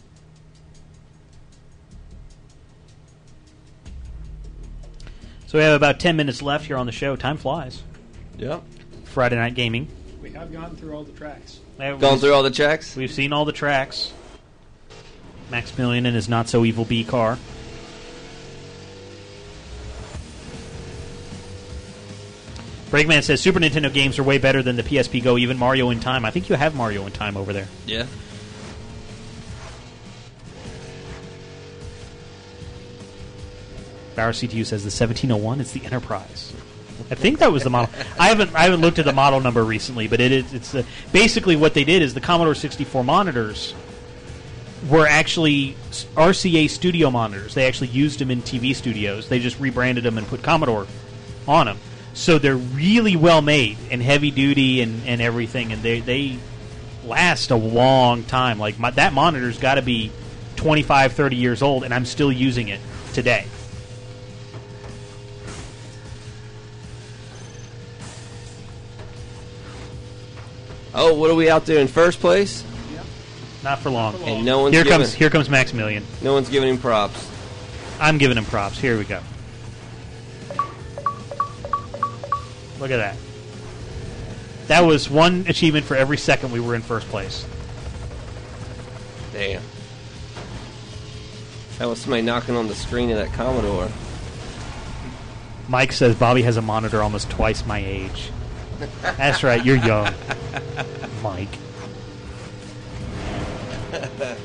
So 5.51 5.57
we 5.57 5.65
have 5.65 5.73
about 5.73 5.99
10 5.99 6.15
minutes 6.15 6.41
left 6.41 6.67
here 6.67 6.77
on 6.77 6.85
the 6.85 6.93
show. 6.93 7.17
Time 7.17 7.35
flies. 7.35 7.83
Yep. 8.37 8.63
Friday 9.03 9.35
Night 9.35 9.53
Gaming. 9.53 9.89
We 10.23 10.29
have 10.31 10.49
gone 10.49 10.77
through 10.77 10.93
all 10.95 11.03
the 11.03 11.11
tracks. 11.11 11.59
Yeah, 11.77 11.89
Gone 11.97 11.99
we've- 11.99 12.19
through 12.21 12.33
all 12.33 12.43
the 12.43 12.51
tracks? 12.51 12.95
We've 12.95 13.11
seen 13.11 13.33
all 13.33 13.43
the 13.43 13.51
tracks. 13.51 14.13
Maximilian 15.49 16.05
and 16.05 16.15
his 16.15 16.29
not 16.29 16.47
so 16.47 16.63
evil 16.63 16.85
B 16.85 17.03
car. 17.03 17.37
Breakman 22.89 23.21
says 23.21 23.41
Super 23.41 23.59
Nintendo 23.59 23.91
games 23.91 24.19
are 24.19 24.23
way 24.23 24.37
better 24.37 24.63
than 24.63 24.77
the 24.77 24.83
PSP 24.83 25.21
Go, 25.21 25.37
even 25.37 25.57
Mario 25.57 25.89
in 25.89 25.99
Time. 25.99 26.23
I 26.23 26.31
think 26.31 26.47
you 26.47 26.55
have 26.55 26.75
Mario 26.75 27.05
in 27.05 27.11
Time 27.11 27.35
over 27.35 27.51
there. 27.51 27.67
Yeah. 27.85 28.05
Bauer 34.15 34.31
CTU 34.31 34.65
says 34.65 34.83
the 34.83 34.87
1701 34.87 35.61
It's 35.61 35.71
the 35.71 35.85
Enterprise. 35.85 36.53
I 37.09 37.15
think 37.15 37.39
that 37.39 37.51
was 37.51 37.63
the 37.63 37.69
model. 37.69 37.93
I 38.19 38.27
haven't 38.27 38.53
I 38.55 38.63
haven't 38.63 38.81
looked 38.81 38.99
at 38.99 39.05
the 39.05 39.13
model 39.13 39.39
number 39.39 39.63
recently, 39.63 40.07
but 40.07 40.19
it 40.19 40.31
is 40.31 40.53
it's 40.53 40.75
uh, 40.75 40.83
basically 41.11 41.55
what 41.55 41.73
they 41.73 41.83
did 41.83 42.01
is 42.01 42.13
the 42.13 42.21
Commodore 42.21 42.55
64 42.55 43.03
monitors 43.03 43.73
were 44.89 45.07
actually 45.07 45.75
RCA 46.15 46.69
studio 46.69 47.11
monitors. 47.11 47.53
They 47.53 47.67
actually 47.67 47.87
used 47.87 48.19
them 48.19 48.31
in 48.31 48.41
TV 48.41 48.75
studios. 48.75 49.29
They 49.29 49.39
just 49.39 49.59
rebranded 49.59 50.03
them 50.03 50.17
and 50.17 50.27
put 50.27 50.41
Commodore 50.43 50.87
on 51.47 51.65
them. 51.65 51.77
So 52.13 52.39
they're 52.39 52.57
really 52.57 53.15
well 53.15 53.41
made 53.41 53.77
and 53.89 54.01
heavy 54.01 54.31
duty 54.31 54.81
and, 54.81 55.05
and 55.05 55.21
everything, 55.21 55.71
and 55.71 55.81
they 55.81 56.01
they 56.01 56.37
last 57.05 57.51
a 57.51 57.55
long 57.55 58.23
time. 58.23 58.59
Like 58.59 58.79
my, 58.79 58.91
that 58.91 59.13
monitor's 59.13 59.57
got 59.57 59.75
to 59.75 59.81
be 59.81 60.11
25, 60.57 61.13
30 61.13 61.35
years 61.35 61.61
old, 61.61 61.83
and 61.83 61.93
I'm 61.93 62.05
still 62.05 62.31
using 62.31 62.67
it 62.67 62.79
today. 63.13 63.47
Oh, 70.93 71.13
what 71.13 71.29
are 71.29 71.35
we 71.35 71.49
out 71.49 71.65
there 71.65 71.79
in 71.79 71.87
first 71.87 72.19
place? 72.19 72.65
Not 73.63 73.79
for 73.79 73.89
long. 73.89 74.15
And 74.23 74.43
no 74.43 74.61
one's 74.61 74.73
here 74.73 74.83
giving, 74.83 74.99
comes 74.99 75.13
here 75.13 75.29
comes 75.29 75.49
Maximilian. 75.49 76.03
No 76.21 76.33
one's 76.33 76.49
giving 76.49 76.69
him 76.69 76.77
props. 76.77 77.29
I'm 77.99 78.17
giving 78.17 78.37
him 78.37 78.45
props. 78.45 78.79
Here 78.79 78.97
we 78.97 79.03
go. 79.03 79.21
Look 82.79 82.89
at 82.89 82.97
that. 82.97 83.15
That 84.67 84.81
was 84.81 85.09
one 85.09 85.45
achievement 85.47 85.85
for 85.85 85.95
every 85.95 86.17
second 86.17 86.51
we 86.51 86.59
were 86.59 86.73
in 86.73 86.81
first 86.81 87.07
place. 87.09 87.45
Damn. 89.33 89.61
That 91.77 91.85
was 91.87 91.99
somebody 91.99 92.23
knocking 92.23 92.55
on 92.55 92.67
the 92.67 92.75
screen 92.75 93.11
of 93.11 93.17
that 93.17 93.33
Commodore. 93.33 93.89
Mike 95.67 95.91
says 95.91 96.15
Bobby 96.15 96.41
has 96.41 96.57
a 96.57 96.61
monitor 96.61 97.01
almost 97.01 97.29
twice 97.29 97.65
my 97.65 97.79
age. 97.79 98.31
That's 99.01 99.43
right, 99.43 99.63
you're 99.63 99.77
young, 99.77 100.13
Mike. 101.23 101.49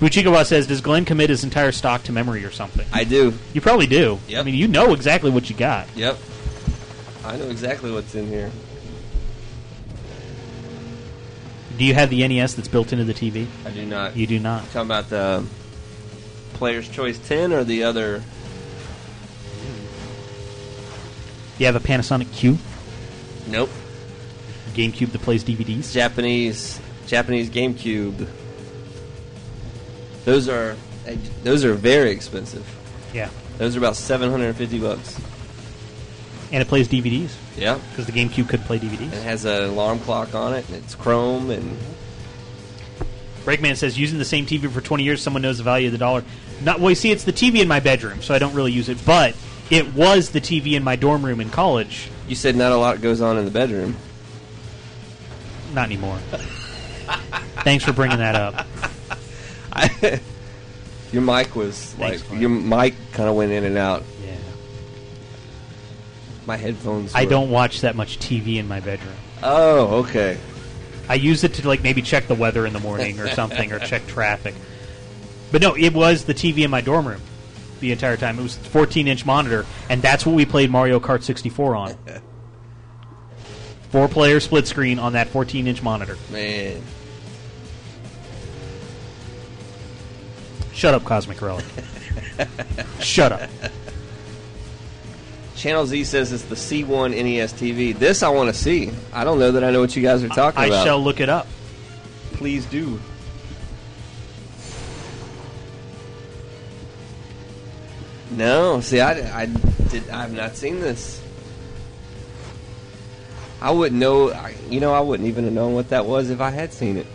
Buchikawa 0.00 0.44
says, 0.44 0.66
"Does 0.66 0.80
Glenn 0.80 1.04
commit 1.04 1.30
his 1.30 1.42
entire 1.42 1.72
stock 1.72 2.02
to 2.04 2.12
memory 2.12 2.44
or 2.44 2.50
something?" 2.50 2.86
I 2.92 3.04
do. 3.04 3.32
You 3.54 3.60
probably 3.60 3.86
do. 3.86 4.18
Yep. 4.28 4.40
I 4.40 4.42
mean, 4.42 4.54
you 4.54 4.68
know 4.68 4.92
exactly 4.92 5.30
what 5.30 5.48
you 5.48 5.56
got. 5.56 5.88
Yep. 5.96 6.18
I 7.24 7.36
know 7.36 7.48
exactly 7.48 7.90
what's 7.90 8.14
in 8.14 8.28
here. 8.28 8.50
Do 11.78 11.84
you 11.84 11.94
have 11.94 12.08
the 12.10 12.26
NES 12.26 12.54
that's 12.54 12.68
built 12.68 12.92
into 12.92 13.04
the 13.04 13.14
TV? 13.14 13.46
I 13.64 13.70
do 13.70 13.84
not. 13.84 14.16
You 14.16 14.26
do 14.26 14.38
not. 14.38 14.64
Talking 14.66 14.82
about 14.82 15.10
the 15.10 15.44
Player's 16.54 16.88
Choice 16.88 17.18
10 17.18 17.52
or 17.52 17.64
the 17.64 17.84
other? 17.84 18.22
You 21.58 21.66
have 21.66 21.76
a 21.76 21.80
Panasonic 21.80 22.32
Q 22.32 22.58
Nope. 23.46 23.70
GameCube 24.74 25.12
that 25.12 25.22
plays 25.22 25.44
DVDs. 25.44 25.92
Japanese 25.92 26.80
Japanese 27.06 27.50
GameCube. 27.50 28.26
Those 30.24 30.48
are 30.48 30.76
those 31.42 31.64
are 31.64 31.74
very 31.74 32.10
expensive. 32.10 32.66
Yeah. 33.14 33.30
Those 33.58 33.76
are 33.76 33.78
about 33.78 33.96
750 33.96 34.78
bucks. 34.80 35.20
And 36.52 36.62
it 36.62 36.68
plays 36.68 36.88
DVDs. 36.88 37.34
Yeah. 37.56 37.78
Because 37.90 38.06
the 38.06 38.12
GameCube 38.12 38.48
could 38.48 38.60
play 38.62 38.78
DVDs. 38.78 39.12
It 39.12 39.22
has 39.22 39.44
an 39.44 39.64
alarm 39.64 39.98
clock 40.00 40.34
on 40.34 40.54
it, 40.54 40.68
and 40.68 40.76
it's 40.76 40.94
chrome, 40.94 41.50
and 41.50 41.76
Breakman 43.44 43.76
says 43.76 43.98
using 43.98 44.18
the 44.18 44.24
same 44.24 44.44
TV 44.44 44.70
for 44.70 44.80
20 44.80 45.04
years, 45.04 45.22
someone 45.22 45.42
knows 45.42 45.58
the 45.58 45.64
value 45.64 45.86
of 45.86 45.92
the 45.92 45.98
dollar. 45.98 46.24
Not 46.62 46.80
well. 46.80 46.90
You 46.90 46.96
see, 46.96 47.12
it's 47.12 47.24
the 47.24 47.32
TV 47.32 47.60
in 47.60 47.68
my 47.68 47.80
bedroom, 47.80 48.22
so 48.22 48.34
I 48.34 48.38
don't 48.38 48.54
really 48.54 48.72
use 48.72 48.88
it. 48.88 48.98
But 49.06 49.36
it 49.70 49.94
was 49.94 50.30
the 50.30 50.40
TV 50.40 50.72
in 50.72 50.82
my 50.82 50.96
dorm 50.96 51.24
room 51.24 51.40
in 51.40 51.50
college. 51.50 52.10
You 52.28 52.34
said 52.34 52.56
not 52.56 52.72
a 52.72 52.76
lot 52.76 53.00
goes 53.00 53.20
on 53.20 53.38
in 53.38 53.44
the 53.44 53.50
bedroom. 53.50 53.96
Not 55.72 55.86
anymore. 55.86 56.18
Thanks 57.62 57.84
for 57.84 57.92
bringing 57.92 58.18
that 58.18 58.34
up. 58.34 58.66
I, 59.72 60.20
your 61.12 61.22
mic 61.22 61.54
was 61.54 61.92
Thanks, 61.94 62.28
like 62.30 62.40
your 62.40 62.48
mic 62.50 62.94
kind 63.12 63.28
of 63.28 63.36
went 63.36 63.52
in 63.52 63.64
and 63.64 63.76
out. 63.76 64.02
Yeah. 64.24 64.36
My 66.46 66.56
headphones. 66.56 67.14
I 67.14 67.24
were- 67.24 67.30
don't 67.30 67.50
watch 67.50 67.82
that 67.82 67.94
much 67.94 68.18
TV 68.18 68.56
in 68.56 68.66
my 68.66 68.80
bedroom. 68.80 69.14
Oh, 69.42 69.98
okay. 70.04 70.38
I 71.08 71.14
use 71.14 71.44
it 71.44 71.54
to 71.54 71.68
like 71.68 71.82
maybe 71.82 72.02
check 72.02 72.26
the 72.26 72.34
weather 72.34 72.66
in 72.66 72.72
the 72.72 72.80
morning 72.80 73.20
or 73.20 73.28
something, 73.28 73.72
or 73.72 73.78
check 73.78 74.06
traffic. 74.08 74.54
But 75.52 75.62
no, 75.62 75.76
it 75.76 75.94
was 75.94 76.24
the 76.24 76.34
TV 76.34 76.64
in 76.64 76.70
my 76.70 76.80
dorm 76.80 77.06
room 77.06 77.20
the 77.80 77.92
entire 77.92 78.16
time. 78.16 78.38
It 78.38 78.42
was 78.42 78.56
a 78.56 78.60
14 78.60 79.08
inch 79.08 79.24
monitor, 79.26 79.66
and 79.90 80.00
that's 80.02 80.24
what 80.26 80.34
we 80.34 80.44
played 80.46 80.70
Mario 80.70 80.98
Kart 81.00 81.22
64 81.22 81.74
on. 81.76 81.94
Four 83.90 84.08
player 84.08 84.40
split 84.40 84.66
screen 84.66 84.98
on 84.98 85.12
that 85.14 85.28
14 85.28 85.66
inch 85.66 85.82
monitor. 85.82 86.16
Man, 86.30 86.82
Shut 90.72 90.92
up, 90.92 91.04
Cosmic 91.04 91.40
Relic. 91.40 91.64
Shut 93.00 93.32
up. 93.32 93.48
Channel 95.54 95.86
Z 95.86 96.04
says 96.04 96.32
it's 96.34 96.42
the 96.44 96.54
C1 96.54 97.12
NES 97.12 97.54
TV. 97.54 97.98
This 97.98 98.22
I 98.22 98.28
want 98.28 98.54
to 98.54 98.60
see. 98.60 98.90
I 99.10 99.24
don't 99.24 99.38
know 99.38 99.52
that 99.52 99.64
I 99.64 99.70
know 99.70 99.80
what 99.80 99.96
you 99.96 100.02
guys 100.02 100.22
are 100.22 100.28
talking 100.28 100.60
I 100.60 100.66
about. 100.66 100.84
shall 100.84 101.02
look 101.02 101.20
it 101.20 101.30
up. 101.30 101.46
Please 102.32 102.66
do. 102.66 103.00
No, 108.36 108.80
see, 108.80 109.00
I, 109.00 109.42
I 109.42 109.46
did. 109.46 110.08
I 110.10 110.22
have 110.22 110.32
not 110.32 110.56
seen 110.56 110.80
this. 110.80 111.20
I 113.60 113.70
wouldn't 113.70 113.98
know. 113.98 114.30
I- 114.32 114.54
You 114.68 114.80
know, 114.80 114.92
I 114.92 115.00
wouldn't 115.00 115.28
even 115.28 115.44
have 115.44 115.52
known 115.52 115.74
what 115.74 115.88
that 115.90 116.04
was 116.06 116.28
if 116.30 116.40
I 116.40 116.50
had 116.50 116.72
seen 116.72 116.96
it. 116.98 117.06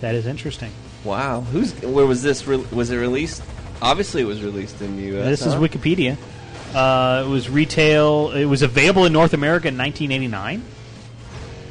That 0.00 0.14
is 0.14 0.26
interesting. 0.26 0.72
Wow, 1.04 1.42
who's? 1.42 1.72
Where 1.82 2.06
was 2.06 2.22
this? 2.22 2.46
Re- 2.46 2.64
was 2.72 2.90
it 2.90 2.96
released? 2.96 3.42
Obviously, 3.82 4.22
it 4.22 4.26
was 4.26 4.42
released 4.42 4.80
in 4.82 4.96
the 4.96 5.02
U.S. 5.14 5.40
this 5.40 5.46
is? 5.46 5.54
Wikipedia. 5.54 6.16
Uh, 6.74 7.24
it 7.24 7.28
was 7.28 7.48
retail. 7.48 8.30
It 8.32 8.44
was 8.46 8.62
available 8.62 9.04
in 9.06 9.12
North 9.12 9.32
America 9.34 9.68
in 9.68 9.76
1989. 9.78 10.62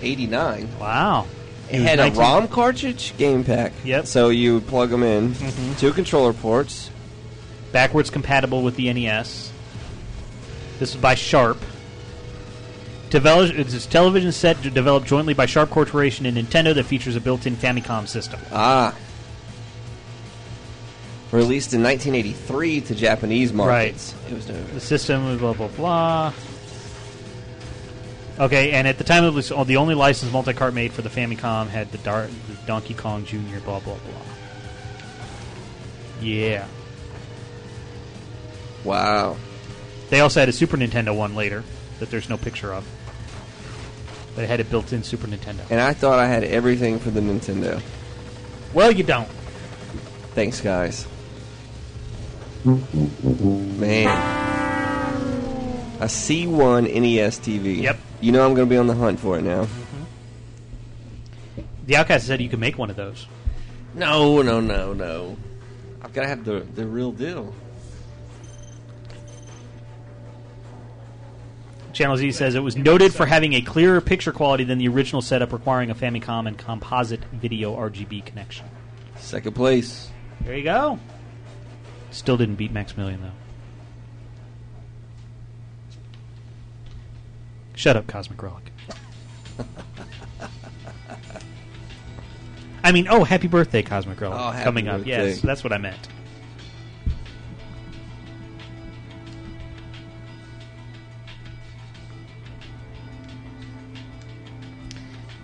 89. 0.01 0.69
Wow. 0.79 1.27
It 1.71 1.81
had 1.81 1.99
19 1.99 2.17
a 2.17 2.19
ROM 2.19 2.47
cartridge 2.47 3.13
game 3.17 3.43
pack. 3.43 3.73
Yep. 3.83 4.07
So 4.07 4.29
you 4.29 4.55
would 4.55 4.67
plug 4.67 4.89
them 4.89 5.03
in, 5.03 5.33
Mhm. 5.35 5.79
two 5.79 5.91
controller 5.93 6.33
ports. 6.33 6.89
backwards 7.71 8.09
compatible 8.09 8.63
with 8.63 8.75
the 8.77 8.89
NES. 8.89 9.51
This 10.79 10.89
is 10.89 10.95
by 10.95 11.13
Sharp. 11.13 11.61
Develop, 13.11 13.51
it's 13.53 13.75
a 13.75 13.87
television 13.87 14.31
set 14.31 14.59
developed 14.73 15.05
jointly 15.07 15.35
by 15.35 15.45
Sharp 15.45 15.69
Corporation 15.69 16.25
and 16.25 16.35
Nintendo 16.35 16.73
that 16.73 16.85
features 16.85 17.15
a 17.15 17.19
built-in 17.19 17.55
Famicom 17.55 18.07
system. 18.07 18.39
Ah. 18.51 18.95
Released 21.31 21.75
in 21.75 21.83
1983 21.83 22.81
to 22.81 22.95
Japanese 22.95 23.53
markets. 23.53 24.15
It 24.31 24.33
was 24.33 24.47
no, 24.47 24.55
The 24.73 24.79
system 24.81 25.27
was 25.27 25.37
blah 25.37 25.53
blah 25.53 25.67
blah. 25.67 26.33
Okay, 28.39 28.71
and 28.71 28.87
at 28.87 28.97
the 28.97 29.03
time 29.03 29.25
of 29.25 29.35
this, 29.35 29.51
oh, 29.51 29.65
the 29.65 29.77
only 29.77 29.95
licensed 29.95 30.31
multi-cart 30.31 30.73
made 30.73 30.93
for 30.93 31.01
the 31.01 31.09
Famicom 31.09 31.67
had 31.67 31.91
the, 31.91 31.97
Dar- 31.97 32.27
the 32.27 32.53
Donkey 32.65 32.93
Kong 32.93 33.25
Jr. 33.25 33.59
Blah 33.65 33.79
blah 33.79 33.95
blah. 33.95 34.21
Yeah. 36.21 36.65
Wow. 38.83 39.35
They 40.09 40.21
also 40.21 40.39
had 40.39 40.49
a 40.49 40.53
Super 40.53 40.77
Nintendo 40.77 41.15
one 41.15 41.35
later 41.35 41.63
that 41.99 42.09
there's 42.09 42.29
no 42.29 42.37
picture 42.37 42.73
of. 42.73 42.85
But 44.35 44.45
it 44.45 44.47
had 44.47 44.59
a 44.59 44.63
built-in 44.63 45.03
Super 45.03 45.27
Nintendo. 45.27 45.69
And 45.69 45.81
I 45.81 45.93
thought 45.93 46.17
I 46.17 46.27
had 46.27 46.43
everything 46.43 46.99
for 46.99 47.09
the 47.09 47.19
Nintendo. 47.19 47.81
Well, 48.73 48.91
you 48.91 49.03
don't. 49.03 49.27
Thanks, 50.33 50.61
guys. 50.61 51.05
Man. 52.63 54.07
A 55.99 56.05
C1 56.05 56.83
NES 56.83 57.39
TV. 57.39 57.81
Yep. 57.81 57.99
You 58.21 58.31
know 58.31 58.45
I'm 58.45 58.53
going 58.53 58.67
to 58.67 58.69
be 58.69 58.77
on 58.77 58.87
the 58.87 58.95
hunt 58.95 59.19
for 59.19 59.37
it 59.37 59.43
now. 59.43 59.63
Mm-hmm. 59.63 61.61
The 61.85 61.95
Outcast 61.95 62.27
said 62.27 62.41
you 62.41 62.49
could 62.49 62.59
make 62.59 62.77
one 62.77 62.89
of 62.89 62.95
those. 62.95 63.27
No, 63.93 64.41
no, 64.41 64.59
no, 64.59 64.93
no. 64.93 65.37
I've 66.01 66.13
got 66.13 66.21
to 66.23 66.27
have 66.27 66.45
the, 66.45 66.59
the 66.75 66.85
real 66.85 67.11
deal. 67.11 67.53
Channel 71.93 72.17
Z 72.17 72.31
says 72.33 72.55
it 72.55 72.59
was 72.59 72.77
noted 72.77 73.13
for 73.13 73.25
having 73.25 73.53
a 73.53 73.61
clearer 73.61 73.99
picture 73.99 74.31
quality 74.31 74.63
than 74.63 74.77
the 74.77 74.87
original 74.87 75.21
setup, 75.21 75.51
requiring 75.51 75.89
a 75.89 75.95
Famicom 75.95 76.47
and 76.47 76.57
composite 76.57 77.23
video 77.33 77.75
RGB 77.75 78.25
connection. 78.25 78.65
Second 79.17 79.53
place. 79.53 80.09
There 80.41 80.55
you 80.55 80.63
go. 80.63 80.99
Still 82.11 82.37
didn't 82.37 82.55
beat 82.55 82.71
Maximilian 82.71 83.21
though. 83.21 83.31
Shut 87.79 87.95
up, 87.95 88.07
Cosmic 88.07 88.43
Relic. 88.43 88.73
I 92.83 92.91
mean, 92.91 93.07
oh, 93.07 93.23
happy 93.23 93.47
birthday, 93.47 93.81
Cosmic 93.81 94.19
Relic. 94.19 94.37
Oh, 94.37 94.51
happy 94.51 94.65
Coming 94.65 94.89
up. 94.89 94.97
birthday. 94.97 95.29
Yes, 95.29 95.39
that's 95.39 95.63
what 95.63 95.71
I 95.71 95.77
meant. 95.77 96.09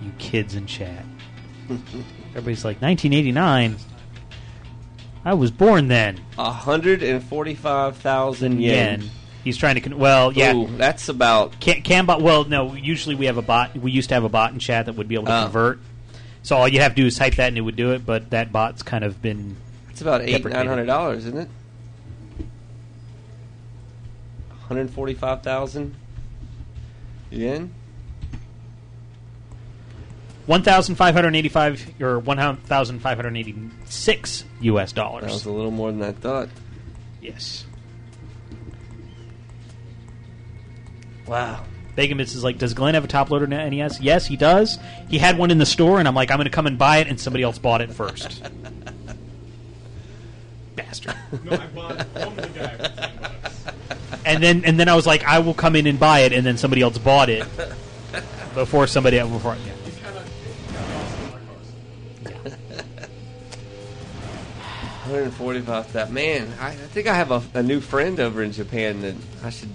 You 0.02 0.12
kids 0.18 0.56
in 0.56 0.66
chat. 0.66 1.06
Everybody's 2.32 2.66
like, 2.66 2.82
1989? 2.82 3.78
I 5.24 5.34
was 5.34 5.52
born 5.52 5.88
then. 5.88 6.20
145,000 6.36 8.60
yen. 8.60 9.00
Yen. 9.00 9.10
He's 9.46 9.56
trying 9.56 9.76
to. 9.76 9.82
Con- 9.82 9.98
well, 9.98 10.34
yeah. 10.34 10.54
Ooh, 10.54 10.68
that's 10.76 11.08
about. 11.08 11.58
Can, 11.62 11.84
Cambot. 11.84 12.20
Well, 12.20 12.44
no. 12.44 12.74
Usually 12.74 13.16
we 13.16 13.28
have 13.28 13.38
a 13.38 13.42
bot. 13.42 13.78
We 13.78 13.92
used 13.92 14.10
to 14.10 14.16
have 14.16 14.26
a 14.26 14.30
bot 14.30 14.52
in 14.52 14.60
chat 14.60 14.88
that 14.88 14.96
would 14.96 15.08
be 15.08 15.16
able 15.16 15.28
to 15.28 15.38
Oh. 15.40 15.44
convert. 15.44 15.80
So 16.44 16.58
all 16.58 16.68
you 16.68 16.82
have 16.82 16.94
to 16.96 17.02
do 17.02 17.06
is 17.08 17.16
type 17.18 17.36
that 17.36 17.48
and 17.50 17.58
it 17.58 17.62
would 17.62 17.76
do 17.78 17.94
it. 17.94 18.06
But 18.06 18.32
that 18.32 18.52
bot's 18.52 18.84
kind 18.84 19.04
of 19.04 19.22
been. 19.22 19.56
It's 19.92 20.02
about 20.02 20.22
eight, 20.24 20.44
nine 20.44 20.68
hundred 20.68 20.88
dollars, 20.88 21.26
isn't 21.28 21.38
it? 21.38 21.50
One 24.50 24.60
hundred 24.68 24.90
forty-five 24.90 25.44
thousand 25.44 25.96
yen. 27.30 27.72
One 30.48 30.64
thousand 30.64 30.96
five 30.96 31.14
hundred 31.16 31.36
eighty-five 31.36 32.02
or 32.02 32.20
one 32.20 32.58
thousand 32.58 33.00
five 33.00 33.18
hundred 33.18 33.38
eighty-six 33.38 34.44
U.S. 34.62 34.92
Dollars. 34.92 35.24
That 35.26 35.32
was 35.32 35.46
a 35.46 35.52
little 35.52 35.72
more 35.72 35.92
than 35.92 36.02
I 36.04 36.12
thought. 36.12 36.50
Yes. 37.22 37.66
Wow. 41.28 41.64
Bacon 41.96 42.18
Bits 42.18 42.36
is 42.36 42.44
like, 42.44 42.58
does 42.58 42.74
Glenn 42.74 42.94
have 42.94 43.06
a 43.06 43.08
top 43.08 43.32
loader 43.32 43.48
NES? 43.48 44.02
Yes, 44.02 44.28
he 44.28 44.36
does. 44.36 44.78
He 45.10 45.18
had 45.18 45.38
one 45.38 45.50
in 45.50 45.58
the 45.58 45.66
store, 45.66 46.00
and 46.00 46.08
I'm 46.08 46.16
like, 46.16 46.30
I'm 46.30 46.38
going 46.38 46.46
to 46.46 46.52
come 46.52 46.68
and 46.68 46.78
buy 46.78 46.98
it, 46.98 47.08
and 47.08 47.20
somebody 47.20 47.44
else 47.44 47.58
bought 47.58 47.82
it 47.82 47.92
first. 47.92 48.44
Bastard. 50.76 51.16
No, 51.44 51.54
I 51.54 51.68
bought 51.68 52.02
it 52.02 52.06
from 52.08 52.36
the 52.36 52.48
guy 52.50 52.78
for 52.78 52.90
10 52.90 53.12
bucks. 53.22 53.64
and 54.26 54.44
then 54.44 54.66
and 54.66 54.78
then 54.78 54.90
I 54.90 54.96
was 54.96 55.08
like, 55.08 55.24
I 55.24 55.40
will 55.40 55.54
come 55.54 55.78
in 55.78 55.88
and 55.88 55.98
buy 55.98 56.20
it, 56.22 56.34
and 56.34 56.46
then 56.46 56.58
somebody 56.58 56.82
else 56.82 56.98
bought 56.98 57.30
it 57.30 57.46
before 58.54 58.86
somebody 58.88 59.18
else. 59.18 59.32
Before, 59.32 59.56
yeah. 59.56 59.72
He's 59.86 59.96
kind 59.96 60.18
of 60.18 60.26
One 65.06 65.14
hundred 65.20 65.32
forty-five 65.34 65.88
thousand. 65.88 66.14
Man, 66.14 66.52
I, 66.60 66.70
I 66.70 66.74
think 66.74 67.08
I 67.08 67.14
have 67.16 67.32
a, 67.32 67.42
a 67.54 67.64
new 67.64 67.80
friend 67.80 68.20
over 68.20 68.44
in 68.44 68.52
Japan 68.52 69.00
that 69.02 69.16
I 69.44 69.52
should 69.52 69.70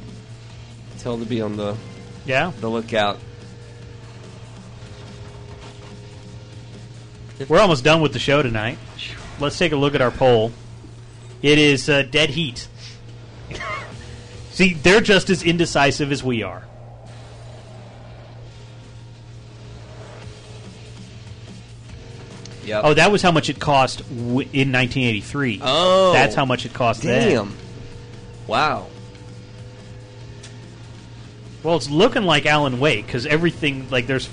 tell 1.02 1.18
to 1.18 1.24
be 1.24 1.40
on 1.40 1.56
the 1.56 1.76
Yeah. 2.26 2.52
the 2.60 2.68
lookout. 2.68 3.18
We're 7.48 7.60
almost 7.60 7.84
done 7.84 8.02
with 8.02 8.12
the 8.12 8.18
show 8.18 8.42
tonight. 8.42 8.76
Let's 9.40 9.56
take 9.56 9.72
a 9.72 9.76
look 9.76 9.94
at 9.94 10.02
our 10.02 10.10
poll. 10.10 10.52
It 11.40 11.58
is 11.58 11.88
uh, 11.88 12.02
dead 12.02 12.30
heat. 12.30 12.68
See, 14.50 14.74
they're 14.74 15.00
just 15.00 15.30
as 15.30 15.42
indecisive 15.42 16.12
as 16.12 16.22
we 16.22 16.42
are. 16.42 16.64
Yep. 22.64 22.82
Oh, 22.84 22.94
that 22.94 23.10
was 23.10 23.22
how 23.22 23.32
much 23.32 23.48
it 23.48 23.58
cost 23.58 23.98
w- 24.08 24.48
in 24.52 24.70
1983. 24.70 25.60
Oh. 25.62 26.12
that's 26.12 26.34
how 26.34 26.44
much 26.44 26.66
it 26.66 26.74
cost 26.74 27.02
then. 27.02 27.28
Damn. 27.30 27.56
Wow. 28.46 28.86
Well, 31.62 31.76
it's 31.76 31.90
looking 31.90 32.24
like 32.24 32.46
Alan 32.46 32.80
Wake 32.80 33.06
because 33.06 33.26
everything 33.26 33.88
like 33.90 34.06
there's 34.06 34.28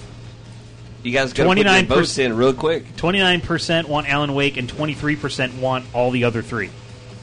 You 1.03 1.11
guys 1.11 1.33
got 1.33 1.43
to 1.43 1.49
put 1.49 1.57
your 1.57 1.65
29 1.65 1.87
votes 1.87 2.17
in 2.17 2.35
real 2.37 2.53
quick. 2.53 2.95
29% 2.95 3.85
want 3.87 4.09
Alan 4.09 4.33
Wake 4.33 4.57
and 4.57 4.69
23% 4.69 5.59
want 5.59 5.85
all 5.93 6.11
the 6.11 6.23
other 6.23 6.41
three, 6.41 6.69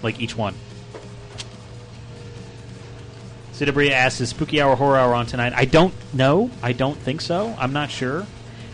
like 0.02 0.20
each 0.20 0.36
one. 0.36 0.54
Sidabria 3.54 3.90
asks, 3.90 4.20
"Is 4.20 4.30
Spooky 4.30 4.60
Hour 4.60 4.74
Horror 4.74 4.96
Hour 4.98 5.14
on 5.14 5.26
tonight?" 5.26 5.52
I 5.54 5.64
don't 5.64 5.94
know. 6.12 6.50
I 6.60 6.72
don't 6.72 6.98
think 6.98 7.20
so. 7.20 7.54
I'm 7.58 7.72
not 7.72 7.90
sure. 7.90 8.26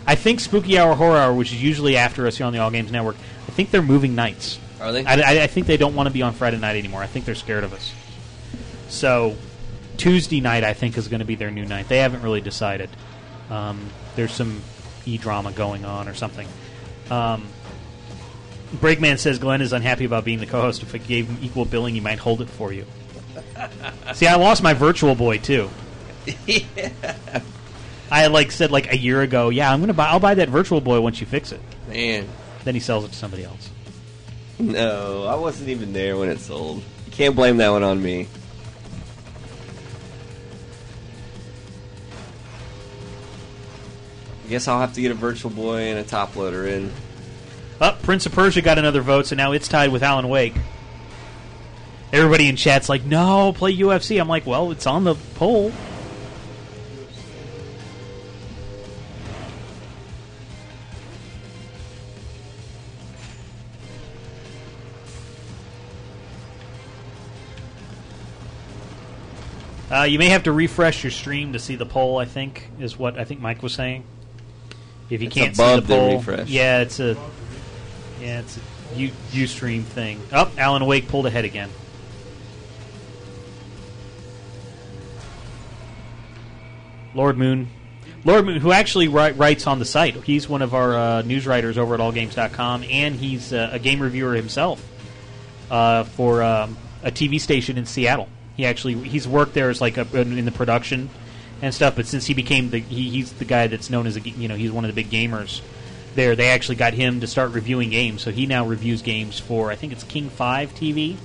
I 0.07 0.15
think 0.15 0.41
Spooky 0.41 0.79
Hour 0.79 0.95
Horror 0.95 1.19
Hour, 1.19 1.35
which 1.35 1.53
is 1.53 1.63
usually 1.63 1.99
after 1.99 2.27
us 2.27 2.39
here 2.39 2.47
on 2.47 2.53
the 2.55 2.61
All 2.61 2.71
Games 2.71 2.91
Network, 2.91 3.17
I 3.47 3.51
think 3.53 3.71
they're 3.71 3.83
moving 3.83 4.15
nights. 4.15 4.59
Are 4.81 4.91
they? 4.91 5.05
I, 5.05 5.15
I, 5.17 5.43
I 5.43 5.47
think 5.49 5.67
they 5.67 5.77
don't 5.77 5.95
want 5.95 6.07
to 6.07 6.13
be 6.13 6.23
on 6.23 6.33
Friday 6.33 6.57
night 6.57 6.77
anymore. 6.77 7.03
I 7.03 7.07
think 7.07 7.27
they're 7.27 7.35
scared 7.35 7.63
of 7.63 7.75
us. 7.75 7.93
So 8.89 9.37
Tuesday 10.01 10.41
night, 10.41 10.65
I 10.65 10.73
think, 10.73 10.97
is 10.97 11.09
going 11.09 11.19
to 11.19 11.27
be 11.27 11.35
their 11.35 11.51
new 11.51 11.67
night. 11.67 11.89
They 11.89 11.99
haven't 11.99 12.23
really 12.23 12.41
decided. 12.41 12.89
Um, 13.51 13.91
there's 14.17 14.33
some 14.33 14.63
e 15.05 15.19
drama 15.19 15.53
going 15.53 15.85
on 15.85 16.09
or 16.09 16.15
something. 16.15 16.49
Um, 17.11 17.47
Breakman 18.77 19.19
says 19.19 19.39
Glenn 19.39 19.61
is 19.61 19.75
unhappy 19.75 20.07
about 20.07 20.25
being 20.25 20.39
the 20.39 20.47
co-host. 20.47 20.83
If 20.83 20.95
I 20.95 20.99
gave 20.99 21.29
him 21.29 21.37
equal 21.43 21.67
billing, 21.67 21.95
he 21.95 22.01
might 22.01 22.19
hold 22.19 22.41
it 22.41 22.49
for 22.49 22.73
you. 22.73 22.87
See, 24.15 24.27
I 24.27 24.37
lost 24.37 24.63
my 24.63 24.73
Virtual 24.73 25.15
Boy 25.15 25.37
too. 25.37 25.69
I 28.11 28.29
like 28.29 28.53
said 28.53 28.71
like 28.71 28.91
a 28.91 28.97
year 28.97 29.21
ago, 29.21 29.51
yeah, 29.51 29.71
I'm 29.71 29.81
gonna 29.81 29.93
buy. 29.93 30.07
I'll 30.07 30.19
buy 30.19 30.35
that 30.35 30.49
Virtual 30.49 30.81
Boy 30.81 30.99
once 31.03 31.21
you 31.21 31.27
fix 31.27 31.53
it. 31.53 31.61
Man. 31.89 32.27
Then 32.65 32.73
he 32.75 32.81
sells 32.81 33.05
it 33.05 33.09
to 33.09 33.17
somebody 33.17 33.45
else. 33.45 33.69
No, 34.59 35.25
I 35.25 35.35
wasn't 35.35 35.69
even 35.69 35.93
there 35.93 36.17
when 36.17 36.31
it 36.31 36.39
sold. 36.39 36.79
You 37.05 37.13
can't 37.13 37.37
blame 37.37 37.59
that 37.59 37.69
one 37.69 37.83
on 37.83 38.03
me. 38.03 38.29
Guess 44.51 44.67
I'll 44.67 44.81
have 44.81 44.95
to 44.95 45.01
get 45.01 45.13
a 45.13 45.15
Virtual 45.15 45.51
Boy 45.51 45.91
and 45.91 45.99
a 45.99 46.03
top 46.03 46.35
loader 46.35 46.67
in. 46.67 46.93
Up, 47.81 48.03
Prince 48.03 48.27
of 48.27 48.33
Persia 48.33 48.61
got 48.61 48.79
another 48.79 49.01
vote, 49.01 49.27
so 49.27 49.37
now 49.37 49.53
it's 49.53 49.69
tied 49.69 49.91
with 49.91 50.03
Alan 50.03 50.29
Wake. 50.29 50.55
Everybody 52.13 52.49
in 52.49 52.57
chat's 52.57 52.89
like, 52.89 53.05
"No, 53.05 53.53
play 53.53 53.73
UFC." 53.73 54.21
I'm 54.21 54.29
like, 54.29 54.47
"Well, 54.47 54.73
it's 54.73 54.87
on 54.87 55.05
the 55.05 55.15
poll." 55.37 55.73
Uh, 69.93 70.03
you 70.05 70.19
may 70.19 70.29
have 70.29 70.45
to 70.45 70.53
refresh 70.53 71.03
your 71.03 71.11
stream 71.11 71.53
to 71.53 71.59
see 71.59 71.77
the 71.77 71.87
poll. 71.87 72.19
I 72.19 72.25
think 72.25 72.69
is 72.81 72.99
what 72.99 73.19
I 73.19 73.25
think 73.25 73.41
Mike 73.41 73.63
was 73.63 73.73
saying. 73.73 74.05
If 75.11 75.21
you 75.23 75.29
It's 75.35 75.35
can't 75.35 75.57
see 75.57 75.63
above 75.63 75.87
the 75.87 75.95
the 75.95 75.95
poll, 75.95 76.19
refresh. 76.19 76.49
yeah, 76.49 76.81
it's 76.81 77.01
a 77.01 77.17
yeah, 78.21 78.41
it's 78.41 78.57
a 78.59 78.61
U 78.97 79.11
UStream 79.33 79.85
thing. 79.85 80.21
Up, 80.33 80.53
oh, 80.57 80.61
Alan 80.61 80.87
Wake 80.87 81.09
pulled 81.09 81.27
ahead 81.27 81.45
again. 81.45 81.71
Lord 87.15 87.37
Moon, 87.39 87.69
Lord 88.25 88.47
Moon, 88.47 88.61
who 88.61 88.73
actually 88.73 89.09
write, 89.09 89.37
writes 89.37 89.67
on 89.67 89.79
the 89.79 89.85
site. 89.85 90.15
He's 90.23 90.49
one 90.49 90.63
of 90.63 90.75
our 90.75 90.95
uh, 90.95 91.23
news 91.23 91.47
writers 91.47 91.77
over 91.77 91.95
at 91.95 92.01
AllGames.com, 92.01 92.85
and 92.89 93.15
he's 93.17 93.53
uh, 93.53 93.71
a 93.73 93.79
game 93.79 94.01
reviewer 94.01 94.35
himself. 94.35 94.85
uh, 95.71 96.05
for 96.05 96.43
um, 96.43 96.77
a 97.03 97.11
TV 97.11 97.41
station 97.41 97.79
in 97.79 97.87
Seattle. 97.87 98.29
He 98.57 98.67
actually 98.67 98.95
he's 99.09 99.27
worked 99.27 99.55
there 99.55 99.71
as 99.71 99.81
like 99.81 99.97
a, 99.97 100.21
in 100.21 100.45
the 100.45 100.53
production 100.53 101.09
and 101.63 101.75
stuff. 101.75 101.97
But 101.97 102.07
since 102.07 102.27
he 102.27 102.35
became 102.35 102.71
the 102.71 102.79
he, 102.79 103.11
he's 103.11 103.33
the 103.33 103.45
guy 103.45 103.67
that's 103.67 103.91
known 103.91 104.07
as 104.07 104.17
a 104.17 104.21
you 104.21 104.49
know 104.49 104.57
he's 104.57 104.71
one 104.71 104.85
of 104.85 104.95
the 104.95 105.03
big 105.03 105.11
gamers 105.11 105.61
there. 106.15 106.37
They 106.37 106.49
actually 106.49 106.77
got 106.77 106.95
him 106.95 107.21
to 107.21 107.27
start 107.27 107.53
reviewing 107.53 107.91
games, 107.91 108.23
so 108.23 108.31
he 108.31 108.47
now 108.47 108.67
reviews 108.67 109.03
games 109.03 109.39
for 109.39 109.71
I 109.71 109.77
think 109.77 109.93
it's 109.93 110.05
King 110.05 110.31
Five 110.31 110.75
TV 110.75 111.17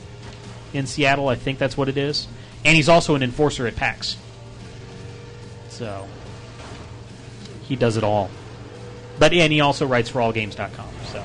in 0.74 0.86
Seattle. 0.86 1.30
I 1.30 1.36
think 1.36 1.60
that's 1.60 1.78
what 1.78 1.90
it 1.90 1.98
is, 1.98 2.28
and 2.64 2.76
he's 2.76 2.90
also 2.90 3.16
an 3.16 3.24
enforcer 3.24 3.68
at 3.68 3.76
PAX. 3.76 4.18
So 5.70 6.08
he 7.64 7.76
does 7.76 7.98
it 7.98 8.04
all. 8.04 8.30
But 9.20 9.34
and 9.34 9.52
he 9.52 9.62
also 9.62 9.86
writes 9.86 10.10
for 10.10 10.20
allgames.com. 10.20 10.90
So 11.06 11.24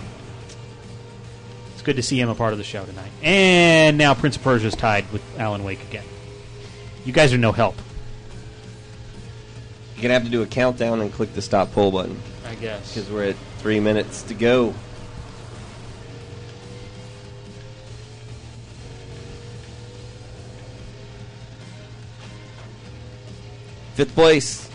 it's 1.74 1.82
good 1.82 1.96
to 1.96 2.02
see 2.02 2.20
him 2.20 2.28
a 2.28 2.34
part 2.34 2.52
of 2.52 2.58
the 2.58 2.64
show 2.64 2.84
tonight. 2.84 3.10
And 3.22 3.98
now 3.98 4.14
Prince 4.14 4.36
of 4.36 4.42
Persia 4.42 4.68
is 4.68 4.76
tied 4.76 5.10
with 5.12 5.22
Alan 5.38 5.64
Wake 5.64 5.82
again. 5.82 6.04
You 7.04 7.12
guys 7.12 7.32
are 7.32 7.38
no 7.38 7.52
help. 7.52 7.76
You're 10.00 10.08
gonna 10.08 10.14
have 10.14 10.24
to 10.24 10.30
do 10.30 10.40
a 10.40 10.46
countdown 10.46 11.02
and 11.02 11.12
click 11.12 11.34
the 11.34 11.42
stop 11.42 11.72
poll 11.72 11.90
button. 11.90 12.18
I 12.46 12.54
guess. 12.54 12.94
Because 12.94 13.10
we're 13.10 13.24
at 13.24 13.36
three 13.58 13.80
minutes 13.80 14.22
to 14.22 14.34
go. 14.34 14.72
Fifth 23.92 24.14
place. 24.14 24.70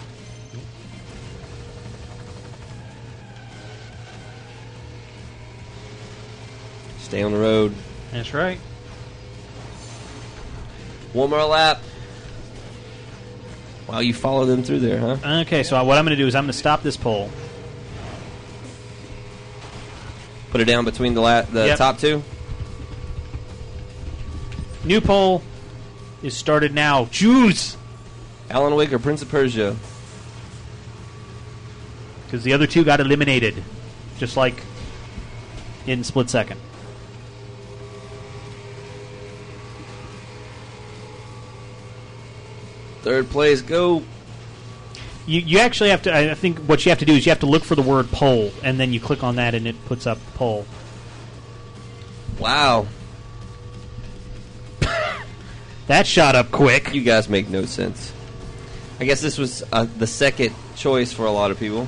Stay 6.99 7.23
on 7.23 7.31
the 7.31 7.39
road. 7.39 7.73
That's 8.11 8.31
right. 8.31 8.59
One 11.13 11.31
more 11.31 11.45
lap. 11.45 11.81
Wow, 13.87 13.99
you 13.99 14.13
follow 14.13 14.45
them 14.45 14.63
through 14.63 14.79
there, 14.79 14.99
huh? 14.99 15.41
Okay, 15.41 15.61
so 15.63 15.81
what 15.83 15.97
I'm 15.97 16.05
going 16.05 16.17
to 16.17 16.21
do 16.21 16.27
is 16.27 16.33
I'm 16.35 16.45
going 16.45 16.51
to 16.51 16.57
stop 16.57 16.81
this 16.81 16.97
poll. 16.97 17.29
Put 20.51 20.61
it 20.61 20.65
down 20.65 20.85
between 20.85 21.13
the 21.13 21.21
la- 21.21 21.41
the 21.43 21.67
Yep. 21.67 21.77
top 21.77 21.97
two. 21.99 22.23
New 24.83 25.01
poll 25.01 25.43
is 26.23 26.35
started 26.35 26.73
now. 26.73 27.05
Choose 27.11 27.75
Alan 28.49 28.73
Wake 28.75 28.93
or 28.93 28.99
Prince 28.99 29.21
of 29.21 29.29
Persia. 29.29 29.75
because 32.25 32.43
the 32.43 32.53
other 32.53 32.65
two 32.67 32.83
got 32.83 32.99
eliminated, 32.99 33.63
just 34.17 34.35
like 34.35 34.55
in 35.85 36.03
split 36.03 36.29
second. 36.29 36.59
Third 43.05 43.29
place, 43.29 43.61
go. 43.61 44.01
You, 45.27 45.39
you 45.39 45.59
actually 45.59 45.91
have 45.91 46.01
to. 46.01 46.31
I 46.31 46.33
think 46.33 46.57
what 46.61 46.83
you 46.83 46.89
have 46.89 46.97
to 46.97 47.05
do 47.05 47.13
is 47.13 47.23
you 47.23 47.29
have 47.29 47.41
to 47.41 47.45
look 47.45 47.63
for 47.63 47.75
the 47.75 47.83
word 47.83 48.09
poll, 48.09 48.51
and 48.63 48.79
then 48.79 48.93
you 48.93 48.99
click 48.99 49.23
on 49.23 49.35
that, 49.35 49.53
and 49.53 49.67
it 49.67 49.75
puts 49.85 50.07
up 50.07 50.17
poll. 50.33 50.65
Wow. 52.39 52.87
That 55.87 56.07
shot 56.07 56.33
up 56.33 56.49
quick. 56.49 56.95
You 56.95 57.03
guys 57.03 57.29
make 57.29 57.47
no 57.47 57.65
sense. 57.65 58.11
I 58.99 59.05
guess 59.05 59.21
this 59.21 59.37
was 59.37 59.61
uh, 59.71 59.85
the 59.99 60.07
second 60.07 60.55
choice 60.75 61.13
for 61.13 61.27
a 61.27 61.31
lot 61.31 61.51
of 61.51 61.59
people. 61.59 61.87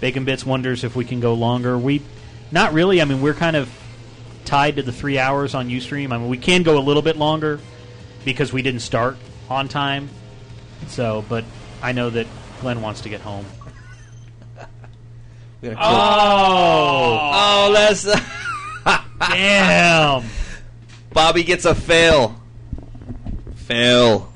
Bacon 0.00 0.24
Bits 0.24 0.44
wonders 0.44 0.82
if 0.82 0.96
we 0.96 1.04
can 1.04 1.20
go 1.20 1.34
longer. 1.34 1.78
We, 1.78 2.02
not 2.50 2.72
really. 2.72 3.00
I 3.00 3.04
mean, 3.04 3.22
we're 3.22 3.34
kind 3.34 3.54
of 3.54 3.70
tied 4.54 4.76
to 4.76 4.82
the 4.84 4.92
three 4.92 5.18
hours 5.18 5.52
on 5.52 5.68
UStream. 5.68 6.12
I 6.12 6.16
mean, 6.18 6.28
we 6.28 6.36
can 6.38 6.62
go 6.62 6.78
a 6.78 6.84
little 6.84 7.02
bit 7.02 7.16
longer 7.16 7.58
because 8.24 8.52
we 8.52 8.62
didn't 8.62 8.82
start 8.82 9.16
on 9.50 9.66
time. 9.66 10.08
So, 10.86 11.24
but 11.28 11.44
I 11.82 11.90
know 11.90 12.08
that 12.10 12.28
Glenn 12.60 12.80
wants 12.80 13.00
to 13.00 13.08
get 13.08 13.20
home. 13.20 13.44
Oh, 15.66 15.74
Oh, 15.76 17.30
oh, 17.32 17.72
that's 17.72 18.04
damn. 19.30 20.22
Bobby 21.10 21.42
gets 21.42 21.64
a 21.64 21.74
fail. 21.74 22.38
Fail. 23.54 24.30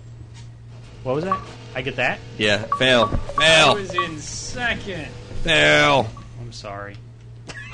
What 1.02 1.14
was 1.16 1.24
that? 1.24 1.38
I 1.76 1.82
get 1.82 1.96
that. 1.96 2.18
Yeah, 2.38 2.64
fail. 2.78 3.08
Fail. 3.08 3.70
I 3.70 3.74
was 3.74 3.94
in 3.94 4.18
second. 4.18 5.06
Fail. 5.44 6.08
I'm 6.40 6.50
sorry. 6.52 6.96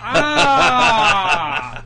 Ah! 0.06 1.82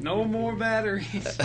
no 0.00 0.24
more 0.24 0.56
batteries. 0.56 1.38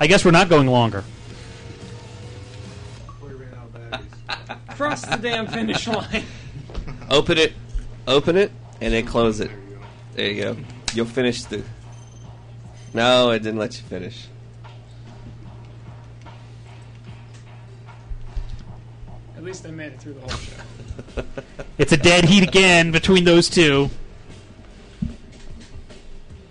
I 0.00 0.06
guess 0.06 0.24
we're 0.24 0.30
not 0.30 0.48
going 0.48 0.68
longer. 0.68 1.04
Cross 4.70 5.04
the 5.04 5.16
damn 5.16 5.46
finish 5.46 5.86
line. 5.86 6.24
Open 7.10 7.36
it. 7.36 7.52
Open 8.06 8.38
it, 8.38 8.50
and 8.80 8.94
then 8.94 9.04
close 9.04 9.40
it. 9.40 9.50
There 10.14 10.30
you 10.30 10.42
go. 10.42 10.56
You'll 10.94 11.04
finish 11.04 11.42
the. 11.44 11.62
No, 12.94 13.30
it 13.32 13.40
didn't 13.40 13.58
let 13.58 13.76
you 13.76 13.82
finish. 13.84 14.26
At 19.40 19.46
least 19.46 19.64
I 19.64 19.70
made 19.70 19.94
it 19.94 19.98
through 19.98 20.12
the 20.12 20.20
whole 20.20 20.28
show. 20.28 21.24
It's 21.78 21.92
a 21.92 21.96
dead 21.96 22.26
heat 22.26 22.42
again 22.42 22.92
between 22.92 23.24
those 23.24 23.48
two. 23.48 23.88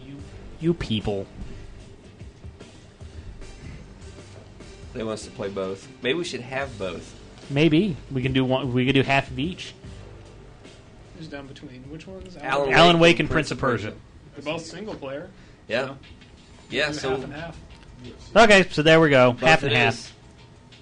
You, 0.04 0.18
you 0.60 0.74
people. 0.74 1.28
They 4.94 5.04
want 5.04 5.20
us 5.20 5.26
to 5.26 5.32
play 5.32 5.50
both. 5.50 5.88
Maybe 6.02 6.18
we 6.18 6.24
should 6.24 6.42
have 6.42 6.80
both. 6.80 7.14
Maybe 7.52 7.96
we 8.10 8.24
can 8.24 8.34
do 8.34 8.44
one. 8.44 8.74
We 8.74 8.86
can 8.86 8.96
do 8.96 9.04
half 9.04 9.30
of 9.30 9.38
each. 9.38 9.76
Who's 11.20 11.28
down 11.28 11.46
between? 11.46 11.84
Which 11.92 12.08
ones? 12.08 12.38
Alan 12.38 12.74
Alan 12.74 12.96
Wake 12.96 13.02
Wake 13.02 13.20
and 13.20 13.28
and 13.28 13.30
Prince 13.30 13.52
of 13.52 13.60
Persia. 13.60 13.94
They're 14.34 14.52
both 14.52 14.66
single 14.66 14.96
player. 14.96 15.30
Yeah. 15.68 15.86
So, 15.86 15.98
Yeah, 16.72 16.92
so 16.92 17.10
half 17.12 17.24
and 17.24 17.34
half. 17.34 17.58
Okay, 18.36 18.68
so 18.72 18.82
there 18.82 19.00
we 19.00 19.12
go. 19.12 19.34
Both 19.34 19.42
half 19.42 19.62
and 19.62 19.74
half. 19.74 19.94
is. 19.94 20.12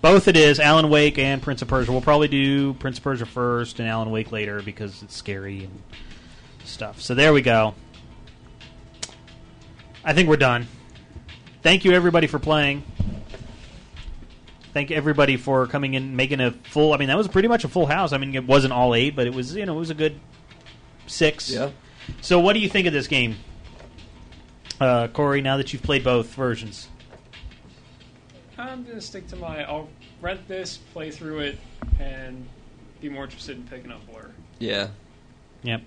Both 0.01 0.27
it 0.27 0.37
is 0.37 0.59
Alan 0.59 0.89
Wake 0.89 1.17
and 1.17 1.41
Prince 1.41 1.61
of 1.61 1.67
Persia. 1.67 1.91
We'll 1.91 2.01
probably 2.01 2.27
do 2.27 2.73
Prince 2.75 2.97
of 2.97 3.03
Persia 3.03 3.25
first 3.25 3.79
and 3.79 3.89
Alan 3.89 4.11
Wake 4.11 4.31
later 4.31 4.61
because 4.61 5.01
it's 5.01 5.15
scary 5.15 5.63
and 5.63 5.81
stuff. 6.63 7.01
So 7.01 7.15
there 7.15 7.33
we 7.33 7.41
go. 7.41 7.73
I 10.03 10.13
think 10.13 10.29
we're 10.29 10.37
done. 10.37 10.67
Thank 11.63 11.83
you 11.83 11.91
everybody 11.91 12.27
for 12.27 12.39
playing. 12.39 12.83
Thank 14.73 14.91
you 14.91 14.95
everybody 14.95 15.37
for 15.37 15.65
coming 15.65 15.95
in, 15.95 16.15
making 16.15 16.39
a 16.39 16.51
full. 16.51 16.93
I 16.93 16.97
mean, 16.97 17.07
that 17.07 17.17
was 17.17 17.27
pretty 17.27 17.47
much 17.47 17.63
a 17.63 17.67
full 17.67 17.87
house. 17.87 18.13
I 18.13 18.17
mean, 18.19 18.35
it 18.35 18.45
wasn't 18.45 18.73
all 18.73 18.93
eight, 18.93 19.15
but 19.15 19.25
it 19.25 19.33
was 19.33 19.55
you 19.55 19.65
know 19.65 19.75
it 19.75 19.79
was 19.79 19.89
a 19.89 19.95
good 19.95 20.19
six. 21.07 21.49
Yeah. 21.49 21.71
So, 22.21 22.39
what 22.39 22.53
do 22.53 22.59
you 22.59 22.69
think 22.69 22.87
of 22.87 22.93
this 22.93 23.07
game, 23.07 23.37
uh, 24.79 25.07
Corey? 25.07 25.41
Now 25.41 25.57
that 25.57 25.73
you've 25.73 25.81
played 25.81 26.03
both 26.03 26.33
versions, 26.35 26.89
I'm 28.77 28.83
gonna 28.83 29.01
stick 29.01 29.27
to 29.29 29.35
my. 29.35 29.63
I'll 29.63 29.89
rent 30.21 30.47
this, 30.47 30.77
play 30.77 31.09
through 31.09 31.39
it, 31.39 31.57
and 31.99 32.47
be 33.01 33.09
more 33.09 33.23
interested 33.23 33.57
in 33.57 33.63
picking 33.63 33.91
up 33.91 34.05
Blur. 34.05 34.29
Yeah. 34.59 34.89
Yep. 35.63 35.81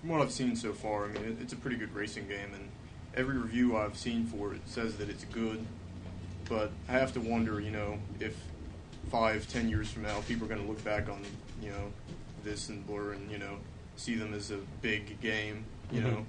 From 0.00 0.10
what 0.10 0.20
I've 0.22 0.30
seen 0.30 0.54
so 0.54 0.72
far, 0.72 1.06
I 1.06 1.08
mean, 1.08 1.24
it, 1.24 1.36
it's 1.42 1.52
a 1.52 1.56
pretty 1.56 1.76
good 1.76 1.92
racing 1.92 2.28
game, 2.28 2.54
and 2.54 2.68
every 3.16 3.36
review 3.36 3.76
I've 3.76 3.98
seen 3.98 4.26
for 4.26 4.54
it 4.54 4.60
says 4.66 4.96
that 4.98 5.08
it's 5.10 5.24
good. 5.24 5.66
But 6.48 6.70
I 6.88 6.92
have 6.92 7.12
to 7.14 7.20
wonder, 7.20 7.60
you 7.60 7.72
know, 7.72 7.98
if 8.20 8.36
five, 9.10 9.48
ten 9.48 9.68
years 9.68 9.90
from 9.90 10.04
now, 10.04 10.20
people 10.28 10.46
are 10.46 10.48
going 10.48 10.62
to 10.62 10.68
look 10.68 10.84
back 10.84 11.08
on, 11.08 11.20
you 11.60 11.70
know, 11.70 11.90
this 12.44 12.68
and 12.68 12.86
Blur 12.86 13.14
and 13.14 13.28
you 13.28 13.38
know, 13.38 13.56
see 13.96 14.14
them 14.14 14.32
as 14.34 14.52
a 14.52 14.58
big 14.82 15.20
game, 15.20 15.64
you 15.90 16.00
Mhm. 16.00 16.04
know. 16.04 16.26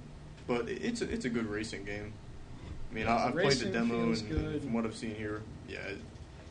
But 0.48 0.68
it's 0.68 1.00
a, 1.00 1.08
it's 1.08 1.26
a 1.26 1.30
good 1.30 1.46
racing 1.46 1.84
game. 1.84 2.12
I 2.90 2.94
mean, 2.94 3.04
Yeah, 3.04 3.14
I, 3.14 3.26
I've 3.26 3.34
the 3.34 3.42
played 3.42 3.56
the 3.58 3.66
demo, 3.66 4.02
and 4.02 4.28
good. 4.28 4.62
from 4.62 4.72
what 4.72 4.84
I've 4.84 4.96
seen 4.96 5.14
here, 5.14 5.42
yeah, 5.68 5.78
it, 5.78 5.98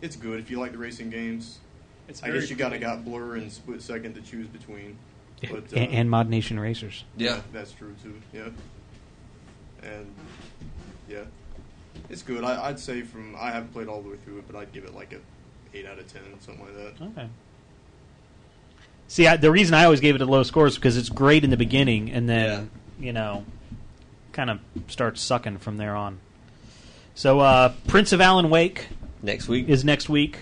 it's 0.01 0.15
good 0.15 0.39
if 0.39 0.51
you 0.51 0.59
like 0.59 0.71
the 0.71 0.77
racing 0.77 1.09
games. 1.09 1.59
It's 2.07 2.23
I 2.23 2.31
guess 2.31 2.49
you 2.49 2.55
got 2.55 2.69
to 2.69 2.79
got 2.79 3.03
Blur 3.03 3.35
and 3.35 3.51
Split 3.51 3.81
Second 3.81 4.15
to 4.15 4.21
choose 4.21 4.47
between. 4.47 4.97
But, 5.41 5.73
uh, 5.73 5.77
and, 5.77 5.91
and 5.91 6.09
ModNation 6.09 6.59
Racers. 6.59 7.03
Yeah. 7.15 7.41
that's 7.53 7.71
true 7.71 7.93
too. 8.01 8.15
Yeah, 8.33 8.49
and 9.83 10.13
yeah, 11.09 11.23
it's 12.09 12.21
good. 12.21 12.43
I, 12.43 12.67
I'd 12.67 12.79
say 12.79 13.01
from 13.01 13.35
I 13.37 13.51
haven't 13.51 13.73
played 13.73 13.87
all 13.87 14.01
the 14.01 14.09
way 14.09 14.17
through 14.17 14.39
it, 14.39 14.47
but 14.47 14.55
I'd 14.55 14.71
give 14.71 14.85
it 14.85 14.95
like 14.95 15.13
a 15.13 15.19
eight 15.77 15.85
out 15.85 15.99
of 15.99 16.11
ten, 16.11 16.23
something 16.39 16.63
like 16.63 16.75
that. 16.75 17.05
Okay. 17.05 17.29
See, 19.09 19.25
I, 19.27 19.37
the 19.37 19.51
reason 19.51 19.73
I 19.73 19.85
always 19.85 20.01
gave 20.01 20.15
it 20.15 20.21
a 20.21 20.25
low 20.25 20.43
score 20.43 20.67
is 20.67 20.75
because 20.75 20.97
it's 20.97 21.09
great 21.09 21.43
in 21.43 21.49
the 21.49 21.57
beginning, 21.57 22.11
and 22.11 22.27
then 22.27 22.69
you 22.99 23.13
know, 23.13 23.45
kind 24.33 24.49
of 24.49 24.59
starts 24.87 25.21
sucking 25.21 25.59
from 25.59 25.77
there 25.77 25.95
on. 25.95 26.19
So 27.17 27.39
uh, 27.39 27.73
Prince 27.87 28.13
of 28.13 28.21
Alan 28.21 28.51
Wake 28.51 28.89
next 29.23 29.47
week 29.47 29.69
is 29.69 29.83
next 29.83 30.07
week. 30.07 30.37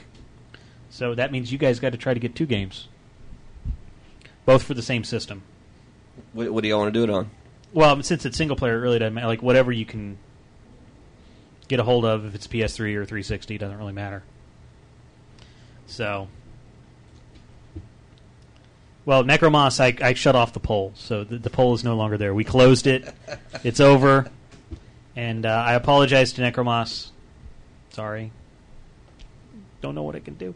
So 0.89 1.15
that 1.15 1.31
means 1.31 1.49
you 1.49 1.57
guys 1.57 1.79
got 1.79 1.93
to 1.93 1.97
try 1.97 2.13
to 2.13 2.19
get 2.19 2.35
two 2.35 2.45
games, 2.45 2.89
both 4.45 4.63
for 4.63 4.73
the 4.73 4.81
same 4.81 5.05
system. 5.05 5.43
What, 6.33 6.51
what 6.51 6.63
do 6.63 6.67
y'all 6.67 6.79
want 6.79 6.93
to 6.93 6.99
do 6.99 7.05
it 7.05 7.09
on? 7.09 7.29
Well, 7.71 8.03
since 8.03 8.25
it's 8.25 8.35
single 8.35 8.57
player, 8.57 8.75
it 8.77 8.81
really 8.81 8.99
doesn't 8.99 9.13
matter. 9.13 9.27
Like 9.27 9.41
whatever 9.41 9.71
you 9.71 9.85
can 9.85 10.17
get 11.69 11.79
a 11.79 11.83
hold 11.83 12.03
of, 12.03 12.25
if 12.25 12.35
it's 12.35 12.45
PS3 12.45 12.95
or 12.95 13.05
360, 13.05 13.57
doesn't 13.57 13.77
really 13.77 13.93
matter. 13.93 14.23
So, 15.87 16.27
well, 19.05 19.23
Necromoss, 19.23 19.79
I, 19.79 19.95
I 20.05 20.13
shut 20.13 20.35
off 20.35 20.51
the 20.51 20.59
poll, 20.59 20.91
so 20.95 21.23
the, 21.23 21.37
the 21.37 21.49
poll 21.49 21.73
is 21.73 21.85
no 21.85 21.95
longer 21.95 22.17
there. 22.17 22.33
We 22.33 22.43
closed 22.43 22.85
it. 22.85 23.15
it's 23.63 23.79
over, 23.79 24.29
and 25.15 25.45
uh, 25.45 25.49
I 25.49 25.73
apologize 25.73 26.33
to 26.33 26.41
Necromoss. 26.41 27.09
Sorry. 27.91 28.31
Don't 29.81 29.95
know 29.95 30.03
what 30.03 30.15
I 30.15 30.19
can 30.19 30.35
do. 30.35 30.55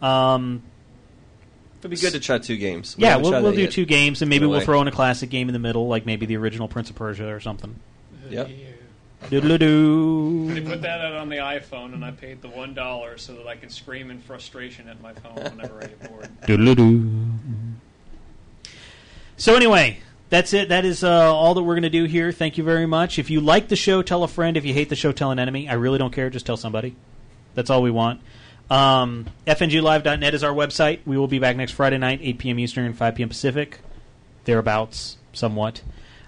Um, 0.00 0.62
It'd 1.80 1.90
be 1.90 1.96
good 1.96 2.12
to 2.12 2.20
try 2.20 2.38
two 2.38 2.56
games. 2.56 2.96
We 2.96 3.04
yeah, 3.04 3.16
we'll, 3.16 3.30
we'll 3.42 3.52
do 3.52 3.62
yet. 3.62 3.72
two 3.72 3.84
games, 3.84 4.20
and 4.22 4.28
maybe 4.28 4.46
we'll 4.46 4.58
way. 4.58 4.64
throw 4.64 4.80
in 4.82 4.88
a 4.88 4.92
classic 4.92 5.30
game 5.30 5.48
in 5.48 5.52
the 5.52 5.58
middle, 5.58 5.88
like 5.88 6.06
maybe 6.06 6.26
the 6.26 6.36
original 6.36 6.68
Prince 6.68 6.90
of 6.90 6.96
Persia 6.96 7.28
or 7.28 7.40
something. 7.40 7.78
Yep. 8.28 8.50
Doodle-doo. 9.30 10.54
They 10.54 10.60
put 10.60 10.82
that 10.82 11.00
out 11.00 11.14
on 11.14 11.28
the 11.28 11.38
iPhone, 11.38 11.92
and 11.92 12.04
I 12.04 12.12
paid 12.12 12.40
the 12.40 12.48
one 12.48 12.72
dollar 12.74 13.18
so 13.18 13.34
that 13.34 13.48
I 13.48 13.56
can 13.56 13.68
scream 13.68 14.12
in 14.12 14.20
frustration 14.20 14.88
at 14.88 15.00
my 15.00 15.12
phone 15.12 15.34
whenever 15.34 15.78
I 15.82 15.86
get 15.86 16.08
bored. 16.08 16.28
Doodle-doo. 16.46 17.28
So 19.36 19.56
anyway, 19.56 19.98
that's 20.30 20.52
it. 20.52 20.68
That 20.68 20.84
is 20.84 21.02
uh, 21.02 21.34
all 21.34 21.54
that 21.54 21.62
we're 21.62 21.74
going 21.74 21.82
to 21.84 21.90
do 21.90 22.04
here. 22.04 22.32
Thank 22.32 22.58
you 22.58 22.64
very 22.64 22.86
much. 22.86 23.18
If 23.18 23.30
you 23.30 23.40
like 23.40 23.68
the 23.68 23.76
show, 23.76 24.02
tell 24.02 24.22
a 24.24 24.28
friend. 24.28 24.56
If 24.56 24.64
you 24.64 24.74
hate 24.74 24.88
the 24.88 24.96
show, 24.96 25.12
tell 25.12 25.30
an 25.30 25.38
enemy. 25.38 25.68
I 25.68 25.74
really 25.74 25.98
don't 25.98 26.12
care. 26.12 26.30
Just 26.30 26.46
tell 26.46 26.56
somebody. 26.56 26.96
That's 27.54 27.70
all 27.70 27.82
we 27.82 27.90
want. 27.90 28.20
Um, 28.70 29.26
FNGLive.net 29.46 30.34
is 30.34 30.44
our 30.44 30.52
website. 30.52 31.00
We 31.06 31.16
will 31.16 31.28
be 31.28 31.38
back 31.38 31.56
next 31.56 31.72
Friday 31.72 31.98
night, 31.98 32.20
8 32.22 32.38
p.m. 32.38 32.58
Eastern, 32.58 32.92
5 32.92 33.14
p.m. 33.14 33.28
Pacific, 33.28 33.80
thereabouts, 34.44 35.16
somewhat. 35.32 35.82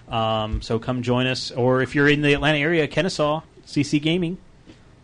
Um, 0.09 0.61
so 0.61 0.79
come 0.79 1.03
join 1.03 1.27
us. 1.27 1.51
Or 1.51 1.81
if 1.81 1.93
you're 1.93 2.09
in 2.09 2.21
the 2.21 2.33
Atlanta 2.33 2.57
area, 2.57 2.87
Kennesaw, 2.87 3.41
CC 3.65 4.01
Gaming. 4.01 4.37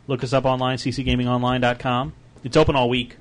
Look 0.07 0.23
us 0.23 0.33
up 0.33 0.45
online, 0.45 0.77
ccgamingonline.com. 0.77 2.13
It's 2.43 2.57
open 2.57 2.75
all 2.75 2.89
week. 2.89 3.17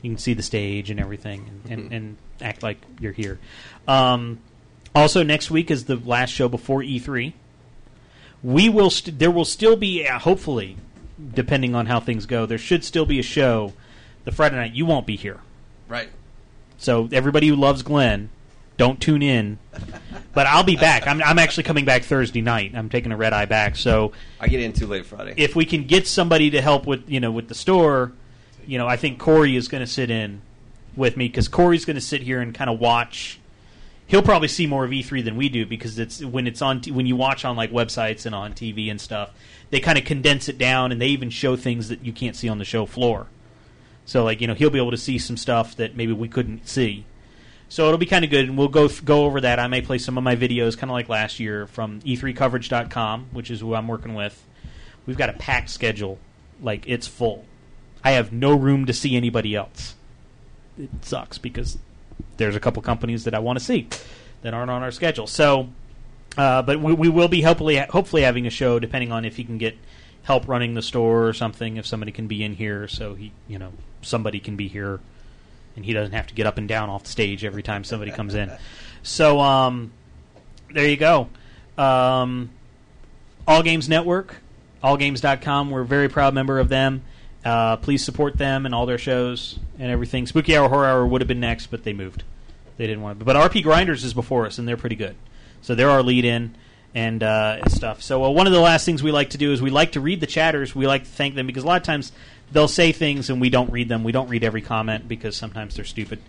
You 0.00 0.10
can 0.10 0.18
see 0.18 0.34
the 0.34 0.42
stage 0.42 0.90
and 0.90 1.00
everything 1.00 1.60
and, 1.64 1.78
and, 1.78 1.92
and 1.92 2.16
act 2.40 2.62
like 2.62 2.78
you're 3.00 3.12
here. 3.12 3.38
Um, 3.88 4.38
also, 4.94 5.22
next 5.22 5.50
week 5.50 5.70
is 5.70 5.84
the 5.84 5.96
last 5.96 6.30
show 6.30 6.48
before 6.48 6.80
E3. 6.80 7.32
We 8.42 8.68
will. 8.68 8.90
St- 8.90 9.18
there 9.18 9.30
will 9.30 9.44
still 9.44 9.76
be, 9.76 10.06
uh, 10.06 10.18
hopefully, 10.18 10.76
depending 11.32 11.74
on 11.74 11.86
how 11.86 12.00
things 12.00 12.26
go, 12.26 12.46
there 12.46 12.58
should 12.58 12.84
still 12.84 13.06
be 13.06 13.18
a 13.18 13.22
show 13.22 13.72
the 14.24 14.32
Friday 14.32 14.56
night. 14.56 14.72
You 14.74 14.86
won't 14.86 15.06
be 15.06 15.16
here. 15.16 15.40
Right. 15.88 16.10
So 16.76 17.08
everybody 17.12 17.48
who 17.48 17.56
loves 17.56 17.82
Glenn, 17.82 18.30
don't 18.76 19.00
tune 19.00 19.22
in. 19.22 19.58
But 20.32 20.46
I'll 20.46 20.64
be 20.64 20.76
back. 20.76 21.06
I'm, 21.06 21.22
I'm 21.22 21.38
actually 21.38 21.62
coming 21.62 21.84
back 21.84 22.02
Thursday 22.02 22.40
night. 22.40 22.72
I'm 22.74 22.88
taking 22.88 23.12
a 23.12 23.16
red 23.16 23.32
eye 23.32 23.44
back. 23.44 23.76
So 23.76 24.12
I 24.40 24.48
get 24.48 24.60
in 24.60 24.72
too 24.72 24.86
late 24.86 25.06
Friday. 25.06 25.34
if 25.36 25.54
we 25.54 25.64
can 25.64 25.84
get 25.84 26.06
somebody 26.06 26.50
to 26.50 26.60
help 26.60 26.86
with 26.86 27.08
you 27.08 27.20
know 27.20 27.30
with 27.30 27.48
the 27.48 27.54
store, 27.54 28.12
you 28.66 28.78
know 28.78 28.88
I 28.88 28.96
think 28.96 29.18
Corey 29.18 29.56
is 29.56 29.68
going 29.68 29.82
to 29.82 29.86
sit 29.86 30.10
in 30.10 30.42
with 30.96 31.16
me 31.16 31.28
because 31.28 31.48
Corey's 31.48 31.84
going 31.84 31.96
to 31.96 32.00
sit 32.00 32.22
here 32.22 32.40
and 32.40 32.54
kind 32.54 32.68
of 32.68 32.80
watch. 32.80 33.38
He'll 34.14 34.22
probably 34.22 34.46
see 34.46 34.68
more 34.68 34.84
of 34.84 34.92
E3 34.92 35.24
than 35.24 35.34
we 35.34 35.48
do 35.48 35.66
because 35.66 35.98
it's 35.98 36.24
when 36.24 36.46
it's 36.46 36.62
on 36.62 36.82
t- 36.82 36.92
when 36.92 37.04
you 37.04 37.16
watch 37.16 37.44
on 37.44 37.56
like 37.56 37.72
websites 37.72 38.26
and 38.26 38.32
on 38.32 38.52
TV 38.52 38.88
and 38.88 39.00
stuff. 39.00 39.32
They 39.70 39.80
kind 39.80 39.98
of 39.98 40.04
condense 40.04 40.48
it 40.48 40.56
down 40.56 40.92
and 40.92 41.02
they 41.02 41.08
even 41.08 41.30
show 41.30 41.56
things 41.56 41.88
that 41.88 42.04
you 42.04 42.12
can't 42.12 42.36
see 42.36 42.48
on 42.48 42.58
the 42.58 42.64
show 42.64 42.86
floor. 42.86 43.26
So 44.04 44.22
like 44.22 44.40
you 44.40 44.46
know 44.46 44.54
he'll 44.54 44.70
be 44.70 44.78
able 44.78 44.92
to 44.92 44.96
see 44.96 45.18
some 45.18 45.36
stuff 45.36 45.74
that 45.78 45.96
maybe 45.96 46.12
we 46.12 46.28
couldn't 46.28 46.68
see. 46.68 47.06
So 47.68 47.86
it'll 47.86 47.98
be 47.98 48.06
kind 48.06 48.24
of 48.24 48.30
good, 48.30 48.44
and 48.48 48.56
we'll 48.56 48.68
go 48.68 48.86
th- 48.86 49.04
go 49.04 49.24
over 49.24 49.40
that. 49.40 49.58
I 49.58 49.66
may 49.66 49.80
play 49.80 49.98
some 49.98 50.16
of 50.16 50.22
my 50.22 50.36
videos, 50.36 50.78
kind 50.78 50.92
of 50.92 50.94
like 50.94 51.08
last 51.08 51.40
year, 51.40 51.66
from 51.66 51.98
E 52.04 52.16
E3coverage.com, 52.16 53.30
which 53.32 53.50
is 53.50 53.58
who 53.58 53.74
I'm 53.74 53.88
working 53.88 54.14
with. 54.14 54.46
We've 55.06 55.18
got 55.18 55.28
a 55.28 55.32
packed 55.32 55.70
schedule, 55.70 56.20
like 56.62 56.84
it's 56.86 57.08
full. 57.08 57.46
I 58.04 58.12
have 58.12 58.32
no 58.32 58.54
room 58.54 58.86
to 58.86 58.92
see 58.92 59.16
anybody 59.16 59.56
else. 59.56 59.96
It 60.78 61.04
sucks 61.04 61.36
because 61.36 61.78
there's 62.36 62.56
a 62.56 62.60
couple 62.60 62.82
companies 62.82 63.24
that 63.24 63.34
I 63.34 63.38
want 63.38 63.58
to 63.58 63.64
see 63.64 63.88
that 64.42 64.54
aren't 64.54 64.70
on 64.70 64.82
our 64.82 64.90
schedule. 64.90 65.26
So, 65.26 65.68
uh, 66.36 66.62
but 66.62 66.80
we, 66.80 66.92
we 66.92 67.08
will 67.08 67.28
be 67.28 67.42
hopefully 67.42 67.76
hopefully 67.76 68.22
having 68.22 68.46
a 68.46 68.50
show, 68.50 68.78
depending 68.78 69.12
on 69.12 69.24
if 69.24 69.36
he 69.36 69.44
can 69.44 69.58
get 69.58 69.76
help 70.24 70.48
running 70.48 70.74
the 70.74 70.82
store 70.82 71.26
or 71.26 71.32
something. 71.32 71.76
If 71.76 71.86
somebody 71.86 72.12
can 72.12 72.26
be 72.26 72.42
in 72.42 72.54
here, 72.54 72.88
so 72.88 73.14
he 73.14 73.32
you 73.48 73.58
know 73.58 73.72
somebody 74.02 74.40
can 74.40 74.56
be 74.56 74.68
here 74.68 75.00
and 75.76 75.84
he 75.84 75.92
doesn't 75.92 76.12
have 76.12 76.26
to 76.28 76.34
get 76.34 76.46
up 76.46 76.58
and 76.58 76.68
down 76.68 76.88
off 76.88 77.04
the 77.04 77.10
stage 77.10 77.44
every 77.44 77.62
time 77.62 77.84
somebody 77.84 78.10
comes 78.10 78.34
in. 78.34 78.50
So 79.06 79.38
um, 79.38 79.92
there 80.72 80.88
you 80.88 80.96
go. 80.96 81.28
Um, 81.76 82.48
All 83.46 83.62
Games 83.62 83.86
Network, 83.86 84.36
allgames.com. 84.82 85.70
We're 85.70 85.82
a 85.82 85.86
very 85.86 86.08
proud 86.08 86.32
member 86.32 86.58
of 86.58 86.70
them. 86.70 87.02
Uh, 87.44 87.76
please 87.76 88.02
support 88.02 88.38
them 88.38 88.64
and 88.64 88.74
all 88.74 88.86
their 88.86 88.98
shows 88.98 89.58
and 89.78 89.90
everything. 89.90 90.26
Spooky 90.26 90.56
Hour 90.56 90.68
Horror 90.68 90.86
Hour 90.86 91.06
would 91.06 91.20
have 91.20 91.28
been 91.28 91.40
next, 91.40 91.66
but 91.66 91.84
they 91.84 91.92
moved. 91.92 92.22
They 92.76 92.86
didn't 92.86 93.02
want 93.02 93.18
to. 93.18 93.24
But 93.24 93.36
RP 93.36 93.62
Grinders 93.62 94.02
is 94.04 94.14
before 94.14 94.46
us, 94.46 94.58
and 94.58 94.66
they're 94.66 94.76
pretty 94.76 94.96
good. 94.96 95.14
So 95.62 95.74
they're 95.74 95.90
our 95.90 96.02
lead 96.02 96.24
in 96.24 96.54
and 96.94 97.22
uh, 97.22 97.68
stuff. 97.68 98.02
So 98.02 98.24
uh, 98.24 98.30
one 98.30 98.46
of 98.46 98.52
the 98.52 98.60
last 98.60 98.84
things 98.84 99.02
we 99.02 99.12
like 99.12 99.30
to 99.30 99.38
do 99.38 99.52
is 99.52 99.60
we 99.60 99.70
like 99.70 99.92
to 99.92 100.00
read 100.00 100.20
the 100.20 100.26
chatters. 100.26 100.74
We 100.74 100.86
like 100.86 101.04
to 101.04 101.10
thank 101.10 101.34
them 101.34 101.46
because 101.46 101.64
a 101.64 101.66
lot 101.66 101.76
of 101.76 101.82
times 101.82 102.12
they'll 102.52 102.68
say 102.68 102.92
things 102.92 103.30
and 103.30 103.40
we 103.40 103.50
don't 103.50 103.70
read 103.70 103.88
them. 103.88 104.04
We 104.04 104.12
don't 104.12 104.28
read 104.28 104.44
every 104.44 104.62
comment 104.62 105.08
because 105.08 105.36
sometimes 105.36 105.74
they're 105.76 105.84
stupid. 105.84 106.20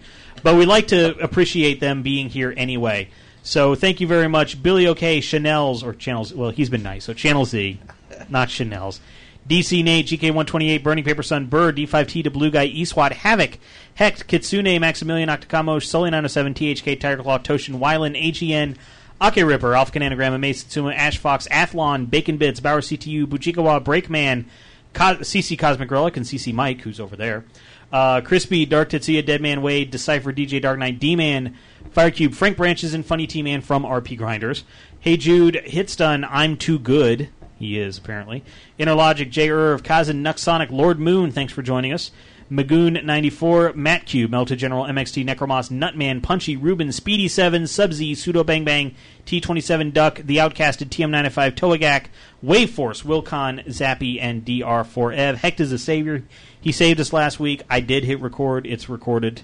But 0.44 0.56
we 0.56 0.66
like 0.66 0.88
to 0.88 1.18
appreciate 1.20 1.80
them 1.80 2.02
being 2.02 2.30
here 2.30 2.54
anyway. 2.56 3.10
So 3.44 3.76
thank 3.76 4.02
you 4.02 4.08
very 4.08 4.28
much, 4.28 4.62
Billy 4.62 4.88
OK, 4.88 5.22
Chanel's 5.22 5.84
or 5.84 5.94
Channels. 5.94 6.34
Well, 6.34 6.50
he's 6.50 6.70
been 6.70 6.82
nice. 6.82 7.04
So 7.04 7.14
Channel 7.14 7.46
Z, 7.46 7.80
not 8.28 8.50
Chanel's. 8.50 9.00
DC 9.48 9.84
Nate, 9.84 10.08
GK128, 10.08 10.82
Burning 10.82 11.04
Paper 11.04 11.22
Sun, 11.22 11.46
Bird, 11.46 11.78
D5T 11.78 12.24
to 12.24 12.32
Blue 12.32 12.50
Guy, 12.50 12.68
Eswat, 12.68 13.12
Havoc, 13.12 13.60
Hecht, 13.94 14.28
Kitsune, 14.28 14.80
Maximilian 14.80 15.30
Octacamo, 15.30 15.84
Sully 15.84 16.10
907, 16.10 16.54
THK, 16.56 17.00
Tiger 17.00 17.22
Claw, 17.22 17.38
Toshin, 17.38 17.80
Wyland, 17.80 18.20
AGN, 18.20 18.76
Ake 19.22 19.46
Ripper, 19.46 19.76
Alpha 19.76 19.92
Cananagram, 19.92 20.40
Tsuma, 20.40 20.96
Ash 20.96 21.18
Fox, 21.20 21.48
Athlon, 21.50 22.10
Bacon 22.10 22.38
Bits, 22.38 22.60
Bauer 22.60 22.82
CTU, 22.82 23.26
Bujikawa, 23.26 23.84
Breakman, 23.84 24.46
Co- 24.94 25.18
CC 25.18 25.58
Cosmic 25.60 25.92
Relic, 25.92 26.18
and 26.18 26.26
CC 26.26 26.52
Mike, 26.52 26.82
who's 26.82 27.00
over 27.00 27.16
there. 27.16 27.46
Uh, 27.94 28.22
Crispy, 28.22 28.66
Dark 28.66 28.90
Tetsuya, 28.90 29.24
Deadman 29.24 29.62
Wade, 29.62 29.92
Decipher, 29.92 30.34
DJ 30.34 30.60
Dark 30.62 30.80
Knight, 30.80 31.00
D-Man, 31.00 31.56
Firecube, 31.96 32.34
Frank 32.34 32.58
Branches, 32.58 32.94
and 32.94 33.06
Funny 33.06 33.28
T-Man 33.28 33.62
from 33.62 33.84
RP 33.84 34.18
Grinders. 34.18 34.64
Hey 35.00 35.18
Jude, 35.18 35.62
Hitstun, 35.66 36.28
I'm 36.30 36.58
Too 36.58 36.80
Good. 36.80 37.30
He 37.58 37.80
is, 37.80 37.98
apparently. 37.98 38.44
Interlogic, 38.80 39.30
J. 39.30 39.50
Irv, 39.50 39.84
Kazan, 39.84 40.24
Nuxonic, 40.24 40.72
Lord 40.72 41.00
Moon, 41.00 41.32
thanks 41.32 41.54
for 41.54 41.62
joining 41.62 41.94
us. 41.94 42.12
Magoon94, 42.52 43.74
Matt 43.74 44.06
Cube, 44.06 44.30
Melted 44.30 44.60
General, 44.60 44.86
MXT, 44.86 45.26
Necromoss, 45.26 45.72
Nutman, 45.72 46.22
Punchy, 46.22 46.56
Ruben, 46.56 46.90
Speedy7, 46.90 47.68
Sub-Z, 47.68 48.14
Pseudo 48.16 48.44
Bang 48.44 48.64
Bang, 48.64 48.94
T27 49.26 49.94
Duck, 49.94 50.18
The 50.18 50.38
Outcasted, 50.38 50.90
TM95, 50.90 51.56
Toagak, 51.56 52.06
Waveforce, 52.44 53.04
Wilcon, 53.04 53.66
Zappy, 53.66 54.20
and 54.22 54.46
DR4Ev. 54.46 55.38
Hecht 55.38 55.60
is 55.60 55.72
a 55.72 55.80
savior. 55.80 56.24
He 56.62 56.72
saved 56.72 57.00
us 57.00 57.12
last 57.12 57.40
week. 57.40 57.64
I 57.68 57.80
did 57.80 58.04
hit 58.04 58.22
record. 58.22 58.68
It's 58.68 58.90
recorded. 58.90 59.42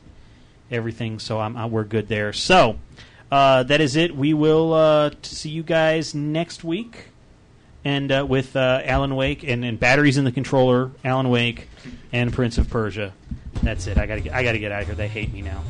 Everything, 0.70 1.18
so 1.18 1.40
I'm, 1.40 1.58
I, 1.58 1.66
we're 1.66 1.84
good 1.84 2.08
there. 2.08 2.34
So, 2.34 2.78
uh, 3.32 3.64
that 3.64 3.82
is 3.82 3.96
it. 3.96 4.16
We 4.16 4.34
will 4.34 4.74
uh, 4.74 5.12
see 5.24 5.50
you 5.50 5.64
guys 5.64 6.14
next 6.14 6.64
week 6.64 7.11
and 7.84 8.12
uh, 8.12 8.26
with 8.28 8.56
uh, 8.56 8.82
Alan 8.84 9.16
Wake 9.16 9.44
and, 9.44 9.66
and 9.66 9.80
batteries 9.80 10.18
in 10.18 10.24
the 10.24 10.32
controller, 10.32 10.92
Alan 11.04 11.30
Wake, 11.30 11.68
and 12.12 12.32
Prince 12.32 12.58
of 12.58 12.70
Persia. 12.70 13.14
That's 13.64 13.88
it. 13.88 13.98
I 13.98 14.06
gotta 14.06 14.22
get, 14.22 14.34
I 14.34 14.44
gotta 14.44 14.60
get 14.60 14.72
out 14.72 14.82
of 14.82 14.88
here. 14.88 14.96
They 14.96 15.08
hate 15.08 15.34
me 15.34 15.42
now. 15.42 15.64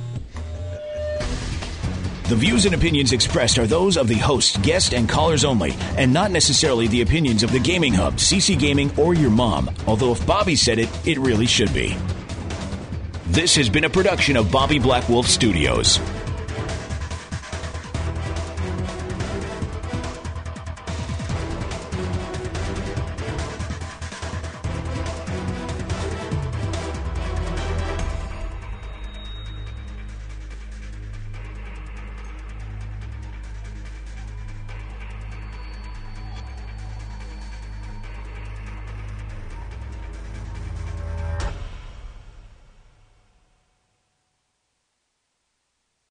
The 2.31 2.37
views 2.37 2.65
and 2.65 2.73
opinions 2.73 3.11
expressed 3.11 3.59
are 3.59 3.67
those 3.67 3.97
of 3.97 4.07
the 4.07 4.15
host, 4.15 4.61
guest, 4.61 4.93
and 4.93 5.09
callers 5.09 5.43
only, 5.43 5.73
and 5.97 6.13
not 6.13 6.31
necessarily 6.31 6.87
the 6.87 7.01
opinions 7.01 7.43
of 7.43 7.51
the 7.51 7.59
Gaming 7.59 7.93
Hub, 7.93 8.15
CC 8.15 8.57
Gaming, 8.57 8.89
or 8.97 9.13
your 9.13 9.29
mom. 9.29 9.69
Although 9.85 10.13
if 10.13 10.25
Bobby 10.25 10.55
said 10.55 10.79
it, 10.79 10.87
it 11.05 11.17
really 11.17 11.45
should 11.45 11.73
be. 11.73 11.97
This 13.27 13.55
has 13.57 13.69
been 13.69 13.83
a 13.83 13.89
production 13.89 14.37
of 14.37 14.49
Bobby 14.49 14.79
Black 14.79 15.09
Wolf 15.09 15.27
Studios. 15.27 15.99